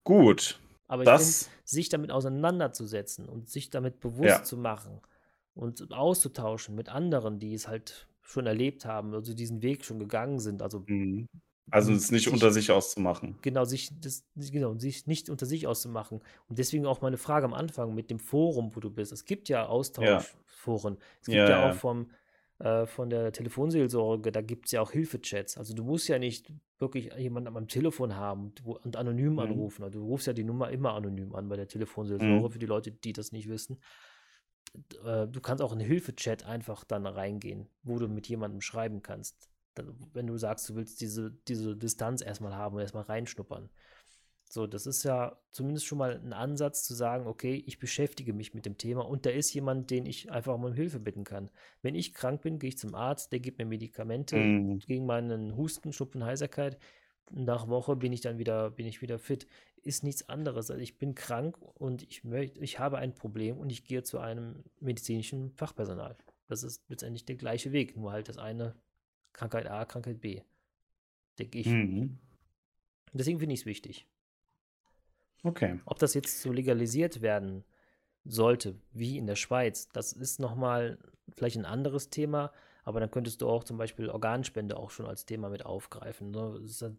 Gut. 0.04 0.60
Aber 0.88 1.04
das... 1.04 1.44
Find, 1.44 1.58
sich 1.68 1.90
damit 1.90 2.12
auseinanderzusetzen 2.12 3.28
und 3.28 3.50
sich 3.50 3.70
damit 3.70 4.00
bewusst 4.00 4.30
ja. 4.30 4.44
zu 4.44 4.56
machen 4.56 5.02
und 5.54 5.92
auszutauschen 5.92 6.76
mit 6.76 6.88
anderen, 6.88 7.40
die 7.40 7.54
es 7.54 7.68
halt 7.68 8.08
schon 8.22 8.46
erlebt 8.46 8.86
haben, 8.86 9.14
also 9.14 9.34
diesen 9.34 9.62
Weg 9.62 9.84
schon 9.84 10.00
gegangen 10.00 10.40
sind. 10.40 10.62
Also, 10.62 10.86
mhm. 10.88 11.28
Also 11.72 11.92
es 11.92 12.12
nicht 12.12 12.26
sich, 12.26 12.34
unter 12.34 12.52
sich 12.52 12.72
auszumachen. 12.72 13.38
Genau, 13.42 13.66
sich 13.66 13.92
das, 14.00 14.24
genau, 14.36 14.76
sich 14.78 15.08
nicht 15.08 15.30
unter 15.30 15.46
sich 15.46 15.68
auszumachen. 15.68 16.22
Und 16.48 16.60
deswegen 16.60 16.86
auch 16.86 17.02
meine 17.02 17.18
Frage 17.18 17.46
am 17.46 17.54
Anfang 17.54 17.94
mit 17.94 18.10
dem 18.10 18.20
Forum, 18.20 18.76
wo 18.76 18.80
du 18.80 18.90
bist. 18.90 19.12
Es 19.12 19.26
gibt 19.26 19.50
ja 19.50 19.66
Austauschforen. 19.68 20.94
Ja. 20.96 21.00
Es 21.22 21.26
gibt 21.26 21.38
ja, 21.38 21.50
ja 21.50 21.70
auch 21.70 21.76
vom 21.76 22.08
äh, 22.60 22.88
von 22.88 23.10
der 23.12 23.32
Telefonseelsorge, 23.32 24.32
da 24.32 24.42
gibt 24.42 24.66
es 24.66 24.72
ja 24.72 24.82
auch 24.82 24.92
Hilfechats. 24.92 25.58
Also 25.58 25.76
du 25.76 25.84
musst 25.84 26.08
ja 26.08 26.18
nicht 26.18 26.52
wirklich 26.80 27.14
jemanden 27.16 27.56
am 27.56 27.68
Telefon 27.68 28.16
haben 28.16 28.54
und 28.64 28.96
anonym 28.96 29.34
mhm. 29.34 29.40
anrufen. 29.40 29.84
Also 29.84 30.00
du 30.00 30.06
rufst 30.06 30.26
ja 30.26 30.34
die 30.34 30.44
Nummer 30.44 30.72
immer 30.72 30.94
anonym 30.94 31.36
an 31.36 31.50
bei 31.50 31.56
der 31.56 31.68
Telefonseelsorge, 31.68 32.48
mhm. 32.48 32.52
für 32.52 32.60
die 32.60 32.66
Leute, 32.66 32.92
die 32.92 33.14
das 33.14 33.32
nicht 33.32 33.48
wissen. 33.48 33.80
Äh, 35.06 35.28
du 35.28 35.40
kannst 35.40 35.62
auch 35.62 35.72
in 35.72 35.80
Hilfechat 35.80 36.46
einfach 36.46 36.84
dann 36.84 37.06
reingehen, 37.06 37.70
wo 37.84 38.00
du 38.00 38.08
mit 38.08 38.28
jemandem 38.28 38.62
schreiben 38.62 39.04
kannst. 39.04 39.52
Wenn 40.14 40.28
du 40.28 40.38
sagst, 40.38 40.70
du 40.70 40.76
willst 40.76 41.02
diese, 41.02 41.32
diese 41.48 41.76
Distanz 41.76 42.22
erstmal 42.22 42.56
haben 42.56 42.76
und 42.76 42.82
erstmal 42.82 43.04
reinschnuppern. 43.04 43.70
So, 44.50 44.66
das 44.66 44.88
ist 44.88 45.04
ja 45.04 45.38
zumindest 45.52 45.86
schon 45.86 45.98
mal 45.98 46.14
ein 46.14 46.32
Ansatz 46.32 46.84
zu 46.84 46.94
sagen, 46.94 47.28
okay, 47.28 47.62
ich 47.66 47.80
beschäftige 47.80 48.32
mich 48.32 48.54
mit 48.54 48.66
dem 48.66 48.78
Thema 48.78 49.06
und 49.06 49.26
da 49.26 49.30
ist 49.30 49.54
jemand, 49.54 49.92
den 49.92 50.06
ich 50.06 50.32
einfach 50.32 50.54
um 50.54 50.74
Hilfe 50.74 51.00
bitten 51.00 51.26
kann. 51.26 51.50
Wenn 51.82 51.96
ich 51.96 52.14
krank 52.14 52.42
bin, 52.42 52.58
gehe 52.58 52.70
ich 52.70 52.78
zum 52.78 52.96
Arzt, 52.96 53.34
der 53.34 53.42
gibt 53.42 53.58
mir 53.58 53.66
Medikamente 53.66 54.38
mhm. 54.38 54.80
gegen 54.80 55.06
meinen 55.06 55.58
Husten, 55.58 55.92
Schnupfen, 55.92 56.24
Heiserkeit. 56.24 56.78
Nach 57.30 57.68
Woche 57.68 57.98
bin 57.98 58.14
ich 58.14 58.22
dann 58.22 58.38
wieder, 58.38 58.72
bin 58.72 58.86
ich 58.86 59.02
wieder 59.02 59.20
fit. 59.20 59.48
Ist 59.84 60.06
nichts 60.06 60.30
anderes. 60.30 60.72
Also 60.72 60.82
ich 60.82 60.98
bin 60.98 61.14
krank 61.14 61.58
und 61.76 62.04
ich 62.04 62.24
möchte, 62.24 62.62
ich 62.62 62.80
habe 62.80 63.00
ein 63.00 63.14
Problem 63.14 63.58
und 63.58 63.70
ich 63.70 63.84
gehe 63.84 64.04
zu 64.04 64.20
einem 64.20 64.64
medizinischen 64.80 65.52
Fachpersonal. 65.52 66.16
Das 66.48 66.64
ist 66.64 66.84
letztendlich 66.88 67.26
der 67.26 67.36
gleiche 67.36 67.74
Weg, 67.74 67.98
nur 67.98 68.14
halt 68.14 68.30
das 68.30 68.38
eine 68.38 68.76
Krankheit 69.38 69.68
A, 69.68 69.86
Krankheit 69.86 70.20
B. 70.20 70.42
Denke 71.40 71.60
ich. 71.60 71.68
Mhm. 71.68 72.18
Deswegen 73.14 73.40
finde 73.40 73.54
ich 73.54 73.62
es 73.62 73.66
wichtig. 73.66 74.08
Okay. 75.44 75.80
Ob 75.86 76.00
das 76.00 76.14
jetzt 76.14 76.42
so 76.42 76.52
legalisiert 76.52 77.22
werden 77.22 77.64
sollte, 78.26 78.76
wie 78.92 79.18
in 79.18 79.28
der 79.28 79.36
Schweiz, 79.36 79.88
das 79.90 80.12
ist 80.12 80.40
nochmal 80.40 80.98
vielleicht 81.32 81.56
ein 81.56 81.66
anderes 81.66 82.10
Thema, 82.10 82.52
aber 82.84 83.00
dann 83.00 83.12
könntest 83.12 83.42
du 83.42 83.48
auch 83.48 83.64
zum 83.64 83.78
Beispiel 83.78 84.10
Organspende 84.10 84.76
auch 84.76 84.90
schon 84.90 85.06
als 85.06 85.26
Thema 85.26 85.50
mit 85.50 85.66
aufgreifen. 85.66 86.32
Ne? 86.32 86.60
Das 86.62 86.72
ist 86.72 86.92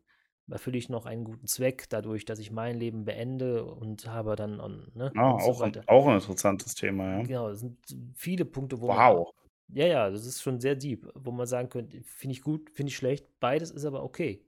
erfülle 0.51 0.79
ich 0.79 0.89
noch 0.89 1.05
einen 1.05 1.25
guten 1.25 1.47
Zweck 1.47 1.91
dadurch, 1.91 2.25
dass 2.25 2.39
ich 2.39 2.51
mein 2.51 2.79
Leben 2.79 3.05
beende 3.05 3.65
und 3.65 4.07
habe 4.09 4.35
dann 4.37 4.57
ne, 4.95 5.13
ah, 5.15 5.33
und 5.33 5.43
so 5.43 5.51
auch, 5.51 5.61
weiter. 5.61 5.83
auch 5.87 6.07
ein 6.07 6.15
interessantes 6.15 6.75
Thema, 6.75 7.19
ja. 7.19 7.23
Genau, 7.23 7.49
es 7.51 7.61
sind 7.61 7.79
viele 8.15 8.45
Punkte, 8.47 8.81
wo 8.81 8.89
wow. 8.89 9.35
Ja, 9.69 9.87
ja, 9.87 10.11
das 10.11 10.25
ist 10.25 10.41
schon 10.41 10.61
sehr 10.61 10.75
deep, 10.75 11.11
wo 11.15 11.31
man 11.31 11.47
sagen 11.47 11.69
könnte, 11.69 12.01
finde 12.03 12.33
ich 12.33 12.43
gut, 12.43 12.71
finde 12.71 12.91
ich 12.91 12.97
schlecht, 12.97 13.27
beides 13.41 13.71
ist 13.71 13.85
aber 13.85 14.03
okay. 14.03 14.43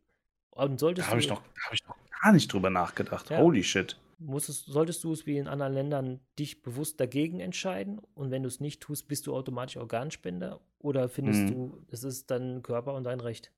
Und 0.50 0.80
solltest 0.80 1.08
da 1.08 1.10
habe 1.10 1.20
ich, 1.20 1.28
noch, 1.28 1.42
hab 1.64 1.72
ich 1.72 1.86
noch 1.86 1.96
gar 2.22 2.32
nicht 2.32 2.52
drüber 2.52 2.70
nachgedacht. 2.70 3.30
Ja. 3.30 3.38
Holy 3.38 3.62
shit 3.62 3.96
musstest, 4.20 4.66
solltest 4.66 5.02
du 5.02 5.12
es 5.12 5.26
wie 5.26 5.38
in 5.38 5.48
anderen 5.48 5.72
Ländern 5.72 6.20
dich 6.38 6.62
bewusst 6.62 7.00
dagegen 7.00 7.40
entscheiden 7.40 8.00
und 8.14 8.30
wenn 8.30 8.42
du 8.42 8.48
es 8.48 8.60
nicht 8.60 8.80
tust, 8.80 9.08
bist 9.08 9.26
du 9.26 9.34
automatisch 9.34 9.76
Organspender 9.76 10.60
oder 10.78 11.08
findest 11.08 11.42
mhm. 11.42 11.48
du, 11.48 11.78
es 11.90 12.04
ist 12.04 12.30
dein 12.30 12.62
Körper 12.62 12.94
und 12.94 13.04
dein 13.04 13.20
Recht? 13.20 13.50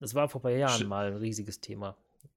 Das 0.00 0.14
war 0.14 0.28
vor 0.28 0.40
ein 0.40 0.42
paar 0.42 0.50
Jahren 0.50 0.80
St 0.80 0.88
mal 0.88 1.06
ein 1.06 1.16
riesiges 1.16 1.60
Thema. 1.60 1.96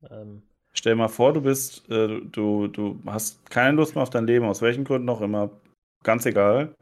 Ähm, 0.09 0.43
Stell 0.73 0.95
mal 0.95 1.07
vor, 1.07 1.33
du 1.33 1.41
bist, 1.41 1.89
äh, 1.89 2.21
du, 2.21 2.67
du 2.67 3.01
hast 3.05 3.49
keine 3.49 3.75
Lust 3.75 3.95
mehr 3.95 4.03
auf 4.03 4.09
dein 4.09 4.27
Leben, 4.27 4.45
aus 4.45 4.61
welchen 4.61 4.83
Gründen 4.83 5.09
auch 5.09 5.21
immer, 5.21 5.49
ganz 6.03 6.25
egal. 6.25 6.75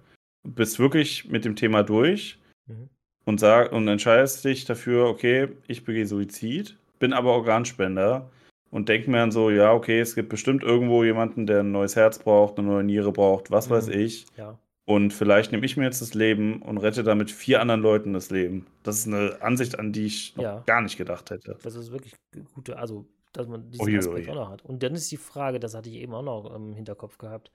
Du 0.44 0.52
bist 0.52 0.80
wirklich 0.80 1.30
mit 1.30 1.46
dem 1.46 1.56
Thema 1.56 1.84
durch 1.84 2.38
mhm. 2.68 2.90
und, 3.26 3.40
sag, 3.40 3.72
und 3.72 3.88
entscheidest 3.88 4.44
dich 4.44 4.66
dafür, 4.66 5.08
okay, 5.08 5.50
ich 5.68 5.84
begehe 5.86 6.06
Suizid, 6.06 6.78
bin 7.00 7.14
aber 7.14 7.32
Organspender 7.32 8.30
und 8.70 8.90
denke 8.90 9.10
mir 9.10 9.18
dann 9.18 9.32
so, 9.32 9.50
ja, 9.50 9.72
okay, 9.72 10.00
es 10.00 10.16
gibt 10.16 10.30
bestimmt 10.30 10.64
irgendwo 10.64 11.04
jemanden, 11.04 11.46
der 11.46 11.62
ein 11.62 11.72
neues 11.72 11.96
Herz 11.96 12.20
braucht, 12.20 12.58
eine 12.58 12.68
neue 12.68 12.84
Niere 12.84 13.12
braucht, 13.12 13.52
was 13.52 13.70
mhm. 13.70 13.74
weiß 13.74 13.88
ich. 13.90 14.26
Ja. 14.38 14.58
Und 14.86 15.14
vielleicht 15.14 15.52
nehme 15.54 15.66
ich 15.66 15.78
mir 15.78 15.86
jetzt 15.86 16.02
das 16.02 16.14
Leben 16.14 16.62
und 16.62 16.78
rette 16.78 17.04
damit 17.04 17.32
vier 17.32 17.62
anderen 17.62 17.82
Leuten 17.82 18.12
das 18.12 18.30
Leben. 18.32 18.68
Das 18.84 18.98
ist 18.98 19.08
eine 19.08 19.42
Ansicht, 19.42 19.80
an 19.80 19.94
die 19.94 20.08
ich 20.08 20.36
noch 20.36 20.44
ja. 20.44 20.64
gar 20.66 20.82
nicht 20.82 20.98
gedacht 20.98 21.32
hätte. 21.32 21.58
Das 21.64 21.76
ist 21.76 21.92
wirklich 21.92 22.16
gute, 22.54 22.78
also, 22.78 23.06
dass 23.32 23.48
man 23.48 23.70
diesen 23.72 23.86
Uiuiui. 23.86 24.00
Aspekt 24.00 24.30
auch 24.30 24.36
noch 24.36 24.50
hat. 24.50 24.66
Und 24.66 24.84
dann 24.84 24.94
ist 24.94 25.10
die 25.10 25.18
Frage, 25.18 25.62
das 25.62 25.74
hatte 25.74 25.90
ich 25.90 25.96
eben 25.96 26.14
auch 26.14 26.22
noch 26.22 26.54
im 26.54 26.74
Hinterkopf 26.74 27.18
gehabt. 27.18 27.52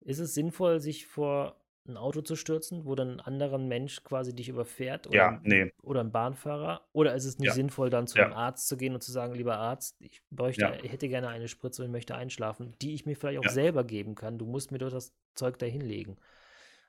Ist 0.00 0.18
es 0.18 0.34
sinnvoll, 0.34 0.80
sich 0.80 1.06
vor 1.06 1.54
ein 1.86 1.96
Auto 1.96 2.20
zu 2.20 2.36
stürzen, 2.36 2.84
wo 2.84 2.94
dann 2.94 3.14
ein 3.14 3.20
anderer 3.20 3.58
Mensch 3.58 4.04
quasi 4.04 4.34
dich 4.34 4.48
überfährt 4.48 5.08
oder, 5.08 5.16
ja, 5.16 5.40
nee. 5.42 5.72
oder 5.82 6.00
ein 6.00 6.12
Bahnfahrer? 6.12 6.82
Oder 6.92 7.14
ist 7.14 7.24
es 7.24 7.38
nicht 7.38 7.48
ja. 7.48 7.54
sinnvoll, 7.54 7.90
dann 7.90 8.06
zu 8.06 8.20
einem 8.20 8.32
Arzt 8.32 8.68
zu 8.68 8.76
gehen 8.76 8.94
und 8.94 9.02
zu 9.02 9.10
sagen, 9.10 9.34
lieber 9.34 9.56
Arzt, 9.56 9.96
ich 10.00 10.22
bräuchte, 10.30 10.62
ja. 10.62 10.72
hätte 10.72 11.08
gerne 11.08 11.28
eine 11.28 11.48
Spritze 11.48 11.84
und 11.84 11.90
möchte 11.90 12.14
einschlafen, 12.14 12.74
die 12.80 12.94
ich 12.94 13.04
mir 13.04 13.16
vielleicht 13.16 13.40
auch 13.40 13.50
selber 13.50 13.84
geben 13.84 14.14
kann. 14.14 14.38
Du 14.38 14.46
musst 14.46 14.70
mir 14.70 14.78
doch 14.78 14.90
das 14.90 15.12
Zeug 15.34 15.58
da 15.58 15.66
hinlegen. 15.66 16.16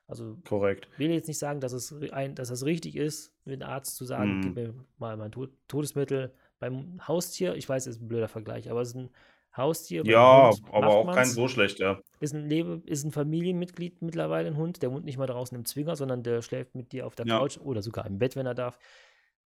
Also 0.06 0.36
korrekt. 0.44 0.88
Ich 0.92 0.98
will 0.98 1.10
jetzt 1.10 1.28
nicht 1.28 1.38
sagen, 1.38 1.60
dass 1.60 1.72
es 1.72 1.94
ein, 2.12 2.34
dass 2.34 2.48
das 2.48 2.64
richtig 2.64 2.94
ist, 2.94 3.32
mit 3.44 3.62
einem 3.62 3.72
Arzt 3.72 3.96
zu 3.96 4.04
sagen, 4.04 4.38
mm. 4.38 4.42
gib 4.42 4.54
mir 4.54 4.74
mal 4.98 5.16
mein 5.16 5.32
Todesmittel 5.66 6.34
beim 6.58 7.06
Haustier. 7.08 7.54
Ich 7.54 7.68
weiß, 7.68 7.86
es 7.86 7.96
ist 7.96 8.02
ein 8.02 8.08
blöder 8.08 8.28
Vergleich, 8.28 8.70
aber 8.70 8.82
es 8.82 8.90
ist 8.90 8.96
ein 8.96 9.10
Haustier. 9.56 10.02
Ja, 10.04 10.50
aber 10.72 10.88
auch 10.88 11.14
kein 11.14 11.26
so 11.26 11.46
schlechter. 11.46 12.02
Ist 12.20 12.34
ein, 12.34 12.48
Lebe, 12.48 12.82
ist 12.86 13.04
ein 13.04 13.12
Familienmitglied 13.12 14.02
mittlerweile, 14.02 14.48
ein 14.48 14.56
Hund. 14.56 14.82
Der 14.82 14.90
wohnt 14.90 15.04
nicht 15.04 15.18
mal 15.18 15.26
draußen 15.26 15.56
im 15.56 15.64
Zwinger, 15.64 15.94
sondern 15.96 16.22
der 16.22 16.42
schläft 16.42 16.74
mit 16.74 16.92
dir 16.92 17.06
auf 17.06 17.14
der 17.14 17.26
ja. 17.26 17.38
Couch 17.38 17.58
oder 17.58 17.80
sogar 17.80 18.06
im 18.06 18.18
Bett, 18.18 18.34
wenn 18.34 18.46
er 18.46 18.54
darf. 18.54 18.78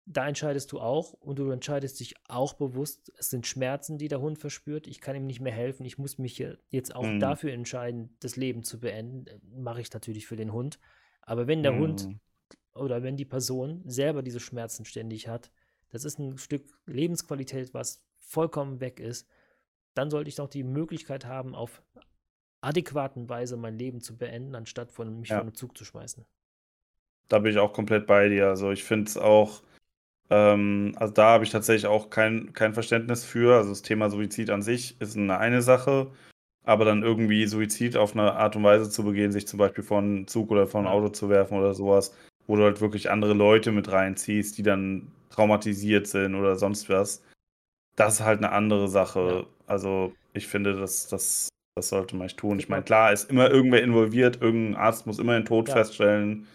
Da 0.06 0.28
entscheidest 0.28 0.74
du 0.74 0.82
auch 0.82 1.14
und 1.14 1.40
du 1.40 1.50
entscheidest 1.52 2.02
dich 2.02 2.16
auch 2.28 2.54
bewusst. 2.56 3.14
Es 3.18 3.30
sind 3.30 3.48
Schmerzen, 3.48 3.98
die 3.98 4.10
der 4.10 4.20
Hund 4.20 4.38
verspürt. 4.38 4.88
Ich 4.88 5.00
kann 5.00 5.16
ihm 5.16 5.26
nicht 5.26 5.40
mehr 5.40 5.54
helfen. 5.54 5.86
Ich 5.86 5.98
muss 5.98 6.18
mich 6.18 6.46
jetzt 6.70 6.94
auch 6.94 7.06
mhm. 7.06 7.22
dafür 7.22 7.54
entscheiden, 7.54 8.18
das 8.20 8.36
Leben 8.36 8.64
zu 8.64 8.82
beenden. 8.82 9.26
Mache 9.56 9.80
ich 9.80 9.94
natürlich 9.94 10.28
für 10.28 10.36
den 10.36 10.52
Hund. 10.52 10.80
Aber 11.22 11.48
wenn 11.48 11.64
der 11.64 11.72
mhm. 11.72 11.80
Hund 11.80 12.10
oder 12.76 13.02
wenn 13.04 13.16
die 13.16 13.24
Person 13.24 13.82
selber 13.86 14.22
diese 14.22 14.42
Schmerzen 14.42 14.84
ständig 14.84 15.30
hat, 15.30 15.52
das 15.92 16.04
ist 16.04 16.20
ein 16.20 16.38
Stück 16.38 16.66
Lebensqualität, 16.86 17.74
was 17.74 18.04
vollkommen 18.18 18.82
weg 18.82 19.00
ist 19.00 19.30
dann 19.94 20.10
sollte 20.10 20.30
ich 20.30 20.36
doch 20.36 20.50
die 20.50 20.64
Möglichkeit 20.64 21.26
haben, 21.26 21.56
auf 21.56 21.82
adäquaten 22.62 23.30
Weise 23.30 23.58
mein 23.58 23.78
Leben 23.78 24.02
zu 24.02 24.18
beenden, 24.18 24.56
anstatt 24.56 24.92
von 24.92 25.20
mich 25.20 25.30
ja. 25.30 25.38
von 25.38 25.48
einem 25.48 25.56
Zug 25.56 25.78
zu 25.78 25.86
schmeißen. 25.86 26.26
Da 27.28 27.40
bin 27.40 27.52
ich 27.52 27.60
auch 27.60 27.74
komplett 27.74 28.08
bei 28.08 28.30
dir. 28.30 28.48
Also 28.48 28.72
ich 28.72 28.84
finde 28.84 29.10
es 29.10 29.18
auch, 29.18 29.62
ähm, 30.30 30.94
also 30.98 31.14
da 31.14 31.26
habe 31.34 31.44
ich 31.44 31.50
tatsächlich 31.50 31.88
auch 31.88 32.10
kein, 32.10 32.54
kein 32.54 32.74
Verständnis 32.74 33.24
für. 33.24 33.56
Also 33.56 33.70
das 33.70 33.82
Thema 33.82 34.10
Suizid 34.10 34.50
an 34.50 34.62
sich 34.62 35.00
ist 35.02 35.18
eine, 35.18 35.38
eine 35.38 35.62
Sache, 35.62 36.12
aber 36.64 36.86
dann 36.86 37.04
irgendwie 37.04 37.46
Suizid 37.46 37.98
auf 37.98 38.14
eine 38.14 38.34
Art 38.34 38.56
und 38.56 38.64
Weise 38.64 38.90
zu 38.90 39.04
begehen, 39.04 39.32
sich 39.32 39.48
zum 39.48 39.60
Beispiel 39.60 39.84
von 39.84 40.04
einem 40.04 40.28
Zug 40.28 40.52
oder 40.52 40.68
von 40.68 40.86
einem 40.86 40.96
Auto 40.96 41.10
zu 41.10 41.30
werfen 41.30 41.58
oder 41.58 41.74
sowas, 41.74 42.16
wo 42.48 42.56
du 42.56 42.64
halt 42.64 42.82
wirklich 42.82 43.12
andere 43.12 43.34
Leute 43.34 43.72
mit 43.72 43.92
reinziehst, 43.92 44.58
die 44.58 44.64
dann 44.64 45.12
traumatisiert 45.30 46.08
sind 46.08 46.36
oder 46.36 46.56
sonst 46.56 46.90
was, 46.90 47.24
das 47.96 48.16
ist 48.16 48.26
halt 48.26 48.40
eine 48.40 48.52
andere 48.52 48.88
Sache. 48.88 49.46
Ja. 49.46 49.46
Also 49.68 50.14
ich 50.34 50.48
finde, 50.48 50.74
das, 50.74 51.08
das, 51.08 51.50
das 51.76 51.90
sollte 51.90 52.16
man 52.16 52.26
nicht 52.26 52.38
tun. 52.38 52.60
Ich 52.60 52.70
meine, 52.70 52.84
klar, 52.84 53.12
ist 53.12 53.30
immer 53.30 53.50
irgendwer 53.50 53.84
involviert, 53.84 54.42
irgendein 54.42 54.82
Arzt 54.82 55.06
muss 55.08 55.20
immer 55.20 55.34
den 55.34 55.46
Tod 55.46 55.68
ja. 55.70 55.76
feststellen. 55.76 56.48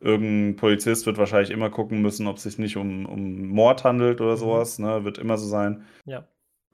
Irgendein 0.00 0.56
Polizist 0.56 1.06
wird 1.06 1.18
wahrscheinlich 1.18 1.50
immer 1.50 1.70
gucken 1.70 2.02
müssen, 2.02 2.26
ob 2.26 2.36
es 2.36 2.42
sich 2.42 2.58
nicht 2.58 2.76
um, 2.76 3.06
um 3.06 3.46
Mord 3.48 3.84
handelt 3.84 4.20
oder 4.20 4.32
mhm. 4.32 4.38
sowas. 4.38 4.78
Ne? 4.78 5.04
Wird 5.04 5.18
immer 5.18 5.38
so 5.38 5.46
sein. 5.46 5.84
Ja. 6.04 6.26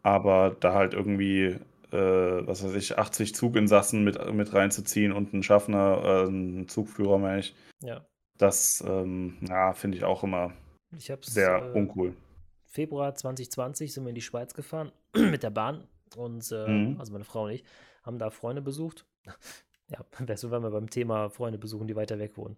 Aber 0.02 0.56
da 0.60 0.72
halt 0.72 0.94
irgendwie, 0.94 1.56
äh, 1.92 2.46
was 2.46 2.64
weiß 2.64 2.74
ich, 2.74 2.98
80 2.98 3.34
Zuginsassen 3.34 4.02
mit, 4.02 4.32
mit 4.32 4.54
reinzuziehen 4.54 5.12
und 5.12 5.34
einen 5.34 5.42
Schaffner, 5.42 6.02
äh, 6.02 6.26
einen 6.26 6.68
Zugführer, 6.68 7.18
meine 7.18 7.40
ich. 7.40 7.54
Ja. 7.82 8.06
Das, 8.38 8.82
ähm, 8.86 9.36
ja, 9.46 9.72
finde 9.74 9.98
ich 9.98 10.04
auch 10.04 10.24
immer 10.24 10.52
sehr 11.20 11.72
äh, 11.74 11.78
uncool. 11.78 12.14
Februar 12.68 13.14
2020 13.14 13.92
sind 13.92 14.04
wir 14.04 14.10
in 14.10 14.14
die 14.14 14.22
Schweiz 14.22 14.54
gefahren 14.54 14.92
mit 15.14 15.42
der 15.42 15.50
Bahn 15.50 15.88
und 16.16 16.50
äh, 16.52 16.68
mhm. 16.68 17.00
also 17.00 17.12
meine 17.12 17.24
Frau 17.24 17.44
und 17.44 17.50
ich 17.50 17.64
haben 18.02 18.18
da 18.18 18.30
Freunde 18.30 18.62
besucht. 18.62 19.06
ja, 19.88 20.04
wäre 20.18 20.38
so, 20.38 20.50
wenn 20.50 20.62
wir 20.62 20.70
beim 20.70 20.90
Thema 20.90 21.30
Freunde 21.30 21.58
besuchen, 21.58 21.86
die 21.86 21.96
weiter 21.96 22.18
weg 22.18 22.36
wohnen. 22.36 22.56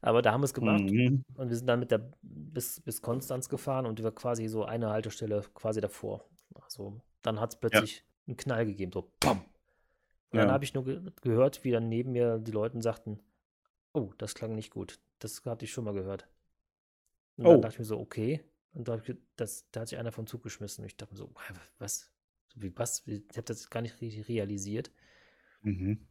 Aber 0.00 0.22
da 0.22 0.32
haben 0.32 0.40
wir 0.40 0.46
es 0.46 0.54
gemacht 0.54 0.84
mhm. 0.84 1.24
und 1.34 1.50
wir 1.50 1.56
sind 1.56 1.66
dann 1.66 1.80
mit 1.80 1.90
der 1.90 2.10
bis, 2.22 2.80
bis 2.80 3.02
Konstanz 3.02 3.48
gefahren 3.48 3.86
und 3.86 4.02
war 4.02 4.12
quasi 4.12 4.48
so 4.48 4.64
eine 4.64 4.88
Haltestelle 4.90 5.44
quasi 5.54 5.80
davor. 5.80 6.24
Also 6.62 7.00
dann 7.22 7.38
hat 7.38 7.52
es 7.52 7.60
plötzlich 7.60 7.96
ja. 7.98 8.02
einen 8.28 8.36
Knall 8.38 8.66
gegeben, 8.66 8.92
so 8.92 9.12
PAM. 9.20 9.38
Und 10.30 10.38
ja. 10.38 10.44
dann 10.44 10.52
habe 10.52 10.64
ich 10.64 10.74
nur 10.74 10.84
ge 10.84 11.00
gehört, 11.20 11.64
wie 11.64 11.70
dann 11.70 11.88
neben 11.88 12.12
mir 12.12 12.38
die 12.38 12.52
Leute 12.52 12.80
sagten, 12.80 13.20
oh, 13.92 14.12
das 14.16 14.34
klang 14.34 14.54
nicht 14.54 14.70
gut. 14.70 15.00
Das 15.18 15.44
hatte 15.44 15.64
ich 15.64 15.72
schon 15.72 15.84
mal 15.84 15.92
gehört. 15.92 16.28
Und 17.36 17.46
oh. 17.46 17.52
dann 17.52 17.62
dachte 17.62 17.74
ich 17.74 17.78
mir 17.80 17.84
so, 17.84 17.98
okay, 17.98 18.42
und 18.72 18.88
da, 18.88 19.00
das, 19.36 19.68
da 19.70 19.80
hat 19.80 19.88
sich 19.88 19.98
einer 19.98 20.12
vom 20.12 20.26
Zug 20.26 20.42
geschmissen. 20.42 20.82
Und 20.82 20.86
ich 20.86 20.96
dachte 20.96 21.12
mir 21.12 21.18
so, 21.18 21.32
was? 21.78 22.12
Wie, 22.54 22.76
was? 22.76 23.06
Ich 23.06 23.36
habe 23.36 23.42
das 23.42 23.70
gar 23.70 23.82
nicht 23.82 24.00
realisiert. 24.00 24.90
Mhm. 25.62 26.06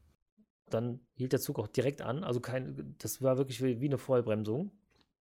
Dann 0.69 0.99
hielt 1.15 1.33
der 1.33 1.39
Zug 1.39 1.57
auch 1.59 1.67
direkt 1.67 2.01
an. 2.01 2.23
Also 2.23 2.39
kein, 2.39 2.95
das 2.99 3.21
war 3.21 3.37
wirklich 3.37 3.63
wie, 3.63 3.81
wie 3.81 3.85
eine 3.85 3.97
Vollbremsung. 3.97 4.71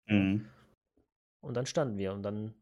Mhm. 0.06 0.46
Und 1.40 1.54
dann 1.54 1.66
standen 1.66 1.98
wir 1.98 2.12
und 2.12 2.22
dann 2.22 2.54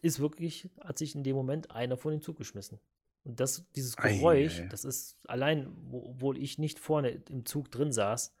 ist 0.00 0.20
wirklich, 0.20 0.70
hat 0.80 0.98
sich 0.98 1.14
in 1.14 1.24
dem 1.24 1.34
Moment 1.34 1.72
einer 1.72 1.96
von 1.96 2.12
dem 2.12 2.22
Zug 2.22 2.36
geschmissen. 2.36 2.78
Und 3.24 3.40
das, 3.40 3.68
dieses 3.72 3.96
Geräusch, 3.96 4.60
Ei, 4.60 4.66
das 4.66 4.84
ist 4.84 5.28
allein, 5.28 5.76
obwohl 5.90 6.38
ich 6.38 6.58
nicht 6.58 6.78
vorne 6.78 7.10
im 7.28 7.44
Zug 7.44 7.70
drin 7.70 7.92
saß, 7.92 8.34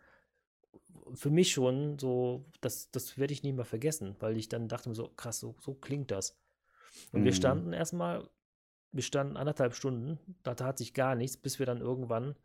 für 1.14 1.30
mich 1.30 1.52
schon 1.52 1.98
so, 1.98 2.44
das, 2.60 2.90
das 2.90 3.18
werde 3.18 3.32
ich 3.32 3.42
nie 3.42 3.52
mehr 3.52 3.64
vergessen, 3.64 4.16
weil 4.20 4.36
ich 4.36 4.48
dann 4.48 4.68
dachte 4.68 4.88
mir 4.88 4.94
so, 4.94 5.08
krass, 5.08 5.40
so, 5.40 5.54
so 5.60 5.74
klingt 5.74 6.10
das. 6.10 6.36
Und 7.12 7.20
mhm. 7.20 7.24
wir 7.24 7.32
standen 7.32 7.72
erstmal, 7.72 8.28
wir 8.92 9.02
standen 9.02 9.36
anderthalb 9.36 9.74
Stunden, 9.74 10.18
da 10.42 10.54
tat 10.54 10.78
sich 10.78 10.94
gar 10.94 11.14
nichts, 11.14 11.36
bis 11.36 11.58
wir 11.58 11.66
dann 11.66 11.80
irgendwann 11.80 12.36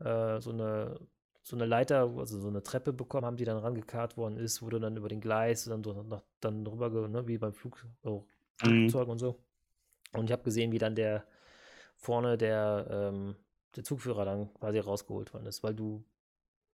äh, 0.00 0.40
so 0.40 0.50
eine 0.50 0.98
so 1.42 1.56
eine 1.56 1.66
Leiter, 1.66 2.08
also 2.16 2.40
so 2.40 2.48
eine 2.48 2.62
Treppe 2.62 2.92
bekommen 2.92 3.26
haben, 3.26 3.36
die 3.36 3.44
dann 3.44 3.58
rangekarrt 3.58 4.16
worden 4.16 4.36
ist, 4.36 4.62
wurde 4.62 4.78
dann 4.78 4.96
über 4.96 5.08
den 5.08 5.20
Gleis 5.20 5.64
dann 5.64 5.82
so 5.82 6.02
nach, 6.04 6.22
dann 6.40 6.66
rüber, 6.66 7.08
ne, 7.08 7.26
wie 7.26 7.36
beim 7.36 7.52
Flug, 7.52 7.84
oh, 8.04 8.24
mhm. 8.62 8.88
Flugzeug 8.88 9.08
und 9.08 9.18
so. 9.18 9.38
Und 10.12 10.26
ich 10.26 10.32
habe 10.32 10.44
gesehen, 10.44 10.70
wie 10.72 10.78
dann 10.78 10.94
der 10.94 11.24
vorne 11.96 12.38
der, 12.38 12.86
ähm, 12.90 13.36
der 13.74 13.84
Zugführer 13.84 14.24
dann 14.24 14.54
quasi 14.54 14.78
rausgeholt 14.78 15.32
worden 15.34 15.46
ist, 15.46 15.62
weil 15.62 15.74
du, 15.74 16.04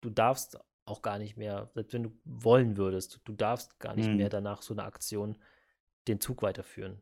du 0.02 0.10
darfst 0.10 0.60
auch 0.88 1.02
gar 1.02 1.20
nicht 1.20 1.38
mehr, 1.38 1.70
selbst 1.74 1.94
wenn 1.94 2.04
du 2.04 2.12
wollen 2.26 2.78
würdest, 2.78 3.20
du 3.26 3.34
darfst 3.34 3.80
gar 3.80 3.96
nicht 3.96 4.10
mhm. 4.10 4.18
mehr 4.18 4.30
danach 4.30 4.62
so 4.62 4.74
eine 4.74 4.84
Aktion 4.84 5.38
den 6.08 6.20
Zug 6.20 6.42
weiterführen 6.42 7.02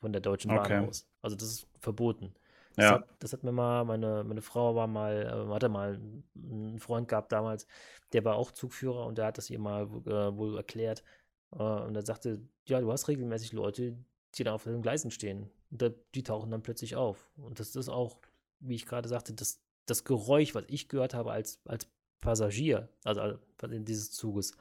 von 0.00 0.12
der 0.12 0.20
Deutschen 0.20 0.48
Bahn 0.48 0.60
okay. 0.60 0.86
aus. 0.86 1.08
Also 1.22 1.36
das 1.36 1.48
ist 1.48 1.66
verboten. 1.78 2.34
Das, 2.76 2.84
ja. 2.84 2.92
hat, 2.92 3.08
das 3.20 3.32
hat 3.32 3.42
mir 3.44 3.52
mal, 3.52 3.84
meine, 3.84 4.24
meine 4.24 4.42
Frau 4.42 4.74
war 4.74 4.86
mal, 4.86 5.46
äh, 5.48 5.52
hatte 5.52 5.68
mal 5.68 6.00
einen 6.34 6.78
Freund 6.78 7.08
gehabt 7.08 7.32
damals, 7.32 7.66
der 8.12 8.24
war 8.24 8.36
auch 8.36 8.50
Zugführer 8.50 9.06
und 9.06 9.18
der 9.18 9.26
hat 9.26 9.38
das 9.38 9.50
ihr 9.50 9.58
mal 9.58 9.84
äh, 9.84 10.36
wohl 10.36 10.56
erklärt. 10.56 11.04
Äh, 11.52 11.62
und 11.62 11.94
er 11.94 12.04
sagte, 12.04 12.40
ja, 12.66 12.80
du 12.80 12.90
hast 12.90 13.08
regelmäßig 13.08 13.52
Leute, 13.52 13.96
die 14.34 14.44
da 14.44 14.54
auf 14.54 14.64
den 14.64 14.82
Gleisen 14.82 15.10
stehen. 15.10 15.50
Und 15.70 15.82
da, 15.82 15.90
die 16.14 16.22
tauchen 16.22 16.50
dann 16.50 16.62
plötzlich 16.62 16.96
auf. 16.96 17.30
Und 17.36 17.60
das 17.60 17.76
ist 17.76 17.88
auch, 17.88 18.18
wie 18.58 18.74
ich 18.74 18.86
gerade 18.86 19.08
sagte, 19.08 19.34
das 19.34 19.60
das 19.86 20.04
Geräusch, 20.04 20.54
was 20.54 20.64
ich 20.68 20.88
gehört 20.88 21.14
habe 21.14 21.32
als, 21.32 21.60
als 21.64 21.88
Passagier, 22.24 22.88
also 23.04 23.38
in 23.70 23.84
dieses 23.84 24.10
Zuges, 24.10 24.52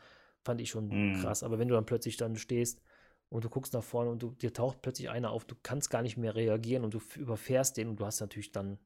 fand 0.43 0.61
ich 0.61 0.69
schon 0.69 0.89
Mhm. 0.91 1.13
krass. 1.13 1.43
Aber 1.43 1.59
wenn 1.59 1.67
du 1.69 1.75
dann 1.75 1.85
plötzlich 1.85 2.17
dann 2.17 2.35
stehst 2.35 2.81
und 3.29 3.45
du 3.45 3.49
guckst 3.49 3.73
nach 3.73 3.83
vorne 3.83 4.11
und 4.11 4.21
du, 4.21 4.31
dir 4.31 4.53
taucht 4.53 4.81
plötzlich 4.81 5.09
einer 5.09 5.31
auf, 5.31 5.45
du 5.45 5.55
kannst 5.63 5.89
gar 5.89 6.01
nicht 6.01 6.17
mehr 6.17 6.35
reagieren 6.35 6.83
und 6.83 6.93
du 6.93 7.01
überfährst 7.17 7.77
den 7.77 7.89
und 7.89 7.99
du 7.99 8.05
hast 8.05 8.19
natürlich 8.21 8.51
dann 8.51 8.77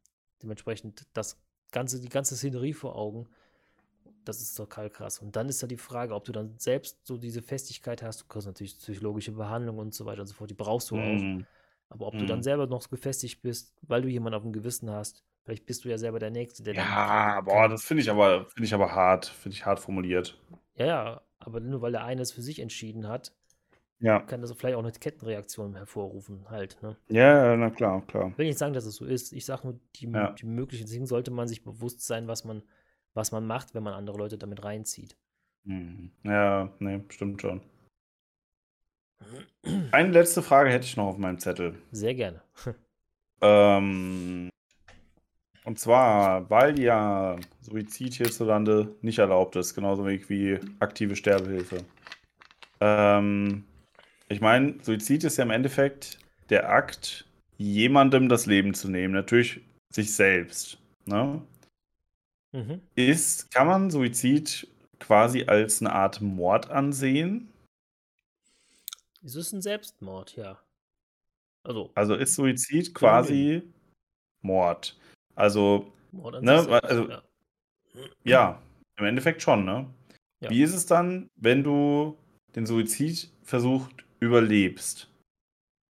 dementsprechend 0.43 1.07
das 1.13 1.37
ganze, 1.71 1.99
die 1.99 2.09
ganze 2.09 2.35
Szenerie 2.37 2.73
vor 2.73 2.95
Augen. 2.95 3.27
Das 4.25 4.41
ist 4.41 4.55
total 4.55 4.89
krass. 4.89 5.19
Und 5.19 5.35
dann 5.35 5.49
ist 5.49 5.63
da 5.63 5.67
die 5.67 5.77
Frage, 5.77 6.13
ob 6.13 6.25
du 6.25 6.31
dann 6.33 6.57
selbst 6.59 7.05
so 7.07 7.17
diese 7.17 7.41
Festigkeit 7.41 8.03
hast. 8.03 8.21
Du 8.21 8.25
kriegst 8.27 8.47
natürlich 8.47 8.77
psychologische 8.77 9.31
Behandlung 9.31 9.77
und 9.79 9.93
so 9.93 10.05
weiter 10.05 10.21
und 10.21 10.27
so 10.27 10.33
fort. 10.33 10.49
Die 10.49 10.55
brauchst 10.55 10.91
du 10.91 11.01
auch. 11.01 11.27
Mhm. 11.27 11.45
Aber 11.89 12.07
ob 12.07 12.17
du 12.17 12.25
dann 12.25 12.39
Mhm. 12.39 12.43
selber 12.43 12.67
noch 12.67 12.81
so 12.81 12.89
gefestigt 12.89 13.41
bist, 13.41 13.73
weil 13.81 14.01
du 14.01 14.09
jemanden 14.09 14.35
auf 14.35 14.43
dem 14.43 14.53
Gewissen 14.53 14.89
hast, 14.91 15.23
vielleicht 15.47 15.65
bist 15.65 15.85
du 15.85 15.89
ja 15.89 15.97
selber 15.97 16.19
der 16.19 16.29
Nächste, 16.29 16.61
der. 16.61 16.73
Ja, 16.73 17.39
boah, 17.41 17.61
kann- 17.61 17.71
das 17.71 17.85
finde 17.85 18.03
ich 18.03 18.09
aber, 18.11 18.45
finde 18.49 18.65
ich 18.65 18.73
aber 18.73 18.93
hart. 18.93 19.27
Finde 19.27 19.55
ich 19.55 19.65
hart 19.65 19.79
formuliert. 19.79 20.37
Ja, 20.75 20.85
ja, 20.85 21.21
aber 21.39 21.61
nur 21.61 21.81
weil 21.81 21.93
der 21.93 22.03
eine 22.03 22.21
es 22.21 22.33
für 22.33 22.41
sich 22.41 22.59
entschieden 22.59 23.07
hat, 23.07 23.33
Ja. 23.99 24.19
kann 24.19 24.41
das 24.41 24.51
vielleicht 24.51 24.75
auch 24.75 24.83
eine 24.83 24.91
Kettenreaktion 24.91 25.75
hervorrufen, 25.75 26.49
halt. 26.49 26.83
Ne? 26.83 26.97
Ja, 27.07 27.55
na 27.55 27.69
klar, 27.69 28.05
klar. 28.07 28.27
Ich 28.31 28.37
will 28.37 28.45
nicht 28.47 28.57
sagen, 28.59 28.73
dass 28.73 28.85
es 28.85 28.95
so 28.97 29.05
ist. 29.05 29.31
Ich 29.31 29.45
sage 29.45 29.67
nur, 29.67 29.79
die, 29.95 30.07
Ja. 30.11 30.33
die 30.33 30.45
möglichen 30.45 30.85
Dinge 30.87 31.07
sollte 31.07 31.31
man 31.31 31.47
sich 31.47 31.63
bewusst 31.63 32.01
sein, 32.01 32.27
was 32.27 32.43
man, 32.43 32.61
was 33.13 33.31
man 33.31 33.47
macht, 33.47 33.73
wenn 33.73 33.83
man 33.83 33.93
andere 33.93 34.17
Leute 34.17 34.37
damit 34.37 34.63
reinzieht. 34.65 35.15
Mhm. 35.63 36.11
Ja, 36.23 36.71
nee, 36.79 37.01
stimmt 37.09 37.41
schon. 37.41 37.61
Eine 39.91 40.11
letzte 40.11 40.43
Frage 40.43 40.69
hätte 40.69 40.85
ich 40.85 40.95
noch 40.97 41.05
auf 41.07 41.17
meinem 41.17 41.39
Zettel. 41.39 41.75
Sehr 41.91 42.13
gerne. 42.15 42.41
Ähm, 43.39 44.49
und 45.67 45.77
zwar, 45.77 46.49
weil 46.49 46.79
ja 46.79 47.37
Suizid 47.59 48.13
hierzulande 48.13 48.95
nicht 49.01 49.19
erlaubt 49.19 49.57
ist, 49.57 49.75
genauso 49.75 50.05
wenig 50.05 50.29
wie 50.29 50.61
aktive 50.79 51.17
Sterbehilfe. 51.17 51.83
Ähm, 52.79 53.65
ich 54.29 54.39
meine, 54.39 54.81
Suizid 54.81 55.25
ist 55.25 55.35
ja 55.35 55.43
im 55.43 55.51
Endeffekt 55.51 56.19
der 56.49 56.69
Akt, 56.69 57.25
jemandem 57.57 58.29
das 58.29 58.45
Leben 58.45 58.75
zu 58.75 58.89
nehmen, 58.89 59.13
natürlich 59.13 59.59
sich 59.93 60.15
selbst. 60.15 60.77
Ne? 61.03 61.41
Mhm. 62.53 62.81
Ist, 62.95 63.51
kann 63.51 63.67
man 63.67 63.91
Suizid 63.91 64.69
quasi 64.99 65.43
als 65.47 65.81
eine 65.81 65.91
Art 65.91 66.21
Mord 66.21 66.69
ansehen? 66.69 67.51
Es 69.21 69.35
ist 69.35 69.51
ein 69.51 69.61
Selbstmord, 69.61 70.37
ja. 70.37 70.61
Also, 71.63 71.91
Also 71.93 72.15
ist 72.15 72.35
Suizid 72.35 72.95
quasi 72.95 73.63
Mord? 74.41 74.97
Also 75.37 75.91
ne, 76.41 76.81
also- 76.83 77.09
ja. 77.09 77.21
Ja, 78.23 78.61
im 78.97 79.05
Endeffekt 79.05 79.41
schon, 79.41 79.65
ne? 79.65 79.87
Ja. 80.41 80.49
Wie 80.49 80.61
ist 80.61 80.73
es 80.75 80.85
dann, 80.85 81.29
wenn 81.35 81.63
du 81.63 82.17
den 82.55 82.65
Suizidversuch 82.65 83.87
überlebst? 84.19 85.09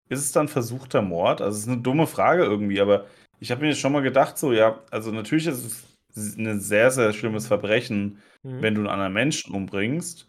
Ist 0.10 0.20
es 0.20 0.32
dann 0.32 0.48
versuchter 0.48 1.02
Mord? 1.02 1.42
Also, 1.42 1.58
es 1.58 1.64
ist 1.64 1.70
eine 1.72 1.82
dumme 1.82 2.06
Frage 2.06 2.44
irgendwie, 2.44 2.80
aber 2.80 3.06
ich 3.40 3.50
habe 3.52 3.62
mir 3.62 3.70
jetzt 3.70 3.80
schon 3.80 3.92
mal 3.92 4.02
gedacht, 4.04 4.38
so, 4.38 4.54
ja, 4.54 4.80
also 4.92 5.12
natürlich 5.12 5.48
ist 5.48 5.86
es 6.16 6.38
ein 6.38 6.60
sehr, 6.60 6.92
sehr 6.92 7.12
schlimmes 7.14 7.48
Verbrechen, 7.48 8.20
Mhm. 8.44 8.62
wenn 8.62 8.76
du 8.76 8.82
einen 8.82 8.90
anderen 8.90 9.14
Menschen 9.14 9.54
umbringst. 9.56 10.28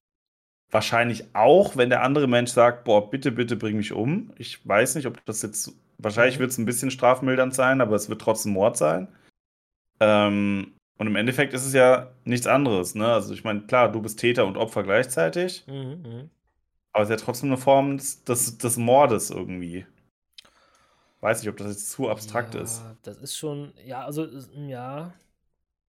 Wahrscheinlich 0.70 1.24
auch, 1.34 1.76
wenn 1.76 1.90
der 1.90 2.02
andere 2.02 2.26
Mensch 2.26 2.50
sagt, 2.50 2.84
boah, 2.84 3.08
bitte, 3.10 3.30
bitte 3.32 3.56
bring 3.56 3.76
mich 3.76 3.92
um. 3.92 4.32
Ich 4.38 4.66
weiß 4.66 4.94
nicht, 4.96 5.06
ob 5.06 5.22
das 5.26 5.42
jetzt, 5.42 5.72
wahrscheinlich 5.98 6.36
Mhm. 6.36 6.40
wird 6.40 6.50
es 6.52 6.58
ein 6.58 6.64
bisschen 6.66 6.90
strafmildernd 6.90 7.54
sein, 7.54 7.80
aber 7.80 7.96
es 7.96 8.08
wird 8.08 8.20
trotzdem 8.20 8.52
Mord 8.52 8.76
sein. 8.76 9.08
Ähm, 10.00 10.74
und 10.98 11.06
im 11.06 11.16
Endeffekt 11.16 11.52
ist 11.54 11.66
es 11.66 11.72
ja 11.72 12.10
nichts 12.24 12.46
anderes, 12.46 12.94
ne? 12.94 13.12
Also 13.12 13.34
ich 13.34 13.44
meine, 13.44 13.62
klar, 13.62 13.90
du 13.92 14.00
bist 14.00 14.18
Täter 14.18 14.46
und 14.46 14.56
Opfer 14.56 14.82
gleichzeitig, 14.82 15.64
Mhm, 15.66 16.02
mhm. 16.02 16.30
aber 16.92 17.04
es 17.04 17.10
ist 17.10 17.20
ja 17.20 17.24
trotzdem 17.24 17.50
eine 17.50 17.58
Form 17.58 17.96
des, 17.98 18.24
des, 18.24 18.58
des 18.58 18.76
Mordes 18.76 19.30
irgendwie. 19.30 19.86
Weiß 21.20 21.40
nicht, 21.40 21.48
ob 21.48 21.56
das 21.56 21.68
jetzt 21.68 21.90
zu 21.90 22.08
abstrakt 22.08 22.54
ja, 22.54 22.60
ist. 22.60 22.82
Das 23.02 23.18
ist 23.18 23.36
schon, 23.36 23.72
ja, 23.84 24.04
also, 24.04 24.24
es- 24.24 24.50
ja. 24.54 25.12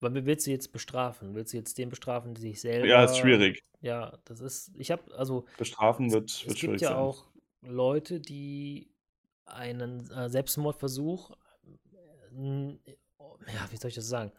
Weil 0.01 0.27
willst 0.27 0.49
du 0.49 0.51
jetzt 0.51 0.73
bestrafen? 0.73 1.35
Willst 1.37 1.53
du 1.53 1.57
jetzt 1.59 1.79
den 1.79 1.89
bestrafen, 1.89 2.35
der 2.35 2.41
sich 2.41 2.61
selber. 2.61 2.87
Ja, 2.89 3.05
ist 3.05 3.19
schwierig. 3.19 3.63
Ja, 3.81 4.19
das 4.25 4.41
ist, 4.41 4.73
ich 4.77 4.91
habe, 4.91 5.03
also, 5.17 5.45
Bestrafen 5.59 6.13
wird, 6.13 6.31
es 6.31 6.41
wird 6.41 6.49
gibt 6.49 6.59
schwierig 6.59 6.81
ja 6.83 6.89
sein. 6.89 6.99
auch 6.99 7.25
Leute, 7.63 8.21
die 8.21 8.89
einen 9.53 10.11
äh, 10.11 10.29
Selbstmordversuch, 10.29 11.31
äh, 12.33 12.87
ja, 13.55 13.71
wie 13.71 13.77
soll 13.77 13.89
ich 13.89 13.95
das 13.95 14.09
sagen? 14.09 14.33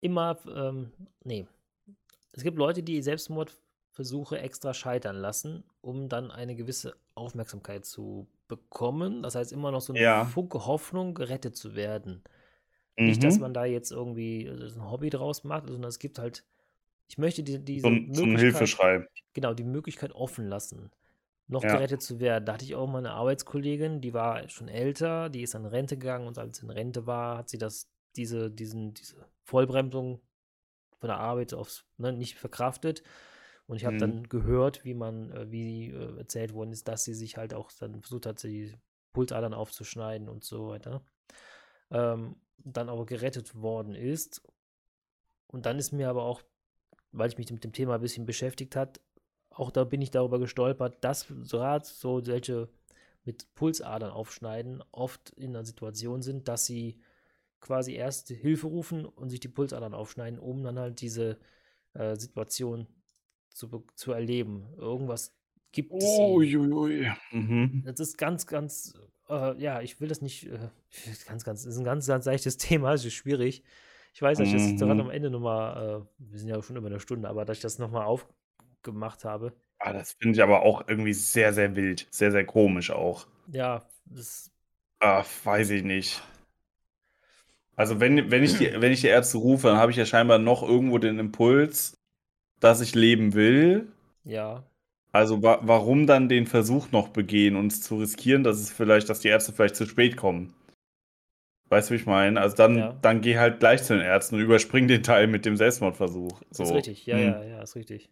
Immer, 0.00 0.38
ähm, 0.54 0.92
nee. 1.24 1.46
Es 2.32 2.42
gibt 2.42 2.58
Leute, 2.58 2.82
die 2.82 3.02
Selbstmordversuche 3.02 4.38
extra 4.38 4.74
scheitern 4.74 5.16
lassen, 5.16 5.64
um 5.80 6.08
dann 6.08 6.30
eine 6.30 6.56
gewisse 6.56 6.96
Aufmerksamkeit 7.14 7.84
zu 7.84 8.28
bekommen. 8.48 9.22
Das 9.22 9.34
heißt, 9.34 9.52
immer 9.52 9.70
noch 9.70 9.80
so 9.80 9.94
eine 9.94 10.02
Ja. 10.02 10.24
Funke 10.24 10.66
Hoffnung, 10.66 11.14
gerettet 11.14 11.56
zu 11.56 11.74
werden. 11.74 12.22
Nicht, 12.98 13.24
dass 13.24 13.36
Mhm. 13.36 13.42
man 13.42 13.54
da 13.54 13.64
jetzt 13.64 13.92
irgendwie 13.92 14.46
äh, 14.46 14.50
ein 14.72 14.90
Hobby 14.90 15.10
draus 15.10 15.44
macht, 15.44 15.68
sondern 15.68 15.88
es 15.88 15.98
gibt 15.98 16.18
halt, 16.18 16.44
ich 17.08 17.18
möchte 17.18 17.42
die, 17.44 17.60
diese 17.64 17.88
So 17.88 17.90
so 18.12 18.26
Möglichkeit, 18.26 18.40
Hilfeschrei. 18.40 19.06
genau, 19.34 19.54
die 19.54 19.64
Möglichkeit 19.64 20.12
offen 20.12 20.48
lassen, 20.48 20.90
noch 21.46 21.62
Ja. 21.62 21.72
gerettet 21.72 22.02
zu 22.02 22.20
werden. 22.20 22.46
Da 22.46 22.54
hatte 22.54 22.64
ich 22.64 22.74
auch 22.74 22.86
mal 22.86 22.98
eine 22.98 23.12
Arbeitskollegin, 23.12 24.00
die 24.00 24.14
war 24.14 24.48
schon 24.48 24.68
älter, 24.68 25.28
die 25.28 25.42
ist 25.42 25.54
an 25.54 25.66
Rente 25.66 25.96
gegangen 25.98 26.26
und 26.26 26.38
als 26.38 26.58
sie 26.58 26.64
in 26.64 26.70
Rente 26.70 27.06
war, 27.06 27.38
hat 27.38 27.48
sie 27.50 27.58
das, 27.58 27.90
diese, 28.16 28.50
diesen, 28.50 28.94
diese 28.94 29.16
Vollbremsung 29.44 30.20
von 31.00 31.08
der 31.08 31.18
Arbeit 31.18 31.52
aufs, 31.52 31.84
ne, 31.98 32.12
nicht 32.12 32.38
verkraftet. 32.38 33.02
Und 33.66 33.76
ich 33.76 33.84
habe 33.84 33.96
Mhm. 33.96 34.00
dann 34.00 34.28
gehört, 34.28 34.84
wie 34.84 34.94
man, 34.94 35.30
äh, 35.32 35.50
wie 35.50 35.90
äh, 35.90 36.18
erzählt 36.18 36.52
worden 36.52 36.72
ist, 36.72 36.88
dass 36.88 37.04
sie 37.04 37.14
sich 37.14 37.36
halt 37.36 37.54
auch 37.54 37.70
dann 37.72 38.00
versucht 38.00 38.26
hat, 38.26 38.42
die 38.42 38.74
Pulsadern 39.12 39.54
aufzuschneiden 39.54 40.28
und 40.28 40.44
so 40.44 40.68
weiter. 40.68 41.04
Ähm, 41.90 42.36
dann 42.58 42.88
aber 42.88 43.04
gerettet 43.06 43.54
worden 43.54 43.94
ist. 43.94 44.42
Und 45.46 45.66
dann 45.66 45.78
ist 45.78 45.92
mir 45.92 46.08
aber 46.08 46.24
auch, 46.24 46.42
weil 47.12 47.28
ich 47.28 47.38
mich 47.38 47.50
mit 47.52 47.64
dem 47.64 47.72
Thema 47.72 47.94
ein 47.96 48.00
bisschen 48.00 48.26
beschäftigt 48.26 48.76
hat, 48.76 49.00
auch 49.54 49.70
da 49.70 49.84
bin 49.84 50.02
ich 50.02 50.10
darüber 50.10 50.38
gestolpert, 50.38 51.02
dass 51.02 51.26
gerade 51.50 51.84
so 51.84 52.20
solche 52.20 52.68
mit 53.24 53.54
Pulsadern 53.54 54.10
aufschneiden 54.10 54.82
oft 54.92 55.30
in 55.30 55.50
einer 55.50 55.64
Situation 55.64 56.22
sind, 56.22 56.48
dass 56.48 56.66
sie 56.66 57.00
quasi 57.60 57.94
erst 57.94 58.28
Hilfe 58.28 58.66
rufen 58.66 59.06
und 59.06 59.30
sich 59.30 59.40
die 59.40 59.48
Pulsadern 59.48 59.94
aufschneiden, 59.94 60.38
um 60.38 60.62
dann 60.62 60.78
halt 60.78 61.00
diese 61.00 61.38
äh, 61.94 62.16
Situation 62.16 62.86
zu, 63.48 63.84
zu 63.94 64.12
erleben. 64.12 64.66
Irgendwas 64.76 65.34
gibt 65.72 65.92
es. 65.94 66.18
Uiuiui. 66.18 67.10
Mhm. 67.32 67.82
Das 67.86 68.00
ist 68.00 68.18
ganz, 68.18 68.46
ganz, 68.46 68.92
äh, 69.30 69.58
ja, 69.60 69.80
ich 69.80 70.00
will 70.00 70.08
das 70.08 70.20
nicht, 70.20 70.46
äh, 70.46 70.68
ganz, 71.26 71.44
ganz, 71.44 71.62
das 71.62 71.72
ist 71.74 71.78
ein 71.78 71.84
ganz, 71.84 72.06
ganz 72.06 72.26
leichtes 72.26 72.56
Thema, 72.58 72.92
es 72.92 73.04
ist 73.04 73.14
schwierig. 73.14 73.62
Ich 74.12 74.20
weiß, 74.22 74.38
dass 74.38 74.48
ich 74.48 74.54
das 74.54 74.76
gerade 74.76 74.94
Mhm. 74.94 75.00
am 75.00 75.10
Ende 75.10 75.30
nochmal, 75.30 76.02
äh, 76.02 76.06
wir 76.18 76.38
sind 76.38 76.48
ja 76.48 76.62
schon 76.62 76.76
über 76.76 76.86
eine 76.88 77.00
Stunde, 77.00 77.28
aber 77.28 77.44
dass 77.44 77.56
ich 77.56 77.62
das 77.62 77.78
nochmal 77.78 78.04
aufgemacht 78.84 79.24
habe. 79.24 79.54
Ah, 79.78 79.92
das 79.92 80.14
finde 80.14 80.34
ich 80.36 80.42
aber 80.42 80.62
auch 80.62 80.88
irgendwie 80.88 81.12
sehr, 81.14 81.52
sehr 81.52 81.76
wild. 81.76 82.08
Sehr, 82.10 82.32
sehr 82.32 82.44
komisch 82.44 82.90
auch. 82.90 83.28
Ja, 83.46 83.88
das, 84.06 84.50
Ah, 85.00 85.24
weiß 85.44 85.70
ich 85.70 85.84
nicht. 85.84 86.20
Also 87.76 88.00
wenn, 88.00 88.30
wenn, 88.30 88.42
ich 88.42 88.56
die, 88.56 88.70
wenn 88.80 88.92
ich 88.92 89.00
die 89.00 89.08
Ärzte 89.08 89.38
rufe, 89.38 89.68
dann 89.68 89.76
habe 89.78 89.90
ich 89.90 89.96
ja 89.96 90.06
scheinbar 90.06 90.38
noch 90.38 90.62
irgendwo 90.62 90.98
den 90.98 91.18
Impuls, 91.18 91.94
dass 92.60 92.80
ich 92.80 92.94
leben 92.94 93.34
will. 93.34 93.88
ja, 94.24 94.64
Also 95.12 95.42
wa 95.42 95.60
warum 95.62 96.06
dann 96.06 96.28
den 96.28 96.46
Versuch 96.46 96.90
noch 96.92 97.08
begehen 97.08 97.56
und 97.56 97.72
es 97.72 97.80
zu 97.80 97.96
riskieren, 97.96 98.44
dass 98.44 98.60
es 98.60 98.70
vielleicht, 98.70 99.08
dass 99.08 99.20
die 99.20 99.28
Ärzte 99.28 99.54
vielleicht 99.54 99.76
zu 99.76 99.86
spät 99.86 100.14
kommen? 100.18 100.52
Weißt 101.68 101.90
du, 101.90 101.94
wie 101.94 101.98
ich 101.98 102.06
meine? 102.06 102.40
Also 102.40 102.56
dann, 102.56 102.88
Ja. 102.88 103.02
dann 103.02 103.20
geh 103.20 103.38
halt 103.38 103.58
gleich 103.60 103.82
zu 103.82 103.94
den 103.94 104.02
Ärzten 104.02 104.36
und 104.36 104.40
überspring 104.42 104.86
den 104.88 105.02
Teil 105.02 105.26
mit 105.26 105.44
dem 105.44 105.56
Selbstmordversuch. 105.56 106.40
das 106.56 106.58
So. 106.58 106.64
ist 106.68 106.72
richtig, 106.74 107.04
ja, 107.06 107.18
Hm. 107.18 107.20
ja, 107.20 107.42
ja, 107.44 107.62
ist 107.62 107.76
richtig. 107.76 108.10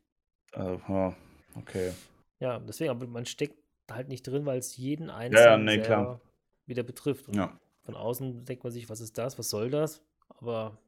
Also, 0.53 0.81
ja, 0.89 1.15
okay. 1.57 1.93
Ja, 2.41 2.59
deswegen, 2.59 2.91
aber 2.91 3.07
man 3.07 3.24
steckt 3.27 3.57
halt 3.91 4.09
nicht 4.09 4.27
drin, 4.27 4.47
weil 4.47 4.59
es 4.59 4.77
jeden 4.77 5.11
ja, 5.31 5.57
Einzelnen 5.57 5.65
nee, 5.65 5.79
klar. 5.79 6.07
selber 6.07 6.20
wieder 6.66 6.83
betrifft. 6.83 7.29
Und 7.29 7.37
Ja. 7.37 7.59
von 7.83 7.95
außen 7.95 8.45
denkt 8.45 8.65
man 8.65 8.73
sich, 8.73 8.89
was 8.89 9.01
ist 9.01 9.19
das, 9.19 9.39
was 9.39 9.51
soll 9.51 9.70
das? 9.70 10.03
Aber 10.29 10.79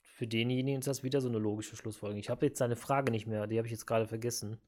für 0.00 0.26
denjenigen 0.26 0.80
ist 0.80 0.88
das 0.88 1.02
wieder 1.02 1.20
so 1.20 1.28
eine 1.28 1.38
logische 1.38 1.76
Schlussfolgerung. 1.76 2.20
Ich 2.20 2.30
habe 2.30 2.46
jetzt 2.46 2.58
seine 2.58 2.76
Frage 2.76 3.10
nicht 3.12 3.26
mehr, 3.26 3.46
die 3.46 3.58
habe 3.58 3.66
ich 3.66 3.72
jetzt 3.72 3.86
gerade 3.86 4.06
vergessen. 4.06 4.58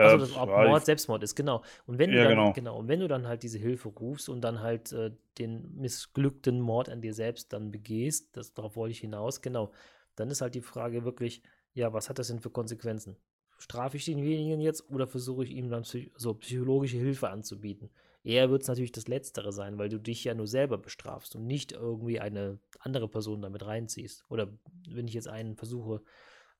Also, 0.00 0.16
Äh, 0.16 0.18
das 0.18 0.32
ob 0.36 0.48
ja, 0.50 0.64
Mord 0.64 0.84
Selbstmord 0.84 1.22
ist, 1.22 1.34
genau. 1.36 1.62
Und 1.86 1.98
wenn 1.98 2.12
du 2.12 2.18
Ja, 2.18 2.24
dann, 2.24 2.52
genau. 2.52 2.78
und 2.78 2.88
wenn 2.88 3.00
du 3.00 3.08
dann 3.08 3.26
halt 3.28 3.42
diese 3.42 3.58
Hilfe 3.58 3.88
rufst 3.88 4.28
und 4.28 4.40
dann 4.40 4.60
halt 4.60 4.92
äh, 4.92 5.12
den 5.38 5.74
missglückten 5.76 6.60
Mord 6.60 6.88
an 6.88 7.00
dir 7.02 7.14
selbst 7.14 7.52
dann 7.52 7.70
begehst, 7.70 8.36
das, 8.36 8.52
darauf 8.54 8.74
wollte 8.76 8.92
ich 8.92 9.00
hinaus, 9.00 9.42
genau, 9.42 9.70
dann 10.16 10.30
ist 10.30 10.40
halt 10.40 10.54
die 10.54 10.60
Frage 10.62 11.04
wirklich, 11.04 11.42
ja, 11.74 11.92
was 11.92 12.08
hat 12.08 12.18
das 12.18 12.28
denn 12.28 12.40
für 12.40 12.50
Konsequenzen? 12.50 13.16
Strafe 13.58 13.96
ich 13.96 14.04
denjenigen 14.04 14.60
jetzt 14.60 14.90
oder 14.90 15.06
versuche 15.06 15.44
ich 15.44 15.50
ihm 15.52 15.70
dann 15.70 15.82
psych 15.82 16.10
so 16.16 16.34
psychologische 16.34 16.96
Hilfe 16.96 17.30
anzubieten? 17.30 17.90
Eher 18.24 18.50
wird 18.50 18.62
es 18.62 18.68
natürlich 18.68 18.92
das 18.92 19.08
Letztere 19.08 19.52
sein, 19.52 19.78
weil 19.78 19.88
du 19.88 19.98
dich 19.98 20.24
ja 20.24 20.34
nur 20.34 20.46
selber 20.46 20.78
bestrafst 20.78 21.34
und 21.34 21.46
nicht 21.46 21.72
irgendwie 21.72 22.20
eine 22.20 22.58
andere 22.78 23.08
Person 23.08 23.42
damit 23.42 23.64
reinziehst. 23.64 24.24
Oder 24.28 24.48
wenn 24.88 25.08
ich 25.08 25.14
jetzt 25.14 25.28
einen 25.28 25.56
versuche, 25.56 26.02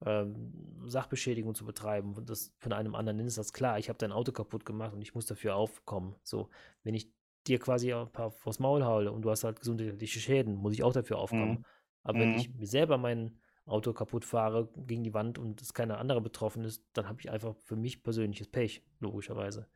ähm, 0.04 0.82
Sachbeschädigung 0.86 1.54
zu 1.54 1.64
betreiben 1.64 2.14
und 2.14 2.28
das 2.28 2.52
von 2.58 2.72
einem 2.72 2.94
anderen, 2.94 3.18
dann 3.18 3.26
ist 3.26 3.38
das 3.38 3.52
klar, 3.52 3.78
ich 3.78 3.88
habe 3.88 3.98
dein 3.98 4.12
Auto 4.12 4.32
kaputt 4.32 4.64
gemacht 4.64 4.92
und 4.92 5.02
ich 5.02 5.14
muss 5.14 5.26
dafür 5.26 5.54
aufkommen. 5.54 6.16
So, 6.22 6.50
wenn 6.82 6.94
ich 6.94 7.12
dir 7.46 7.58
quasi 7.58 7.92
ein 7.92 8.10
paar 8.10 8.30
vors 8.30 8.58
Maul 8.58 8.84
haue 8.84 9.10
und 9.12 9.22
du 9.22 9.30
hast 9.30 9.44
halt 9.44 9.60
gesundheitliche 9.60 10.20
Schäden, 10.20 10.54
muss 10.54 10.72
ich 10.72 10.82
auch 10.82 10.92
dafür 10.92 11.18
aufkommen. 11.18 11.58
Mhm. 11.58 11.64
Aber 12.02 12.18
mhm. 12.18 12.22
wenn 12.22 12.34
ich 12.34 12.54
mir 12.54 12.66
selber 12.66 12.98
mein 12.98 13.38
Auto 13.64 13.92
kaputt 13.92 14.24
fahre 14.24 14.68
gegen 14.76 15.04
die 15.04 15.14
Wand 15.14 15.38
und 15.38 15.62
es 15.62 15.72
keine 15.72 15.98
andere 15.98 16.20
betroffen 16.20 16.64
ist, 16.64 16.84
dann 16.94 17.08
habe 17.08 17.20
ich 17.20 17.30
einfach 17.30 17.54
für 17.56 17.76
mich 17.76 18.02
persönliches 18.02 18.48
Pech, 18.48 18.82
logischerweise. 18.98 19.68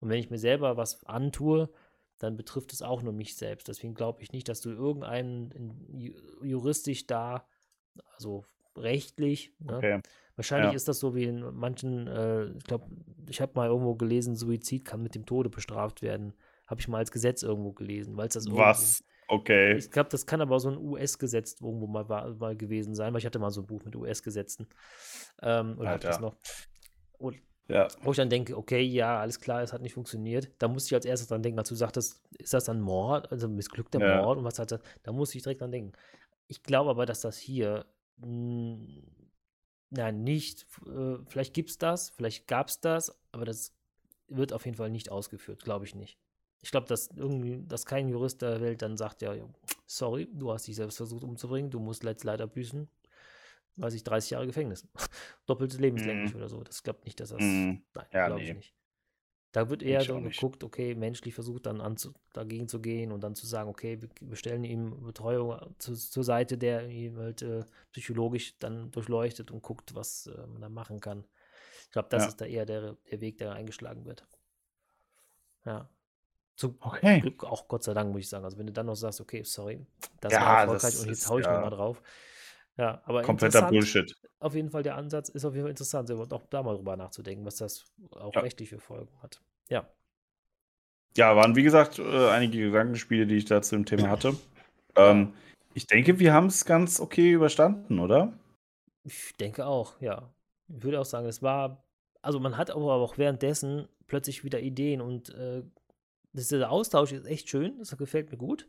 Und 0.00 0.08
wenn 0.08 0.18
ich 0.18 0.30
mir 0.30 0.38
selber 0.38 0.76
was 0.76 1.04
antue, 1.04 1.68
dann 2.18 2.36
betrifft 2.36 2.72
es 2.72 2.82
auch 2.82 3.02
nur 3.02 3.12
mich 3.12 3.36
selbst. 3.36 3.68
Deswegen 3.68 3.94
glaube 3.94 4.22
ich 4.22 4.32
nicht, 4.32 4.48
dass 4.48 4.60
du 4.60 4.70
irgendeinen 4.70 5.80
juristisch 6.42 7.06
da, 7.06 7.46
also 8.14 8.44
rechtlich, 8.76 9.52
ne? 9.58 9.76
okay. 9.76 10.00
wahrscheinlich 10.36 10.72
ja. 10.72 10.76
ist 10.76 10.88
das 10.88 10.98
so 10.98 11.14
wie 11.14 11.24
in 11.24 11.54
manchen, 11.54 12.06
äh, 12.06 12.46
ich 12.52 12.64
glaube, 12.64 12.86
ich 13.28 13.40
habe 13.40 13.52
mal 13.54 13.68
irgendwo 13.68 13.94
gelesen, 13.94 14.36
Suizid 14.36 14.84
kann 14.84 15.02
mit 15.02 15.14
dem 15.14 15.26
Tode 15.26 15.50
bestraft 15.50 16.02
werden. 16.02 16.34
Habe 16.66 16.80
ich 16.80 16.88
mal 16.88 16.98
als 16.98 17.10
Gesetz 17.10 17.42
irgendwo 17.42 17.72
gelesen, 17.72 18.16
weil 18.16 18.28
es 18.28 18.34
das 18.34 18.46
Was? 18.50 19.04
Okay. 19.28 19.76
Ich 19.76 19.90
glaube, 19.90 20.08
das 20.08 20.26
kann 20.26 20.40
aber 20.40 20.58
so 20.58 20.70
ein 20.70 20.78
US-Gesetz 20.78 21.60
irgendwo 21.60 21.86
mal, 21.86 22.04
mal 22.34 22.56
gewesen 22.56 22.94
sein, 22.94 23.12
weil 23.12 23.20
ich 23.20 23.26
hatte 23.26 23.38
mal 23.38 23.50
so 23.50 23.60
ein 23.60 23.66
Buch 23.66 23.84
mit 23.84 23.94
US-Gesetzen. 23.94 24.66
Ähm, 25.42 25.78
oder 25.78 25.90
habe 25.90 26.00
das 26.00 26.18
noch? 26.18 26.36
Und 27.18 27.36
ja. 27.68 27.86
Wo 28.00 28.12
ich 28.12 28.16
dann 28.16 28.30
denke, 28.30 28.56
okay, 28.56 28.80
ja, 28.80 29.20
alles 29.20 29.40
klar, 29.40 29.62
es 29.62 29.74
hat 29.74 29.82
nicht 29.82 29.92
funktioniert. 29.92 30.50
Da 30.58 30.68
musste 30.68 30.88
ich 30.88 30.94
als 30.94 31.04
erstes 31.04 31.28
dran 31.28 31.42
denken, 31.42 31.58
als 31.58 31.68
du 31.68 31.74
sagtest, 31.74 32.22
ist 32.38 32.54
das 32.54 32.64
dann 32.64 32.80
Mord, 32.80 33.30
also 33.30 33.46
missglückter 33.46 34.00
ja. 34.00 34.22
Mord 34.22 34.38
und 34.38 34.44
was 34.44 34.58
hat 34.58 34.72
das? 34.72 34.80
Da 35.02 35.12
musste 35.12 35.36
ich 35.36 35.42
direkt 35.42 35.60
dran 35.60 35.70
denken. 35.70 35.92
Ich 36.46 36.62
glaube 36.62 36.88
aber, 36.88 37.04
dass 37.04 37.20
das 37.20 37.36
hier, 37.36 37.84
mh, 38.16 39.02
nein, 39.90 40.24
nicht, 40.24 40.66
äh, 40.86 41.18
vielleicht 41.26 41.52
gibt 41.52 41.68
es 41.68 41.76
das, 41.76 42.08
vielleicht 42.08 42.46
gab 42.46 42.68
es 42.68 42.80
das, 42.80 43.14
aber 43.32 43.44
das 43.44 43.74
wird 44.28 44.54
auf 44.54 44.64
jeden 44.64 44.78
Fall 44.78 44.90
nicht 44.90 45.10
ausgeführt, 45.10 45.62
glaube 45.62 45.84
ich 45.84 45.94
nicht. 45.94 46.18
Ich 46.60 46.70
glaube, 46.70 46.86
dass 46.86 47.08
irgendwie, 47.14 47.62
dass 47.66 47.86
kein 47.86 48.08
Jurist 48.08 48.42
der 48.42 48.60
Welt 48.60 48.82
dann 48.82 48.96
sagt, 48.96 49.22
ja, 49.22 49.34
sorry, 49.86 50.28
du 50.32 50.52
hast 50.52 50.66
dich 50.66 50.76
selbst 50.76 50.96
versucht 50.96 51.24
umzubringen, 51.24 51.70
du 51.70 51.78
musst 51.78 52.02
jetzt 52.02 52.24
leider 52.24 52.46
büßen, 52.46 52.88
weiß 53.76 53.94
ich, 53.94 54.02
30 54.02 54.30
Jahre 54.30 54.46
Gefängnis. 54.46 54.86
Doppeltes 55.46 55.78
lebenslänglich 55.78 56.34
mm. 56.34 56.36
oder 56.36 56.48
so. 56.48 56.62
Das 56.62 56.82
glaubt 56.82 57.04
nicht, 57.04 57.20
dass 57.20 57.30
das. 57.30 57.40
Mm. 57.40 57.78
Nein, 57.94 58.06
ja, 58.12 58.26
glaube 58.26 58.42
nee. 58.42 58.50
ich 58.50 58.56
nicht. 58.56 58.74
Da 59.52 59.70
wird 59.70 59.82
eher 59.82 60.02
so 60.02 60.20
geguckt, 60.20 60.62
okay, 60.62 60.94
menschlich 60.94 61.34
versucht 61.34 61.64
dann 61.66 61.80
anzu, 61.80 62.12
dagegen 62.34 62.68
zu 62.68 62.80
gehen 62.80 63.12
und 63.12 63.22
dann 63.22 63.34
zu 63.34 63.46
sagen, 63.46 63.70
okay, 63.70 63.98
wir 64.20 64.36
stellen 64.36 64.62
ihm 64.62 65.02
Betreuung 65.02 65.74
zu, 65.78 65.94
zur 65.94 66.22
Seite, 66.22 66.58
der 66.58 66.86
ihm 66.88 67.16
halt 67.16 67.40
äh, 67.40 67.64
psychologisch 67.92 68.58
dann 68.58 68.90
durchleuchtet 68.90 69.50
und 69.50 69.62
guckt, 69.62 69.94
was 69.94 70.26
äh, 70.26 70.46
man 70.46 70.60
da 70.60 70.68
machen 70.68 71.00
kann. 71.00 71.24
Ich 71.84 71.92
glaube, 71.92 72.08
das 72.10 72.24
ja. 72.24 72.28
ist 72.28 72.40
da 72.42 72.44
eher 72.44 72.66
der, 72.66 72.98
der 73.10 73.20
Weg, 73.22 73.38
der 73.38 73.52
eingeschlagen 73.52 74.04
wird. 74.04 74.26
Ja. 75.64 75.88
Zum 76.58 76.76
okay. 76.80 77.20
Glück 77.20 77.44
auch 77.44 77.68
Gott 77.68 77.84
sei 77.84 77.94
Dank, 77.94 78.10
muss 78.10 78.22
ich 78.22 78.28
sagen. 78.28 78.44
Also 78.44 78.58
wenn 78.58 78.66
du 78.66 78.72
dann 78.72 78.86
noch 78.86 78.96
sagst, 78.96 79.20
okay, 79.20 79.44
sorry, 79.44 79.86
das 80.20 80.32
ja, 80.32 80.40
war 80.40 80.60
erfolgreich 80.62 80.90
das 80.90 81.02
und 81.02 81.08
jetzt 81.08 81.30
haue 81.30 81.38
ich 81.40 81.46
ja. 81.46 81.52
nochmal 81.52 81.70
drauf. 81.70 82.02
Ja, 82.76 83.00
aber 83.04 83.22
kompletter 83.22 83.68
Bullshit. 83.68 84.12
Auf 84.40 84.56
jeden 84.56 84.68
Fall 84.68 84.82
der 84.82 84.96
Ansatz 84.96 85.28
ist 85.28 85.44
auf 85.44 85.54
jeden 85.54 85.66
Fall 85.66 85.70
interessant, 85.70 86.10
auch 86.10 86.46
da 86.50 86.64
mal 86.64 86.74
drüber 86.74 86.96
nachzudenken, 86.96 87.46
was 87.46 87.56
das 87.56 87.84
auch 88.10 88.34
ja. 88.34 88.40
rechtliche 88.40 88.80
Folgen 88.80 89.08
hat. 89.22 89.40
Ja. 89.68 89.88
Ja, 91.16 91.36
waren 91.36 91.54
wie 91.54 91.62
gesagt 91.62 92.00
äh, 92.00 92.28
einige 92.28 92.58
Gedankenspiele, 92.58 93.28
die 93.28 93.36
ich 93.36 93.44
da 93.44 93.62
zu 93.62 93.76
dem 93.76 93.86
Thema 93.86 94.10
hatte. 94.10 94.34
Ähm, 94.96 95.34
ich 95.74 95.86
denke, 95.86 96.18
wir 96.18 96.32
haben 96.32 96.46
es 96.46 96.64
ganz 96.64 96.98
okay 96.98 97.30
überstanden, 97.30 98.00
oder? 98.00 98.32
Ich 99.04 99.32
denke 99.36 99.64
auch, 99.64 100.00
ja. 100.00 100.28
Ich 100.66 100.82
würde 100.82 101.00
auch 101.00 101.04
sagen, 101.04 101.28
es 101.28 101.40
war, 101.40 101.84
also 102.20 102.40
man 102.40 102.56
hat 102.56 102.72
aber 102.72 102.94
auch 102.94 103.16
währenddessen 103.16 103.86
plötzlich 104.08 104.42
wieder 104.42 104.58
Ideen 104.58 105.00
und 105.00 105.30
äh, 105.30 105.62
dieser 106.32 106.70
Austausch 106.70 107.12
ist 107.12 107.26
echt 107.26 107.48
schön, 107.48 107.78
das 107.78 107.96
gefällt 107.96 108.30
mir 108.30 108.36
gut, 108.36 108.68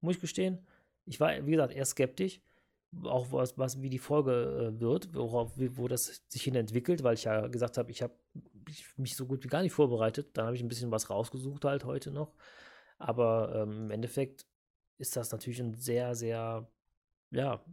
muss 0.00 0.16
ich 0.16 0.20
gestehen. 0.20 0.58
Ich 1.06 1.20
war, 1.20 1.46
wie 1.46 1.52
gesagt, 1.52 1.72
eher 1.74 1.84
skeptisch, 1.84 2.40
auch 3.04 3.32
was, 3.32 3.58
was 3.58 3.82
wie 3.82 3.90
die 3.90 3.98
Folge 3.98 4.72
äh, 4.76 4.80
wird, 4.80 5.14
worauf, 5.14 5.52
wo 5.56 5.88
das 5.88 6.22
sich 6.28 6.42
hin 6.42 6.54
entwickelt, 6.54 7.02
weil 7.02 7.14
ich 7.14 7.24
ja 7.24 7.46
gesagt 7.46 7.78
habe, 7.78 7.90
ich 7.90 8.02
habe 8.02 8.14
mich 8.96 9.16
so 9.16 9.26
gut 9.26 9.44
wie 9.44 9.48
gar 9.48 9.62
nicht 9.62 9.72
vorbereitet. 9.72 10.30
Dann 10.34 10.46
habe 10.46 10.56
ich 10.56 10.62
ein 10.62 10.68
bisschen 10.68 10.90
was 10.90 11.10
rausgesucht 11.10 11.64
halt 11.64 11.84
heute 11.84 12.10
noch. 12.10 12.34
Aber 12.98 13.54
ähm, 13.54 13.84
im 13.84 13.90
Endeffekt 13.90 14.46
ist 14.98 15.16
das 15.16 15.30
natürlich 15.32 15.60
ein 15.60 15.74
sehr, 15.74 16.14
sehr, 16.14 16.68
ja, 17.30 17.64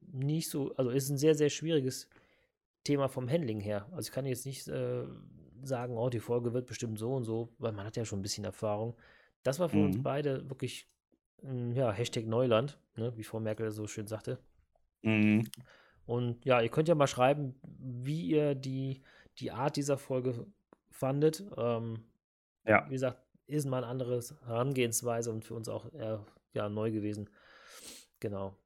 nicht 0.00 0.48
so, 0.48 0.74
also 0.76 0.90
ist 0.90 1.10
ein 1.10 1.18
sehr, 1.18 1.34
sehr 1.34 1.50
schwieriges 1.50 2.08
Thema 2.84 3.08
vom 3.08 3.28
Handling 3.28 3.60
her. 3.60 3.86
Also 3.92 4.08
ich 4.08 4.12
kann 4.12 4.26
jetzt 4.26 4.46
nicht 4.46 4.66
äh, 4.68 5.04
sagen, 5.62 5.96
oh, 5.96 6.08
die 6.08 6.20
Folge 6.20 6.52
wird 6.52 6.66
bestimmt 6.66 6.98
so 6.98 7.14
und 7.14 7.24
so, 7.24 7.54
weil 7.58 7.72
man 7.72 7.86
hat 7.86 7.96
ja 7.96 8.04
schon 8.04 8.20
ein 8.20 8.22
bisschen 8.22 8.44
Erfahrung. 8.44 8.96
Das 9.42 9.58
war 9.58 9.68
für 9.68 9.76
mhm. 9.76 9.86
uns 9.86 10.02
beide 10.02 10.48
wirklich, 10.48 10.88
hm, 11.40 11.72
ja, 11.72 11.90
Hashtag 11.90 12.26
Neuland, 12.26 12.78
ne, 12.96 13.16
wie 13.16 13.24
Frau 13.24 13.40
Merkel 13.40 13.70
so 13.70 13.86
schön 13.86 14.06
sagte. 14.06 14.38
Mhm. 15.02 15.48
Und 16.06 16.44
ja, 16.44 16.60
ihr 16.60 16.68
könnt 16.68 16.88
ja 16.88 16.94
mal 16.94 17.06
schreiben, 17.06 17.54
wie 17.62 18.26
ihr 18.26 18.54
die, 18.54 19.02
die 19.38 19.52
Art 19.52 19.76
dieser 19.76 19.96
Folge 19.96 20.46
fandet. 20.90 21.44
Ähm, 21.56 22.04
ja. 22.66 22.84
Wie 22.86 22.92
gesagt, 22.92 23.22
ist 23.46 23.66
mal 23.66 23.84
ein 23.84 23.90
anderes 23.90 24.34
Herangehensweise 24.44 25.30
und 25.30 25.44
für 25.44 25.54
uns 25.54 25.68
auch 25.68 25.92
eher 25.92 26.24
ja, 26.52 26.68
neu 26.68 26.90
gewesen. 26.90 27.30
Genau. 28.20 28.56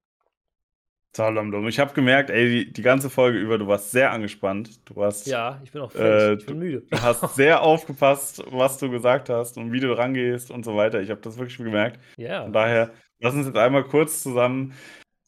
Ich 1.68 1.78
habe 1.78 1.94
gemerkt, 1.94 2.30
ey, 2.30 2.48
die, 2.48 2.72
die, 2.72 2.82
ganze 2.82 3.08
Folge 3.08 3.38
über, 3.38 3.56
du 3.56 3.66
warst 3.66 3.92
sehr 3.92 4.10
angespannt. 4.10 4.80
Du 4.84 4.96
warst. 4.96 5.26
Ja, 5.26 5.60
ich 5.62 5.70
bin 5.70 5.82
auch. 5.82 5.94
Äh, 5.94 6.34
ich 6.34 6.46
bin 6.46 6.58
müde. 6.58 6.82
Du 6.90 7.00
hast 7.02 7.34
sehr 7.36 7.62
aufgepasst, 7.62 8.42
was 8.50 8.78
du 8.78 8.90
gesagt 8.90 9.28
hast 9.28 9.56
und 9.56 9.72
wie 9.72 9.80
du 9.80 9.96
rangehst 9.96 10.50
und 10.50 10.64
so 10.64 10.76
weiter. 10.76 11.00
Ich 11.00 11.10
habe 11.10 11.20
das 11.20 11.38
wirklich 11.38 11.56
gemerkt. 11.56 12.00
Ja. 12.16 12.42
Von 12.42 12.52
daher, 12.52 12.90
lass 13.20 13.34
uns 13.34 13.46
jetzt 13.46 13.56
einmal 13.56 13.84
kurz 13.84 14.22
zusammen 14.22 14.74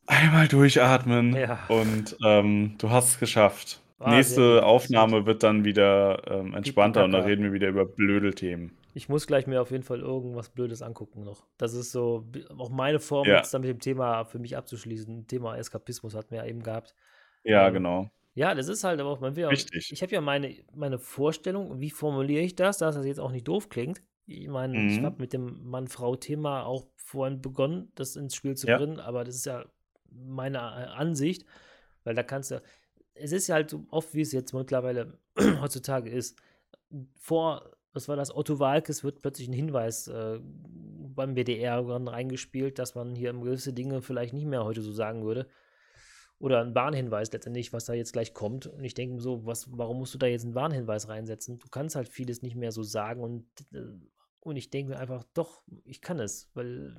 einmal 0.07 0.49
durchatmen. 0.49 1.35
Ja. 1.35 1.59
Und 1.69 2.17
ähm, 2.25 2.75
du 2.79 2.91
hast 2.91 3.09
es 3.09 3.19
geschafft. 3.19 3.81
Ah, 3.99 4.11
Nächste 4.11 4.65
Aufnahme 4.65 5.25
wird 5.27 5.43
dann 5.43 5.65
wieder 5.65 6.23
ähm, 6.31 6.55
entspannter 6.55 7.05
und 7.05 7.13
da 7.13 7.21
reden 7.21 7.45
wir 7.45 7.53
wieder 7.53 7.69
über 7.69 7.87
blöde 7.87 8.35
Themen. 8.35 8.77
Ich 8.97 9.11
muss 9.11 9.27
gleich 9.27 9.47
mir 9.47 9.61
auf 9.61 9.73
jeden 9.73 9.83
Fall 9.83 10.01
irgendwas 10.01 10.49
Blödes 10.49 10.81
angucken 10.81 11.23
noch. 11.23 11.47
Das 11.59 11.75
ist 11.75 11.93
so 11.93 12.27
auch 12.57 12.71
meine 12.71 12.99
Form, 12.99 13.29
ja. 13.29 13.37
jetzt 13.37 13.53
dann 13.53 13.61
mit 13.61 13.69
dem 13.69 13.79
Thema 13.79 14.25
für 14.25 14.39
mich 14.39 14.57
abzuschließen. 14.57 15.27
Thema 15.27 15.55
Eskapismus 15.59 16.15
hatten 16.15 16.31
wir 16.31 16.39
ja 16.39 16.47
eben 16.47 16.63
gehabt. 16.63 16.95
Ja, 17.45 17.69
ähm, 17.69 17.75
genau. 17.75 18.11
Ja, 18.33 18.55
das 18.55 18.69
ist 18.69 18.85
halt 18.85 18.99
aber 18.99 19.11
auch, 19.11 19.21
man 19.21 19.37
will 19.37 19.45
auch, 19.45 19.51
Richtig. 19.51 19.93
ich 19.93 20.01
habe 20.01 20.13
ja 20.15 20.23
meine, 20.23 20.57
meine 20.75 20.99
Vorstellung, 20.99 21.79
wie 21.79 21.91
formuliere 21.91 22.43
ich 22.43 22.57
das, 22.57 22.79
dass 22.79 22.95
das 22.95 23.05
jetzt 23.05 23.21
auch 23.21 23.33
nicht 23.33 23.47
doof 23.47 23.69
klingt. 23.69 24.03
Ich 24.27 24.49
meine, 24.49 24.79
mhm. 24.79 24.89
ich 24.89 25.03
habe 25.03 25.21
mit 25.21 25.35
dem 25.35 25.63
Mann-Frau-Thema 25.69 26.65
auch 26.65 26.87
vorhin 26.97 27.43
begonnen, 27.43 27.93
das 27.97 28.17
ins 28.17 28.35
Spiel 28.35 28.57
zu 28.57 28.67
ja. 28.67 28.79
bringen, 28.79 28.99
aber 28.99 29.25
das 29.25 29.35
ist 29.35 29.45
ja 29.45 29.67
meine 30.11 30.57
äh, 30.57 30.61
Ansicht, 30.97 31.45
weil 32.05 32.15
da 32.15 32.23
kannst 32.23 32.51
du, 32.51 32.63
es 33.13 33.33
ist 33.33 33.47
ja 33.49 33.57
halt 33.57 33.69
so 33.69 33.85
oft, 33.91 34.15
wie 34.15 34.23
es 34.23 34.33
jetzt 34.33 34.55
mittlerweile 34.55 35.19
heutzutage 35.61 36.09
ist. 36.09 36.41
Vor 37.15 37.76
was 37.97 38.09
war 38.09 38.17
das, 38.17 38.35
Otto 38.35 38.59
Walkes 38.59 39.03
wird 39.03 39.23
plötzlich 39.23 39.49
ein 39.49 39.55
Hinweis 39.55 40.07
äh, 40.07 40.39
beim 40.43 41.35
BDR 41.35 41.81
reingespielt, 41.89 42.79
dass 42.79 42.95
man 42.95 43.17
hier 43.17 43.33
gewisse 43.33 43.73
Dinge 43.73 44.03
vielleicht 44.03 44.35
nicht 44.35 44.47
mehr 44.47 44.65
heute 44.65 44.83
so 44.83 44.93
sagen 44.93 45.25
würde. 45.25 45.49
Oder 46.39 46.61
ein 46.61 46.75
Warnhinweis 46.75 47.33
letztendlich, 47.33 47.73
was 47.73 47.87
da 47.87 47.95
jetzt 47.95 48.13
gleich 48.13 48.35
kommt. 48.35 48.67
Und 48.67 48.85
ich 48.85 48.93
denke 48.93 49.21
so, 49.23 49.47
was, 49.47 49.73
warum 49.73 49.99
musst 49.99 50.13
du 50.13 50.19
da 50.19 50.27
jetzt 50.27 50.45
einen 50.45 50.55
Warnhinweis 50.55 51.09
reinsetzen? 51.09 51.59
Du 51.59 51.69
kannst 51.71 51.97
halt 51.97 52.11
vieles 52.11 52.43
nicht 52.43 52.55
mehr 52.55 52.71
so 52.71 52.83
sagen 52.83 53.23
und, 53.23 53.47
äh, 53.73 53.99
und 54.41 54.57
ich 54.57 54.69
denke 54.69 54.93
mir 54.93 54.99
einfach, 54.99 55.25
doch, 55.33 55.63
ich 55.85 56.03
kann 56.03 56.21
es, 56.21 56.51
weil 56.53 56.95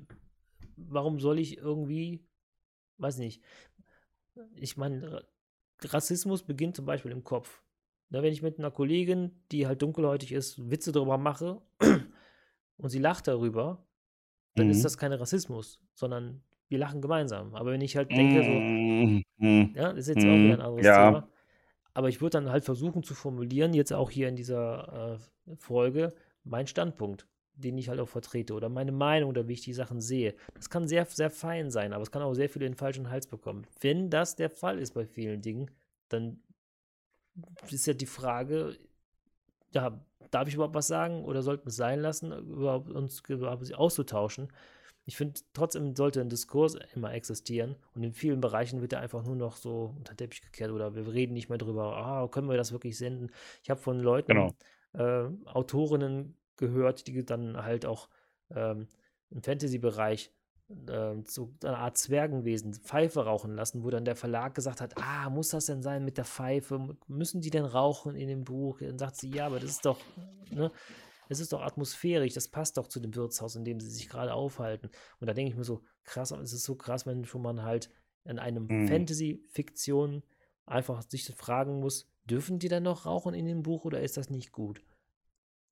warum 0.76 1.20
soll 1.20 1.38
ich 1.38 1.58
irgendwie, 1.58 2.26
weiß 2.98 3.20
nicht, 3.20 3.44
ich 4.56 4.78
meine, 4.78 5.24
Rassismus 5.84 6.44
beginnt 6.44 6.76
zum 6.76 6.86
Beispiel 6.86 7.12
im 7.12 7.24
Kopf. 7.24 7.62
Na, 8.10 8.24
wenn 8.24 8.32
ich 8.32 8.42
mit 8.42 8.58
einer 8.58 8.72
Kollegin, 8.72 9.32
die 9.52 9.68
halt 9.68 9.82
dunkelhäutig 9.82 10.32
ist, 10.32 10.70
Witze 10.70 10.92
darüber 10.92 11.18
mache 11.18 11.62
und 12.78 12.90
sie 12.90 13.00
lacht 13.00 13.28
darüber, 13.28 13.86
dann 14.56 14.68
mhm. 14.68 14.72
ist 14.72 14.86
das 14.86 14.98
kein 14.98 15.14
Rassismus, 15.14 15.82
sondern 15.94 16.42
wir 16.70 16.80
lachen 16.80 17.02
gemeinsam. 17.02 17.56
Aber 17.56 17.72
wenn 17.72 17.82
ich 17.82 17.96
halt 17.96 18.12
denke, 18.12 18.44
so, 18.44 18.50
mhm. 18.50 19.74
ja, 19.76 19.94
das 19.94 20.08
ist 20.08 20.16
jetzt 20.16 20.26
mhm. 20.26 20.30
auch 20.30 20.38
wieder 20.38 20.54
ein 20.54 20.62
anderes 20.62 20.86
ja. 20.86 21.06
Thema. 21.06 21.30
Aber 21.94 22.10
ich 22.10 22.22
würde 22.22 22.38
dann 22.38 22.50
halt 22.50 22.64
versuchen 22.64 23.04
zu 23.04 23.16
formulieren, 23.16 23.74
jetzt 23.74 23.92
auch 23.92 24.12
hier 24.12 24.30
in 24.30 24.36
dieser 24.36 25.18
äh, 25.48 25.56
Folge, 25.56 26.14
meinen 26.44 26.68
Standpunkt, 26.68 27.28
den 27.54 27.78
ich 27.78 27.90
halt 27.90 28.00
auch 28.00 28.08
vertrete 28.08 28.54
oder 28.54 28.70
meine 28.70 28.92
Meinung 28.92 29.30
oder 29.30 29.48
wie 29.48 29.54
ich 29.54 29.62
die 29.62 29.74
Sachen 29.74 30.00
sehe. 30.00 30.36
Das 30.54 30.70
kann 30.70 30.88
sehr, 30.88 31.06
sehr 31.06 31.32
fein 31.32 31.72
sein, 31.72 31.94
aber 31.94 32.04
es 32.04 32.12
kann 32.12 32.22
auch 32.22 32.36
sehr 32.36 32.50
viel 32.50 32.62
in 32.62 32.74
den 32.74 32.78
falschen 32.78 33.10
Hals 33.10 33.28
bekommen. 33.28 33.66
Wenn 33.82 34.10
das 34.10 34.36
der 34.36 34.50
Fall 34.50 34.80
ist 34.80 34.94
bei 34.94 35.06
vielen 35.06 35.42
Dingen, 35.42 35.72
dann 36.10 36.40
ist 37.70 37.86
ja 37.88 37.94
die 37.94 38.06
Frage, 38.06 38.78
ja, 39.72 40.00
darf 40.32 40.48
ich 40.48 40.56
überhaupt 40.56 40.76
was 40.76 40.88
sagen 40.88 41.26
oder 41.26 41.42
sollten 41.42 41.66
wir 41.66 41.70
es 41.70 41.76
sein 41.76 42.00
lassen, 42.00 42.32
überhaupt 42.32 42.90
uns 42.90 43.22
überhaupt 43.28 43.74
auszutauschen? 43.74 44.52
Ich 45.06 45.16
finde, 45.16 45.40
trotzdem 45.54 45.96
sollte 45.96 46.20
ein 46.20 46.30
Diskurs 46.30 46.76
immer 46.94 47.14
existieren 47.14 47.78
und 47.96 48.04
in 48.04 48.14
vielen 48.14 48.42
Bereichen 48.42 48.82
wird 48.82 48.92
er 48.94 49.00
einfach 49.00 49.24
nur 49.24 49.36
noch 49.38 49.56
so 49.56 49.94
unter 49.98 50.14
den 50.14 50.18
Teppich 50.18 50.42
gekehrt 50.42 50.72
oder 50.72 50.96
wir 50.96 51.08
reden 51.08 51.34
nicht 51.34 51.48
mehr 51.50 51.58
drüber, 51.58 51.96
ah, 51.96 52.28
können 52.28 52.50
wir 52.50 52.58
das 52.58 52.74
wirklich 52.74 52.98
senden? 52.98 53.32
Ich 53.64 53.70
habe 53.70 53.80
von 53.80 54.00
Leuten, 54.02 54.28
Genau. 54.34 54.54
äh, 54.94 55.30
Autorinnen 55.46 56.36
gehört, 56.58 57.08
die 57.08 57.24
dann 57.26 57.56
halt 57.64 57.86
auch 57.86 58.10
ähm, 58.50 58.88
im 59.30 59.44
Fantasy-Bereich 59.44 60.32
ähm, 60.90 61.24
so 61.26 61.54
eine 61.64 61.78
Art 61.78 61.98
Zwergenwesen 61.98 62.74
Pfeife 62.74 63.26
rauchen 63.26 63.56
lassen, 63.56 63.84
wo 63.84 63.90
dann 63.90 64.06
der 64.06 64.16
Verlag 64.16 64.56
gesagt 64.56 64.82
hat, 64.82 64.98
ah, 64.98 65.30
muss 65.30 65.50
das 65.50 65.66
denn 65.68 65.82
sein 65.82 66.04
mit 66.04 66.18
der 66.18 66.26
Pfeife? 66.26 66.98
Müssen 67.08 67.42
die 67.42 67.50
denn 67.50 67.66
rauchen 67.66 68.16
in 68.16 68.28
dem 68.28 68.44
Buch? 68.44 68.80
Dann 68.80 68.98
sagt 68.98 69.16
sie, 69.18 69.32
ja, 69.32 69.46
aber 69.46 69.60
das 69.60 69.72
ist 69.72 69.86
doch, 69.86 70.00
ne? 70.52 70.72
Es 71.30 71.42
ist 71.42 71.52
doch 71.52 71.62
atmosphärisch, 71.62 72.34
das 72.34 72.48
passt 72.48 72.78
doch 72.78 72.88
zu 72.88 73.02
dem 73.02 73.14
Wirtshaus, 73.14 73.56
in 73.56 73.66
dem 73.66 73.82
sie 73.82 73.90
sich 73.90 74.08
gerade 74.08 74.34
aufhalten. 74.34 74.90
Und 75.20 75.28
da 75.28 75.34
denke 75.34 75.52
ich 75.52 75.58
mir 75.58 75.66
so, 75.66 75.84
krass, 76.06 76.32
es 76.32 76.54
ist 76.54 76.64
so 76.64 76.76
krass, 76.76 77.06
wenn 77.06 77.26
schon 77.26 77.42
man 77.42 77.64
halt 77.64 77.90
in 78.24 78.40
einem 78.40 78.70
Mhm. 78.70 78.88
Fantasy-Fiktion 78.88 80.24
einfach 80.66 81.02
sich 81.04 81.26
fragen 81.36 81.80
muss, 81.82 82.10
dürfen 82.26 82.60
die 82.60 82.70
denn 82.70 82.84
noch 82.84 83.06
rauchen 83.06 83.34
in 83.34 83.46
dem 83.46 83.62
Buch 83.62 83.84
oder 83.84 84.02
ist 84.02 84.16
das 84.16 84.30
nicht 84.30 84.54
gut? 84.54 84.84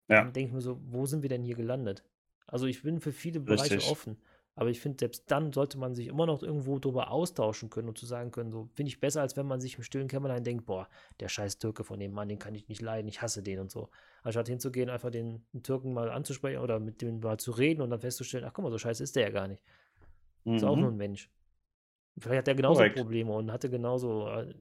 Ja. 0.09 0.23
Dann 0.23 0.33
denke 0.33 0.49
ich 0.49 0.53
mir 0.53 0.61
so, 0.61 0.79
wo 0.83 1.05
sind 1.05 1.21
wir 1.21 1.29
denn 1.29 1.43
hier 1.43 1.55
gelandet? 1.55 2.03
Also 2.47 2.65
ich 2.67 2.83
bin 2.83 2.99
für 2.99 3.11
viele 3.11 3.39
Bereiche 3.39 3.75
Richtig. 3.75 3.89
offen, 3.89 4.17
aber 4.55 4.69
ich 4.69 4.79
finde, 4.79 4.97
selbst 4.99 5.29
dann 5.29 5.51
sollte 5.51 5.77
man 5.77 5.95
sich 5.95 6.07
immer 6.07 6.25
noch 6.25 6.41
irgendwo 6.41 6.79
drüber 6.79 7.11
austauschen 7.11 7.69
können 7.69 7.89
und 7.89 7.97
zu 7.97 8.05
sagen 8.05 8.31
können, 8.31 8.51
so 8.51 8.69
finde 8.73 8.89
ich 8.89 8.99
besser, 8.99 9.21
als 9.21 9.35
wenn 9.35 9.45
man 9.45 9.59
sich 9.59 9.77
im 9.77 9.83
stillen 9.83 10.07
Kämmerlein 10.07 10.43
denkt, 10.43 10.65
boah, 10.65 10.87
der 11.19 11.27
scheiß 11.27 11.57
Türke 11.59 11.83
von 11.83 11.99
dem 11.99 12.13
Mann, 12.13 12.29
den 12.29 12.39
kann 12.39 12.55
ich 12.55 12.67
nicht 12.69 12.81
leiden, 12.81 13.07
ich 13.07 13.21
hasse 13.21 13.43
den 13.43 13.59
und 13.59 13.69
so. 13.69 13.89
Anstatt 14.23 14.47
hinzugehen, 14.47 14.89
einfach 14.89 15.11
den, 15.11 15.45
den 15.53 15.61
Türken 15.61 15.93
mal 15.93 16.09
anzusprechen 16.09 16.59
oder 16.59 16.79
mit 16.79 17.01
dem 17.01 17.19
mal 17.19 17.37
zu 17.37 17.51
reden 17.51 17.81
und 17.81 17.89
dann 17.89 17.99
festzustellen, 17.99 18.45
ach 18.45 18.53
guck 18.53 18.63
mal, 18.63 18.71
so 18.71 18.77
scheiße 18.77 19.03
ist 19.03 19.15
der 19.15 19.23
ja 19.23 19.29
gar 19.29 19.47
nicht. 19.47 19.61
Ist 20.55 20.63
auch 20.63 20.77
nur 20.77 20.89
Mhm. 20.89 20.93
ein 20.93 20.97
Mensch. 20.97 21.29
Vielleicht 22.17 22.39
hat 22.39 22.47
er 22.47 22.55
genauso 22.55 22.79
Korrekt. 22.79 22.95
Probleme 22.95 23.33
und 23.33 23.51
hatte 23.51 23.69
genauso 23.69 24.27
äh, 24.29 24.53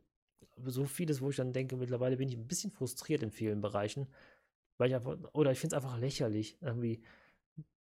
so 0.66 0.84
vieles, 0.84 1.20
wo 1.20 1.30
ich 1.30 1.36
dann 1.36 1.52
denke, 1.52 1.76
mittlerweile 1.76 2.16
bin 2.16 2.28
ich 2.28 2.36
ein 2.36 2.48
bisschen 2.48 2.72
frustriert 2.72 3.22
in 3.22 3.30
vielen 3.30 3.60
Bereichen, 3.60 4.08
weil 4.76 4.88
ich 4.88 4.94
einfach, 4.96 5.16
oder 5.32 5.52
ich 5.52 5.60
finde 5.60 5.76
es 5.76 5.82
einfach 5.82 5.98
lächerlich, 5.98 6.58
irgendwie 6.60 7.02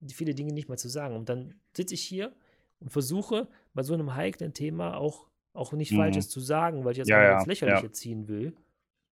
viele 0.09 0.35
Dinge 0.35 0.52
nicht 0.52 0.68
mehr 0.68 0.78
zu 0.78 0.89
sagen. 0.89 1.16
Und 1.16 1.28
dann 1.28 1.55
sitze 1.77 1.94
ich 1.94 2.02
hier 2.02 2.32
und 2.81 2.90
versuche 2.90 3.48
bei 3.74 3.82
so 3.82 3.94
einem 3.94 4.14
heiklen 4.14 4.52
Thema 4.55 4.97
auch, 4.97 5.27
auch 5.52 5.73
nicht 5.73 5.93
Mhm. 5.93 5.97
Falsches 5.97 6.28
zu 6.28 6.40
sagen, 6.40 6.85
weil 6.85 6.93
ich 6.93 6.98
jetzt 6.98 7.09
Ja, 7.09 7.23
ja, 7.23 7.39
ins 7.39 7.47
Lächerliche 7.47 7.86
ja. 7.86 7.93
ziehen 7.93 8.28
will. 8.28 8.55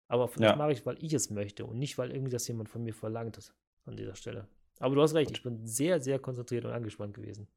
Aber 0.08 0.28
das 0.36 0.56
mache 0.56 0.72
ich, 0.72 0.84
weil 0.84 1.02
ich 1.02 1.14
es 1.14 1.30
möchte 1.30 1.64
und 1.64 1.78
nicht, 1.78 1.96
weil 1.96 2.10
irgendwie 2.10 2.32
das 2.32 2.46
jemand 2.46 2.68
von 2.68 2.82
mir 2.82 2.92
verlangt 2.92 3.38
hat 3.38 3.54
an 3.86 3.96
dieser 3.96 4.14
Stelle. 4.14 4.46
Aber 4.78 4.94
du 4.94 5.00
hast 5.02 5.14
recht, 5.14 5.30
ich 5.30 5.42
bin 5.42 5.66
sehr, 5.66 6.00
sehr 6.00 6.18
konzentriert 6.18 6.64
und 6.66 6.72
angespannt 6.72 7.14
gewesen. 7.14 7.48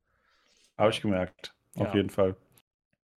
Habe 0.77 0.91
ich 0.91 1.01
gemerkt. 1.01 1.53
Auf 1.75 1.93
jeden 1.93 2.09
Fall. 2.09 2.35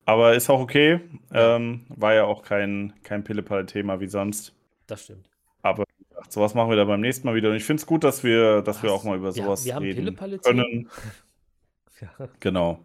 Aber 0.05 0.34
ist 0.34 0.49
auch 0.49 0.61
okay. 0.61 1.01
Ähm, 1.31 1.85
war 1.89 2.13
ja 2.13 2.23
auch 2.23 2.41
kein, 2.41 2.93
kein 3.03 3.23
Pillepalle-Thema 3.23 3.99
wie 3.99 4.07
sonst. 4.07 4.55
Das 4.88 5.03
stimmt. 5.03 5.29
Aber 5.61 5.84
gesagt, 6.18 6.31
sowas 6.34 6.53
machen 6.53 6.69
wir 6.69 6.76
dann 6.77 6.88
beim 6.88 7.02
nächsten 7.02 7.27
Mal 7.27 7.35
wieder. 7.35 7.49
Und 7.49 7.56
ich 7.56 7.64
finde 7.64 7.81
es 7.81 7.85
gut, 7.88 8.03
dass 8.03 8.23
wir, 8.23 8.61
dass 8.61 8.84
wir 8.84 8.91
auch 8.91 9.03
mal 9.03 9.18
über 9.18 9.31
sowas 9.31 9.65
wir 9.65 9.76
haben 9.76 9.84
reden 9.85 10.15
können. 10.41 10.89
Ja, 11.99 12.30
Genau. 12.39 12.84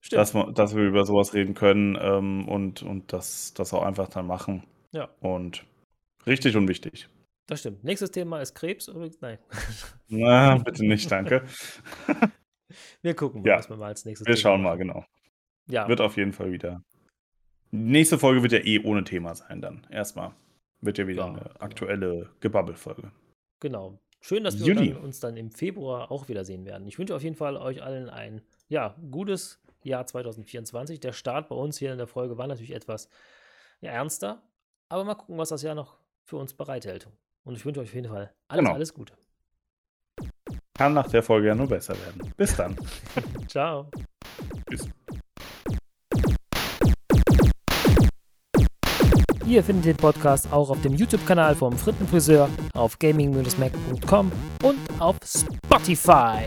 stimmt. 0.00 0.18
Dass, 0.20 0.34
wir- 0.34 0.50
dass 0.52 0.74
wir 0.74 0.82
über 0.84 1.04
sowas 1.04 1.34
reden 1.34 1.52
können 1.52 1.98
ähm, 2.00 2.48
und, 2.48 2.82
und 2.82 3.12
das, 3.12 3.52
das 3.52 3.74
auch 3.74 3.82
einfach 3.82 4.08
dann 4.08 4.26
machen. 4.26 4.64
Ja. 4.92 5.10
Und 5.20 5.66
richtig 6.26 6.56
und 6.56 6.66
wichtig. 6.66 7.06
Das 7.48 7.60
stimmt. 7.60 7.84
Nächstes 7.84 8.10
Thema 8.12 8.40
ist 8.40 8.54
Krebs 8.54 8.88
übrigens. 8.88 9.20
Nein. 9.20 9.38
Na, 10.08 10.56
bitte 10.56 10.86
nicht, 10.86 11.10
danke. 11.10 11.44
Wir 13.02 13.14
gucken 13.14 13.42
mal, 13.42 13.48
Ja. 13.48 13.58
was 13.58 13.68
wir 13.70 13.76
mal 13.76 13.86
als 13.88 14.04
nächstes 14.04 14.26
Wir 14.26 14.34
Thema 14.34 14.42
schauen 14.42 14.62
mal, 14.62 14.76
genau. 14.76 15.04
Ja, 15.68 15.86
Wird 15.88 16.00
auf 16.00 16.16
jeden 16.16 16.32
Fall 16.32 16.50
wieder. 16.50 16.82
Nächste 17.70 18.18
Folge 18.18 18.42
wird 18.42 18.52
ja 18.52 18.60
eh 18.64 18.80
ohne 18.80 19.04
Thema 19.04 19.34
sein 19.34 19.60
dann. 19.60 19.86
Erstmal. 19.90 20.32
Wird 20.80 20.98
ja 20.98 21.06
wieder 21.06 21.22
Ja, 21.22 21.28
eine 21.28 21.38
genau. 21.40 21.54
aktuelle 21.60 22.30
Gebabbel-Folge. 22.40 23.10
genau. 23.60 23.98
Schön, 24.22 24.42
dass 24.42 24.58
wir 24.64 24.74
dann, 24.74 24.96
uns 24.96 25.20
dann 25.20 25.36
im 25.36 25.52
Februar 25.52 26.10
auch 26.10 26.28
wiedersehen 26.28 26.64
werden. 26.64 26.88
Ich 26.88 26.98
wünsche 26.98 27.14
auf 27.14 27.22
jeden 27.22 27.36
Fall 27.36 27.56
euch 27.56 27.82
allen 27.82 28.10
ein 28.10 28.42
ja, 28.68 28.96
gutes 29.12 29.62
Jahr 29.84 30.04
2024. 30.04 30.98
Der 30.98 31.12
Start 31.12 31.48
bei 31.48 31.54
uns 31.54 31.78
hier 31.78 31.92
in 31.92 31.98
der 31.98 32.08
Folge 32.08 32.36
war 32.36 32.48
natürlich 32.48 32.72
etwas 32.74 33.08
ja, 33.80 33.92
ernster, 33.92 34.42
aber 34.88 35.04
mal 35.04 35.14
gucken, 35.14 35.38
was 35.38 35.50
das 35.50 35.62
Jahr 35.62 35.76
noch 35.76 35.98
für 36.24 36.38
uns 36.38 36.54
bereithält. 36.54 37.08
Und 37.44 37.56
ich 37.56 37.64
wünsche 37.64 37.80
euch 37.80 37.88
auf 37.88 37.94
jeden 37.94 38.08
Fall 38.08 38.34
alles, 38.48 38.64
Genau. 38.64 38.74
alles 38.74 38.94
Gute. 38.94 39.12
Kann 40.74 40.94
nach 40.94 41.08
der 41.08 41.22
Folge 41.22 41.46
ja 41.48 41.54
nur 41.54 41.68
besser 41.68 41.94
werden. 41.96 42.34
Bis 42.36 42.56
dann. 42.56 42.76
Ciao. 43.48 43.88
Ihr 49.46 49.62
findet 49.62 49.84
den 49.84 49.96
Podcast 49.96 50.52
auch 50.52 50.70
auf 50.70 50.80
dem 50.82 50.94
YouTube-Kanal 50.94 51.54
vom 51.54 51.72
Frittenfriseur, 51.72 52.48
auf 52.74 52.98
gaming-mac.com 52.98 54.32
und 54.62 54.78
auf 54.98 55.16
Spotify. 55.24 56.46